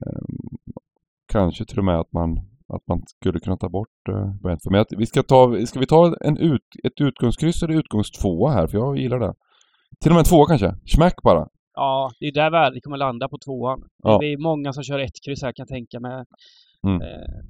um, 0.06 0.58
kanske 1.32 1.66
till 1.66 1.80
och 1.80 1.86
med 1.86 2.00
att 2.00 2.14
man, 2.14 2.38
att 2.70 2.88
man 2.88 3.04
skulle 3.08 3.40
kunna 3.40 3.58
ta 3.58 3.70
bort 3.70 3.88
Brentford. 4.42 4.72
Men 4.72 4.82
att 4.82 4.94
vi 4.98 5.06
ska 5.06 5.24
ta, 5.24 5.66
ska 5.66 5.80
vi 5.80 5.86
ta 5.86 6.16
en 6.22 6.38
ut, 6.38 6.62
ett 6.84 7.02
utgångskryss 7.02 7.64
eller 7.64 7.74
utgångstvåa 7.74 8.52
här? 8.52 8.68
För 8.68 8.78
jag 8.78 8.98
gillar 8.98 9.20
det. 9.20 9.34
Till 10.02 10.12
och 10.12 10.16
med 10.16 10.20
en 10.20 10.26
tvåa 10.26 10.46
kanske? 10.46 10.76
Smack 10.86 11.22
bara. 11.24 11.48
Ja, 11.74 12.12
det 12.20 12.26
är 12.26 12.34
där 12.34 12.52
värdet 12.52 12.84
kommer 12.84 12.98
landa 12.98 13.30
på 13.30 13.38
tvåan. 13.38 13.84
Ja. 14.04 14.18
Det 14.22 14.34
är 14.34 14.38
många 14.38 14.74
som 14.74 14.84
kör 14.84 15.00
ett 15.00 15.24
kryss 15.26 15.42
här 15.42 15.52
kan 15.52 15.64
jag 15.64 15.68
tänka 15.68 16.00
mig. 16.00 16.26
Mm. 16.88 17.02
Eh, 17.02 17.44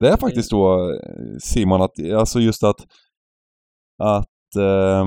det 0.00 0.08
är 0.08 0.16
faktiskt 0.16 0.50
då 0.50 0.94
Simon 1.38 1.82
att, 1.82 2.12
alltså 2.14 2.40
just 2.40 2.64
att 2.64 2.80
att 3.98 4.56
eh, 4.56 5.06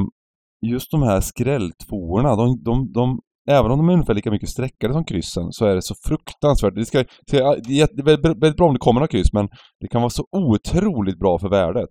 just 0.62 0.92
de 0.92 1.04
här 1.04 1.22
skrälltvåorna, 1.22 2.36
de, 2.36 2.64
de, 2.64 2.94
de, 2.94 3.22
även 3.50 3.72
om 3.72 3.78
de 3.78 3.90
är 3.90 3.94
ungefär 3.94 4.14
lika 4.14 4.32
mycket 4.32 4.50
sträckade 4.50 4.94
som 4.94 5.06
kryssen 5.06 5.52
så 5.52 5.66
är 5.66 5.76
det 5.76 5.82
så 5.82 5.96
fruktansvärt. 5.96 6.76
Det, 6.76 6.86
ska, 6.86 6.98
det 7.28 7.38
är 7.38 8.40
väldigt 8.40 8.58
bra 8.58 8.68
om 8.68 8.74
det 8.74 8.80
kommer 8.80 9.00
några 9.00 9.08
kryss 9.08 9.34
men 9.34 9.50
det 9.80 9.88
kan 9.88 10.02
vara 10.02 10.10
så 10.10 10.28
otroligt 10.32 11.20
bra 11.20 11.40
för 11.40 11.50
värdet. 11.50 11.90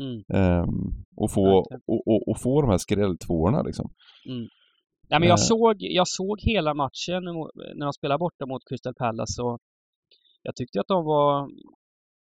Mm. 0.00 0.22
Um, 0.62 1.04
och, 1.16 1.30
få, 1.30 1.58
och, 1.86 2.08
och, 2.08 2.28
och, 2.28 2.40
få 2.40 2.60
de 2.60 2.70
här 2.70 2.78
skrälltvåorna 2.78 3.62
liksom. 3.62 3.90
Mm. 4.28 4.48
Nej, 5.08 5.20
men 5.20 5.28
jag, 5.28 5.38
uh. 5.38 5.42
såg, 5.42 5.76
jag 5.78 6.08
såg 6.08 6.40
hela 6.40 6.74
matchen 6.74 7.24
när 7.76 7.86
de 7.86 7.92
spelade 7.92 8.18
borta 8.18 8.46
mot 8.46 8.62
Crystal 8.68 8.94
Palace 8.94 9.42
och 9.42 9.58
jag 10.42 10.56
tyckte 10.56 10.80
att 10.80 10.88
de 10.88 11.04
var 11.04 11.50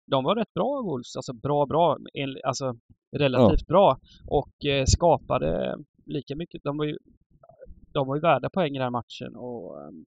de 0.07 0.23
var 0.23 0.35
rätt 0.35 0.53
bra 0.53 0.81
Wolves, 0.81 1.15
alltså 1.15 1.33
bra 1.33 1.65
bra, 1.65 1.97
alltså 2.43 2.73
relativt 3.17 3.63
ja. 3.67 3.73
bra 3.73 3.97
och 4.27 4.65
eh, 4.65 4.85
skapade 4.85 5.75
lika 6.05 6.35
mycket. 6.35 6.63
De 6.63 6.77
var 6.77 6.85
ju, 6.85 6.97
de 7.93 8.07
var 8.07 8.15
ju 8.15 8.21
värda 8.21 8.49
poäng 8.49 8.75
i 8.75 8.79
den 8.79 8.83
här 8.83 8.89
matchen 8.89 9.35
och, 9.35 9.81
ehm, 9.81 10.05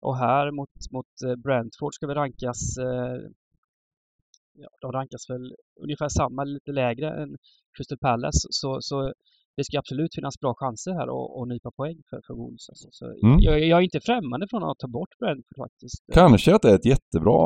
och 0.00 0.16
här 0.16 0.50
mot, 0.50 0.70
mot 0.92 1.06
eh, 1.26 1.36
Brentford 1.36 1.94
ska 1.94 2.06
vi 2.06 2.14
rankas 2.14 2.78
eh, 2.78 3.16
ja, 4.54 4.68
de 4.80 4.92
rankas 4.92 5.30
väl 5.30 5.54
ungefär 5.82 6.08
samma, 6.08 6.44
lite 6.44 6.72
lägre 6.72 7.22
än 7.22 7.36
Crystal 7.76 7.98
Palace. 7.98 8.48
Så, 8.50 8.78
så 8.80 9.12
det 9.56 9.64
ska 9.64 9.78
absolut 9.78 10.14
finnas 10.14 10.40
bra 10.40 10.54
chanser 10.54 10.92
här 10.92 11.08
och, 11.08 11.38
och 11.38 11.48
nypa 11.48 11.70
poäng 11.70 11.98
för, 12.10 12.20
för 12.26 12.34
Wolves. 12.34 12.68
Alltså. 12.68 12.88
Så 12.90 13.04
mm. 13.06 13.38
jag, 13.40 13.66
jag, 13.66 13.78
är 13.78 13.82
inte 13.82 14.00
främmande 14.00 14.46
från 14.50 14.64
att 14.64 14.78
ta 14.78 14.88
bort 14.88 15.18
Brentford 15.18 15.56
faktiskt. 15.56 16.04
Kanske 16.12 16.54
att 16.54 16.62
det 16.62 16.70
är 16.70 16.74
ett 16.74 16.86
jättebra 16.86 17.40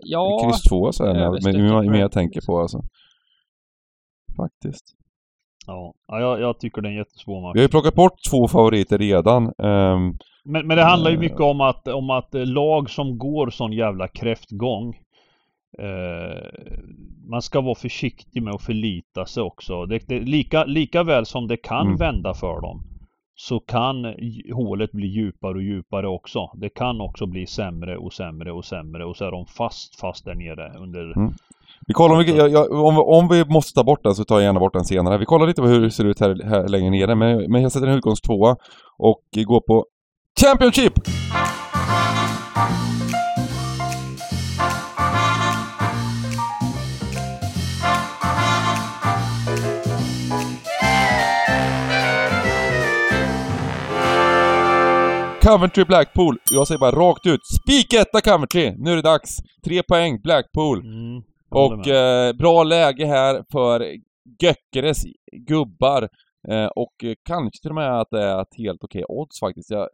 ja, 0.00 0.40
kryss 0.44 0.62
2 0.62 0.92
så 0.92 1.06
här, 1.06 1.14
med, 1.14 1.64
med, 1.64 1.90
med 1.90 2.00
jag 2.00 2.12
tänker 2.12 2.40
på 2.46 2.60
alltså. 2.60 2.82
Faktiskt. 4.36 5.01
Ja, 5.66 5.94
ja 6.08 6.20
jag, 6.20 6.40
jag, 6.40 6.58
tycker 6.58 6.82
det 6.82 6.88
är 6.88 6.90
en 6.90 6.96
jättesvår 6.96 7.40
match. 7.40 7.54
Vi 7.54 7.60
har 7.60 7.64
ju 7.64 7.68
plockat 7.68 7.94
bort 7.94 8.22
två 8.30 8.48
favoriter 8.48 8.98
redan. 8.98 9.42
Um, 9.58 10.18
men, 10.44 10.66
men 10.66 10.76
det 10.76 10.84
handlar 10.84 11.10
ju 11.10 11.18
mycket 11.18 11.40
om 11.40 11.60
att, 11.60 11.88
om 11.88 12.10
att 12.10 12.28
lag 12.32 12.90
som 12.90 13.18
går 13.18 13.50
sån 13.50 13.72
jävla 13.72 14.08
kräftgång 14.08 14.94
Eh, 15.78 16.48
man 17.26 17.42
ska 17.42 17.60
vara 17.60 17.74
försiktig 17.74 18.42
med 18.42 18.54
att 18.54 18.62
förlita 18.62 19.26
sig 19.26 19.42
också. 19.42 19.86
Det, 19.86 20.08
det, 20.08 20.20
lika, 20.20 20.64
lika 20.64 21.02
väl 21.02 21.26
som 21.26 21.48
det 21.48 21.56
kan 21.56 21.86
mm. 21.86 21.96
vända 21.96 22.34
för 22.34 22.60
dem 22.60 22.82
så 23.34 23.60
kan 23.60 24.14
hålet 24.52 24.92
bli 24.92 25.06
djupare 25.06 25.54
och 25.54 25.62
djupare 25.62 26.08
också. 26.08 26.50
Det 26.54 26.68
kan 26.68 27.00
också 27.00 27.26
bli 27.26 27.46
sämre 27.46 27.96
och 27.96 28.12
sämre 28.12 28.52
och 28.52 28.64
sämre 28.64 29.04
och 29.04 29.16
så 29.16 29.24
är 29.24 29.30
de 29.30 29.46
fast 29.46 30.00
fast 30.00 30.24
där 30.24 30.34
nere 30.34 30.72
under 30.78 31.16
mm. 31.16 31.32
Vi 31.86 31.94
kollar 31.94 32.14
om 32.14 32.24
vi, 32.24 32.36
jag, 32.36 32.50
jag, 32.50 32.72
om, 32.72 32.98
om 32.98 33.28
vi 33.28 33.44
måste 33.44 33.72
ta 33.72 33.84
bort 33.84 34.02
den 34.02 34.14
så 34.14 34.24
tar 34.24 34.34
jag 34.34 34.44
gärna 34.44 34.60
bort 34.60 34.72
den 34.72 34.84
senare. 34.84 35.18
Vi 35.18 35.24
kollar 35.24 35.46
lite 35.46 35.62
på 35.62 35.68
hur 35.68 35.80
det 35.80 35.90
ser 35.90 36.04
ut 36.04 36.20
här, 36.20 36.42
här 36.44 36.68
längre 36.68 36.90
nere 36.90 37.14
men, 37.14 37.52
men 37.52 37.62
jag 37.62 37.72
sätter 37.72 37.86
en 37.86 37.94
utgångstvåa 37.94 38.56
och 38.98 39.22
går 39.46 39.60
på 39.60 39.84
Championship! 40.40 40.92
Coventry 55.42 55.84
Blackpool. 55.84 56.38
Jag 56.50 56.66
säger 56.66 56.78
bara 56.78 56.90
rakt 56.90 57.26
ut. 57.26 57.40
Spiketta 57.46 58.20
Coventry! 58.20 58.74
Nu 58.78 58.92
är 58.92 58.96
det 58.96 59.02
dags. 59.02 59.36
Tre 59.64 59.82
poäng 59.82 60.20
Blackpool. 60.22 60.78
Mm, 60.78 61.22
och 61.52 61.88
eh, 61.88 62.32
bra 62.32 62.64
läge 62.64 63.06
här 63.06 63.44
för 63.52 63.96
Göckeres 64.42 65.02
gubbar. 65.32 66.08
Eh, 66.48 66.66
och 66.66 67.04
kanske 67.24 67.62
till 67.62 67.70
och 67.70 67.74
med 67.74 68.00
att 68.00 68.10
det 68.10 68.22
är 68.22 68.42
ett 68.42 68.56
helt 68.58 68.84
okej 68.84 69.04
odds 69.08 69.40
faktiskt. 69.40 69.70
Jag, 69.70 69.88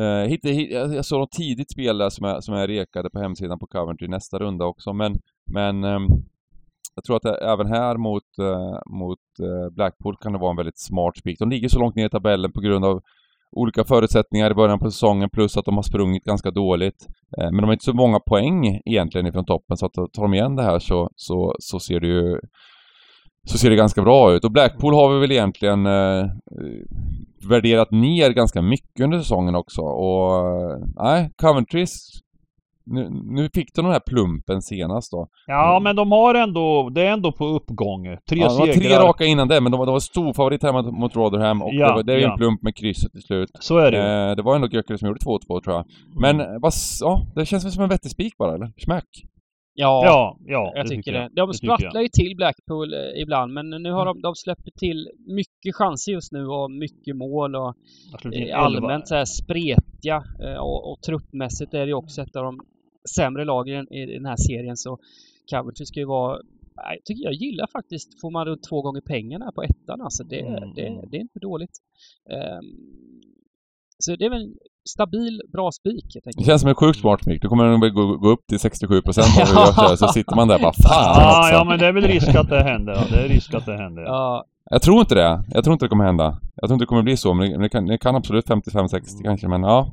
eh, 0.00 0.28
hitt, 0.28 0.44
hitt, 0.44 0.70
jag 0.70 1.04
såg 1.04 1.20
något 1.20 1.32
tidigt 1.32 1.72
spel 1.72 1.98
där 1.98 2.10
som 2.10 2.26
jag, 2.26 2.44
som 2.44 2.54
jag 2.54 2.68
rekade 2.68 3.10
på 3.10 3.18
hemsidan 3.20 3.58
på 3.58 3.66
Coventry 3.66 4.08
nästa 4.08 4.38
runda 4.38 4.64
också. 4.64 4.92
Men, 4.92 5.14
men 5.52 5.84
ehm, 5.84 6.06
jag 6.94 7.04
tror 7.04 7.16
att 7.16 7.22
det, 7.22 7.36
även 7.36 7.66
här 7.66 7.96
mot, 7.96 8.38
eh, 8.38 8.78
mot 8.86 9.18
eh, 9.40 9.74
Blackpool 9.74 10.16
kan 10.16 10.32
det 10.32 10.38
vara 10.38 10.50
en 10.50 10.56
väldigt 10.56 10.78
smart 10.78 11.16
spik. 11.16 11.38
De 11.38 11.50
ligger 11.50 11.68
så 11.68 11.78
långt 11.78 11.94
ner 11.94 12.06
i 12.06 12.10
tabellen 12.10 12.52
på 12.52 12.60
grund 12.60 12.84
av 12.84 13.02
olika 13.52 13.84
förutsättningar 13.84 14.50
i 14.50 14.54
början 14.54 14.78
på 14.78 14.90
säsongen 14.90 15.30
plus 15.30 15.56
att 15.56 15.64
de 15.64 15.74
har 15.74 15.82
sprungit 15.82 16.24
ganska 16.24 16.50
dåligt. 16.50 17.06
Eh, 17.38 17.44
men 17.44 17.56
de 17.56 17.64
har 17.64 17.72
inte 17.72 17.84
så 17.84 17.92
många 17.92 18.20
poäng 18.20 18.80
egentligen 18.84 19.26
ifrån 19.26 19.44
toppen 19.44 19.76
så 19.76 19.86
att 19.86 19.92
tar 19.92 20.22
de 20.22 20.34
igen 20.34 20.56
det 20.56 20.62
här 20.62 20.78
så, 20.78 21.10
så, 21.16 21.54
så 21.58 21.80
ser 21.80 22.00
det 22.00 22.06
ju 22.06 22.40
så 23.46 23.58
ser 23.58 23.70
det 23.70 23.76
ganska 23.76 24.02
bra 24.02 24.32
ut. 24.32 24.44
Och 24.44 24.52
Blackpool 24.52 24.94
har 24.94 25.14
vi 25.14 25.20
väl 25.20 25.32
egentligen 25.32 25.86
eh, 25.86 26.24
värderat 27.48 27.90
ner 27.90 28.30
ganska 28.30 28.62
mycket 28.62 29.04
under 29.04 29.18
säsongen 29.18 29.54
också. 29.54 29.80
Och 29.80 30.36
eh, 30.36 30.78
nej, 30.96 31.30
Coventrys 31.36 32.22
nu, 32.84 33.08
nu 33.10 33.48
fick 33.54 33.74
de 33.74 33.82
den 33.84 33.92
här 33.92 34.00
plumpen 34.00 34.62
senast 34.62 35.10
då. 35.12 35.28
Ja, 35.46 35.80
men 35.82 35.96
de 35.96 36.12
har 36.12 36.34
ändå, 36.34 36.88
det 36.94 37.02
är 37.02 37.12
ändå 37.12 37.32
på 37.32 37.44
uppgång. 37.46 38.04
Tre 38.28 38.38
Ja, 38.40 38.48
de 38.48 38.58
var 38.58 38.66
segrar. 38.66 38.74
tre 38.98 39.08
raka 39.08 39.24
innan 39.24 39.48
det, 39.48 39.60
men 39.60 39.72
de 39.72 39.78
var, 39.78 39.86
de 39.86 39.92
var 39.92 40.00
stor 40.00 40.32
favorit 40.32 40.62
hemma 40.62 40.82
mot, 40.82 41.16
Rotherham 41.16 41.62
och 41.62 41.74
Ja, 41.74 41.86
det, 41.88 41.94
var, 41.94 42.02
det 42.02 42.12
är 42.12 42.16
ju 42.16 42.22
ja. 42.22 42.32
en 42.32 42.38
plump 42.38 42.62
med 42.62 42.76
krysset 42.76 43.12
till 43.12 43.22
slut. 43.22 43.50
Så 43.60 43.78
är 43.78 43.90
det. 43.92 44.28
Eh, 44.30 44.36
det 44.36 44.42
var 44.42 44.54
ändå 44.54 44.68
Gyökeres 44.68 45.00
som 45.00 45.08
gjorde 45.08 45.20
2-2 45.20 45.60
tror 45.64 45.76
jag. 45.76 45.84
Men 46.20 46.40
Mm. 46.40 46.60
vad, 46.60 46.72
ja, 47.00 47.22
det 47.34 47.46
känns 47.46 47.64
väl 47.64 47.72
som 47.72 47.82
en 47.82 47.88
vettig 47.88 48.10
spik 48.10 48.36
bara 48.38 48.54
eller? 48.54 48.72
Smack. 48.84 49.08
Ja, 49.74 50.02
Ja, 50.04 50.36
ja, 50.46 50.72
jag 50.74 50.86
tycker 50.88 51.12
det. 51.12 51.18
jag. 51.18 51.34
De 51.34 51.46
Det 51.48 51.52
tycker 51.52 51.66
jag. 51.66 51.80
sprattlar 51.80 52.00
ju 52.00 52.08
till 52.08 52.36
Blackpool 52.36 52.92
eh, 52.94 53.22
ibland, 53.22 53.52
men 53.52 53.70
nu 53.70 53.92
har 53.92 54.06
de, 54.06 54.20
de 54.22 54.34
släpper 54.34 54.70
till 54.78 55.08
mycket 55.36 55.74
chanser 55.74 56.12
just 56.12 56.32
nu 56.32 56.46
och 56.46 56.70
mycket 56.70 57.16
mål 57.16 57.54
och 57.56 57.74
eh, 58.34 58.58
allmänt 58.58 59.08
så 59.08 59.14
här 59.14 59.24
spretiga 59.24 60.16
eh, 60.44 60.56
och, 60.60 60.90
och 60.92 61.00
truppmässigt 61.06 61.74
är 61.74 61.78
det 61.80 61.86
ju 61.86 61.94
också 61.94 62.22
ett 62.22 62.36
av 62.36 62.44
de 62.44 62.60
sämre 63.16 63.44
lagen 63.44 63.92
i 63.92 64.06
den 64.06 64.26
här 64.26 64.36
serien 64.36 64.76
så 64.76 64.98
Coventry 65.50 65.86
ska 65.86 66.00
ju 66.00 66.06
vara 66.06 66.38
jag, 66.76 67.04
tycker 67.04 67.24
jag 67.24 67.32
gillar 67.32 67.66
faktiskt, 67.72 68.20
får 68.20 68.30
man 68.30 68.46
runt 68.46 68.62
två 68.62 68.82
gånger 68.82 69.00
pengarna 69.00 69.52
på 69.52 69.62
ettan 69.62 70.00
alltså. 70.00 70.24
Det, 70.24 70.40
Mm, 70.40 70.74
det, 70.74 70.86
mm. 70.86 71.10
det 71.10 71.16
är 71.16 71.20
inte 71.20 71.38
dåligt. 71.38 71.70
Ehm, 72.30 72.64
så 73.98 74.16
det 74.16 74.24
är 74.24 74.30
väl 74.30 74.42
en 74.42 74.54
stabil, 74.88 75.42
bra 75.52 75.70
spik 75.72 76.16
Det 76.36 76.44
känns 76.44 76.60
som 76.60 76.68
en 76.68 76.74
sjukt 76.74 76.98
smart 76.98 77.22
smik. 77.22 77.42
Då 77.42 77.48
kommer 77.48 77.64
den 77.64 77.94
gå, 77.94 78.16
gå 78.16 78.28
upp 78.28 78.46
till 78.48 78.58
67% 78.58 79.18
av 79.18 79.46
hur 79.48 79.60
jag 79.60 79.74
kör, 79.74 79.96
så 79.96 80.08
sitter 80.08 80.36
man 80.36 80.48
där 80.48 80.58
bara 80.58 80.72
fan 80.72 80.82
Ja, 81.22 81.38
också. 81.40 81.52
ja, 81.52 81.64
men 81.64 81.78
det 81.78 81.86
är 81.86 81.92
väl 81.92 82.04
risk 82.04 82.34
att 82.34 82.48
det 82.48 82.62
händer. 82.62 82.92
Ja. 82.92 83.04
Det 83.10 83.24
är 83.24 83.28
risk 83.28 83.54
att 83.54 83.66
det 83.66 83.76
händer. 83.76 84.02
Ja. 84.02 84.08
Ja, 84.08 84.46
Jag 84.70 84.82
tror 84.82 85.00
inte 85.00 85.14
det. 85.14 85.44
Jag 85.54 85.64
tror 85.64 85.72
inte 85.72 85.84
det 85.84 85.88
kommer 85.88 86.04
hända. 86.04 86.38
Jag 86.54 86.68
tror 86.68 86.74
inte 86.74 86.82
det 86.82 86.86
kommer 86.86 87.02
bli 87.02 87.16
så, 87.16 87.34
men 87.34 87.50
det, 87.50 87.58
det, 87.58 87.68
kan, 87.68 87.86
det 87.86 87.98
kan 87.98 88.16
absolut 88.16 88.48
55-60 88.48 89.22
kanske, 89.24 89.48
men 89.48 89.62
ja. 89.62 89.92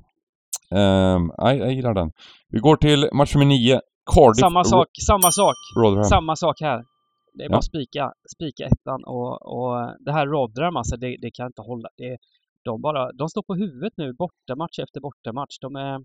Ehm, 0.75 1.31
nej, 1.37 1.57
jag 1.57 1.73
gillar 1.73 1.93
den. 1.93 2.11
Vi 2.49 2.59
går 2.59 2.75
till 2.75 3.09
match 3.13 3.35
nummer 3.35 3.45
9. 3.45 3.81
Cardiff 4.15 4.39
samma 4.39 4.63
sak, 4.63 4.87
samma 5.07 5.31
sak. 5.31 5.55
Rotherham. 5.77 6.03
Samma 6.03 6.35
sak 6.35 6.61
här. 6.61 6.85
Det 7.33 7.43
är 7.43 7.49
bara 7.49 7.55
Ja. 7.57 7.61
spika, 7.61 8.13
spika 8.35 8.65
ettan 8.65 9.03
och, 9.03 9.31
och 9.53 9.95
det 9.99 10.11
här 10.11 10.27
Rotherham 10.27 10.75
alltså, 10.77 10.97
det, 10.97 11.17
det 11.21 11.31
kan 11.31 11.47
inte 11.47 11.61
hålla. 11.61 11.89
Det, 11.97 12.17
de, 12.63 12.81
bara, 12.81 13.11
de 13.11 13.29
står 13.29 13.41
på 13.43 13.55
huvudet 13.55 13.93
nu, 13.97 14.13
bortamatch 14.13 14.79
efter 14.79 14.99
bortamatch. 15.01 15.59
De 15.61 15.75
är, 15.75 15.95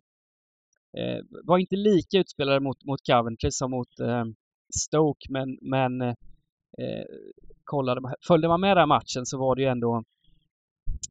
eh, 0.98 1.20
var 1.44 1.58
inte 1.58 1.76
lika 1.76 2.18
utspelade 2.18 2.60
mot, 2.60 2.84
mot 2.84 3.00
Coventry 3.06 3.50
som 3.50 3.70
mot 3.70 4.00
eh, 4.00 4.24
Stoke, 4.84 5.26
men, 5.30 5.58
men 5.62 6.00
eh, 6.02 7.04
kollade, 7.64 8.00
följde 8.26 8.48
man 8.48 8.60
med 8.60 8.76
den 8.76 8.88
matchen 8.88 9.26
så 9.26 9.38
var 9.38 9.56
det 9.56 9.62
ju 9.62 9.68
ändå 9.68 10.02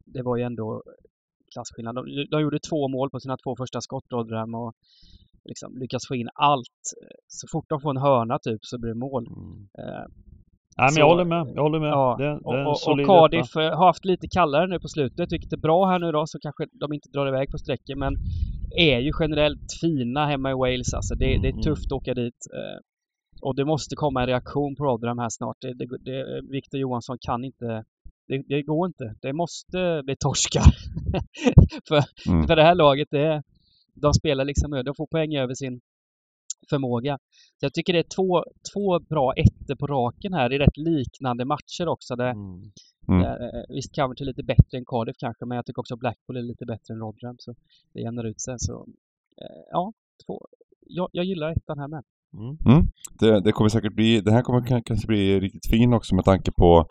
det 0.06 0.22
var 0.22 0.38
ju 0.38 0.44
ändå 0.44 0.84
klasskillnad. 1.54 1.96
De, 1.96 2.02
de 2.32 2.42
gjorde 2.42 2.60
två 2.70 2.88
mål 2.88 3.10
på 3.10 3.20
sina 3.20 3.38
två 3.44 3.56
första 3.56 3.82
skott, 3.82 4.06
Rotherham, 4.14 4.56
och 4.56 4.74
liksom 5.50 5.70
lyckas 5.82 6.08
få 6.08 6.16
in 6.16 6.30
allt. 6.36 6.80
Så 7.28 7.48
fort 7.52 7.66
de 7.70 7.82
får 7.82 7.90
en 7.90 7.98
hörna 8.08 8.40
typ 8.40 8.62
så 8.62 8.78
blir 8.80 8.90
det 8.94 9.00
mål. 9.08 9.24
Eh, 9.82 10.06
Nej, 10.78 10.90
men 10.92 11.00
jag 11.00 11.08
håller 11.08 11.26
med. 11.26 11.44
Jag 11.56 11.62
håller 11.64 11.80
med. 11.80 11.90
Ja, 11.90 12.16
det, 12.20 12.24
det 12.24 12.36
och, 12.44 12.54
och, 12.68 12.92
och 12.92 13.06
Cardiff 13.06 13.56
eh, 13.56 13.78
har 13.78 13.86
haft 13.86 14.06
lite 14.06 14.28
kallare 14.28 14.68
nu 14.68 14.80
på 14.80 14.88
slutet, 14.88 15.32
vilket 15.34 15.54
är 15.54 15.58
bra 15.58 15.86
här 15.86 16.00
nu 16.00 16.12
då, 16.12 16.24
så 16.28 16.40
kanske 16.40 16.64
de 16.72 16.94
inte 16.94 17.10
drar 17.10 17.28
iväg 17.28 17.50
på 17.52 17.58
sträckor, 17.58 17.96
men 17.96 18.14
är 18.78 19.00
ju 19.00 19.12
generellt 19.20 19.68
fina 19.82 20.26
hemma 20.26 20.52
i 20.52 20.54
Wales 20.54 20.94
alltså. 20.94 21.16
Det, 21.16 21.26
det 21.26 21.48
är 21.48 21.52
Mm, 21.52 21.64
tufft 21.64 21.86
att 21.86 21.92
åka 22.02 22.14
dit. 22.14 22.40
eh, 22.54 22.80
Och 23.42 23.56
det 23.56 23.66
måste 23.66 23.96
komma 23.96 24.22
en 24.22 24.28
reaktion 24.28 24.76
på 24.76 24.84
Rotherham 24.86 25.20
här 25.20 25.30
snart. 25.30 25.58
Det, 25.62 25.74
det, 25.74 25.86
det, 26.06 26.42
Victor 26.52 26.80
Johansson 26.80 27.18
kan 27.22 27.44
inte 27.44 27.84
det, 28.28 28.44
det 28.48 28.62
går 28.64 28.88
inte. 28.88 29.16
Det 29.22 29.34
måste 29.34 30.02
bli 30.06 30.16
torskar. 30.20 30.64
för, 31.88 32.04
Mm. 32.32 32.48
för 32.48 32.56
det 32.56 32.64
här 32.64 32.76
laget, 32.76 33.08
det, 33.12 33.44
de 33.94 34.14
spelar 34.14 34.46
liksom, 34.46 34.72
de 34.72 34.96
får 34.98 35.08
poäng 35.08 35.36
över 35.36 35.54
sin 35.54 35.82
förmåga. 36.70 37.18
Så 37.60 37.66
jag 37.66 37.74
tycker 37.74 37.94
det 37.94 38.00
är 38.00 38.16
två, 38.18 38.44
två 38.74 39.00
bra 39.00 39.34
ettor 39.34 39.76
på 39.76 39.88
raken 39.88 40.34
här 40.34 40.54
i 40.54 40.58
rätt 40.60 40.78
liknande 40.78 41.46
matcher 41.46 41.88
också. 41.88 42.16
Där, 42.16 42.32
Mm. 42.32 42.62
Mm. 43.08 43.22
där, 43.22 43.44
eh, 43.44 43.64
visst 43.76 43.96
Coventry 43.96 44.24
är 44.24 44.28
lite 44.28 44.44
bättre 44.44 44.78
än 44.78 44.86
Cardiff 44.86 45.16
kanske, 45.20 45.46
men 45.46 45.56
jag 45.56 45.66
tycker 45.66 45.80
också 45.80 45.96
Blackpool 45.98 46.38
är 46.38 46.42
lite 46.42 46.66
bättre 46.66 46.94
än 46.94 47.00
Rotherham. 47.00 47.36
Så 47.40 47.54
det 47.94 48.02
jämnar 48.02 48.24
ut 48.24 48.42
sig. 48.42 48.56
Så 48.58 48.74
eh, 49.42 49.62
ja, 49.72 49.94
två. 50.26 50.46
Jag, 50.88 51.10
jag 51.12 51.26
gillar 51.26 51.52
ettan 51.52 51.80
här 51.80 51.88
med. 51.88 52.04
Mm. 52.38 52.84
Det, 53.20 53.40
det 53.44 53.52
kommer 53.52 53.70
säkert 53.70 53.94
bli, 53.96 54.22
den 54.22 54.34
här 54.34 54.42
kommer 54.42 54.68
kan- 54.68 54.84
kanske 54.84 55.08
bli 55.08 55.40
riktigt 55.40 55.70
fin 55.70 55.94
också 55.94 56.16
med 56.16 56.26
tanke 56.26 56.52
på 56.52 56.86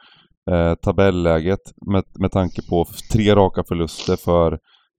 eh, 0.51 0.75
tabelläget, 0.75 1.61
med, 1.93 2.05
med 2.19 2.31
tanke 2.33 2.63
på 2.71 2.85
tre 3.13 3.35
raka 3.35 3.65
förluster 3.69 4.17
för, 4.17 4.59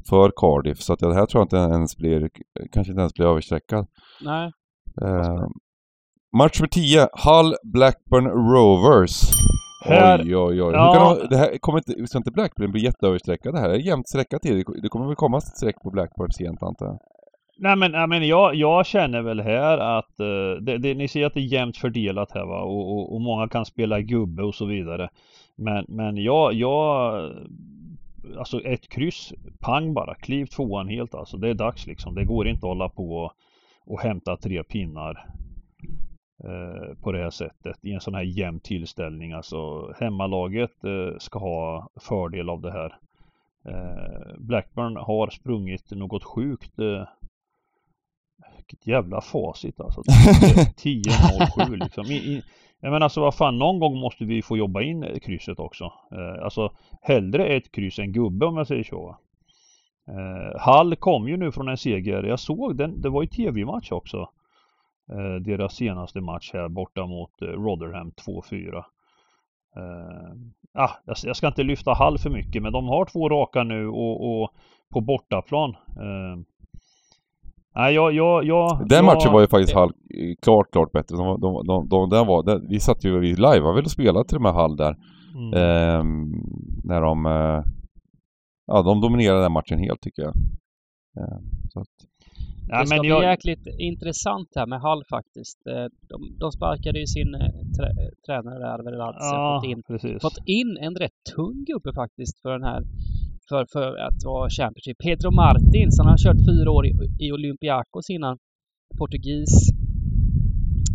för 0.10 0.32
Cardiff. 0.36 0.82
Så 0.82 0.94
att 0.94 1.00
det 1.00 1.14
här 1.14 1.26
tror 1.26 1.40
jag 1.42 1.46
inte 1.46 1.74
ens 1.76 1.98
blir, 1.98 2.30
kanske 2.74 2.92
inte 2.92 3.00
ens 3.02 3.14
blir 3.14 3.26
överstreckad. 3.28 3.86
Nej, 4.26 4.52
Eh, 5.02 5.46
match 6.38 6.58
för 6.60 6.68
10, 6.68 7.02
Hull 7.02 7.56
Blackburn 7.74 8.28
Rovers. 8.28 9.22
Här- 9.86 10.22
oj, 10.24 10.38
oj, 10.38 10.62
oj. 10.64 10.74
ja. 10.74 11.18
De, 11.22 11.28
det 11.30 11.38
här 11.38 11.58
kommer 11.58 11.78
inte, 11.80 12.08
ska 12.08 12.18
inte 12.18 12.32
Blackburn 12.32 12.72
bli 12.72 12.84
jätteöverstreckad 12.84 13.54
det 13.54 13.60
här? 13.60 13.70
Det 13.70 13.76
är 13.76 13.80
jämnt 13.80 14.08
sträcka 14.10 14.40
till. 14.40 14.56
Det- 14.56 14.82
Det 14.82 14.90
kommer 14.90 15.06
väl 15.08 15.16
komma 15.16 15.38
ett 15.38 15.58
streck 15.58 15.76
på 15.84 15.92
Blackburn 15.92 16.32
sent 16.32 16.64
antar 16.64 16.86
jag. 16.86 16.98
Nej 17.58 17.76
men, 17.76 17.92
nej, 17.92 18.08
men 18.08 18.28
jag, 18.28 18.56
jag 18.56 18.86
känner 18.86 19.22
väl 19.22 19.40
här 19.40 19.78
att 19.78 20.20
eh, 20.20 20.62
det, 20.62 20.78
det, 20.78 20.94
ni 20.94 21.08
ser 21.08 21.26
att 21.26 21.34
det 21.34 21.40
är 21.40 21.54
jämnt 21.54 21.78
fördelat 21.78 22.32
här 22.32 22.46
va 22.46 22.62
och, 22.62 22.92
och, 22.92 23.16
och 23.16 23.22
många 23.22 23.48
kan 23.48 23.66
spela 23.66 24.02
gubbe 24.02 24.44
och 24.44 24.56
så 24.56 24.66
vidare. 24.66 25.10
Men, 25.56 25.86
men 25.88 26.18
jag, 26.18 26.54
jag 26.54 27.32
Alltså 28.38 28.62
ett 28.62 28.90
kryss, 28.90 29.34
pang 29.60 29.94
bara, 29.94 30.16
kliv 30.16 30.46
tvåan 30.46 30.88
helt 30.88 31.16
alltså. 31.16 31.38
Det 31.38 31.50
är 31.50 31.54
dags 31.54 31.88
liksom. 31.88 32.16
Det 32.16 32.26
går 32.26 32.48
inte 32.48 32.66
att 32.66 32.70
hålla 32.70 32.90
på 32.90 33.18
och, 33.18 33.32
och 33.86 34.02
hämta 34.02 34.38
tre 34.38 34.64
pinnar 34.64 35.30
eh, 36.44 36.96
på 37.02 37.12
det 37.12 37.24
här 37.24 37.30
sättet 37.30 37.86
i 37.86 37.92
en 37.94 38.02
sån 38.02 38.16
här 38.16 38.24
jämn 38.24 38.60
tillställning. 38.60 39.32
Alltså 39.32 39.92
hemmalaget 40.00 40.84
eh, 40.84 41.18
ska 41.18 41.40
ha 41.40 41.90
fördel 42.02 42.50
av 42.50 42.62
det 42.62 42.72
här. 42.72 42.96
Eh, 43.70 44.38
Blackburn 44.38 44.96
har 44.96 45.30
sprungit 45.30 45.92
något 45.92 46.24
sjukt 46.24 46.80
eh, 46.80 47.08
vilket 48.64 48.88
jävla 48.88 49.22
facit 49.22 49.82
alltså. 49.82 50.02
10-0-7 50.02 51.84
liksom. 51.84 52.06
I, 52.06 52.16
i, 52.16 52.44
jag 52.80 52.92
menar 52.92 53.04
alltså 53.04 53.22
vad 53.22 53.36
fan, 53.36 53.58
någon 53.60 53.80
gång 53.80 54.00
måste 54.00 54.26
vi 54.26 54.42
få 54.42 54.58
jobba 54.58 54.82
in 54.82 55.04
eh, 55.04 55.20
krysset 55.20 55.60
också. 55.60 55.84
Eh, 56.12 56.44
alltså 56.44 56.72
hellre 57.02 57.48
ett 57.48 57.72
kryss 57.72 58.00
än 58.00 58.12
gubbe 58.12 58.46
om 58.46 58.58
jag 58.58 58.68
säger 58.68 58.84
så. 58.84 59.18
Eh, 60.08 60.60
Hall 60.60 60.96
kom 60.96 61.28
ju 61.28 61.38
nu 61.38 61.52
från 61.52 61.68
en 61.68 61.78
seger. 61.78 62.24
Jag 62.24 62.40
såg 62.40 62.78
den, 62.78 63.02
det 63.02 63.10
var 63.10 63.22
ju 63.22 63.28
tv-match 63.28 63.92
också. 63.92 64.30
Eh, 65.12 65.36
deras 65.42 65.76
senaste 65.76 66.22
match 66.22 66.52
här 66.54 66.70
borta 66.70 67.06
mot 67.06 67.42
eh, 67.42 67.46
Rotherham 67.46 68.12
2-4. 68.12 68.78
Eh, 68.78 68.84
ah, 70.74 70.92
jag, 71.06 71.16
jag 71.24 71.36
ska 71.36 71.48
inte 71.48 71.64
lyfta 71.64 71.94
Hall 71.94 72.18
för 72.18 72.30
mycket 72.30 72.64
men 72.64 72.74
de 72.74 72.88
har 72.88 73.06
två 73.06 73.30
raka 73.30 73.64
nu 73.64 73.88
och, 73.88 74.42
och 74.42 74.54
på 74.90 75.02
bortaplan. 75.02 75.76
Eh, 77.76 77.82
nej, 77.82 77.94
jag, 77.94 78.14
jag, 78.14 78.46
jag, 78.46 78.88
Den 78.90 78.96
jag, 78.96 79.06
matchen 79.06 79.34
var 79.34 79.42
ju 79.42 79.48
faktiskt 79.48 79.74
Hall 79.74 79.92
klart, 80.42 80.72
klart 80.72 80.92
bättre. 80.92 81.18
De, 81.18 81.40
de, 81.42 81.66
de, 81.68 81.90
de, 81.90 82.10
den 82.10 82.28
var, 82.28 82.44
den, 82.44 82.68
vi 82.70 82.80
satt 82.80 83.06
ju, 83.06 83.20
vi 83.20 83.36
lajvade 83.36 83.76
väl 83.76 83.84
och 83.84 83.92
spelade 83.92 84.28
till 84.28 84.38
och 84.38 84.42
med 84.42 84.54
Hall 84.54 84.76
där. 84.76 84.96
Mm. 85.36 85.54
Ehm, 85.54 86.32
när 86.84 87.02
de... 87.02 87.26
Eh, 87.26 87.64
ja, 88.68 88.82
de 88.82 89.02
dominerade 89.02 89.42
den 89.42 89.52
matchen 89.52 89.80
helt 89.80 90.02
tycker 90.02 90.22
jag. 90.22 90.34
Ehm, 91.18 91.44
så 91.74 91.80
att, 91.80 91.88
Nej, 92.68 92.80
det 92.82 92.88
ska 92.88 92.96
men 92.96 93.02
bli 93.02 93.10
jag, 93.10 93.24
jäkligt 93.24 93.68
intressant 93.80 94.50
här 94.56 94.68
med 94.68 94.82
Hall 94.82 95.04
faktiskt. 95.10 95.68
Eh, 95.68 95.88
De, 96.10 96.18
de 96.40 96.52
sparkade 96.52 97.00
ju 97.00 97.08
sin 97.08 97.36
eh, 97.36 97.42
trä, 97.78 97.90
tränare 98.26 98.60
där, 98.60 98.84
Verladze, 98.84 99.36
ja, 99.36 99.60
fått 99.62 99.70
in 99.72 99.84
precis. 99.88 100.22
fått 100.22 100.40
in 100.46 100.78
en 100.82 100.96
rätt 100.96 101.20
tung 101.36 101.66
gubbe 101.70 101.94
faktiskt 101.94 102.42
för 102.42 102.52
den 102.52 102.64
här 102.64 102.82
för, 103.54 103.66
för 103.66 103.96
att 104.08 104.24
vara 104.24 104.50
Championship. 104.50 104.98
Pedro 104.98 105.32
Martins, 105.32 106.00
han 106.00 106.08
har 106.08 106.18
kört 106.18 106.46
fyra 106.50 106.72
år 106.72 106.86
i, 106.86 106.92
i 107.20 107.32
Olympiakos 107.32 108.10
innan. 108.10 108.38
Portugis. 108.98 109.54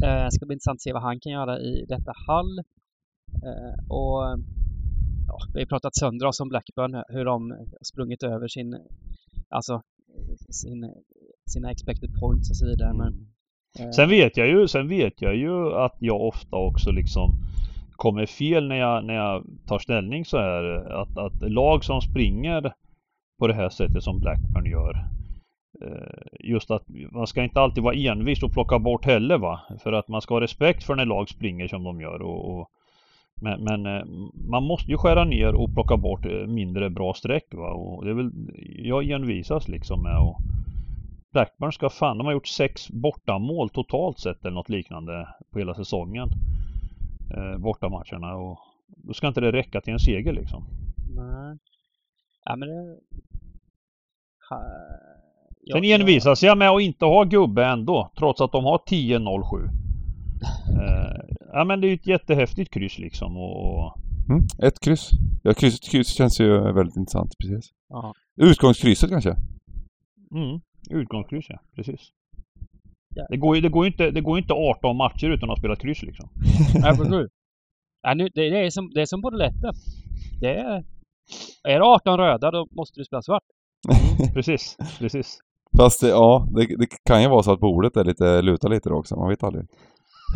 Eh, 0.05 0.29
ska 0.31 0.47
bli 0.47 0.55
intressant 0.55 0.77
att 0.77 0.83
se 0.83 0.93
vad 0.93 1.03
han 1.03 1.21
kan 1.21 1.33
göra 1.33 1.59
i 1.59 1.85
detta 1.89 2.13
Hall. 2.27 2.59
Eh, 3.49 3.75
och 3.89 4.23
ja, 5.29 5.39
vi 5.55 5.61
har 5.61 5.67
pratat 5.67 5.97
sönder 5.97 6.27
oss 6.27 6.41
om 6.41 6.49
Blackburn, 6.49 7.03
hur 7.09 7.25
de 7.25 7.67
sprungit 7.83 8.23
över 8.23 8.49
sin, 8.49 8.79
alltså 9.49 9.83
sin, 10.51 10.95
sina 11.51 11.71
expected 11.71 12.11
points 12.21 12.51
och 12.51 12.57
så 12.57 12.67
vidare. 12.67 12.93
Men, 12.95 13.13
eh, 13.79 13.91
Sen 13.91 14.09
vet 14.09 14.37
jag 14.37 14.49
ju, 14.49 14.69
sen 14.69 14.89
vet 14.89 15.23
jag 15.23 15.37
ju 15.37 15.75
att 15.75 15.97
jag 15.99 16.21
ofta 16.21 16.57
också 16.57 16.91
liksom 16.91 17.31
kommer 17.99 18.27
fel 18.27 18.69
när 18.69 18.77
jag, 18.77 19.05
när 19.05 19.15
jag 19.15 19.45
tar 19.67 19.79
ställning 19.79 20.25
så 20.25 20.39
här. 20.39 20.65
Att, 21.03 21.19
att 21.19 21.51
lag 21.53 21.85
som 21.85 22.01
springer 22.01 22.73
på 23.39 23.47
det 23.47 23.55
här 23.55 23.69
sättet 23.69 24.03
som 24.03 24.21
Blackburn 24.21 24.67
gör. 24.67 25.05
Eh, 25.85 26.49
just 26.51 26.71
att 26.71 26.83
man 27.13 27.27
ska 27.27 27.43
inte 27.43 27.61
alltid 27.61 27.83
vara 27.83 27.95
envis 27.95 28.43
och 28.43 28.53
plocka 28.53 28.79
bort 28.79 29.05
heller 29.05 29.39
va. 29.39 29.61
För 29.83 29.93
att 29.93 30.09
man 30.09 30.21
ska 30.21 30.35
ha 30.35 30.41
respekt 30.41 30.85
för 30.85 30.95
när 30.95 31.05
lag 31.05 31.29
springer 31.29 31.69
som 31.69 31.85
de 31.85 32.01
gör. 32.01 32.23
Och, 32.23 32.59
och 32.59 32.69
men, 33.41 33.65
men 33.65 33.87
eh, 33.87 34.05
man 34.49 34.63
måste 34.63 34.91
ju 34.91 34.97
skära 34.97 35.25
ner 35.25 35.55
och 35.55 35.75
plocka 35.75 35.97
bort 35.97 36.27
eh, 36.27 36.47
mindre 36.47 36.91
bra 36.91 37.15
streck 37.15 37.55
va. 37.55 37.71
Och 37.71 38.05
det 38.05 38.11
är 38.11 38.15
väl, 38.15 38.31
jag 38.79 39.11
envisas 39.11 39.69
liksom 39.69 40.03
med 40.03 40.19
och 40.19 40.39
Blackburn 41.33 41.73
ska 41.73 41.91
fan, 41.91 42.19
de 42.19 42.27
har 42.27 42.33
gjort 42.33 42.47
sex 42.47 42.91
bortamål 42.91 43.71
totalt 43.71 44.19
sett 44.19 44.45
eller 44.45 44.55
något 44.55 44.69
liknande 44.69 45.29
på 45.53 45.59
hela 45.59 45.75
säsongen. 45.75 46.29
Eh, 47.37 47.59
bortamatcherna 47.59 48.35
och 48.35 48.59
då 48.87 49.15
ska 49.15 49.29
inte 49.29 49.41
det 49.41 49.53
räcka 49.53 49.81
till 49.81 49.93
en 49.93 49.99
seger 49.99 50.33
liksom. 50.33 50.65
Nej. 51.17 51.59
Ja 52.45 52.57
men 52.57 52.69
det... 52.69 52.99
Ha... 54.51 54.63
Sen 55.73 55.85
envisas 55.85 56.43
jag 56.43 56.59
med 56.59 56.71
att 56.71 56.81
inte 56.81 57.05
ha 57.05 57.25
gubbe 57.25 57.65
ändå, 57.65 58.11
trots 58.19 58.41
att 58.41 58.53
de 58.53 58.65
har 58.65 58.79
10-0-7. 58.79 59.69
Eh, 60.69 61.37
ja 61.53 61.65
men 61.65 61.81
det 61.81 61.87
är 61.87 61.89
ju 61.89 61.95
ett 61.95 62.07
jättehäftigt 62.07 62.73
kryss 62.73 62.99
liksom 62.99 63.37
och... 63.37 63.99
Mm, 64.29 64.47
ett 64.63 64.81
kryss. 64.81 65.11
Ja, 65.43 65.55
krysset 65.55 65.91
kryss 65.91 66.09
känns 66.09 66.41
ju 66.41 66.73
väldigt 66.73 66.97
intressant, 66.97 67.33
precis. 67.39 67.71
Ja. 67.89 68.15
Utgångskrysset 68.37 69.11
kanske? 69.11 69.37
Mm, 70.35 70.61
utgångskryss 70.91 71.47
ja, 71.49 71.61
precis. 71.77 72.13
Ja. 73.19 73.27
Det 73.29 73.37
går 73.37 73.57
ju 73.57 73.63
det 73.63 73.69
går 73.69 73.87
inte, 73.87 74.11
det 74.11 74.21
går 74.21 74.39
inte 74.39 74.53
18 74.53 74.97
matcher 74.97 75.31
utan 75.31 75.51
att 75.51 75.59
spela 75.59 75.77
kryss 75.77 76.03
liksom. 76.03 76.29
Ja, 76.75 76.95
precis. 76.97 77.31
Ja, 78.03 78.15
nu, 78.15 78.29
det, 78.35 78.51
det, 78.51 78.67
är 78.67 78.71
som, 78.71 78.91
det 78.95 79.03
är 79.03 79.07
som 79.07 79.23
på 79.23 79.31
rouletten. 79.31 79.75
Det 80.41 80.55
är... 80.55 80.85
Är 81.69 81.79
det 81.79 81.85
18 81.85 82.19
röda 82.19 82.51
då 82.51 82.67
måste 82.71 83.01
du 83.01 83.05
spela 83.05 83.23
svart. 83.23 83.43
Precis, 84.35 84.77
precis. 84.99 85.39
Fast 85.77 86.01
det, 86.01 86.09
ja, 86.09 86.47
det, 86.51 86.77
det 86.77 86.87
kan 87.05 87.23
ju 87.23 87.29
vara 87.29 87.43
så 87.43 87.53
att 87.53 87.61
bordet 87.61 87.97
är 87.97 88.05
lite, 88.05 88.43
lutar 88.43 88.69
lite 88.69 88.89
då 88.89 88.95
också. 88.95 89.17
Man 89.17 89.29
vet 89.29 89.43
aldrig. 89.43 89.67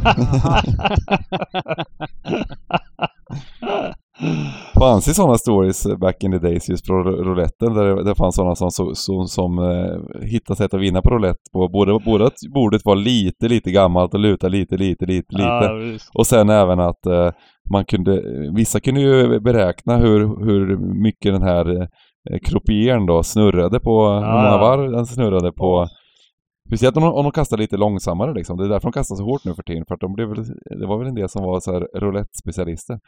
Fanns 4.79 5.05
det 5.05 5.15
sådana 5.15 5.39
stories 5.39 5.87
back 6.01 6.25
in 6.25 6.33
the 6.33 6.39
days 6.39 6.69
just 6.69 6.87
på 6.87 6.93
rou- 6.93 7.23
rouletten 7.25 7.75
där 7.75 7.85
det, 7.85 8.05
det 8.05 8.15
fanns 8.15 8.35
sådana 8.35 8.55
som, 8.55 8.71
som, 8.71 8.95
som, 8.95 9.27
som 9.27 9.59
eh, 9.59 10.23
hittade 10.27 10.57
sätt 10.57 10.75
att 10.75 10.81
vinna 10.81 11.03
på 11.03 11.11
roulette 11.11 11.41
på. 11.53 11.69
Både, 11.69 11.99
både 12.05 12.27
att 12.27 12.35
bordet 12.55 12.83
var 12.85 12.97
lite, 12.97 13.49
lite 13.49 13.71
gammalt 13.71 14.15
och 14.15 14.21
luta 14.21 14.49
lite, 14.49 14.77
lite, 14.77 15.07
lite, 15.07 15.37
lite. 15.37 15.49
Ja. 15.49 15.99
Och 16.15 16.27
sen 16.27 16.51
även 16.51 16.81
att 16.81 17.07
eh, 17.07 17.31
man 17.73 17.85
kunde, 17.85 18.23
vissa 18.57 18.81
kunde 18.81 19.01
ju 19.01 19.41
beräkna 19.41 19.97
hur, 19.97 20.45
hur 20.45 20.77
mycket 21.03 21.33
den 21.33 21.43
här 21.43 21.81
eh, 22.31 22.39
croupieren 22.45 23.07
då 23.07 23.23
snurrade 23.23 23.81
på, 23.81 24.09
hur 24.09 24.21
många 24.21 24.45
ja. 24.45 24.59
varv 24.59 24.93
den 24.93 25.07
snurrade 25.07 25.53
på. 25.53 25.87
Speciellt 26.69 26.97
om 26.97 27.03
de, 27.03 27.13
om 27.13 27.23
de 27.23 27.33
kastar 27.33 27.57
lite 27.57 27.77
långsammare 27.77 28.35
liksom. 28.35 28.57
Det 28.57 28.65
är 28.65 28.69
därför 28.69 28.89
de 28.89 28.93
kastar 28.93 29.17
så 29.17 29.25
hårt 29.25 29.45
nu 29.45 29.55
för 29.55 29.63
tiden. 29.63 29.85
För 29.89 29.95
att 29.95 30.01
de 30.01 30.13
blev, 30.13 30.29
det 30.81 30.87
var 30.87 30.99
väl 30.99 31.09
en 31.09 31.15
del 31.15 31.29
som 31.29 31.45
var 31.45 31.61
så 31.61 31.73
här 31.73 32.01
roulette-specialister. 32.01 32.99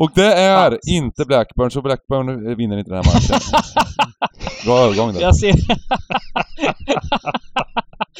Och 0.00 0.10
det 0.14 0.32
är 0.34 0.70
Fan. 0.70 0.78
inte 0.86 1.24
Blackburn, 1.24 1.70
så 1.70 1.82
Blackburn 1.82 2.56
vinner 2.56 2.78
inte 2.78 2.90
den 2.90 3.04
här 3.04 3.14
matchen. 3.14 3.40
Bra 4.64 4.78
övergång 4.78 5.12
där. 5.12 5.20
Jag 5.20 5.36
ser... 5.36 5.54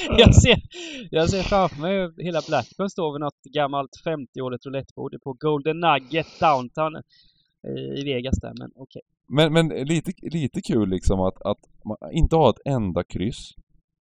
jag, 0.18 0.34
ser, 0.34 0.62
jag 1.10 1.30
ser 1.30 1.42
framför 1.42 1.80
mig 1.80 2.24
hela 2.24 2.40
Blackburn 2.48 2.90
står 2.90 3.12
vid 3.12 3.20
något 3.20 3.42
gammalt 3.54 3.90
50-årigt 4.06 4.64
roulettebord 4.64 5.22
på 5.22 5.32
Golden 5.32 5.80
Nugget 5.80 6.40
Downtown 6.40 6.92
i 7.96 8.04
Vegas 8.04 8.40
där, 8.40 8.52
men 8.58 8.70
okej. 8.76 9.02
Men, 9.28 9.52
men 9.52 9.68
lite, 9.68 10.12
lite 10.22 10.60
kul 10.60 10.88
liksom 10.88 11.20
att, 11.20 11.42
att 11.42 11.58
man 11.84 11.96
inte 12.12 12.36
ha 12.36 12.50
ett 12.50 12.60
enda 12.64 13.04
kryss, 13.04 13.54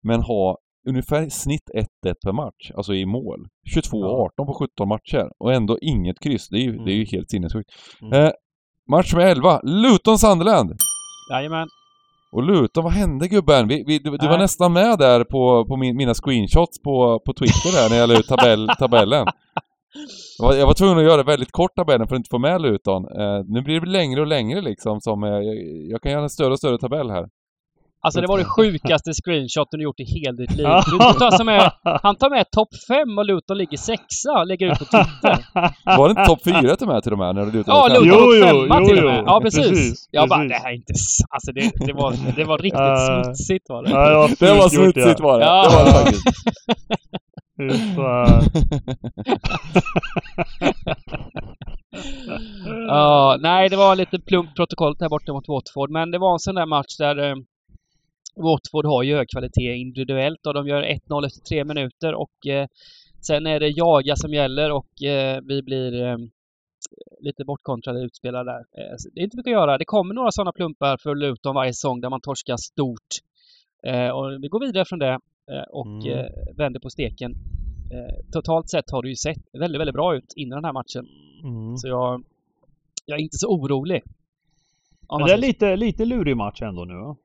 men 0.03 0.21
ha 0.21 0.57
ungefär 0.87 1.29
snitt 1.29 1.69
1-1 2.05 2.15
per 2.23 2.31
match, 2.31 2.71
alltså 2.75 2.93
i 2.93 3.05
mål. 3.05 3.47
22-18 3.75 4.29
på 4.45 4.53
17 4.53 4.87
matcher 4.87 5.29
och 5.39 5.53
ändå 5.53 5.77
inget 5.81 6.19
kryss. 6.19 6.49
Det 6.49 6.57
är 6.57 6.63
ju, 6.63 6.77
det 6.77 6.91
är 6.91 6.95
ju 6.95 7.05
helt 7.05 7.29
sinnessjukt. 7.29 7.69
Mm. 8.01 8.13
Eh, 8.13 8.31
match 8.91 9.13
med 9.13 9.31
11, 9.31 9.61
Luton-Sunderland! 9.63 10.71
Jajamän. 11.31 11.67
Och 12.31 12.43
Luton, 12.43 12.83
vad 12.83 12.93
hände 12.93 13.27
gubben? 13.27 13.67
Vi, 13.67 13.83
vi, 13.87 13.99
du, 13.99 14.17
du 14.17 14.27
var 14.27 14.37
nästan 14.37 14.73
med 14.73 14.99
där 14.99 15.23
på, 15.23 15.65
på 15.65 15.77
min, 15.77 15.97
mina 15.97 16.13
screenshots 16.13 16.81
på, 16.81 17.19
på 17.25 17.33
Twitter 17.33 17.71
där 17.71 17.89
när 17.89 17.97
jag 17.97 18.09
la 18.09 18.19
ut 18.19 18.27
tabell, 18.27 18.69
tabellen. 18.79 19.25
Jag 20.39 20.47
var, 20.47 20.55
jag 20.55 20.67
var 20.67 20.73
tvungen 20.73 20.97
att 20.97 21.03
göra 21.03 21.23
väldigt 21.23 21.51
kort 21.51 21.75
tabellen 21.75 22.07
för 22.07 22.15
att 22.15 22.19
inte 22.19 22.29
få 22.31 22.39
med 22.39 22.61
Luton. 22.61 23.03
Eh, 23.19 23.43
nu 23.47 23.61
blir 23.61 23.79
det 23.79 23.89
längre 23.89 24.21
och 24.21 24.27
längre 24.27 24.61
liksom 24.61 25.01
som, 25.01 25.23
eh, 25.23 25.29
jag, 25.29 25.55
jag 25.91 26.01
kan 26.01 26.11
göra 26.11 26.23
en 26.23 26.29
större 26.29 26.51
och 26.51 26.57
större 26.57 26.77
tabell 26.77 27.09
här. 27.09 27.27
Alltså 28.03 28.21
det 28.21 28.27
var 28.27 28.37
det 28.37 28.45
sjukaste 28.45 29.11
screenshoten 29.13 29.79
du 29.79 29.83
gjort 29.83 29.99
i 29.99 30.03
hela 30.03 30.37
ditt 30.37 30.55
liv. 30.55 30.67
Du 30.91 30.97
tar 30.97 31.49
är, 31.49 31.71
han 32.03 32.15
tar 32.15 32.29
med 32.29 32.51
topp 32.51 32.69
5 32.87 33.17
och 33.17 33.25
Luton 33.25 33.57
ligger 33.57 33.77
sexa 33.77 34.31
och 34.39 34.47
lägger 34.47 34.71
ut 34.71 34.79
på 34.79 34.85
Twitter. 34.85 35.45
Var 35.97 36.07
det 36.07 36.11
inte 36.11 36.25
topp 36.25 36.43
4 36.43 36.75
till 36.75 36.87
med 36.87 37.03
till 37.03 37.11
och 37.11 37.17
med 37.19 37.35
när 37.35 37.45
du 37.45 37.51
lutade 37.51 37.77
Ja? 37.77 37.87
Luton 37.87 38.07
Jo, 38.07 38.31
femma 38.47 38.79
jo, 38.79 38.85
till 38.87 38.97
och 38.97 39.03
jo. 39.03 39.09
med. 39.09 39.23
Ja, 39.27 39.41
precis. 39.41 39.69
Precis, 39.69 40.07
Jag 40.11 40.29
bara, 40.29 40.39
precis. 40.39 40.51
det 40.51 40.57
här 40.63 40.69
är 40.71 40.75
inte 40.75 40.93
Alltså 41.29 41.51
det, 41.51 41.71
det, 41.85 41.93
var, 41.93 42.13
det 42.35 42.43
var 42.43 42.57
riktigt 42.57 42.99
smutsigt 43.07 43.69
var 43.69 43.83
det. 43.83 43.89
Ja, 43.89 44.09
det 44.09 44.15
var, 44.15 44.27
Det 44.39 44.53
var 44.59 44.69
fult 44.69 44.73
gjort, 44.73 44.93
smutsigt 44.93 45.19
var 45.19 45.39
det. 45.39 45.45
Ja. 45.45 45.69
Det 45.69 45.75
var 45.75 45.85
det 45.85 45.91
faktiskt. 45.91 46.23
Ja, 52.87 53.37
nej, 53.39 53.69
det 53.69 53.75
var 53.75 53.95
lite 53.95 54.19
plumpt 54.19 54.55
protokoll 54.55 54.95
här 54.99 55.09
borta 55.09 55.33
mot 55.33 55.47
Watford, 55.47 55.91
men 55.91 56.11
det 56.11 56.17
var 56.17 56.33
en 56.33 56.39
sån 56.39 56.55
där 56.55 56.65
match 56.65 56.97
där 56.99 57.29
eh, 57.29 57.35
Watford 58.35 58.85
har 58.85 59.03
ju 59.03 59.15
hög 59.15 59.27
kvalitet 59.29 59.75
individuellt 59.75 60.45
och 60.47 60.53
de 60.53 60.67
gör 60.67 60.83
1-0 60.83 61.25
efter 61.25 61.41
tre 61.41 61.63
minuter 61.63 62.13
och 62.13 62.47
eh, 62.47 62.67
sen 63.21 63.47
är 63.47 63.59
det 63.59 63.67
jaga 63.69 64.15
som 64.15 64.33
gäller 64.33 64.71
och 64.71 65.03
eh, 65.03 65.41
vi 65.43 65.61
blir 65.61 66.03
eh, 66.03 66.17
lite 67.19 67.45
bortkontrade 67.45 67.99
utspelare 68.01 68.43
där. 68.43 68.59
Eh, 68.59 68.95
det 69.13 69.19
är 69.19 69.23
inte 69.23 69.37
mycket 69.37 69.51
att 69.51 69.59
göra. 69.61 69.77
Det 69.77 69.85
kommer 69.85 70.13
några 70.13 70.31
sådana 70.31 70.51
plumpar 70.51 70.97
för 70.97 71.15
Luton 71.15 71.55
varje 71.55 71.73
säsong 71.73 72.01
där 72.01 72.09
man 72.09 72.21
torskar 72.21 72.57
stort. 72.57 73.09
Eh, 73.83 74.09
och 74.09 74.43
vi 74.43 74.47
går 74.47 74.59
vidare 74.59 74.85
från 74.85 74.99
det 74.99 75.19
eh, 75.51 75.63
och 75.69 75.87
Mm. 75.87 76.25
vänder 76.57 76.79
på 76.79 76.89
steken. 76.89 77.33
Totalt 78.31 78.69
sett 78.69 78.91
har 78.91 79.01
det 79.03 79.09
ju 79.09 79.15
sett 79.15 79.37
väldigt, 79.53 79.79
väldigt 79.81 79.93
bra 79.95 80.15
ut 80.15 80.33
innan 80.35 80.57
den 80.57 80.65
här 80.65 80.73
matchen. 80.73 81.07
Mm. 81.43 81.77
Så 81.77 81.87
jag, 81.87 82.23
jag 83.05 83.19
är 83.19 83.23
inte 83.23 83.37
så 83.37 83.47
orolig. 83.47 84.01
Men 85.09 85.19
det 85.27 85.33
är 85.33 85.37
lite, 85.37 85.75
lite 85.75 86.05
lurig 86.05 86.37
match 86.37 86.61
ändå 86.61 86.85
nu 86.85 86.93
va? 86.93 87.15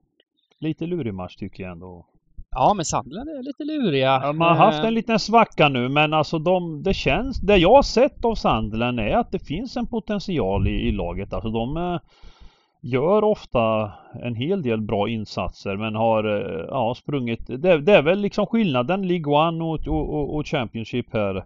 Lite 0.61 0.87
lurig 0.87 1.15
match 1.15 1.37
tycker 1.37 1.63
jag 1.63 1.73
ändå. 1.73 2.07
Ja, 2.51 2.75
men 2.77 2.85
Sunderland 2.85 3.29
är 3.29 3.43
lite 3.43 3.65
luriga. 3.65 4.21
Ja, 4.23 4.33
man 4.33 4.57
har 4.57 4.65
haft 4.67 4.79
Eh, 4.79 4.87
en 4.87 4.95
liten 4.95 5.19
svacka 5.19 5.69
nu 5.69 5.89
men 5.89 6.13
alltså 6.13 6.39
de, 6.39 6.83
det 6.83 6.95
känns, 6.95 7.41
det 7.41 7.57
jag 7.57 7.75
har 7.75 7.83
sett 7.83 8.25
av 8.25 8.35
Sunderland 8.35 9.01
är 9.01 9.17
att 9.17 9.31
det 9.31 9.39
finns 9.39 9.77
en 9.77 9.87
potential 9.87 10.69
i, 10.69 10.71
i 10.71 10.93
laget. 10.93 11.33
Alltså 11.33 11.51
de 11.51 11.77
eh, 11.77 11.99
gör 12.83 13.25
ofta 13.25 13.93
en 14.23 14.35
hel 14.35 14.63
del 14.63 14.81
bra 14.81 15.09
insatser 15.09 15.77
men 15.77 15.95
har 15.95 16.25
eh, 16.25 16.67
ja, 16.69 16.95
sprungit, 16.95 17.47
det, 17.47 17.81
det 17.81 17.93
är 17.93 18.03
väl 18.03 18.21
liksom 18.21 18.47
skillnaden 18.47 19.09
League 19.09 19.35
One 19.49 19.65
och, 19.65 19.89
och, 19.89 20.37
och, 20.37 20.47
Championship 20.47 21.13
här. 21.13 21.37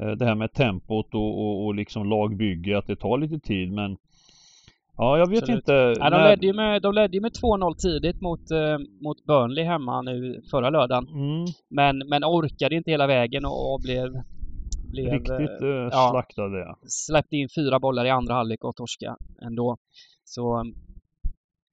Eh, 0.00 0.10
Det 0.10 0.24
här 0.24 0.34
med 0.34 0.52
tempot 0.52 1.14
och, 1.14 1.40
och, 1.40 1.66
och 1.66 1.74
liksom 1.74 2.08
lagbygge, 2.08 2.78
att 2.78 2.86
det 2.86 2.96
tar 2.96 3.18
lite 3.18 3.38
tid 3.38 3.72
men 3.72 3.96
Ja, 4.98 5.18
jag 5.18 5.30
vet 5.30 5.42
Absolut. 5.42 5.58
inte. 5.58 5.94
Ja, 5.98 6.10
de, 6.10 6.22
ledde 6.28 6.46
ju 6.46 6.52
med, 6.52 6.82
de 6.82 6.94
ledde 6.94 7.20
med 7.20 7.32
2-0 7.42 7.74
tidigt 7.74 8.20
mot, 8.20 8.50
eh, 8.50 8.78
mot 9.00 9.24
Burnley 9.24 9.64
hemma 9.64 10.02
nu 10.02 10.42
förra 10.50 10.70
lördagen. 10.70 11.08
Mm, 11.08 11.44
Men, 11.70 11.98
men 12.08 12.24
orkade 12.24 12.76
inte 12.76 12.90
hela 12.90 13.06
vägen 13.06 13.44
och, 13.44 13.72
och 13.74 13.80
blev, 13.80 14.08
blev 14.92 15.12
riktigt 15.12 15.62
eh, 15.62 15.68
eh, 15.68 15.88
ja. 15.92 16.08
slaktade. 16.10 16.58
ja. 16.58 16.76
släppte 16.86 17.36
in 17.36 17.48
fyra 17.56 17.78
bollar 17.80 18.04
i 18.04 18.10
andra 18.10 18.34
halvlek 18.34 18.64
och 18.64 18.76
torska 18.76 19.16
ändå. 19.42 19.76
Så 20.24 20.64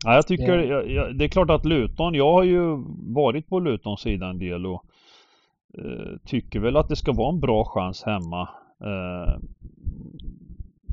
Ja, 0.06 0.14
jag 0.16 0.28
tycker, 0.28 0.58
Det- 0.58 0.66
jag, 0.66 0.90
jag, 0.92 1.18
det 1.18 1.26
är 1.26 1.30
klart 1.30 1.50
att 1.50 1.66
Luton, 1.66 2.14
jag 2.14 2.32
har 2.32 2.44
ju 2.44 2.84
varit 3.16 3.48
på 3.48 3.60
Lutons 3.60 4.02
sida 4.02 4.30
en 4.30 4.40
del 4.40 4.66
och 4.66 4.84
eh, 5.78 6.18
tycker 6.26 6.60
väl 6.60 6.78
att 6.78 6.90
det 6.90 6.96
ska 6.96 7.12
vara 7.14 7.30
en 7.34 7.40
bra 7.40 7.66
chans 7.66 8.04
hemma. 8.04 8.50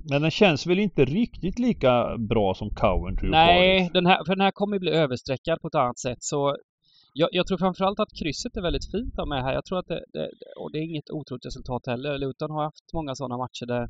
Men 0.05 0.23
den 0.23 0.31
känns 0.31 0.67
väl 0.67 0.79
inte 0.79 1.05
riktigt 1.05 1.59
lika 1.59 2.17
bra 2.19 2.55
som 2.55 2.71
Coventry 2.71 3.29
och 3.29 3.33
nej, 3.33 3.91
den 3.93 4.07
här, 4.07 4.25
för 4.25 4.35
den 4.37 4.41
här 4.41 4.51
kommer 4.51 4.77
ju 4.77 4.81
bli 4.81 4.91
överstreckad 4.91 5.61
på 5.61 5.69
ett 5.69 5.75
annat 5.75 5.99
sätt. 5.99 6.19
Så 6.23 6.57
jag, 7.13 7.29
jag 7.33 7.47
tror 7.47 7.59
framförallt 7.59 8.01
att 8.01 8.13
krysset 8.23 8.57
är 8.57 8.63
väldigt 8.63 8.91
fint 8.91 9.17
ha 9.17 9.27
med 9.27 9.43
här. 9.43 9.53
Jag 9.55 9.65
tror 9.65 9.79
att 9.79 9.87
det, 9.89 10.05
det, 10.13 10.31
och 10.57 10.73
det 10.73 10.79
är 10.79 10.83
inget 10.83 11.11
otroligt 11.11 11.47
resultat 11.47 11.87
heller. 11.87 12.19
Luton 12.19 12.51
har 12.51 12.63
haft 12.63 12.93
många 12.93 13.15
sådana 13.15 13.37
matcher 13.37 13.67
där 13.67 13.89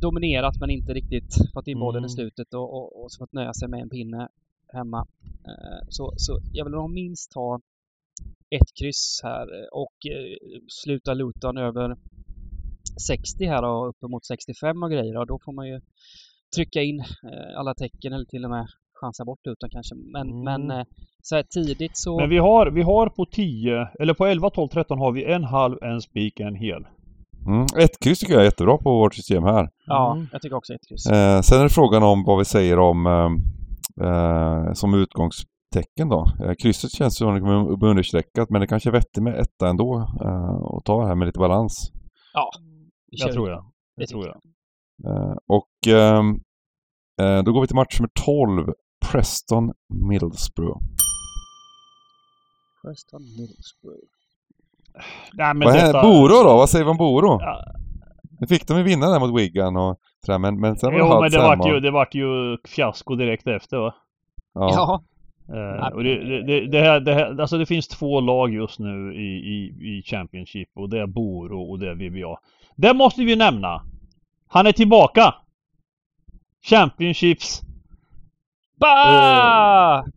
dominerat 0.00 0.54
men 0.60 0.70
inte 0.70 0.94
riktigt 0.94 1.34
fått 1.54 1.66
in 1.68 1.78
bollen 1.80 1.98
Mm. 1.98 2.06
i 2.06 2.10
slutet 2.10 2.54
och, 2.54 2.74
och, 2.76 3.02
och 3.02 3.12
så 3.12 3.18
fått 3.18 3.32
nöja 3.32 3.52
sig 3.54 3.68
med 3.68 3.80
en 3.80 3.88
pinne 3.90 4.28
hemma. 4.72 5.06
Eh, 5.46 5.86
Så, 5.88 6.12
så 6.16 6.38
jag 6.52 6.64
vill 6.64 6.72
nog 6.74 6.90
minst 6.90 7.34
ha 7.34 7.60
ett 8.50 8.74
kryss 8.80 9.20
här 9.22 9.46
och 9.72 10.06
eh, 10.10 10.58
sluta 10.68 11.14
Luton 11.14 11.58
över 11.58 11.96
60 13.08 13.46
här 13.46 13.62
och 13.64 13.88
uppemot 13.88 14.24
65 14.26 14.82
och 14.82 14.90
grejer 14.90 15.16
och 15.18 15.26
då 15.26 15.38
får 15.44 15.52
man 15.52 15.68
ju 15.68 15.80
trycka 16.56 16.82
in 16.82 17.00
eh, 17.00 17.58
alla 17.58 17.74
tecken 17.74 18.12
eller 18.12 18.24
till 18.24 18.44
och 18.44 18.50
med 18.50 18.66
chansa 19.00 19.24
bort 19.24 19.46
Luton 19.46 19.68
kanske. 19.70 19.94
Men, 19.94 20.28
Mm. 20.30 20.44
men 20.44 20.78
eh, 20.78 20.84
så 21.22 21.36
här 21.36 21.42
tidigt 21.42 21.96
så... 21.98 22.20
Men 22.20 22.28
vi 22.30 22.38
har, 22.38 22.66
vi 22.70 22.82
har 22.82 23.06
på 23.08 23.26
10, 23.26 23.88
eller 24.00 24.14
på 24.14 24.26
11, 24.26 24.50
12, 24.50 24.68
13 24.68 24.98
har 24.98 25.12
vi 25.12 25.24
en 25.32 25.44
halv, 25.44 25.76
en 25.82 26.00
spik, 26.00 26.40
en 26.40 26.54
hel. 26.54 26.86
Mm. 27.46 27.66
Ett 27.78 27.98
kryss 28.04 28.18
tycker 28.18 28.32
jag 28.32 28.40
är 28.40 28.44
jättebra 28.44 28.78
på 28.78 28.90
vårt 28.98 29.14
system 29.14 29.42
här. 29.42 29.68
Ja, 29.86 30.12
Mm. 30.12 30.28
jag 30.32 30.42
tycker 30.42 30.56
också 30.56 30.74
ett 30.74 30.88
kryss. 30.88 31.06
Eh, 31.06 31.40
sen 31.40 31.58
är 31.58 31.62
det 31.62 31.68
frågan 31.70 32.02
om 32.02 32.24
vad 32.24 32.38
vi 32.38 32.44
säger 32.44 32.78
om 32.78 33.06
eh, 33.06 34.06
eh, 34.08 34.72
som 34.72 34.94
utgångs, 34.94 35.42
tecken 35.74 36.08
då. 36.08 36.26
Eh, 36.44 36.52
krysset 36.62 36.90
känns 36.90 37.16
som 37.16 37.28
understreckat 37.82 38.50
men 38.50 38.60
det 38.60 38.66
kanske 38.66 38.88
är 38.90 38.92
vettigt 38.92 39.22
med 39.22 39.34
etta 39.40 39.68
ändå 39.68 40.08
eh, 40.24 40.54
och 40.62 40.84
ta 40.84 41.00
det 41.00 41.06
här 41.06 41.14
med 41.14 41.26
lite 41.26 41.38
balans. 41.38 41.92
Vi 42.62 42.71
Det 43.12 43.18
kör 43.18 43.32
tror 43.32 43.50
jag. 43.50 43.64
Det 43.96 44.06
tror 44.06 44.26
jag. 44.26 44.36
Eh, 45.06 45.36
och 45.46 45.94
ehm, 45.94 46.40
eh, 47.20 47.42
då 47.44 47.52
går 47.52 47.60
vi 47.60 47.66
till 47.66 47.76
match 47.76 48.00
nummer 48.00 48.10
12. 48.14 48.72
Preston 49.10 49.72
Middlesbrough. 49.88 50.80
Preston 52.82 53.22
Middlesbrough. 53.22 54.08
Nej, 55.32 55.54
men 55.54 55.68
Vad 55.68 55.76
är 55.76 55.86
detta... 55.86 56.02
Boro 56.02 56.42
då? 56.42 56.56
Vad 56.56 56.70
säger 56.70 56.84
vi 56.84 56.90
om 56.90 56.96
Boro? 56.96 57.38
Ja. 57.40 57.64
Nu 58.40 58.46
fick 58.46 58.66
de 58.66 58.78
ju 58.78 58.82
vinna 58.84 59.10
där 59.10 59.20
mot 59.20 59.40
Wigan 59.40 59.76
och 59.76 59.98
sådär, 60.26 60.38
men, 60.38 60.60
men 60.60 60.76
sen 60.76 60.86
var 60.86 60.98
det 60.98 61.04
Jo, 61.04 61.20
men 61.20 61.30
det 61.30 61.38
vart 61.38 61.66
ju, 61.66 61.80
det 61.80 61.90
vart 61.90 62.14
ju 62.14 62.58
fiasko 62.68 63.14
direkt 63.14 63.46
efter 63.46 63.76
va? 63.76 63.94
Ja. 64.54 64.70
Ja. 64.74 65.02
Eh, 65.56 65.92
och 65.92 66.04
det, 66.04 66.24
det, 66.24 66.42
det, 66.42 66.66
det, 66.66 66.80
här, 66.80 67.00
det, 67.00 67.14
här, 67.14 67.40
alltså 67.40 67.58
det 67.58 67.66
finns 67.66 67.88
två 67.88 68.20
lag 68.20 68.52
just 68.52 68.78
nu 68.78 69.14
i, 69.14 69.28
i, 69.28 69.74
i 69.98 70.02
Championship 70.02 70.68
och 70.74 70.88
det 70.90 71.00
är 71.00 71.06
Boro 71.06 71.60
och 71.70 71.78
det 71.78 71.90
är 71.90 71.94
VBA. 71.94 72.38
Det 72.76 72.94
måste 72.94 73.22
vi 73.22 73.36
nämna! 73.36 73.82
Han 74.48 74.66
är 74.66 74.72
tillbaka! 74.72 75.34
Championships 76.64 77.60
Ba! 78.80 78.86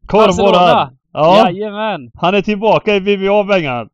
korvborrar! 0.07 0.27
Barcelona! 0.52 0.91
Ja, 1.14 1.49
Jajamän! 1.52 2.11
han 2.14 2.36
är 2.36 2.41
tillbaka 2.41 2.95
i 2.95 2.99
VBA 2.99 3.44
Bengan! 3.44 3.90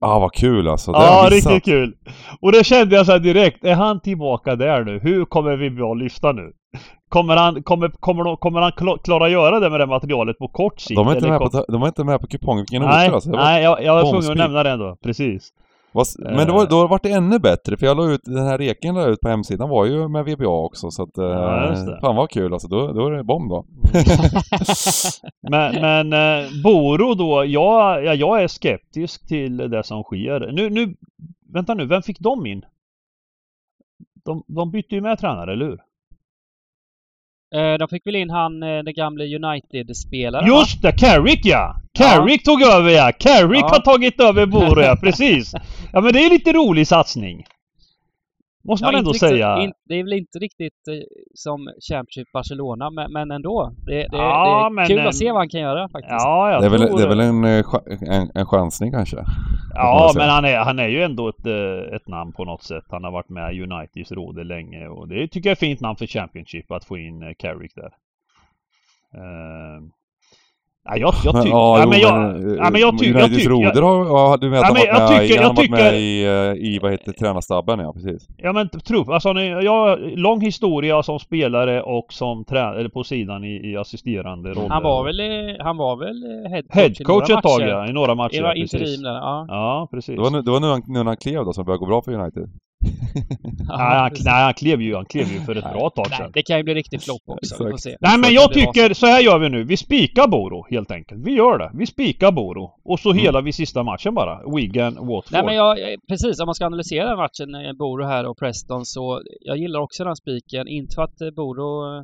Ah, 0.00 0.18
vad 0.18 0.32
kul 0.32 0.68
alltså. 0.68 0.92
Det 0.92 0.98
Ja, 0.98 1.24
jag 1.24 1.32
riktigt 1.32 1.64
kul! 1.64 1.94
Och 2.40 2.52
det 2.52 2.64
kände 2.64 2.96
jag 2.96 3.06
så 3.06 3.12
här 3.12 3.18
direkt, 3.18 3.64
är 3.64 3.74
han 3.74 4.00
tillbaka 4.00 4.56
där 4.56 4.84
nu? 4.84 4.98
Hur 4.98 5.24
kommer 5.24 5.56
VBA 5.56 5.94
lyfta 5.94 6.32
nu? 6.32 6.52
Kommer 7.08 7.36
han, 7.36 7.62
kommer, 7.62 7.88
kommer, 7.88 8.24
de, 8.24 8.36
kommer 8.36 8.60
han 8.60 8.70
kla- 8.72 8.98
klara 9.04 9.28
göra 9.28 9.60
det 9.60 9.70
med 9.70 9.80
det 9.80 9.86
materialet 9.86 10.38
på 10.38 10.48
kort 10.48 10.80
sikt? 10.80 10.96
De 10.98 11.08
är 11.08 11.12
inte 11.12 11.18
eller 11.26 11.30
med 11.30 11.38
kom- 11.38 11.64
på, 11.66 11.72
de 11.72 11.82
är 11.82 11.86
inte 11.86 12.04
med 12.04 12.20
på 12.20 12.26
kupongen. 12.26 12.66
Vilken 12.70 12.88
Nej, 12.88 13.08
alltså. 13.08 13.30
Var- 13.30 13.38
nej 13.38 13.62
jag, 13.62 13.82
jag 13.84 13.94
var 13.94 14.10
tvungen 14.10 14.30
att 14.30 14.36
nämna 14.36 14.62
det 14.62 14.70
ändå, 14.70 14.96
precis. 15.02 15.48
Men 16.18 16.48
var, 16.52 16.66
då 16.66 16.86
vart 16.86 17.02
det 17.02 17.10
ännu 17.10 17.38
bättre 17.38 17.76
för 17.76 17.86
jag 17.86 17.96
la 17.96 18.12
ut, 18.12 18.20
den 18.24 18.46
här 18.46 18.58
reken 18.58 18.94
där 18.94 19.10
ut 19.10 19.20
på 19.20 19.28
hemsidan 19.28 19.68
var 19.68 19.84
ju 19.84 20.08
med 20.08 20.24
VBA 20.24 20.48
också 20.48 20.90
så 20.90 21.02
att... 21.02 21.10
Ja, 21.14 21.72
eh. 21.72 22.00
Fan 22.00 22.16
vad 22.16 22.30
kul 22.30 22.52
alltså, 22.52 22.68
då, 22.68 22.92
då 22.92 23.06
är 23.06 23.10
det 23.10 23.24
bomb 23.24 23.50
då. 23.50 23.64
Men, 25.50 25.80
men 25.80 26.12
eh, 26.12 26.48
Boro 26.64 27.14
då, 27.14 27.44
jag, 27.44 28.04
ja, 28.04 28.14
jag 28.14 28.42
är 28.42 28.48
skeptisk 28.48 29.28
till 29.28 29.56
det 29.56 29.82
som 29.84 30.02
sker. 30.02 30.52
Nu, 30.52 30.70
nu, 30.70 30.94
vänta 31.52 31.74
nu, 31.74 31.86
vem 31.86 32.02
fick 32.02 32.20
de 32.20 32.46
in? 32.46 32.62
De, 34.24 34.44
de 34.46 34.70
bytte 34.70 34.94
ju 34.94 35.00
med 35.00 35.18
tränare, 35.18 35.52
eller 35.52 35.66
hur? 35.66 35.80
Eh, 37.54 37.78
De 37.78 37.88
fick 37.88 38.06
väl 38.06 38.16
in 38.16 38.30
han, 38.30 38.62
eh, 38.62 38.68
den 38.82 38.94
gamle 38.94 39.24
United-spelaren? 39.24 40.46
Just 40.46 40.82
det, 40.82 40.92
Carrick 40.92 41.40
ja! 41.46 41.76
Carrick 41.98 42.44
tog 42.44 42.62
över 42.62 42.90
ja! 42.90 43.12
Carrick 43.18 43.60
Ja. 43.62 43.68
har 43.68 43.78
tagit 43.80 44.20
över 44.20 44.46
Boro 44.46 44.80
ja, 44.82 44.96
precis! 45.02 45.54
Ja 45.92 46.00
men 46.00 46.12
det 46.12 46.24
är 46.24 46.30
lite 46.30 46.52
rolig 46.52 46.86
satsning. 46.86 47.44
Måste 48.64 48.84
man 48.86 48.92
Ja, 48.92 48.98
ändå 48.98 49.10
riktigt- 49.10 49.28
säga. 49.28 49.58
in, 49.62 49.72
det 49.84 49.94
är 49.94 50.02
väl 50.04 50.12
inte 50.12 50.38
riktigt 50.38 50.88
eh, 50.88 50.94
som 51.34 51.68
Championship 51.90 52.32
Barcelona, 52.32 52.90
men, 52.90 53.12
men 53.12 53.30
ändå. 53.30 53.72
Det, 53.86 53.92
det, 53.92 54.08
Ja, 54.12 54.70
det 54.76 54.82
är 54.82 54.86
kul 54.86 54.98
eh, 54.98 55.06
att 55.06 55.14
se 55.14 55.32
vad 55.32 55.40
han 55.40 55.48
kan 55.48 55.60
göra 55.60 55.88
faktiskt. 55.88 56.12
Ja, 56.24 56.50
jag 56.52 56.62
Det 56.62 56.66
är, 56.66 56.70
väl, 56.70 56.80
tror 56.80 56.98
det 56.98 57.04
är 57.04 57.08
väl 57.08 57.20
en, 57.20 57.44
eh, 57.44 57.64
en, 58.18 58.30
en 58.34 58.46
chansning 58.46 58.92
kanske? 58.92 59.16
Ja, 59.74 60.12
men 60.16 60.28
han 60.28 60.44
är, 60.44 60.56
han 60.58 60.78
är 60.78 60.88
ju 60.88 61.02
ändå 61.02 61.28
ett, 61.28 61.46
eh, 61.46 61.96
ett 61.96 62.08
namn 62.08 62.32
på 62.32 62.44
något 62.44 62.62
sätt. 62.62 62.84
Han 62.90 63.04
har 63.04 63.10
varit 63.10 63.28
med 63.28 63.54
i 63.54 63.62
Uniteds 63.62 64.12
råde 64.12 64.44
länge 64.44 64.88
och 64.88 65.08
det 65.08 65.28
tycker 65.28 65.48
jag 65.48 65.50
är 65.50 65.52
ett 65.52 65.58
fint 65.58 65.80
namn 65.80 65.96
för 65.96 66.06
Championship 66.06 66.70
att 66.70 66.84
få 66.84 66.98
in 66.98 67.34
Carrick 67.38 67.72
där. 67.74 67.92
Uh, 69.14 69.82
ja, 70.84 70.96
jag, 70.96 71.14
jag 71.24 71.34
tycker... 71.42 71.56
Ja, 71.56 71.78
Ja, 71.78 71.86
men 71.86 72.00
jag, 72.00 72.14
men, 72.42 72.56
ja, 72.56 72.70
men 72.70 72.80
jag 72.80 72.98
tycker... 72.98 73.18
Jag 73.20 73.30
tycker 73.34 73.50
Roder 73.50 73.82
har, 73.82 74.06
ja, 74.06 74.36
du 74.40 74.48
vet 74.48 74.60
Ja, 74.60 74.64
han 74.64 74.74
men 74.74 74.80
varit 74.80 74.88
jag 74.88 75.10
med 75.10 75.20
tycker- 75.20 75.24
i, 75.24 75.36
han 75.36 75.42
jag 75.42 75.48
har 75.48 75.56
varit 75.56 75.70
med 75.70 75.78
tycker- 75.78 75.94
i, 75.94 76.24
eh, 76.60 76.74
i, 76.74 76.78
vad 76.82 76.90
heter 76.90 77.12
tränarstabben 77.12 77.78
ja, 77.78 77.92
precis. 77.92 78.28
ja 78.36 78.52
men 78.52 78.68
tro, 78.68 79.12
alltså 79.12 79.28
jag 79.40 79.72
har 79.72 80.16
lång 80.16 80.40
historia 80.40 81.02
som 81.02 81.18
spelare 81.18 81.82
och 81.82 82.06
som 82.12 82.44
tränare, 82.44 82.78
eller 82.80 82.88
på 82.90 83.04
sidan 83.04 83.44
i, 83.44 83.70
i 83.72 83.76
assisterande 83.76 84.50
roller. 84.50 84.68
Han 84.68 84.82
var 84.82 85.04
väl, 85.04 85.20
eh, 85.20 85.56
han 85.64 85.76
var 85.76 85.96
väl 85.96 86.22
eh, 86.44 86.50
head 86.52 86.62
coach, 86.62 87.00
i 87.00 87.04
några 87.04 87.24
ett 87.38 87.42
tag 87.42 87.60
ja, 87.60 87.88
i 87.88 87.92
några 87.92 88.14
matcher. 88.14 88.52
Precis. 88.54 88.74
interim 88.74 89.02
där, 89.02 89.14
ja. 89.14 89.46
Ja, 89.48 89.88
precis. 89.90 90.14
Det 90.16 90.22
var, 90.22 90.30
nu, 90.30 90.42
det 90.42 90.50
var 90.50 90.60
nu, 90.60 90.66
han, 90.66 90.82
nu 90.86 90.98
när 90.98 91.04
han 91.04 91.16
klev 91.16 91.44
då 91.44 91.52
som 91.52 91.64
började 91.64 91.78
gå 91.78 91.86
bra 91.86 92.02
för 92.02 92.12
United. 92.12 92.50
Nej, 93.68 93.76
han, 93.78 94.10
nej, 94.24 94.44
han 94.44 94.54
klev 94.54 94.82
ju, 94.82 94.94
han 94.94 95.04
klev 95.04 95.26
ju 95.32 95.40
för 95.40 95.54
ett 95.56 95.64
bra 95.72 95.90
tag 95.90 96.06
Nej, 96.10 96.18
sedan. 96.18 96.30
det 96.34 96.42
kan 96.42 96.56
ju 96.58 96.62
bli 96.62 96.74
riktigt 96.74 97.04
flopp 97.04 97.22
också. 97.26 97.64
Nej 98.00 98.18
men 98.18 98.32
jag 98.32 98.52
tycker, 98.52 98.94
så 98.94 99.06
här 99.06 99.20
gör 99.20 99.38
vi 99.38 99.48
nu. 99.48 99.64
Vi 99.64 99.76
spikar 99.76 100.28
Boro 100.28 100.66
helt 100.70 100.90
enkelt. 100.90 101.20
Vi 101.26 101.32
gör 101.32 101.58
det. 101.58 101.70
Vi 101.74 101.86
spikar 101.86 102.32
Boro. 102.32 102.70
Och 102.84 103.00
så 103.00 103.10
Mm. 103.10 103.22
helar 103.22 103.42
vi 103.42 103.52
sista 103.52 103.82
matchen 103.82 104.14
bara. 104.14 104.54
Wigan, 104.56 104.94
Watford. 104.94 105.32
Nej 105.32 105.44
men 105.44 105.54
jag, 105.54 105.78
precis, 106.08 106.40
om 106.40 106.46
man 106.46 106.54
ska 106.54 106.66
analysera 106.66 107.08
den 107.08 107.16
matchen, 107.18 107.54
eh, 107.54 107.72
Boro 107.72 108.04
här 108.04 108.26
och 108.26 108.38
Preston, 108.38 108.86
så 108.86 109.22
jag 109.40 109.56
gillar 109.56 109.80
också 109.80 110.04
den 110.04 110.16
spiken. 110.16 110.68
Inte 110.68 110.94
för 110.94 111.02
att 111.02 111.20
eh, 111.20 111.30
Boro 111.30 111.96
eh, 111.96 112.02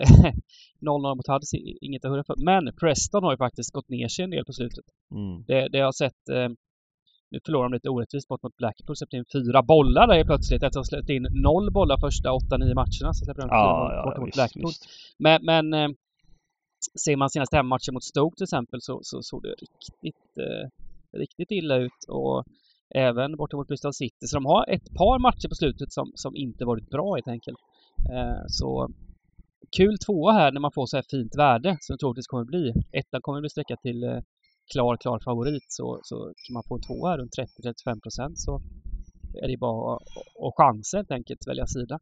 0-0 0.80 1.16
mot 1.16 1.26
Hudds, 1.26 1.54
inget 1.80 2.04
att 2.04 2.10
hurra 2.10 2.24
för. 2.24 2.34
Men 2.44 2.72
Preston 2.80 3.24
har 3.24 3.32
ju 3.32 3.36
faktiskt 3.36 3.72
gått 3.72 3.88
ner 3.88 4.08
sig 4.08 4.24
en 4.24 4.30
del 4.30 4.44
på 4.44 4.52
slutet. 4.52 4.84
Mm. 5.14 5.44
Det, 5.46 5.68
det 5.68 5.80
har 5.80 5.92
sett... 5.92 6.22
Nu 7.30 7.40
förlorar 7.44 7.62
de 7.62 7.72
lite 7.72 7.88
orättvist 7.88 8.28
bort 8.28 8.42
mot 8.42 8.56
Blackpool, 8.56 8.96
släppte 8.96 9.16
in 9.16 9.24
fyra 9.32 9.62
bollar 9.62 10.06
där 10.06 10.24
plötsligt. 10.24 10.62
Efter 10.62 10.66
att 10.66 10.74
ha 10.74 10.84
släppt 10.84 11.08
in 11.08 11.26
noll 11.30 11.70
bollar 11.70 11.98
första 11.98 12.28
8-9 12.30 12.74
matcherna 12.74 13.14
så 13.14 13.24
släppte 13.24 13.42
de 13.42 13.48
Ja, 13.48 13.94
ja, 13.94 14.04
borta 14.04 14.20
mot 14.20 14.28
visst, 14.28 14.36
Blackpool. 14.36 14.62
visst. 14.66 14.84
Men, 15.18 15.44
men 15.44 15.74
eh, 15.74 15.88
ser 17.04 17.16
man 17.16 17.30
senaste 17.30 17.56
hemmamatchen 17.56 17.94
mot 17.94 18.04
Stoke 18.04 18.36
till 18.36 18.44
exempel 18.44 18.80
så, 18.82 19.00
så 19.02 19.22
såg 19.22 19.42
det 19.42 19.48
riktigt, 19.48 20.38
eh, 20.38 20.68
riktigt 21.18 21.50
illa 21.50 21.76
ut. 21.76 22.04
Och 22.08 22.44
även 22.94 23.36
borta 23.36 23.56
mot 23.56 23.68
Bristol 23.68 23.94
City. 23.94 24.26
Så 24.26 24.36
de 24.36 24.46
har 24.46 24.64
ett 24.68 24.94
par 24.94 25.18
matcher 25.18 25.48
på 25.48 25.54
slutet 25.54 25.92
som, 25.92 26.12
som 26.14 26.36
inte 26.36 26.64
varit 26.64 26.90
bra 26.90 27.14
helt 27.14 27.28
enkelt. 27.28 27.58
Eh, 28.12 28.42
så 28.48 28.90
kul 29.76 29.98
tvåa 29.98 30.32
här 30.32 30.52
när 30.52 30.60
man 30.60 30.72
får 30.72 30.86
så 30.86 30.96
här 30.96 31.04
fint 31.10 31.36
värde 31.36 31.76
som 31.80 31.94
det 31.94 31.98
troligtvis 31.98 32.26
kommer 32.26 32.44
bli. 32.44 32.72
Ettan 32.92 33.22
kommer 33.22 33.40
bli 33.40 33.50
sträcka 33.50 33.76
till 33.76 34.02
eh, 34.04 34.18
klar, 34.72 34.96
klar 34.96 35.18
favorit. 35.24 35.66
Så, 35.68 36.00
så 36.02 36.16
kan 36.46 36.54
man 36.54 36.62
få 36.68 36.74
en 36.74 36.82
tvåa 36.82 37.16
runt 37.18 37.32
30-35 37.86 38.00
procent 38.02 38.38
så 38.38 38.60
är 39.42 39.48
det 39.48 39.56
bara 39.58 39.94
att 39.94 40.02
och 40.44 40.54
chansa 40.56 40.96
helt 40.96 41.10
enkelt, 41.10 41.48
välja 41.48 41.66
sida. 41.66 41.98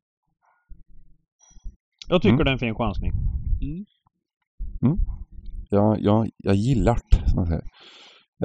Jag 2.08 2.22
tycker 2.22 2.34
Mm. 2.34 2.44
det 2.44 2.50
är 2.50 2.52
en 2.52 2.58
fin 2.58 2.74
chansning. 2.74 3.12
Mm. 4.82 4.96
Jag, 5.70 6.00
jag, 6.00 6.28
jag 6.36 6.54
gillar 6.54 6.98
det, 7.10 7.28
som 7.30 7.36
man 7.36 7.46
säger. 7.46 7.64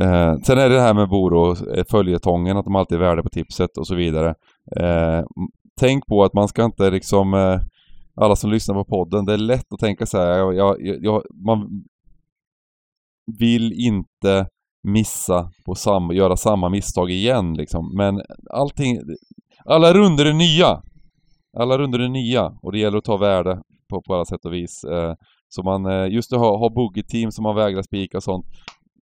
Eh, 0.01 0.39
sen 0.39 0.57
är 0.57 0.69
det 0.69 0.75
det 0.75 0.81
här 0.81 0.93
med 0.93 1.09
Boro, 1.09 1.73
eh, 1.75 1.83
följetongen, 1.89 2.57
att 2.57 2.65
de 2.65 2.75
alltid 2.75 2.97
är 2.97 3.01
värde 3.01 3.23
på 3.23 3.29
tipset 3.29 3.77
och 3.77 3.87
så 3.87 3.95
vidare. 3.95 4.35
Eh, 4.79 5.21
tänk 5.79 6.05
på 6.05 6.23
att 6.23 6.33
man 6.33 6.47
ska 6.47 6.63
inte 6.65 6.89
liksom, 6.91 7.33
eh, 7.33 7.59
alla 8.15 8.35
som 8.35 8.51
lyssnar 8.51 8.75
på 8.75 8.85
podden, 8.85 9.25
det 9.25 9.33
är 9.33 9.37
lätt 9.37 9.73
att 9.73 9.79
tänka 9.79 10.05
så 10.05 10.17
här, 10.17 10.27
jag, 10.37 10.55
jag, 10.55 10.77
jag, 10.79 11.23
man 11.45 11.83
vill 13.39 13.71
inte 13.73 14.47
missa 14.83 15.49
på 15.65 15.75
sam, 15.75 16.11
göra 16.11 16.37
samma 16.37 16.69
misstag 16.69 17.11
igen 17.11 17.53
liksom. 17.53 17.95
Men 17.95 18.21
allting, 18.49 18.99
alla 19.65 19.93
runder 19.93 20.25
är 20.25 20.33
nya. 20.33 20.81
Alla 21.57 21.77
runder 21.77 21.99
är 21.99 22.09
nya 22.09 22.51
och 22.61 22.71
det 22.71 22.79
gäller 22.79 22.97
att 22.97 23.03
ta 23.03 23.17
värde 23.17 23.61
på, 23.89 24.01
på 24.01 24.13
alla 24.13 24.25
sätt 24.25 24.45
och 24.45 24.53
vis. 24.53 24.83
Eh, 24.83 25.13
så 25.49 25.63
man, 25.63 25.85
eh, 25.85 26.13
just 26.13 26.33
att 26.33 26.39
ha, 26.39 26.57
ha 26.57 26.69
boogie-team 26.69 27.31
som 27.31 27.43
man 27.43 27.55
vägrar 27.55 27.81
spika 27.81 28.17
och 28.17 28.23
sånt. 28.23 28.45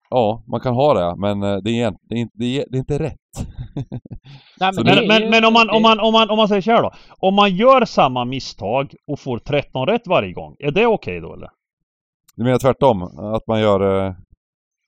Ja, 0.09 0.43
man 0.47 0.59
kan 0.59 0.73
ha 0.73 0.93
det, 0.93 1.15
men 1.17 1.43
eh, 1.43 1.57
det 1.57 1.81
är, 1.81 1.93
det 2.09 2.15
är, 2.15 2.19
inte, 2.19 2.37
det 2.37 2.59
är, 2.59 2.65
det 2.69 2.77
är 2.77 2.79
inte 2.79 2.99
rätt. 2.99 3.15
Nej, 4.59 4.73
Så 4.73 4.83
det 4.83 4.95
Men, 4.95 5.07
men, 5.07 5.29
men 5.29 5.45
om, 5.45 5.53
man, 5.53 5.69
om, 5.69 5.81
man, 5.81 5.99
om, 5.99 6.13
man, 6.13 6.29
om 6.29 6.37
man 6.37 6.47
säger 6.47 6.61
så 6.61 6.71
här 6.71 6.81
då. 6.81 6.91
Om 7.19 7.35
man 7.35 7.55
gör 7.55 7.85
samma 7.85 8.25
misstag 8.25 8.93
och 9.07 9.19
får 9.19 9.39
13 9.39 9.87
rätt 9.87 10.07
varje 10.07 10.33
gång. 10.33 10.55
Är 10.59 10.71
det 10.71 10.85
okej 10.85 11.21
då 11.21 11.33
eller? 11.33 11.49
Du 12.35 12.43
menar 12.43 12.59
tvärtom? 12.59 13.03
Att 13.35 13.47
man 13.47 13.61
gör... 13.61 14.07
Eh, 14.07 14.13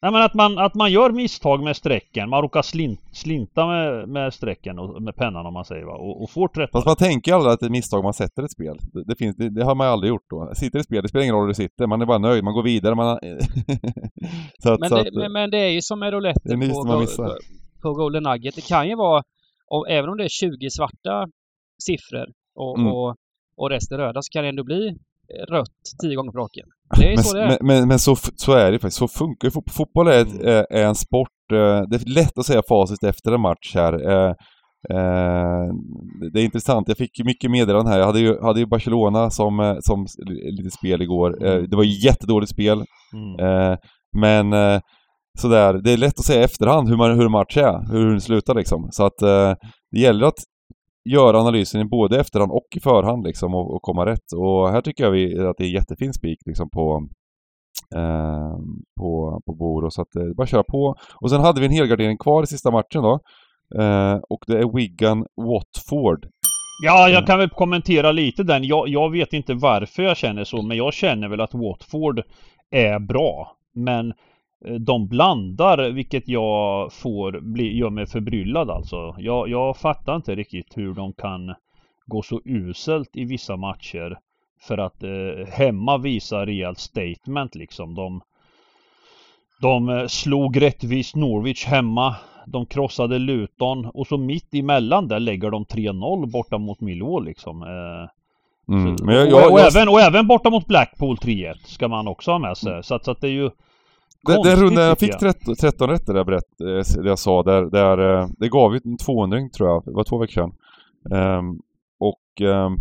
Nej 0.02 0.11
men 0.11 0.22
att 0.22 0.34
man, 0.34 0.57
att 0.57 0.76
man 0.76 0.91
gör 0.91 1.11
misstag 1.11 1.64
med 1.64 1.76
strecken. 1.76 2.30
Man 2.30 2.41
råkar 2.41 2.61
slin, 2.61 2.98
slinta 3.11 3.68
med, 3.68 4.10
med 4.10 4.34
strecken 4.34 4.80
och 4.80 5.02
med 5.02 5.15
pennan 5.15 5.45
om 5.45 5.53
man 5.53 5.65
säger 5.65 5.86
va. 5.86 5.94
Och, 5.94 6.24
och 6.24 6.30
får 6.30 6.48
13 6.48 6.69
fast 6.72 6.86
man 6.86 6.95
tänker 6.95 7.34
aldrig 7.34 7.53
att 7.53 7.60
det 7.60 7.65
är 7.65 7.69
misstag 7.69 8.03
man 8.03 8.14
sätter 8.14 8.44
ett 8.44 8.52
spel. 8.52 8.78
Det, 8.94 9.03
det, 9.03 9.15
finns, 9.15 9.36
det, 9.36 9.49
det 9.49 9.64
har 9.64 9.76
man 9.76 9.88
aldrig 9.88 10.10
gjort 10.10 10.30
då. 10.30 10.52
Sitter 10.56 10.80
ett 10.80 10.86
spel, 10.86 11.02
det 11.02 11.10
spelar 11.10 11.24
ingen 11.24 11.36
roll 11.36 11.44
hur 11.44 11.48
du 11.48 11.53
sitter. 11.53 11.88
Man 11.88 12.02
är 12.02 12.06
bara 12.06 12.18
nöjd, 12.18 12.44
man 12.44 12.53
går 12.53 12.64
vidare. 12.64 12.95
Man, 12.95 13.19
så 14.64 14.74
att, 14.74 14.80
Men 14.80 14.90
så 14.90 14.95
det, 14.95 15.02
att, 15.02 15.14
men, 15.14 15.32
men 15.32 15.49
det 15.52 15.57
är 15.57 15.69
ju 15.69 15.82
som 15.82 15.99
med 15.99 16.06
Det 16.14 16.18
är 16.18 16.22
rouletten 16.22 16.60
på, 16.69 17.06
på, 17.18 17.38
på 17.82 17.94
Golden 17.94 18.24
Nugget. 18.24 18.56
Det 18.56 18.68
kan 18.68 18.88
ju 18.90 18.95
vara, 18.95 19.24
och 19.68 19.90
även 19.90 20.10
om 20.10 20.18
det 20.18 20.24
är 20.24 20.30
20 20.30 20.69
svarta 20.69 21.28
siffror 21.84 22.28
och, 22.56 22.80
Mm. 22.80 22.91
och, 22.91 23.15
och 23.57 23.69
resten 23.69 23.98
röda 23.98 24.22
så 24.22 24.30
kan 24.32 24.44
det 24.44 24.49
ändå 24.49 24.64
bli 24.64 24.98
rött 25.49 25.77
tio 26.01 26.15
gånger 26.15 26.31
på 26.31 26.37
raken. 26.37 26.65
Det 26.97 27.05
är 27.11 27.15
men, 27.15 27.23
så 27.23 27.37
det 27.37 27.43
är. 27.43 27.57
men, 27.61 27.87
men, 27.87 27.99
så, 27.99 28.15
så 28.35 28.53
är 28.53 28.71
det 28.71 28.79
faktiskt. 28.79 28.97
Så 28.97 29.07
funkar 29.07 29.47
ju 29.47 29.51
fotboll. 29.71 30.07
Är, 30.07 30.21
ett, 30.21 30.33
Mm. 30.33 30.47
är, 30.47 30.65
är 30.71 30.85
en 30.85 30.95
sport. 30.95 31.29
eh, 31.53 31.57
Det 31.89 31.95
är 31.95 32.13
lätt 32.15 32.37
att 32.37 32.45
säga 32.45 32.61
facit 32.69 33.03
efter 33.03 33.31
en 33.31 33.41
match 33.41 33.71
här. 33.75 34.09
Eh, 34.11 34.33
Eh, 34.89 35.67
det 36.33 36.39
är 36.41 36.43
intressant, 36.45 36.87
jag 36.87 36.97
fick 36.97 37.23
mycket 37.25 37.51
meddelanden 37.51 37.93
här. 37.93 37.99
Jag 37.99 38.05
hade 38.05 38.19
ju, 38.19 38.41
hade 38.41 38.59
ju 38.59 38.65
Barcelona 38.65 39.29
som, 39.29 39.59
eh, 39.59 39.75
som 39.79 40.05
lite 40.57 40.69
spel 40.71 41.01
igår. 41.01 41.45
Eh, 41.45 41.61
det 41.61 41.75
var 41.75 41.83
ju 41.83 42.05
jättedåligt 42.07 42.51
spel. 42.51 42.83
Mm. 43.13 43.39
Eh, 43.71 43.77
men 44.17 44.53
eh, 44.53 44.79
sådär, 45.39 45.73
det 45.83 45.91
är 45.93 45.97
lätt 45.97 46.19
att 46.19 46.25
säga 46.25 46.41
i 46.41 46.43
efterhand 46.43 46.89
hur, 46.89 46.97
man, 46.97 47.15
hur 47.15 47.25
en 47.25 47.31
match 47.31 47.57
är, 47.57 47.91
hur 47.91 48.09
den 48.09 48.21
slutar 48.21 48.55
liksom. 48.55 48.87
Så 48.91 49.05
att 49.05 49.21
eh, 49.21 49.53
det 49.91 49.99
gäller 49.99 50.27
att 50.27 50.39
göra 51.11 51.39
analysen 51.39 51.89
både 51.89 52.15
i 52.15 52.19
efterhand 52.19 52.51
och 52.51 52.67
i 52.75 52.79
förhand 52.79 53.23
liksom 53.23 53.55
och, 53.55 53.75
och 53.75 53.81
komma 53.81 54.05
rätt. 54.05 54.31
Och 54.35 54.69
här 54.69 54.81
tycker 54.81 55.03
jag 55.03 55.11
vi, 55.11 55.39
att 55.39 55.57
det 55.57 55.63
är 55.63 55.69
jättefin 55.69 56.13
spik 56.13 56.39
liksom 56.45 56.69
på, 56.69 57.07
eh, 57.95 58.57
på, 58.99 59.41
på 59.45 59.55
Boro. 59.55 59.91
Så 59.91 60.01
att 60.01 60.15
eh, 60.15 60.35
bara 60.38 60.47
köra 60.47 60.63
på. 60.63 60.95
Och 61.21 61.29
sen 61.29 61.41
hade 61.41 61.59
vi 61.59 61.65
en 61.65 61.71
helgardering 61.71 62.17
kvar 62.17 62.43
i 62.43 62.47
sista 62.47 62.71
matchen 62.71 63.01
då. 63.01 63.19
Eh, 63.81 64.19
och 64.29 64.43
det 64.47 64.57
är 64.59 64.75
Wigan 64.75 65.25
Watford. 65.35 66.27
Ja, 66.84 67.09
jag 67.09 67.27
kan 67.27 67.39
väl 67.39 67.49
kommentera 67.49 68.11
lite 68.11 68.43
den. 68.43 68.63
Jag, 68.63 68.88
jag 68.88 69.11
vet 69.11 69.34
inte 69.34 69.53
varför 69.53 70.03
jag 70.03 70.17
känner 70.17 70.43
så, 70.43 70.61
men 70.61 70.77
jag 70.77 70.93
känner 70.93 71.29
väl 71.29 71.41
att 71.41 71.53
Watford 71.53 72.21
är 72.71 72.99
bra. 72.99 73.57
Men 73.75 74.13
de 74.79 75.07
blandar, 75.07 75.89
vilket 75.89 76.27
jag 76.27 76.93
får 76.93 77.39
bli, 77.41 77.77
gör 77.77 77.89
mig 77.89 78.05
förbryllad 78.05 78.69
alltså. 78.69 79.15
Jag, 79.17 79.49
jag 79.49 79.77
fattar 79.77 80.15
inte 80.15 80.35
riktigt 80.35 80.77
hur 80.77 80.93
de 80.93 81.13
kan 81.13 81.53
gå 82.05 82.21
så 82.21 82.41
uselt 82.45 83.09
i 83.13 83.23
vissa 83.25 83.55
matcher 83.57 84.17
för 84.61 84.77
att 84.77 85.03
eh, 85.03 85.47
hemma 85.53 85.97
visa 85.97 86.45
rejält 86.45 86.79
statement 86.79 87.55
liksom. 87.55 87.95
De, 87.95 88.21
de 89.61 89.89
eh, 89.89 90.07
slog 90.07 90.61
rättvist 90.61 91.15
Norwich 91.15 91.65
hemma. 91.65 92.15
De 92.45 92.65
krossade 92.65 93.19
Luton 93.19 93.85
och 93.85 94.07
så 94.07 94.17
mitt 94.17 94.53
emellan 94.53 95.07
där 95.07 95.19
lägger 95.19 95.51
de 95.51 95.65
3-0 95.65 96.31
borta 96.31 96.57
mot 96.57 96.81
Millwall 96.81 97.25
liksom. 97.25 97.61
Eh, 97.63 98.09
Mm. 98.69 98.97
så- 98.97 99.03
och, 99.03 99.51
och, 99.51 99.59
jag, 99.59 99.75
även, 99.75 99.89
och 99.89 99.99
även 100.01 100.27
borta 100.27 100.49
mot 100.49 100.65
Blackpool 100.67 101.15
3-1 101.17 101.53
ska 101.65 101.88
man 101.88 102.07
också 102.07 102.31
ha 102.31 102.39
med 102.39 102.57
sig. 102.57 102.84
Så, 102.84 102.95
att, 102.95 103.05
så 103.05 103.11
att 103.11 103.21
det 103.21 103.27
är 103.27 103.31
ju 103.31 103.49
Den, 104.23 104.41
den 104.44 104.56
rundan 104.56 104.84
jag 104.84 104.99
fick 104.99 105.18
13, 105.19 105.56
13 105.56 105.89
rätt 105.89 106.06
där 106.06 106.15
jag, 106.15 106.26
berätt, 106.26 106.61
eh, 106.61 107.02
det 107.03 107.10
jag 107.10 107.19
sa, 107.19 107.44
där, 107.44 107.61
där, 107.61 108.22
eh, 108.22 108.27
det 108.38 108.49
gav 108.49 108.73
ju 108.73 108.80
en 108.85 108.98
200 108.98 109.39
tror 109.57 109.69
jag, 109.69 109.84
det 109.85 109.91
var 109.91 110.03
två 110.03 110.18
veckor 110.18 110.34
sedan. 110.34 110.52
Ehm, 111.18 111.60
och 111.99 112.48
ehm, 112.48 112.77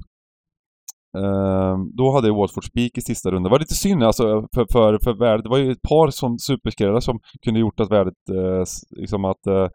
då 1.96 2.12
hade 2.12 2.28
jag 2.28 2.36
Watford 2.36 2.64
spik 2.64 2.98
i 2.98 3.00
sista 3.00 3.30
rundan. 3.30 3.42
Det 3.42 3.50
var 3.50 3.58
lite 3.58 3.74
synd 3.74 4.02
alltså 4.02 4.48
för, 4.54 4.66
för, 4.72 4.98
för 5.04 5.14
värdet. 5.14 5.44
Det 5.44 5.50
var 5.50 5.58
ju 5.58 5.72
ett 5.72 5.82
par 5.82 6.10
som 6.10 6.38
superskrällar 6.38 7.00
som 7.00 7.18
kunde 7.44 7.60
gjort 7.60 7.80
att 7.80 7.90
värdet, 7.90 8.14
eh, 8.30 8.64
liksom 9.00 9.24
att 9.24 9.46
eh, 9.46 9.68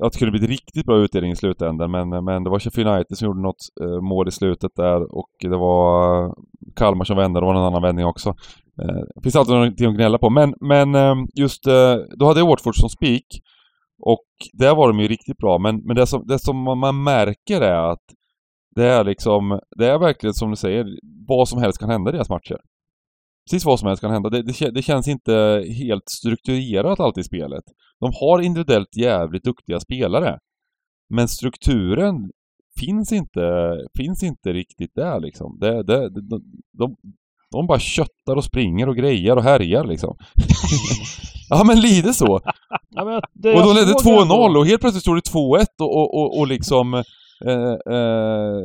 att 0.00 0.12
det 0.12 0.18
kunde 0.18 0.38
bli 0.38 0.46
riktigt 0.46 0.86
bra 0.86 0.96
utdelning 0.98 1.32
i 1.32 1.36
slutändan 1.36 1.90
men, 1.90 2.24
men 2.24 2.44
det 2.44 2.50
var 2.50 2.58
Sheffield 2.58 2.90
United 2.90 3.18
som 3.18 3.26
gjorde 3.26 3.40
något 3.40 3.60
eh, 3.80 4.00
mål 4.00 4.28
i 4.28 4.30
slutet 4.30 4.72
där 4.76 5.16
och 5.16 5.30
det 5.40 5.56
var 5.56 6.34
Kalmar 6.76 7.04
som 7.04 7.16
vände, 7.16 7.40
det 7.40 7.46
var 7.46 7.54
någon 7.54 7.66
annan 7.66 7.82
vändning 7.82 8.06
också. 8.06 8.34
Eh, 8.82 9.02
det 9.14 9.22
finns 9.22 9.36
alltid 9.36 9.54
någonting 9.54 9.86
att 9.86 9.94
gnälla 9.94 10.18
på 10.18 10.30
men, 10.30 10.54
men 10.60 10.94
eh, 10.94 11.14
just 11.34 11.66
eh, 11.66 11.96
då 12.18 12.26
hade 12.26 12.40
jag 12.40 12.46
Watford 12.46 12.76
som 12.76 12.88
spik 12.88 13.26
och 14.02 14.26
där 14.52 14.74
var 14.74 14.88
de 14.88 15.00
ju 15.00 15.08
riktigt 15.08 15.36
bra 15.36 15.58
men, 15.58 15.76
men 15.84 15.96
det, 15.96 16.06
som, 16.06 16.26
det 16.26 16.38
som 16.38 16.56
man- 16.80 17.02
märker 17.02 17.60
är 17.60 17.92
att 17.92 18.04
det 18.76 18.84
är 18.84 19.04
liksom, 19.04 19.60
det 19.78 19.86
är 19.86 19.98
verkligen 19.98 20.34
som 20.34 20.50
du 20.50 20.56
säger, 20.56 20.86
vad 21.28 21.48
som 21.48 21.60
helst 21.60 21.78
kan 21.78 21.90
hända 21.90 22.10
i 22.10 22.12
deras 22.12 22.28
matcher. 22.28 22.58
Precis 23.50 23.64
vad 23.64 23.78
som 23.78 23.88
helst 23.88 24.00
kan 24.00 24.10
hända. 24.10 24.30
Det, 24.30 24.42
det, 24.42 24.70
det 24.70 24.82
känns 24.82 25.08
inte 25.08 25.64
helt 25.78 26.08
strukturerat 26.08 27.00
alltid 27.00 27.20
i 27.20 27.24
spelet. 27.24 27.64
De 28.00 28.12
har 28.20 28.40
individuellt 28.40 28.96
jävligt 28.96 29.44
duktiga 29.44 29.80
spelare. 29.80 30.38
Men 31.14 31.28
strukturen 31.28 32.30
finns 32.80 33.12
inte, 33.12 33.76
finns 33.98 34.22
inte 34.22 34.52
riktigt 34.52 34.94
där 34.94 35.20
liksom. 35.20 35.58
Det, 35.60 35.82
det, 35.82 36.10
de, 36.10 36.42
de, 36.78 36.96
de, 37.52 37.66
bara 37.66 37.78
köttar 37.78 38.36
och 38.36 38.44
springer 38.44 38.88
och 38.88 38.96
grejar 38.96 39.36
och 39.36 39.42
härjar 39.42 39.84
liksom. 39.84 40.16
ja 41.48 41.64
men 41.64 41.80
lite 41.80 42.12
så. 42.12 42.40
Ja, 42.90 43.04
men 43.04 43.14
Och 43.56 43.62
då 43.62 43.72
ledde 43.72 43.98
såg 43.98 44.22
ändå- 44.22 44.34
2-0 44.48 44.56
och 44.58 44.66
helt 44.66 44.80
plötsligt 44.80 45.02
stod 45.02 45.16
det 45.16 45.30
2-1 45.32 45.66
och, 45.80 45.96
och, 45.96 46.14
och, 46.14 46.38
och 46.38 46.46
liksom 46.46 46.94
eh, 46.94 47.72
eh, 47.94 48.58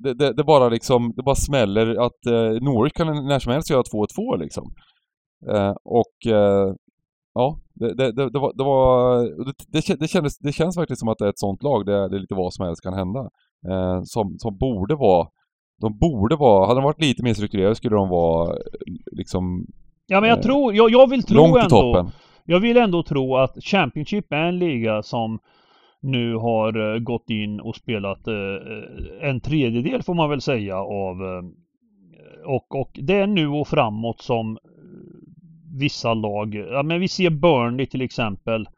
det, 0.00 0.14
det, 0.14 0.32
det 0.32 0.44
bara 0.44 0.68
liksom, 0.68 1.12
det 1.16 1.22
bara 1.22 1.34
smäller 1.34 2.06
att 2.06 2.26
eh, 2.26 2.62
Norwich 2.62 2.92
kan 2.92 3.06
när 3.26 3.38
som 3.38 3.52
helst 3.52 3.70
göra 3.70 3.82
2-2 3.82 4.38
liksom. 4.38 4.72
Och 5.84 6.16
ja, 7.34 7.58
det, 7.74 7.94
det, 8.12 8.38
var, 8.38 8.56
det, 8.58 8.64
var 8.64 9.22
det, 9.46 9.52
det, 9.68 9.80
kä- 9.80 9.96
det, 10.00 10.08
kändes, 10.08 10.38
det 10.38 10.52
känns 10.52 10.78
verkligen 10.78 10.96
som 10.96 11.08
att 11.08 11.18
det 11.18 11.24
är 11.24 11.28
ett 11.30 11.38
sånt 11.38 11.62
lag 11.62 11.86
där 11.86 12.08
det 12.08 12.16
är 12.16 12.20
lite 12.20 12.34
vad 12.34 12.52
som 12.54 12.66
helst 12.66 12.82
kan 12.82 12.94
hända. 12.94 13.28
Som, 14.04 14.36
som 14.38 14.56
borde 14.58 14.94
vara 14.94 15.26
de 15.80 15.98
borde 15.98 16.36
vara, 16.36 16.66
hade 16.66 16.80
de 16.80 16.84
varit 16.84 17.00
lite 17.00 17.22
mer 17.22 17.34
strukturerade 17.34 17.74
skulle 17.74 17.96
de 17.96 18.08
vara 18.08 18.50
eh, 18.50 18.56
liksom 19.12 19.66
Ja 20.06 20.20
men 20.20 20.30
jag 20.30 20.38
eh, 20.38 20.42
tror, 20.42 20.74
jag, 20.74 20.90
jag 20.90 21.10
vill 21.10 21.22
tro 21.22 21.36
långt 21.36 21.56
ändå 21.56 21.68
toppen. 21.68 22.10
Jag 22.44 22.60
vill 22.60 22.76
ändå 22.76 23.02
tro 23.02 23.36
att 23.36 23.64
Championship 23.64 24.32
är 24.32 24.36
en 24.36 24.58
liga 24.58 25.02
som 25.02 25.38
nu 26.00 26.34
har 26.34 26.94
eh, 26.94 26.98
gått 26.98 27.30
in 27.30 27.60
och 27.60 27.76
spelat 27.76 28.28
eh, 28.28 28.34
en 29.28 29.40
tredjedel 29.40 30.02
får 30.02 30.14
man 30.14 30.30
väl 30.30 30.40
säga 30.40 30.76
av 30.76 31.22
eh, 31.22 31.44
och, 32.46 32.80
och 32.80 32.90
det 33.02 33.14
är 33.14 33.26
nu 33.26 33.48
och 33.48 33.68
framåt 33.68 34.22
som 34.22 34.52
eh, 34.52 34.58
vissa 35.78 36.14
lag, 36.14 36.54
ja 36.54 36.82
men 36.82 37.00
vi 37.00 37.08
ser 37.08 37.30
Burnley 37.30 37.86
till 37.86 38.02
exempel 38.02 38.68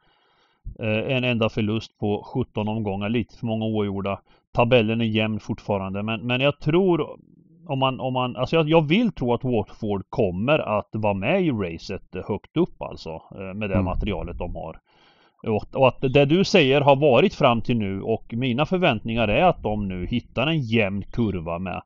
eh, 0.78 1.16
en 1.16 1.24
enda 1.24 1.48
förlust 1.48 1.98
på 1.98 2.22
17 2.34 2.68
omgångar, 2.68 3.08
lite 3.08 3.36
för 3.36 3.46
många 3.46 3.64
oavgjorda. 3.64 4.20
Tabellen 4.52 5.00
är 5.00 5.04
jämn 5.04 5.40
fortfarande 5.40 6.02
men, 6.02 6.20
men 6.20 6.40
jag 6.40 6.58
tror 6.58 7.18
om 7.66 7.78
man, 7.78 8.00
om 8.00 8.12
man, 8.12 8.36
alltså 8.36 8.56
jag, 8.56 8.68
jag 8.68 8.88
vill 8.88 9.12
tro 9.12 9.34
att 9.34 9.44
Watford 9.44 10.04
kommer 10.08 10.58
att 10.58 10.88
vara 10.92 11.14
med 11.14 11.42
i 11.42 11.50
racet 11.50 12.14
högt 12.28 12.56
upp 12.56 12.82
alltså 12.82 13.10
eh, 13.10 13.54
med 13.54 13.70
det 13.70 13.74
Mm. 13.74 13.84
materialet 13.84 14.38
de 14.38 14.56
har. 14.56 14.80
Och, 15.42 15.64
och 15.74 15.88
att 15.88 16.00
det 16.00 16.24
du 16.24 16.44
säger 16.44 16.80
har 16.80 16.96
varit 16.96 17.34
fram 17.34 17.60
till 17.60 17.76
nu 17.76 18.02
och 18.02 18.34
mina 18.34 18.66
förväntningar 18.66 19.28
är 19.28 19.42
att 19.42 19.62
de 19.62 19.88
nu 19.88 20.06
hittar 20.06 20.46
en 20.46 20.60
jämn 20.60 21.02
kurva 21.02 21.58
med 21.58 21.82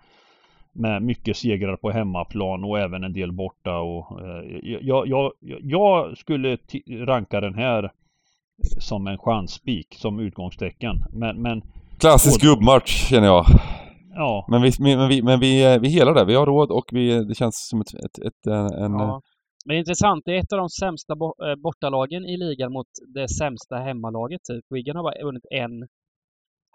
med 0.76 1.02
mycket 1.02 1.36
segrar 1.36 1.76
på 1.76 1.90
hemmaplan 1.90 2.64
och 2.64 2.78
även 2.78 3.04
en 3.04 3.12
del 3.12 3.32
borta 3.32 3.78
och 3.78 4.20
eh, 4.20 4.44
jag, 4.82 5.06
jag, 5.06 5.32
jag, 5.62 6.18
skulle 6.18 6.58
ranka 6.88 7.40
den 7.40 7.54
här 7.54 7.90
som 8.78 9.06
en 9.06 9.18
chansspik 9.18 9.94
som 9.94 10.18
utgångstecken. 10.20 10.96
Men, 11.12 11.42
men 11.42 11.62
Klassisk 12.00 12.40
gubbmatch 12.42 13.08
känner 13.10 13.26
jag. 13.26 13.44
ja, 14.14 14.46
Men 14.50 14.62
vi, 14.62 14.70
men 14.78 15.08
vi, 15.08 15.22
men 15.22 15.40
vi, 15.40 15.78
vi 15.78 15.88
helar 15.88 16.14
det. 16.14 16.24
Vi 16.24 16.34
har 16.34 16.46
råd 16.46 16.70
och 16.70 16.84
vi, 16.92 17.24
det 17.24 17.34
känns 17.34 17.68
som 17.68 17.80
ett, 17.80 17.94
ett, 17.94 18.18
ett 18.26 18.46
en, 18.46 18.66
en 18.84 18.92
Ja. 18.92 19.20
Men 19.66 19.74
det 19.74 19.76
är 19.78 19.78
intressant, 19.78 20.22
det 20.24 20.32
är 20.36 20.40
ett 20.40 20.52
av 20.52 20.58
de 20.58 20.68
sämsta 20.68 21.16
bo- 21.16 21.44
eh, 21.46 21.56
bortalagen 21.56 22.24
i 22.24 22.36
ligan 22.36 22.72
mot 22.72 22.86
det 23.14 23.28
sämsta 23.28 23.76
hemmalaget. 23.76 24.40
Typ. 24.50 24.64
Wigan 24.70 24.96
har 24.96 25.02
bara 25.02 25.24
vunnit 25.24 25.46
en 25.50 25.88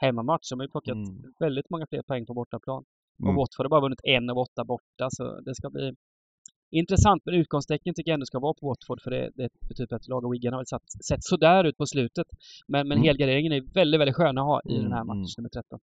hemmamatch. 0.02 0.50
De 0.50 0.60
har 0.60 0.66
ju 0.66 0.72
plockat 0.72 0.96
Mm. 0.96 1.24
väldigt 1.40 1.70
många 1.70 1.86
fler 1.90 2.02
poäng 2.08 2.26
på 2.26 2.34
bortaplan. 2.34 2.84
Mm. 3.22 3.30
Och 3.30 3.36
Watford 3.40 3.66
har 3.66 3.70
bara 3.70 3.82
vunnit 3.82 4.04
en 4.04 4.30
av 4.30 4.38
åtta 4.38 4.64
borta, 4.66 5.06
så 5.10 5.24
det 5.46 5.56
ska 5.56 5.70
bli 5.70 5.94
intressant. 6.72 7.22
Men 7.26 7.36
utgångstecken 7.36 7.94
tycker 7.94 8.12
jag 8.12 8.14
ändå 8.14 8.26
ska 8.26 8.40
vara 8.40 8.54
på 8.54 8.68
Watford, 8.68 9.02
för 9.02 9.12
det, 9.12 9.30
det 9.36 9.42
är 9.42 9.46
ett 9.46 9.60
betydligt 9.70 9.90
bättre 9.90 10.10
lag. 10.10 10.26
Och 10.26 10.34
Wigan 10.34 10.54
har 10.54 10.60
väl 10.60 10.68
satt, 10.68 10.92
sett 11.08 11.24
sådär 11.24 11.64
ut 11.64 11.78
på 11.78 11.86
slutet. 11.86 12.28
Men, 12.68 12.88
men 12.88 12.98
Mm. 12.98 13.08
helgarderingen 13.08 13.52
är 13.52 13.62
väldigt, 13.74 14.00
väldigt 14.02 14.16
skön 14.16 14.38
att 14.38 14.44
ha 14.46 14.62
i 14.66 14.72
Mm, 14.72 14.84
den 14.84 14.92
här 14.92 15.02
mm. 15.02 15.08
matchen 15.08 15.34
nummer 15.38 15.50
13. 15.50 15.80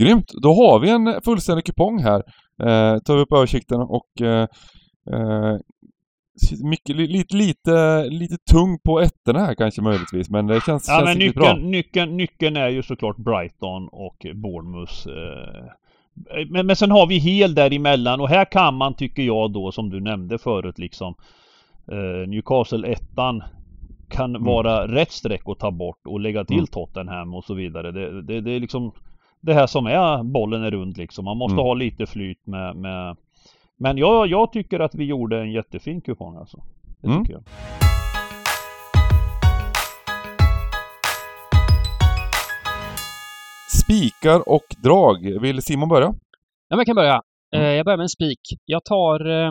Grymt! 0.00 0.32
Då 0.42 0.48
har 0.54 0.80
vi 0.80 0.90
en 0.90 1.20
fullständig 1.24 1.64
kupong 1.64 1.98
här. 2.02 2.22
Eh, 2.62 2.98
tar 2.98 3.16
vi 3.16 3.22
upp 3.22 3.32
översikten 3.32 3.80
och 3.80 4.20
eh, 4.20 4.46
eh, 5.12 5.56
mycket, 6.70 6.96
li, 6.96 7.06
lite, 7.06 7.36
lite, 7.36 8.04
lite 8.10 8.36
tung 8.50 8.78
på 8.84 9.00
ettorna 9.00 9.38
här 9.38 9.54
kanske 9.54 9.82
möjligtvis, 9.82 10.30
men 10.30 10.46
det 10.46 10.60
känns, 10.66 10.88
ja 10.88 10.94
känns 10.94 11.04
men 11.04 11.16
riktigt 11.16 11.34
bra. 11.34 11.54
nyckeln, 11.54 11.70
nyckeln, 11.70 12.16
nyckeln 12.16 12.56
är 12.56 12.68
ju 12.68 12.82
såklart 12.82 13.16
Brighton 13.16 13.88
och 13.92 14.26
Bournemouth. 14.34 15.08
Eh, 15.08 15.64
men, 16.48 16.66
men 16.66 16.76
sen 16.76 16.90
har 16.90 17.06
vi 17.06 17.18
hel 17.18 17.54
däremellan 17.54 18.20
och 18.20 18.28
här 18.28 18.44
kan 18.44 18.74
man 18.74 18.94
tycker 18.94 19.22
jag 19.22 19.50
då 19.52 19.72
som 19.72 19.90
du 19.90 20.00
nämnde 20.00 20.38
förut 20.38 20.78
liksom 20.78 21.14
eh, 21.92 22.28
Newcastle 22.28 22.88
ettan 22.92 23.42
kan 24.08 24.30
Mm. 24.30 24.44
vara 24.44 24.86
rätt 24.88 25.12
streck 25.12 25.42
att 25.46 25.58
ta 25.58 25.70
bort 25.70 26.06
och 26.06 26.20
lägga 26.20 26.44
till 26.44 26.54
Mm. 26.56 26.66
Tottenham 26.66 27.34
och 27.34 27.44
så 27.44 27.54
vidare. 27.54 27.90
Det, 27.92 28.22
det, 28.22 28.40
det 28.40 28.50
är 28.52 28.60
liksom 28.60 28.92
det 29.40 29.54
här 29.54 29.66
som 29.66 29.86
är 29.86 30.22
bollen 30.22 30.62
är 30.62 30.70
rund 30.70 30.96
liksom. 30.98 31.24
Man 31.24 31.36
måste 31.36 31.54
Mm. 31.54 31.64
ha 31.64 31.74
lite 31.74 32.06
flyt 32.06 32.46
med, 32.46 32.76
med 32.76 33.16
Men 33.76 33.98
jag, 33.98 34.26
jag 34.26 34.52
tycker 34.52 34.80
att 34.80 34.94
vi 34.94 35.04
gjorde 35.04 35.40
en 35.40 35.52
jättefin 35.52 36.00
kupong 36.00 36.36
alltså. 36.36 36.62
Det 37.00 37.08
Mm. 37.08 37.20
tycker 37.22 37.32
jag. 37.32 37.42
Spikar 43.98 44.48
och 44.48 44.64
drag. 44.82 45.40
Vill 45.40 45.62
Simon 45.62 45.88
börja? 45.88 46.06
Ja, 46.68 46.76
men 46.76 46.78
jag 46.78 46.86
kan 46.86 46.96
börja. 46.96 47.22
Eh, 47.54 47.60
Mm. 47.60 47.76
jag 47.76 47.84
börjar 47.84 47.96
med 47.96 48.04
en 48.04 48.08
spik. 48.08 48.40
Jag 48.64 48.84
tar 48.84 49.26
eh, 49.30 49.50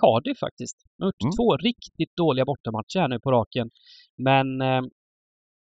Cardiff 0.00 0.38
faktiskt. 0.38 0.76
De 0.98 1.02
har 1.04 1.08
gjort 1.08 1.22
Mm. 1.22 1.32
två 1.38 1.56
riktigt 1.56 2.16
dåliga 2.16 2.44
bortamatcher 2.44 2.98
här 3.00 3.08
nu 3.08 3.20
på 3.20 3.30
raken. 3.32 3.70
Men 4.16 4.60
eh, 4.60 4.82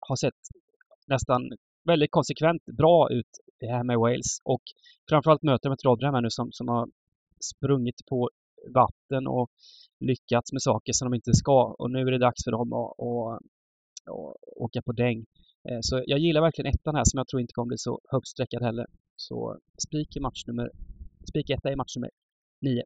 har 0.07 0.15
sett 0.15 0.41
nästan 1.07 1.41
väldigt 1.83 2.11
konsekvent 2.11 2.65
bra 2.77 3.09
ut 3.11 3.31
här 3.61 3.83
med 3.83 3.97
Wales. 3.99 4.39
Och 4.43 4.61
framförallt 5.09 5.43
möter 5.43 5.69
de 5.69 5.73
ett 5.73 5.85
Rotherham 5.85 6.13
här 6.13 6.21
nu 6.21 6.29
som, 6.29 6.51
som 6.51 6.67
har 6.67 6.87
sprungit 7.39 8.05
på 8.09 8.29
vatten 8.73 9.27
och 9.27 9.49
lyckats 9.99 10.53
med 10.53 10.61
saker 10.61 10.93
som 10.93 11.11
de 11.11 11.15
inte 11.15 11.33
ska. 11.33 11.75
Och 11.79 11.91
nu 11.91 11.99
är 11.99 12.11
det 12.11 12.17
dags 12.17 12.43
för 12.43 12.51
dem 12.51 12.73
att, 12.73 12.91
att, 13.07 13.41
att 14.13 14.35
åka 14.57 14.81
på 14.81 14.91
däng. 14.91 15.25
Eh, 15.69 15.79
så 15.81 16.03
jag 16.05 16.19
gillar 16.19 16.41
verkligen 16.41 16.73
ettan 16.73 16.95
här 16.95 17.03
som 17.05 17.17
jag 17.17 17.27
tror 17.27 17.41
inte 17.41 17.53
kommer 17.53 17.67
bli 17.67 17.77
så 17.77 18.01
högt 18.11 18.27
sträckad 18.27 18.63
heller. 18.63 18.87
Så 19.15 19.59
spik 19.87 20.15
i 20.17 20.19
match 20.19 20.43
nummer... 20.47 20.71
Spik 21.29 21.49
etta 21.49 21.71
i 21.71 21.75
match 21.75 21.95
nummer 21.95 22.09
nio. 22.61 22.83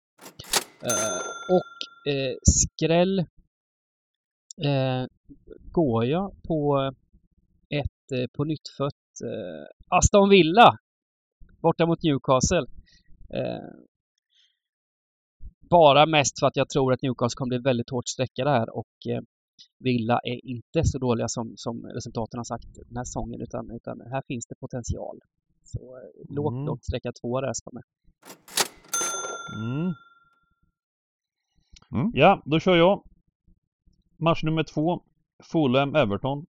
Eh, 0.81 1.19
och 1.49 2.11
eh, 2.13 2.35
skräll 2.43 3.19
eh, 4.63 5.05
går 5.71 6.05
jag 6.05 6.35
på 6.47 6.91
ett 7.69 8.11
eh, 8.11 8.27
på 8.33 8.43
nyttfött 8.43 9.21
eh, 9.23 9.97
Aston 9.97 10.29
Villa 10.29 10.77
borta 11.61 11.85
mot 11.85 12.03
Newcastle. 12.03 12.65
Eh, 13.33 13.69
bara 15.69 16.05
mest 16.05 16.39
för 16.39 16.47
att 16.47 16.55
jag 16.55 16.69
tror 16.69 16.93
att 16.93 17.01
Newcastle 17.01 17.37
kommer 17.37 17.49
bli 17.49 17.57
väldigt 17.57 17.89
hårt 17.89 18.07
sträckade 18.07 18.49
här 18.49 18.77
och 18.77 19.07
Villa 19.79 20.19
är 20.23 20.45
inte 20.45 20.83
så 20.83 20.97
dåliga 20.97 21.27
som, 21.27 21.53
som 21.57 21.85
resultaten 21.85 22.37
har 22.37 22.43
sagt 22.43 22.67
den 22.87 22.97
här 22.97 23.03
säsongen 23.03 23.41
utan, 23.41 23.71
utan 23.71 24.01
här 24.01 24.21
finns 24.27 24.45
det 24.47 24.55
potential. 24.55 25.19
Så 25.63 25.79
eh, 25.97 26.35
lågt, 26.35 26.53
Mm. 26.53 26.65
lågt 26.65 26.83
sträcka 26.83 27.11
två 27.21 27.41
där 27.41 27.53
ska 27.53 27.71
med. 27.73 27.83
Mm. 29.55 29.93
Mm. 31.91 32.11
Ja, 32.15 32.41
då 32.45 32.59
kör 32.59 32.75
jag. 32.75 33.03
Match 34.17 34.43
nummer 34.43 34.63
två. 34.63 35.01
Fulham-Everton. 35.43 36.45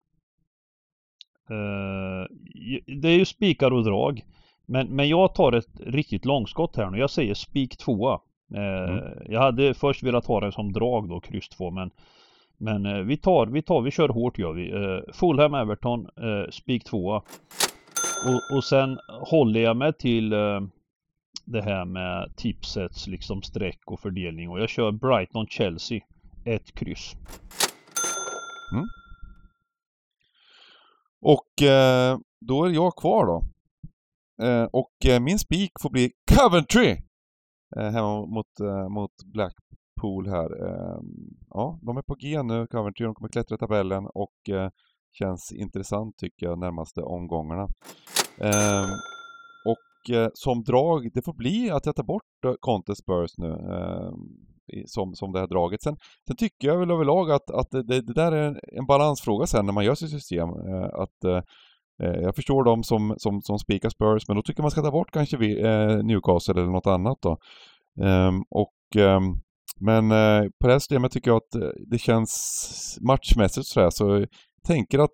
Eh, 1.50 2.26
det 3.00 3.08
är 3.08 3.18
ju 3.18 3.24
spikar 3.24 3.70
och 3.70 3.84
drag. 3.84 4.24
Men, 4.66 4.96
men 4.96 5.08
jag 5.08 5.34
tar 5.34 5.52
ett 5.52 5.80
riktigt 5.80 6.24
långskott 6.24 6.76
här 6.76 6.90
nu. 6.90 6.98
Jag 6.98 7.10
säger 7.10 7.34
spik 7.34 7.76
tvåa. 7.76 8.20
Eh, 8.54 9.00
Jag 9.28 9.40
hade 9.40 9.74
först 9.74 10.02
velat 10.02 10.26
ha 10.26 10.40
det 10.40 10.52
som 10.52 10.72
drag 10.72 11.08
då, 11.08 11.20
kryss 11.20 11.48
två, 11.48 11.70
men 11.70 11.90
men 12.58 12.86
eh, 12.86 12.98
vi 12.98 13.16
tar, 13.16 13.46
vi 13.46 13.62
tar, 13.62 13.82
vi 13.82 13.90
kör 13.90 14.08
hårt 14.08 14.38
gör 14.38 14.52
vi. 14.52 14.70
Eh, 14.70 15.12
Fulham-Everton, 15.12 16.08
eh, 16.16 16.50
spik 16.50 16.84
2 16.84 17.22
och, 18.26 18.56
och 18.56 18.64
sen 18.64 18.98
håller 19.20 19.60
jag 19.60 19.76
mig 19.76 19.92
till 19.92 20.32
eh, 20.32 20.60
det 21.44 21.62
här 21.62 21.84
med 21.84 22.36
tipsets 22.36 23.06
liksom 23.06 23.42
streck 23.42 23.80
och 23.86 24.00
fördelning 24.00 24.50
och 24.50 24.60
jag 24.60 24.68
kör 24.68 24.92
Brighton-Chelsea. 24.92 26.00
Ett 26.44 26.74
kryss. 26.74 27.14
Mm. 28.72 28.86
Och 31.20 31.62
eh, 31.62 32.18
då 32.40 32.64
är 32.64 32.70
jag 32.70 32.96
kvar 32.96 33.26
då. 33.26 33.42
Eh, 34.44 34.64
och 34.64 35.06
eh, 35.06 35.20
min 35.20 35.38
spik 35.38 35.72
får 35.80 35.90
bli 35.90 36.12
Coventry! 36.34 36.96
Eh, 37.76 37.90
hemma 37.90 38.26
mot, 38.26 38.60
eh, 38.60 38.88
mot 38.88 39.12
Liverpool 40.04 40.28
här. 40.28 40.66
Ehm, 40.66 41.04
ja, 41.50 41.78
de 41.82 41.96
är 41.96 42.02
på 42.02 42.14
G 42.14 42.42
nu, 42.42 42.66
Coventry. 42.66 43.04
De 43.04 43.14
kommer 43.14 43.28
klättra 43.28 43.54
i 43.54 43.58
tabellen 43.58 44.06
och 44.14 44.50
eh, 44.50 44.70
känns 45.12 45.52
intressant 45.52 46.16
tycker 46.16 46.46
jag 46.46 46.58
närmaste 46.58 47.00
omgångarna. 47.00 47.68
Ehm, 48.40 48.90
och 49.64 50.14
eh, 50.14 50.28
som 50.34 50.62
drag, 50.62 51.10
det 51.14 51.22
får 51.22 51.34
bli 51.34 51.70
att 51.70 51.86
jag 51.86 51.96
tar 51.96 52.04
bort 52.04 52.44
eh, 52.46 52.52
Conte 52.60 52.94
Spurs 52.96 53.38
nu. 53.38 53.50
Ehm, 53.50 54.14
som, 54.86 55.14
som 55.14 55.32
det 55.32 55.40
här 55.40 55.46
draget. 55.46 55.82
Sen, 55.82 55.96
sen 56.26 56.36
tycker 56.36 56.68
jag 56.68 56.78
väl 56.78 56.90
överlag 56.90 57.30
att, 57.30 57.50
att 57.50 57.70
det, 57.70 57.82
det 57.82 58.14
där 58.14 58.32
är 58.32 58.60
en, 58.78 58.86
balansfråga 58.86 59.46
sen 59.46 59.66
när 59.66 59.72
man 59.72 59.84
gör 59.84 59.94
sitt 59.94 60.10
system. 60.10 60.48
Att 60.92 61.46
jag 61.98 62.34
förstår 62.34 62.64
de 62.64 62.82
som, 62.82 63.14
som, 63.18 63.42
som 63.42 63.58
spikar 63.58 63.88
Spurs, 63.88 64.28
men 64.28 64.36
då 64.36 64.42
tycker 64.42 64.60
jag 64.60 64.64
man 64.64 64.70
ska 64.70 64.82
ta 64.82 64.90
bort 64.90 65.10
kanske 65.10 65.36
vi, 65.36 65.62
eh, 65.62 65.96
Newcastle 65.96 66.54
eller 66.54 66.70
något 66.70 66.86
annat 66.86 67.18
då. 67.20 67.38
Ehm, 68.00 68.42
och, 68.50 68.96
ehm, 68.96 69.34
men 69.80 70.10
eh, 70.10 70.42
på 70.60 70.66
det 70.66 70.72
här 70.72 70.78
systemet 70.78 71.12
tycker 71.12 71.30
jag 71.30 71.36
att 71.36 71.54
eh, 71.54 71.68
det 71.90 71.98
känns 71.98 72.98
matchmässigt 73.00 73.66
sådär, 73.66 73.90
så 73.90 74.08
jag 74.08 74.28
tänker 74.66 74.98
att 74.98 75.10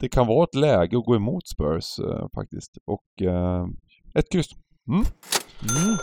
det 0.00 0.08
kan 0.08 0.26
vara 0.26 0.44
ett 0.44 0.54
läge 0.54 0.98
att 0.98 1.04
gå 1.04 1.16
emot 1.16 1.48
Spurs 1.48 1.98
eh, 1.98 2.26
faktiskt. 2.34 2.78
Och 2.86 3.26
eh, 3.26 3.66
ett 4.14 4.32
kryss. 4.32 4.48
Mm. 4.88 5.04
mm. 5.86 5.96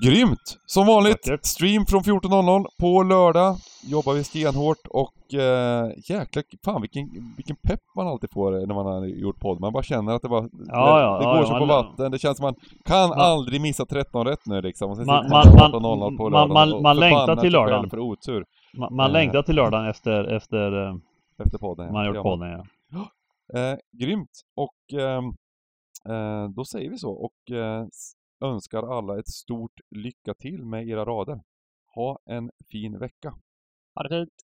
Grymt! 0.00 0.58
Som 0.66 0.86
vanligt, 0.86 1.28
stream 1.42 1.86
från 1.86 2.02
14.00 2.02 2.64
på 2.80 3.02
lördag. 3.02 3.56
Jobbar 3.84 4.12
vi 4.14 4.24
stenhårt 4.24 4.86
och 4.90 5.34
eh, 5.34 5.90
jäklar, 6.10 6.44
fan 6.64 6.80
vilken, 6.80 7.08
vilken 7.36 7.56
pepp 7.56 7.80
man 7.96 8.06
alltid 8.08 8.30
får 8.32 8.66
när 8.66 8.74
man 8.74 8.86
har 8.86 9.06
gjort 9.06 9.40
podd. 9.40 9.60
Man 9.60 9.72
bara 9.72 9.82
känner 9.82 10.12
att 10.14 10.22
det 10.22 10.28
bara, 10.28 10.42
Ja, 10.42 10.96
det, 10.96 11.02
ja, 11.02 11.18
det 11.18 11.24
ja, 11.24 11.36
går 11.36 11.44
som 11.44 11.58
på 11.58 11.66
vatten. 11.66 12.10
Det 12.10 12.18
känns 12.18 12.36
som 12.36 12.44
man 12.44 12.54
kan 12.84 13.08
Man- 13.08 13.20
aldrig 13.20 13.60
missa 13.60 13.86
13 13.86 14.26
rätt 14.26 14.46
nu 14.46 14.60
liksom. 14.62 14.90
Och 14.90 14.96
sen 14.96 15.06
Man- 15.06 15.28
man- 15.30 15.46
man 15.54 15.82
man- 15.82 16.10
18.00 16.12 16.16
på 16.16 16.30
man- 16.30 16.32
lördagen 16.48 16.70
man- 16.70 16.82
man 16.82 16.96
längtar 16.96 17.36
till 17.36 17.52
lördagen. 17.52 17.90
för 17.90 17.98
otur 17.98 18.44
Man, 18.78 18.94
man 18.96 19.06
Eh. 19.06 19.12
längtar 19.12 19.42
till 19.42 19.56
lördagen 19.56 19.88
efter, 19.88 20.24
efter 20.36 20.86
eh, 20.88 20.94
efter 21.44 21.58
podden. 21.58 21.86
ja. 21.86 21.92
man 21.92 22.06
har 22.06 22.14
gjort 22.14 22.22
podden 22.22 22.48
ja. 22.50 22.64
Eh, 23.54 23.76
grymt! 24.00 24.30
Och 24.56 25.00
ehm, 25.00 25.24
eh, 26.14 26.48
då 26.56 26.64
säger 26.64 26.90
vi 26.90 26.98
så 26.98 27.10
och 27.12 27.56
eh, 27.56 27.84
önskar 28.42 28.82
alla 28.82 29.18
ett 29.18 29.28
stort 29.28 29.80
lycka 29.90 30.34
till 30.34 30.64
med 30.64 30.88
era 30.88 31.04
rader. 31.04 31.42
Ha 31.94 32.18
en 32.24 32.50
fin 32.70 32.98
vecka! 32.98 33.34
Ha 33.94 34.02
det 34.02 34.08
fint! 34.08 34.51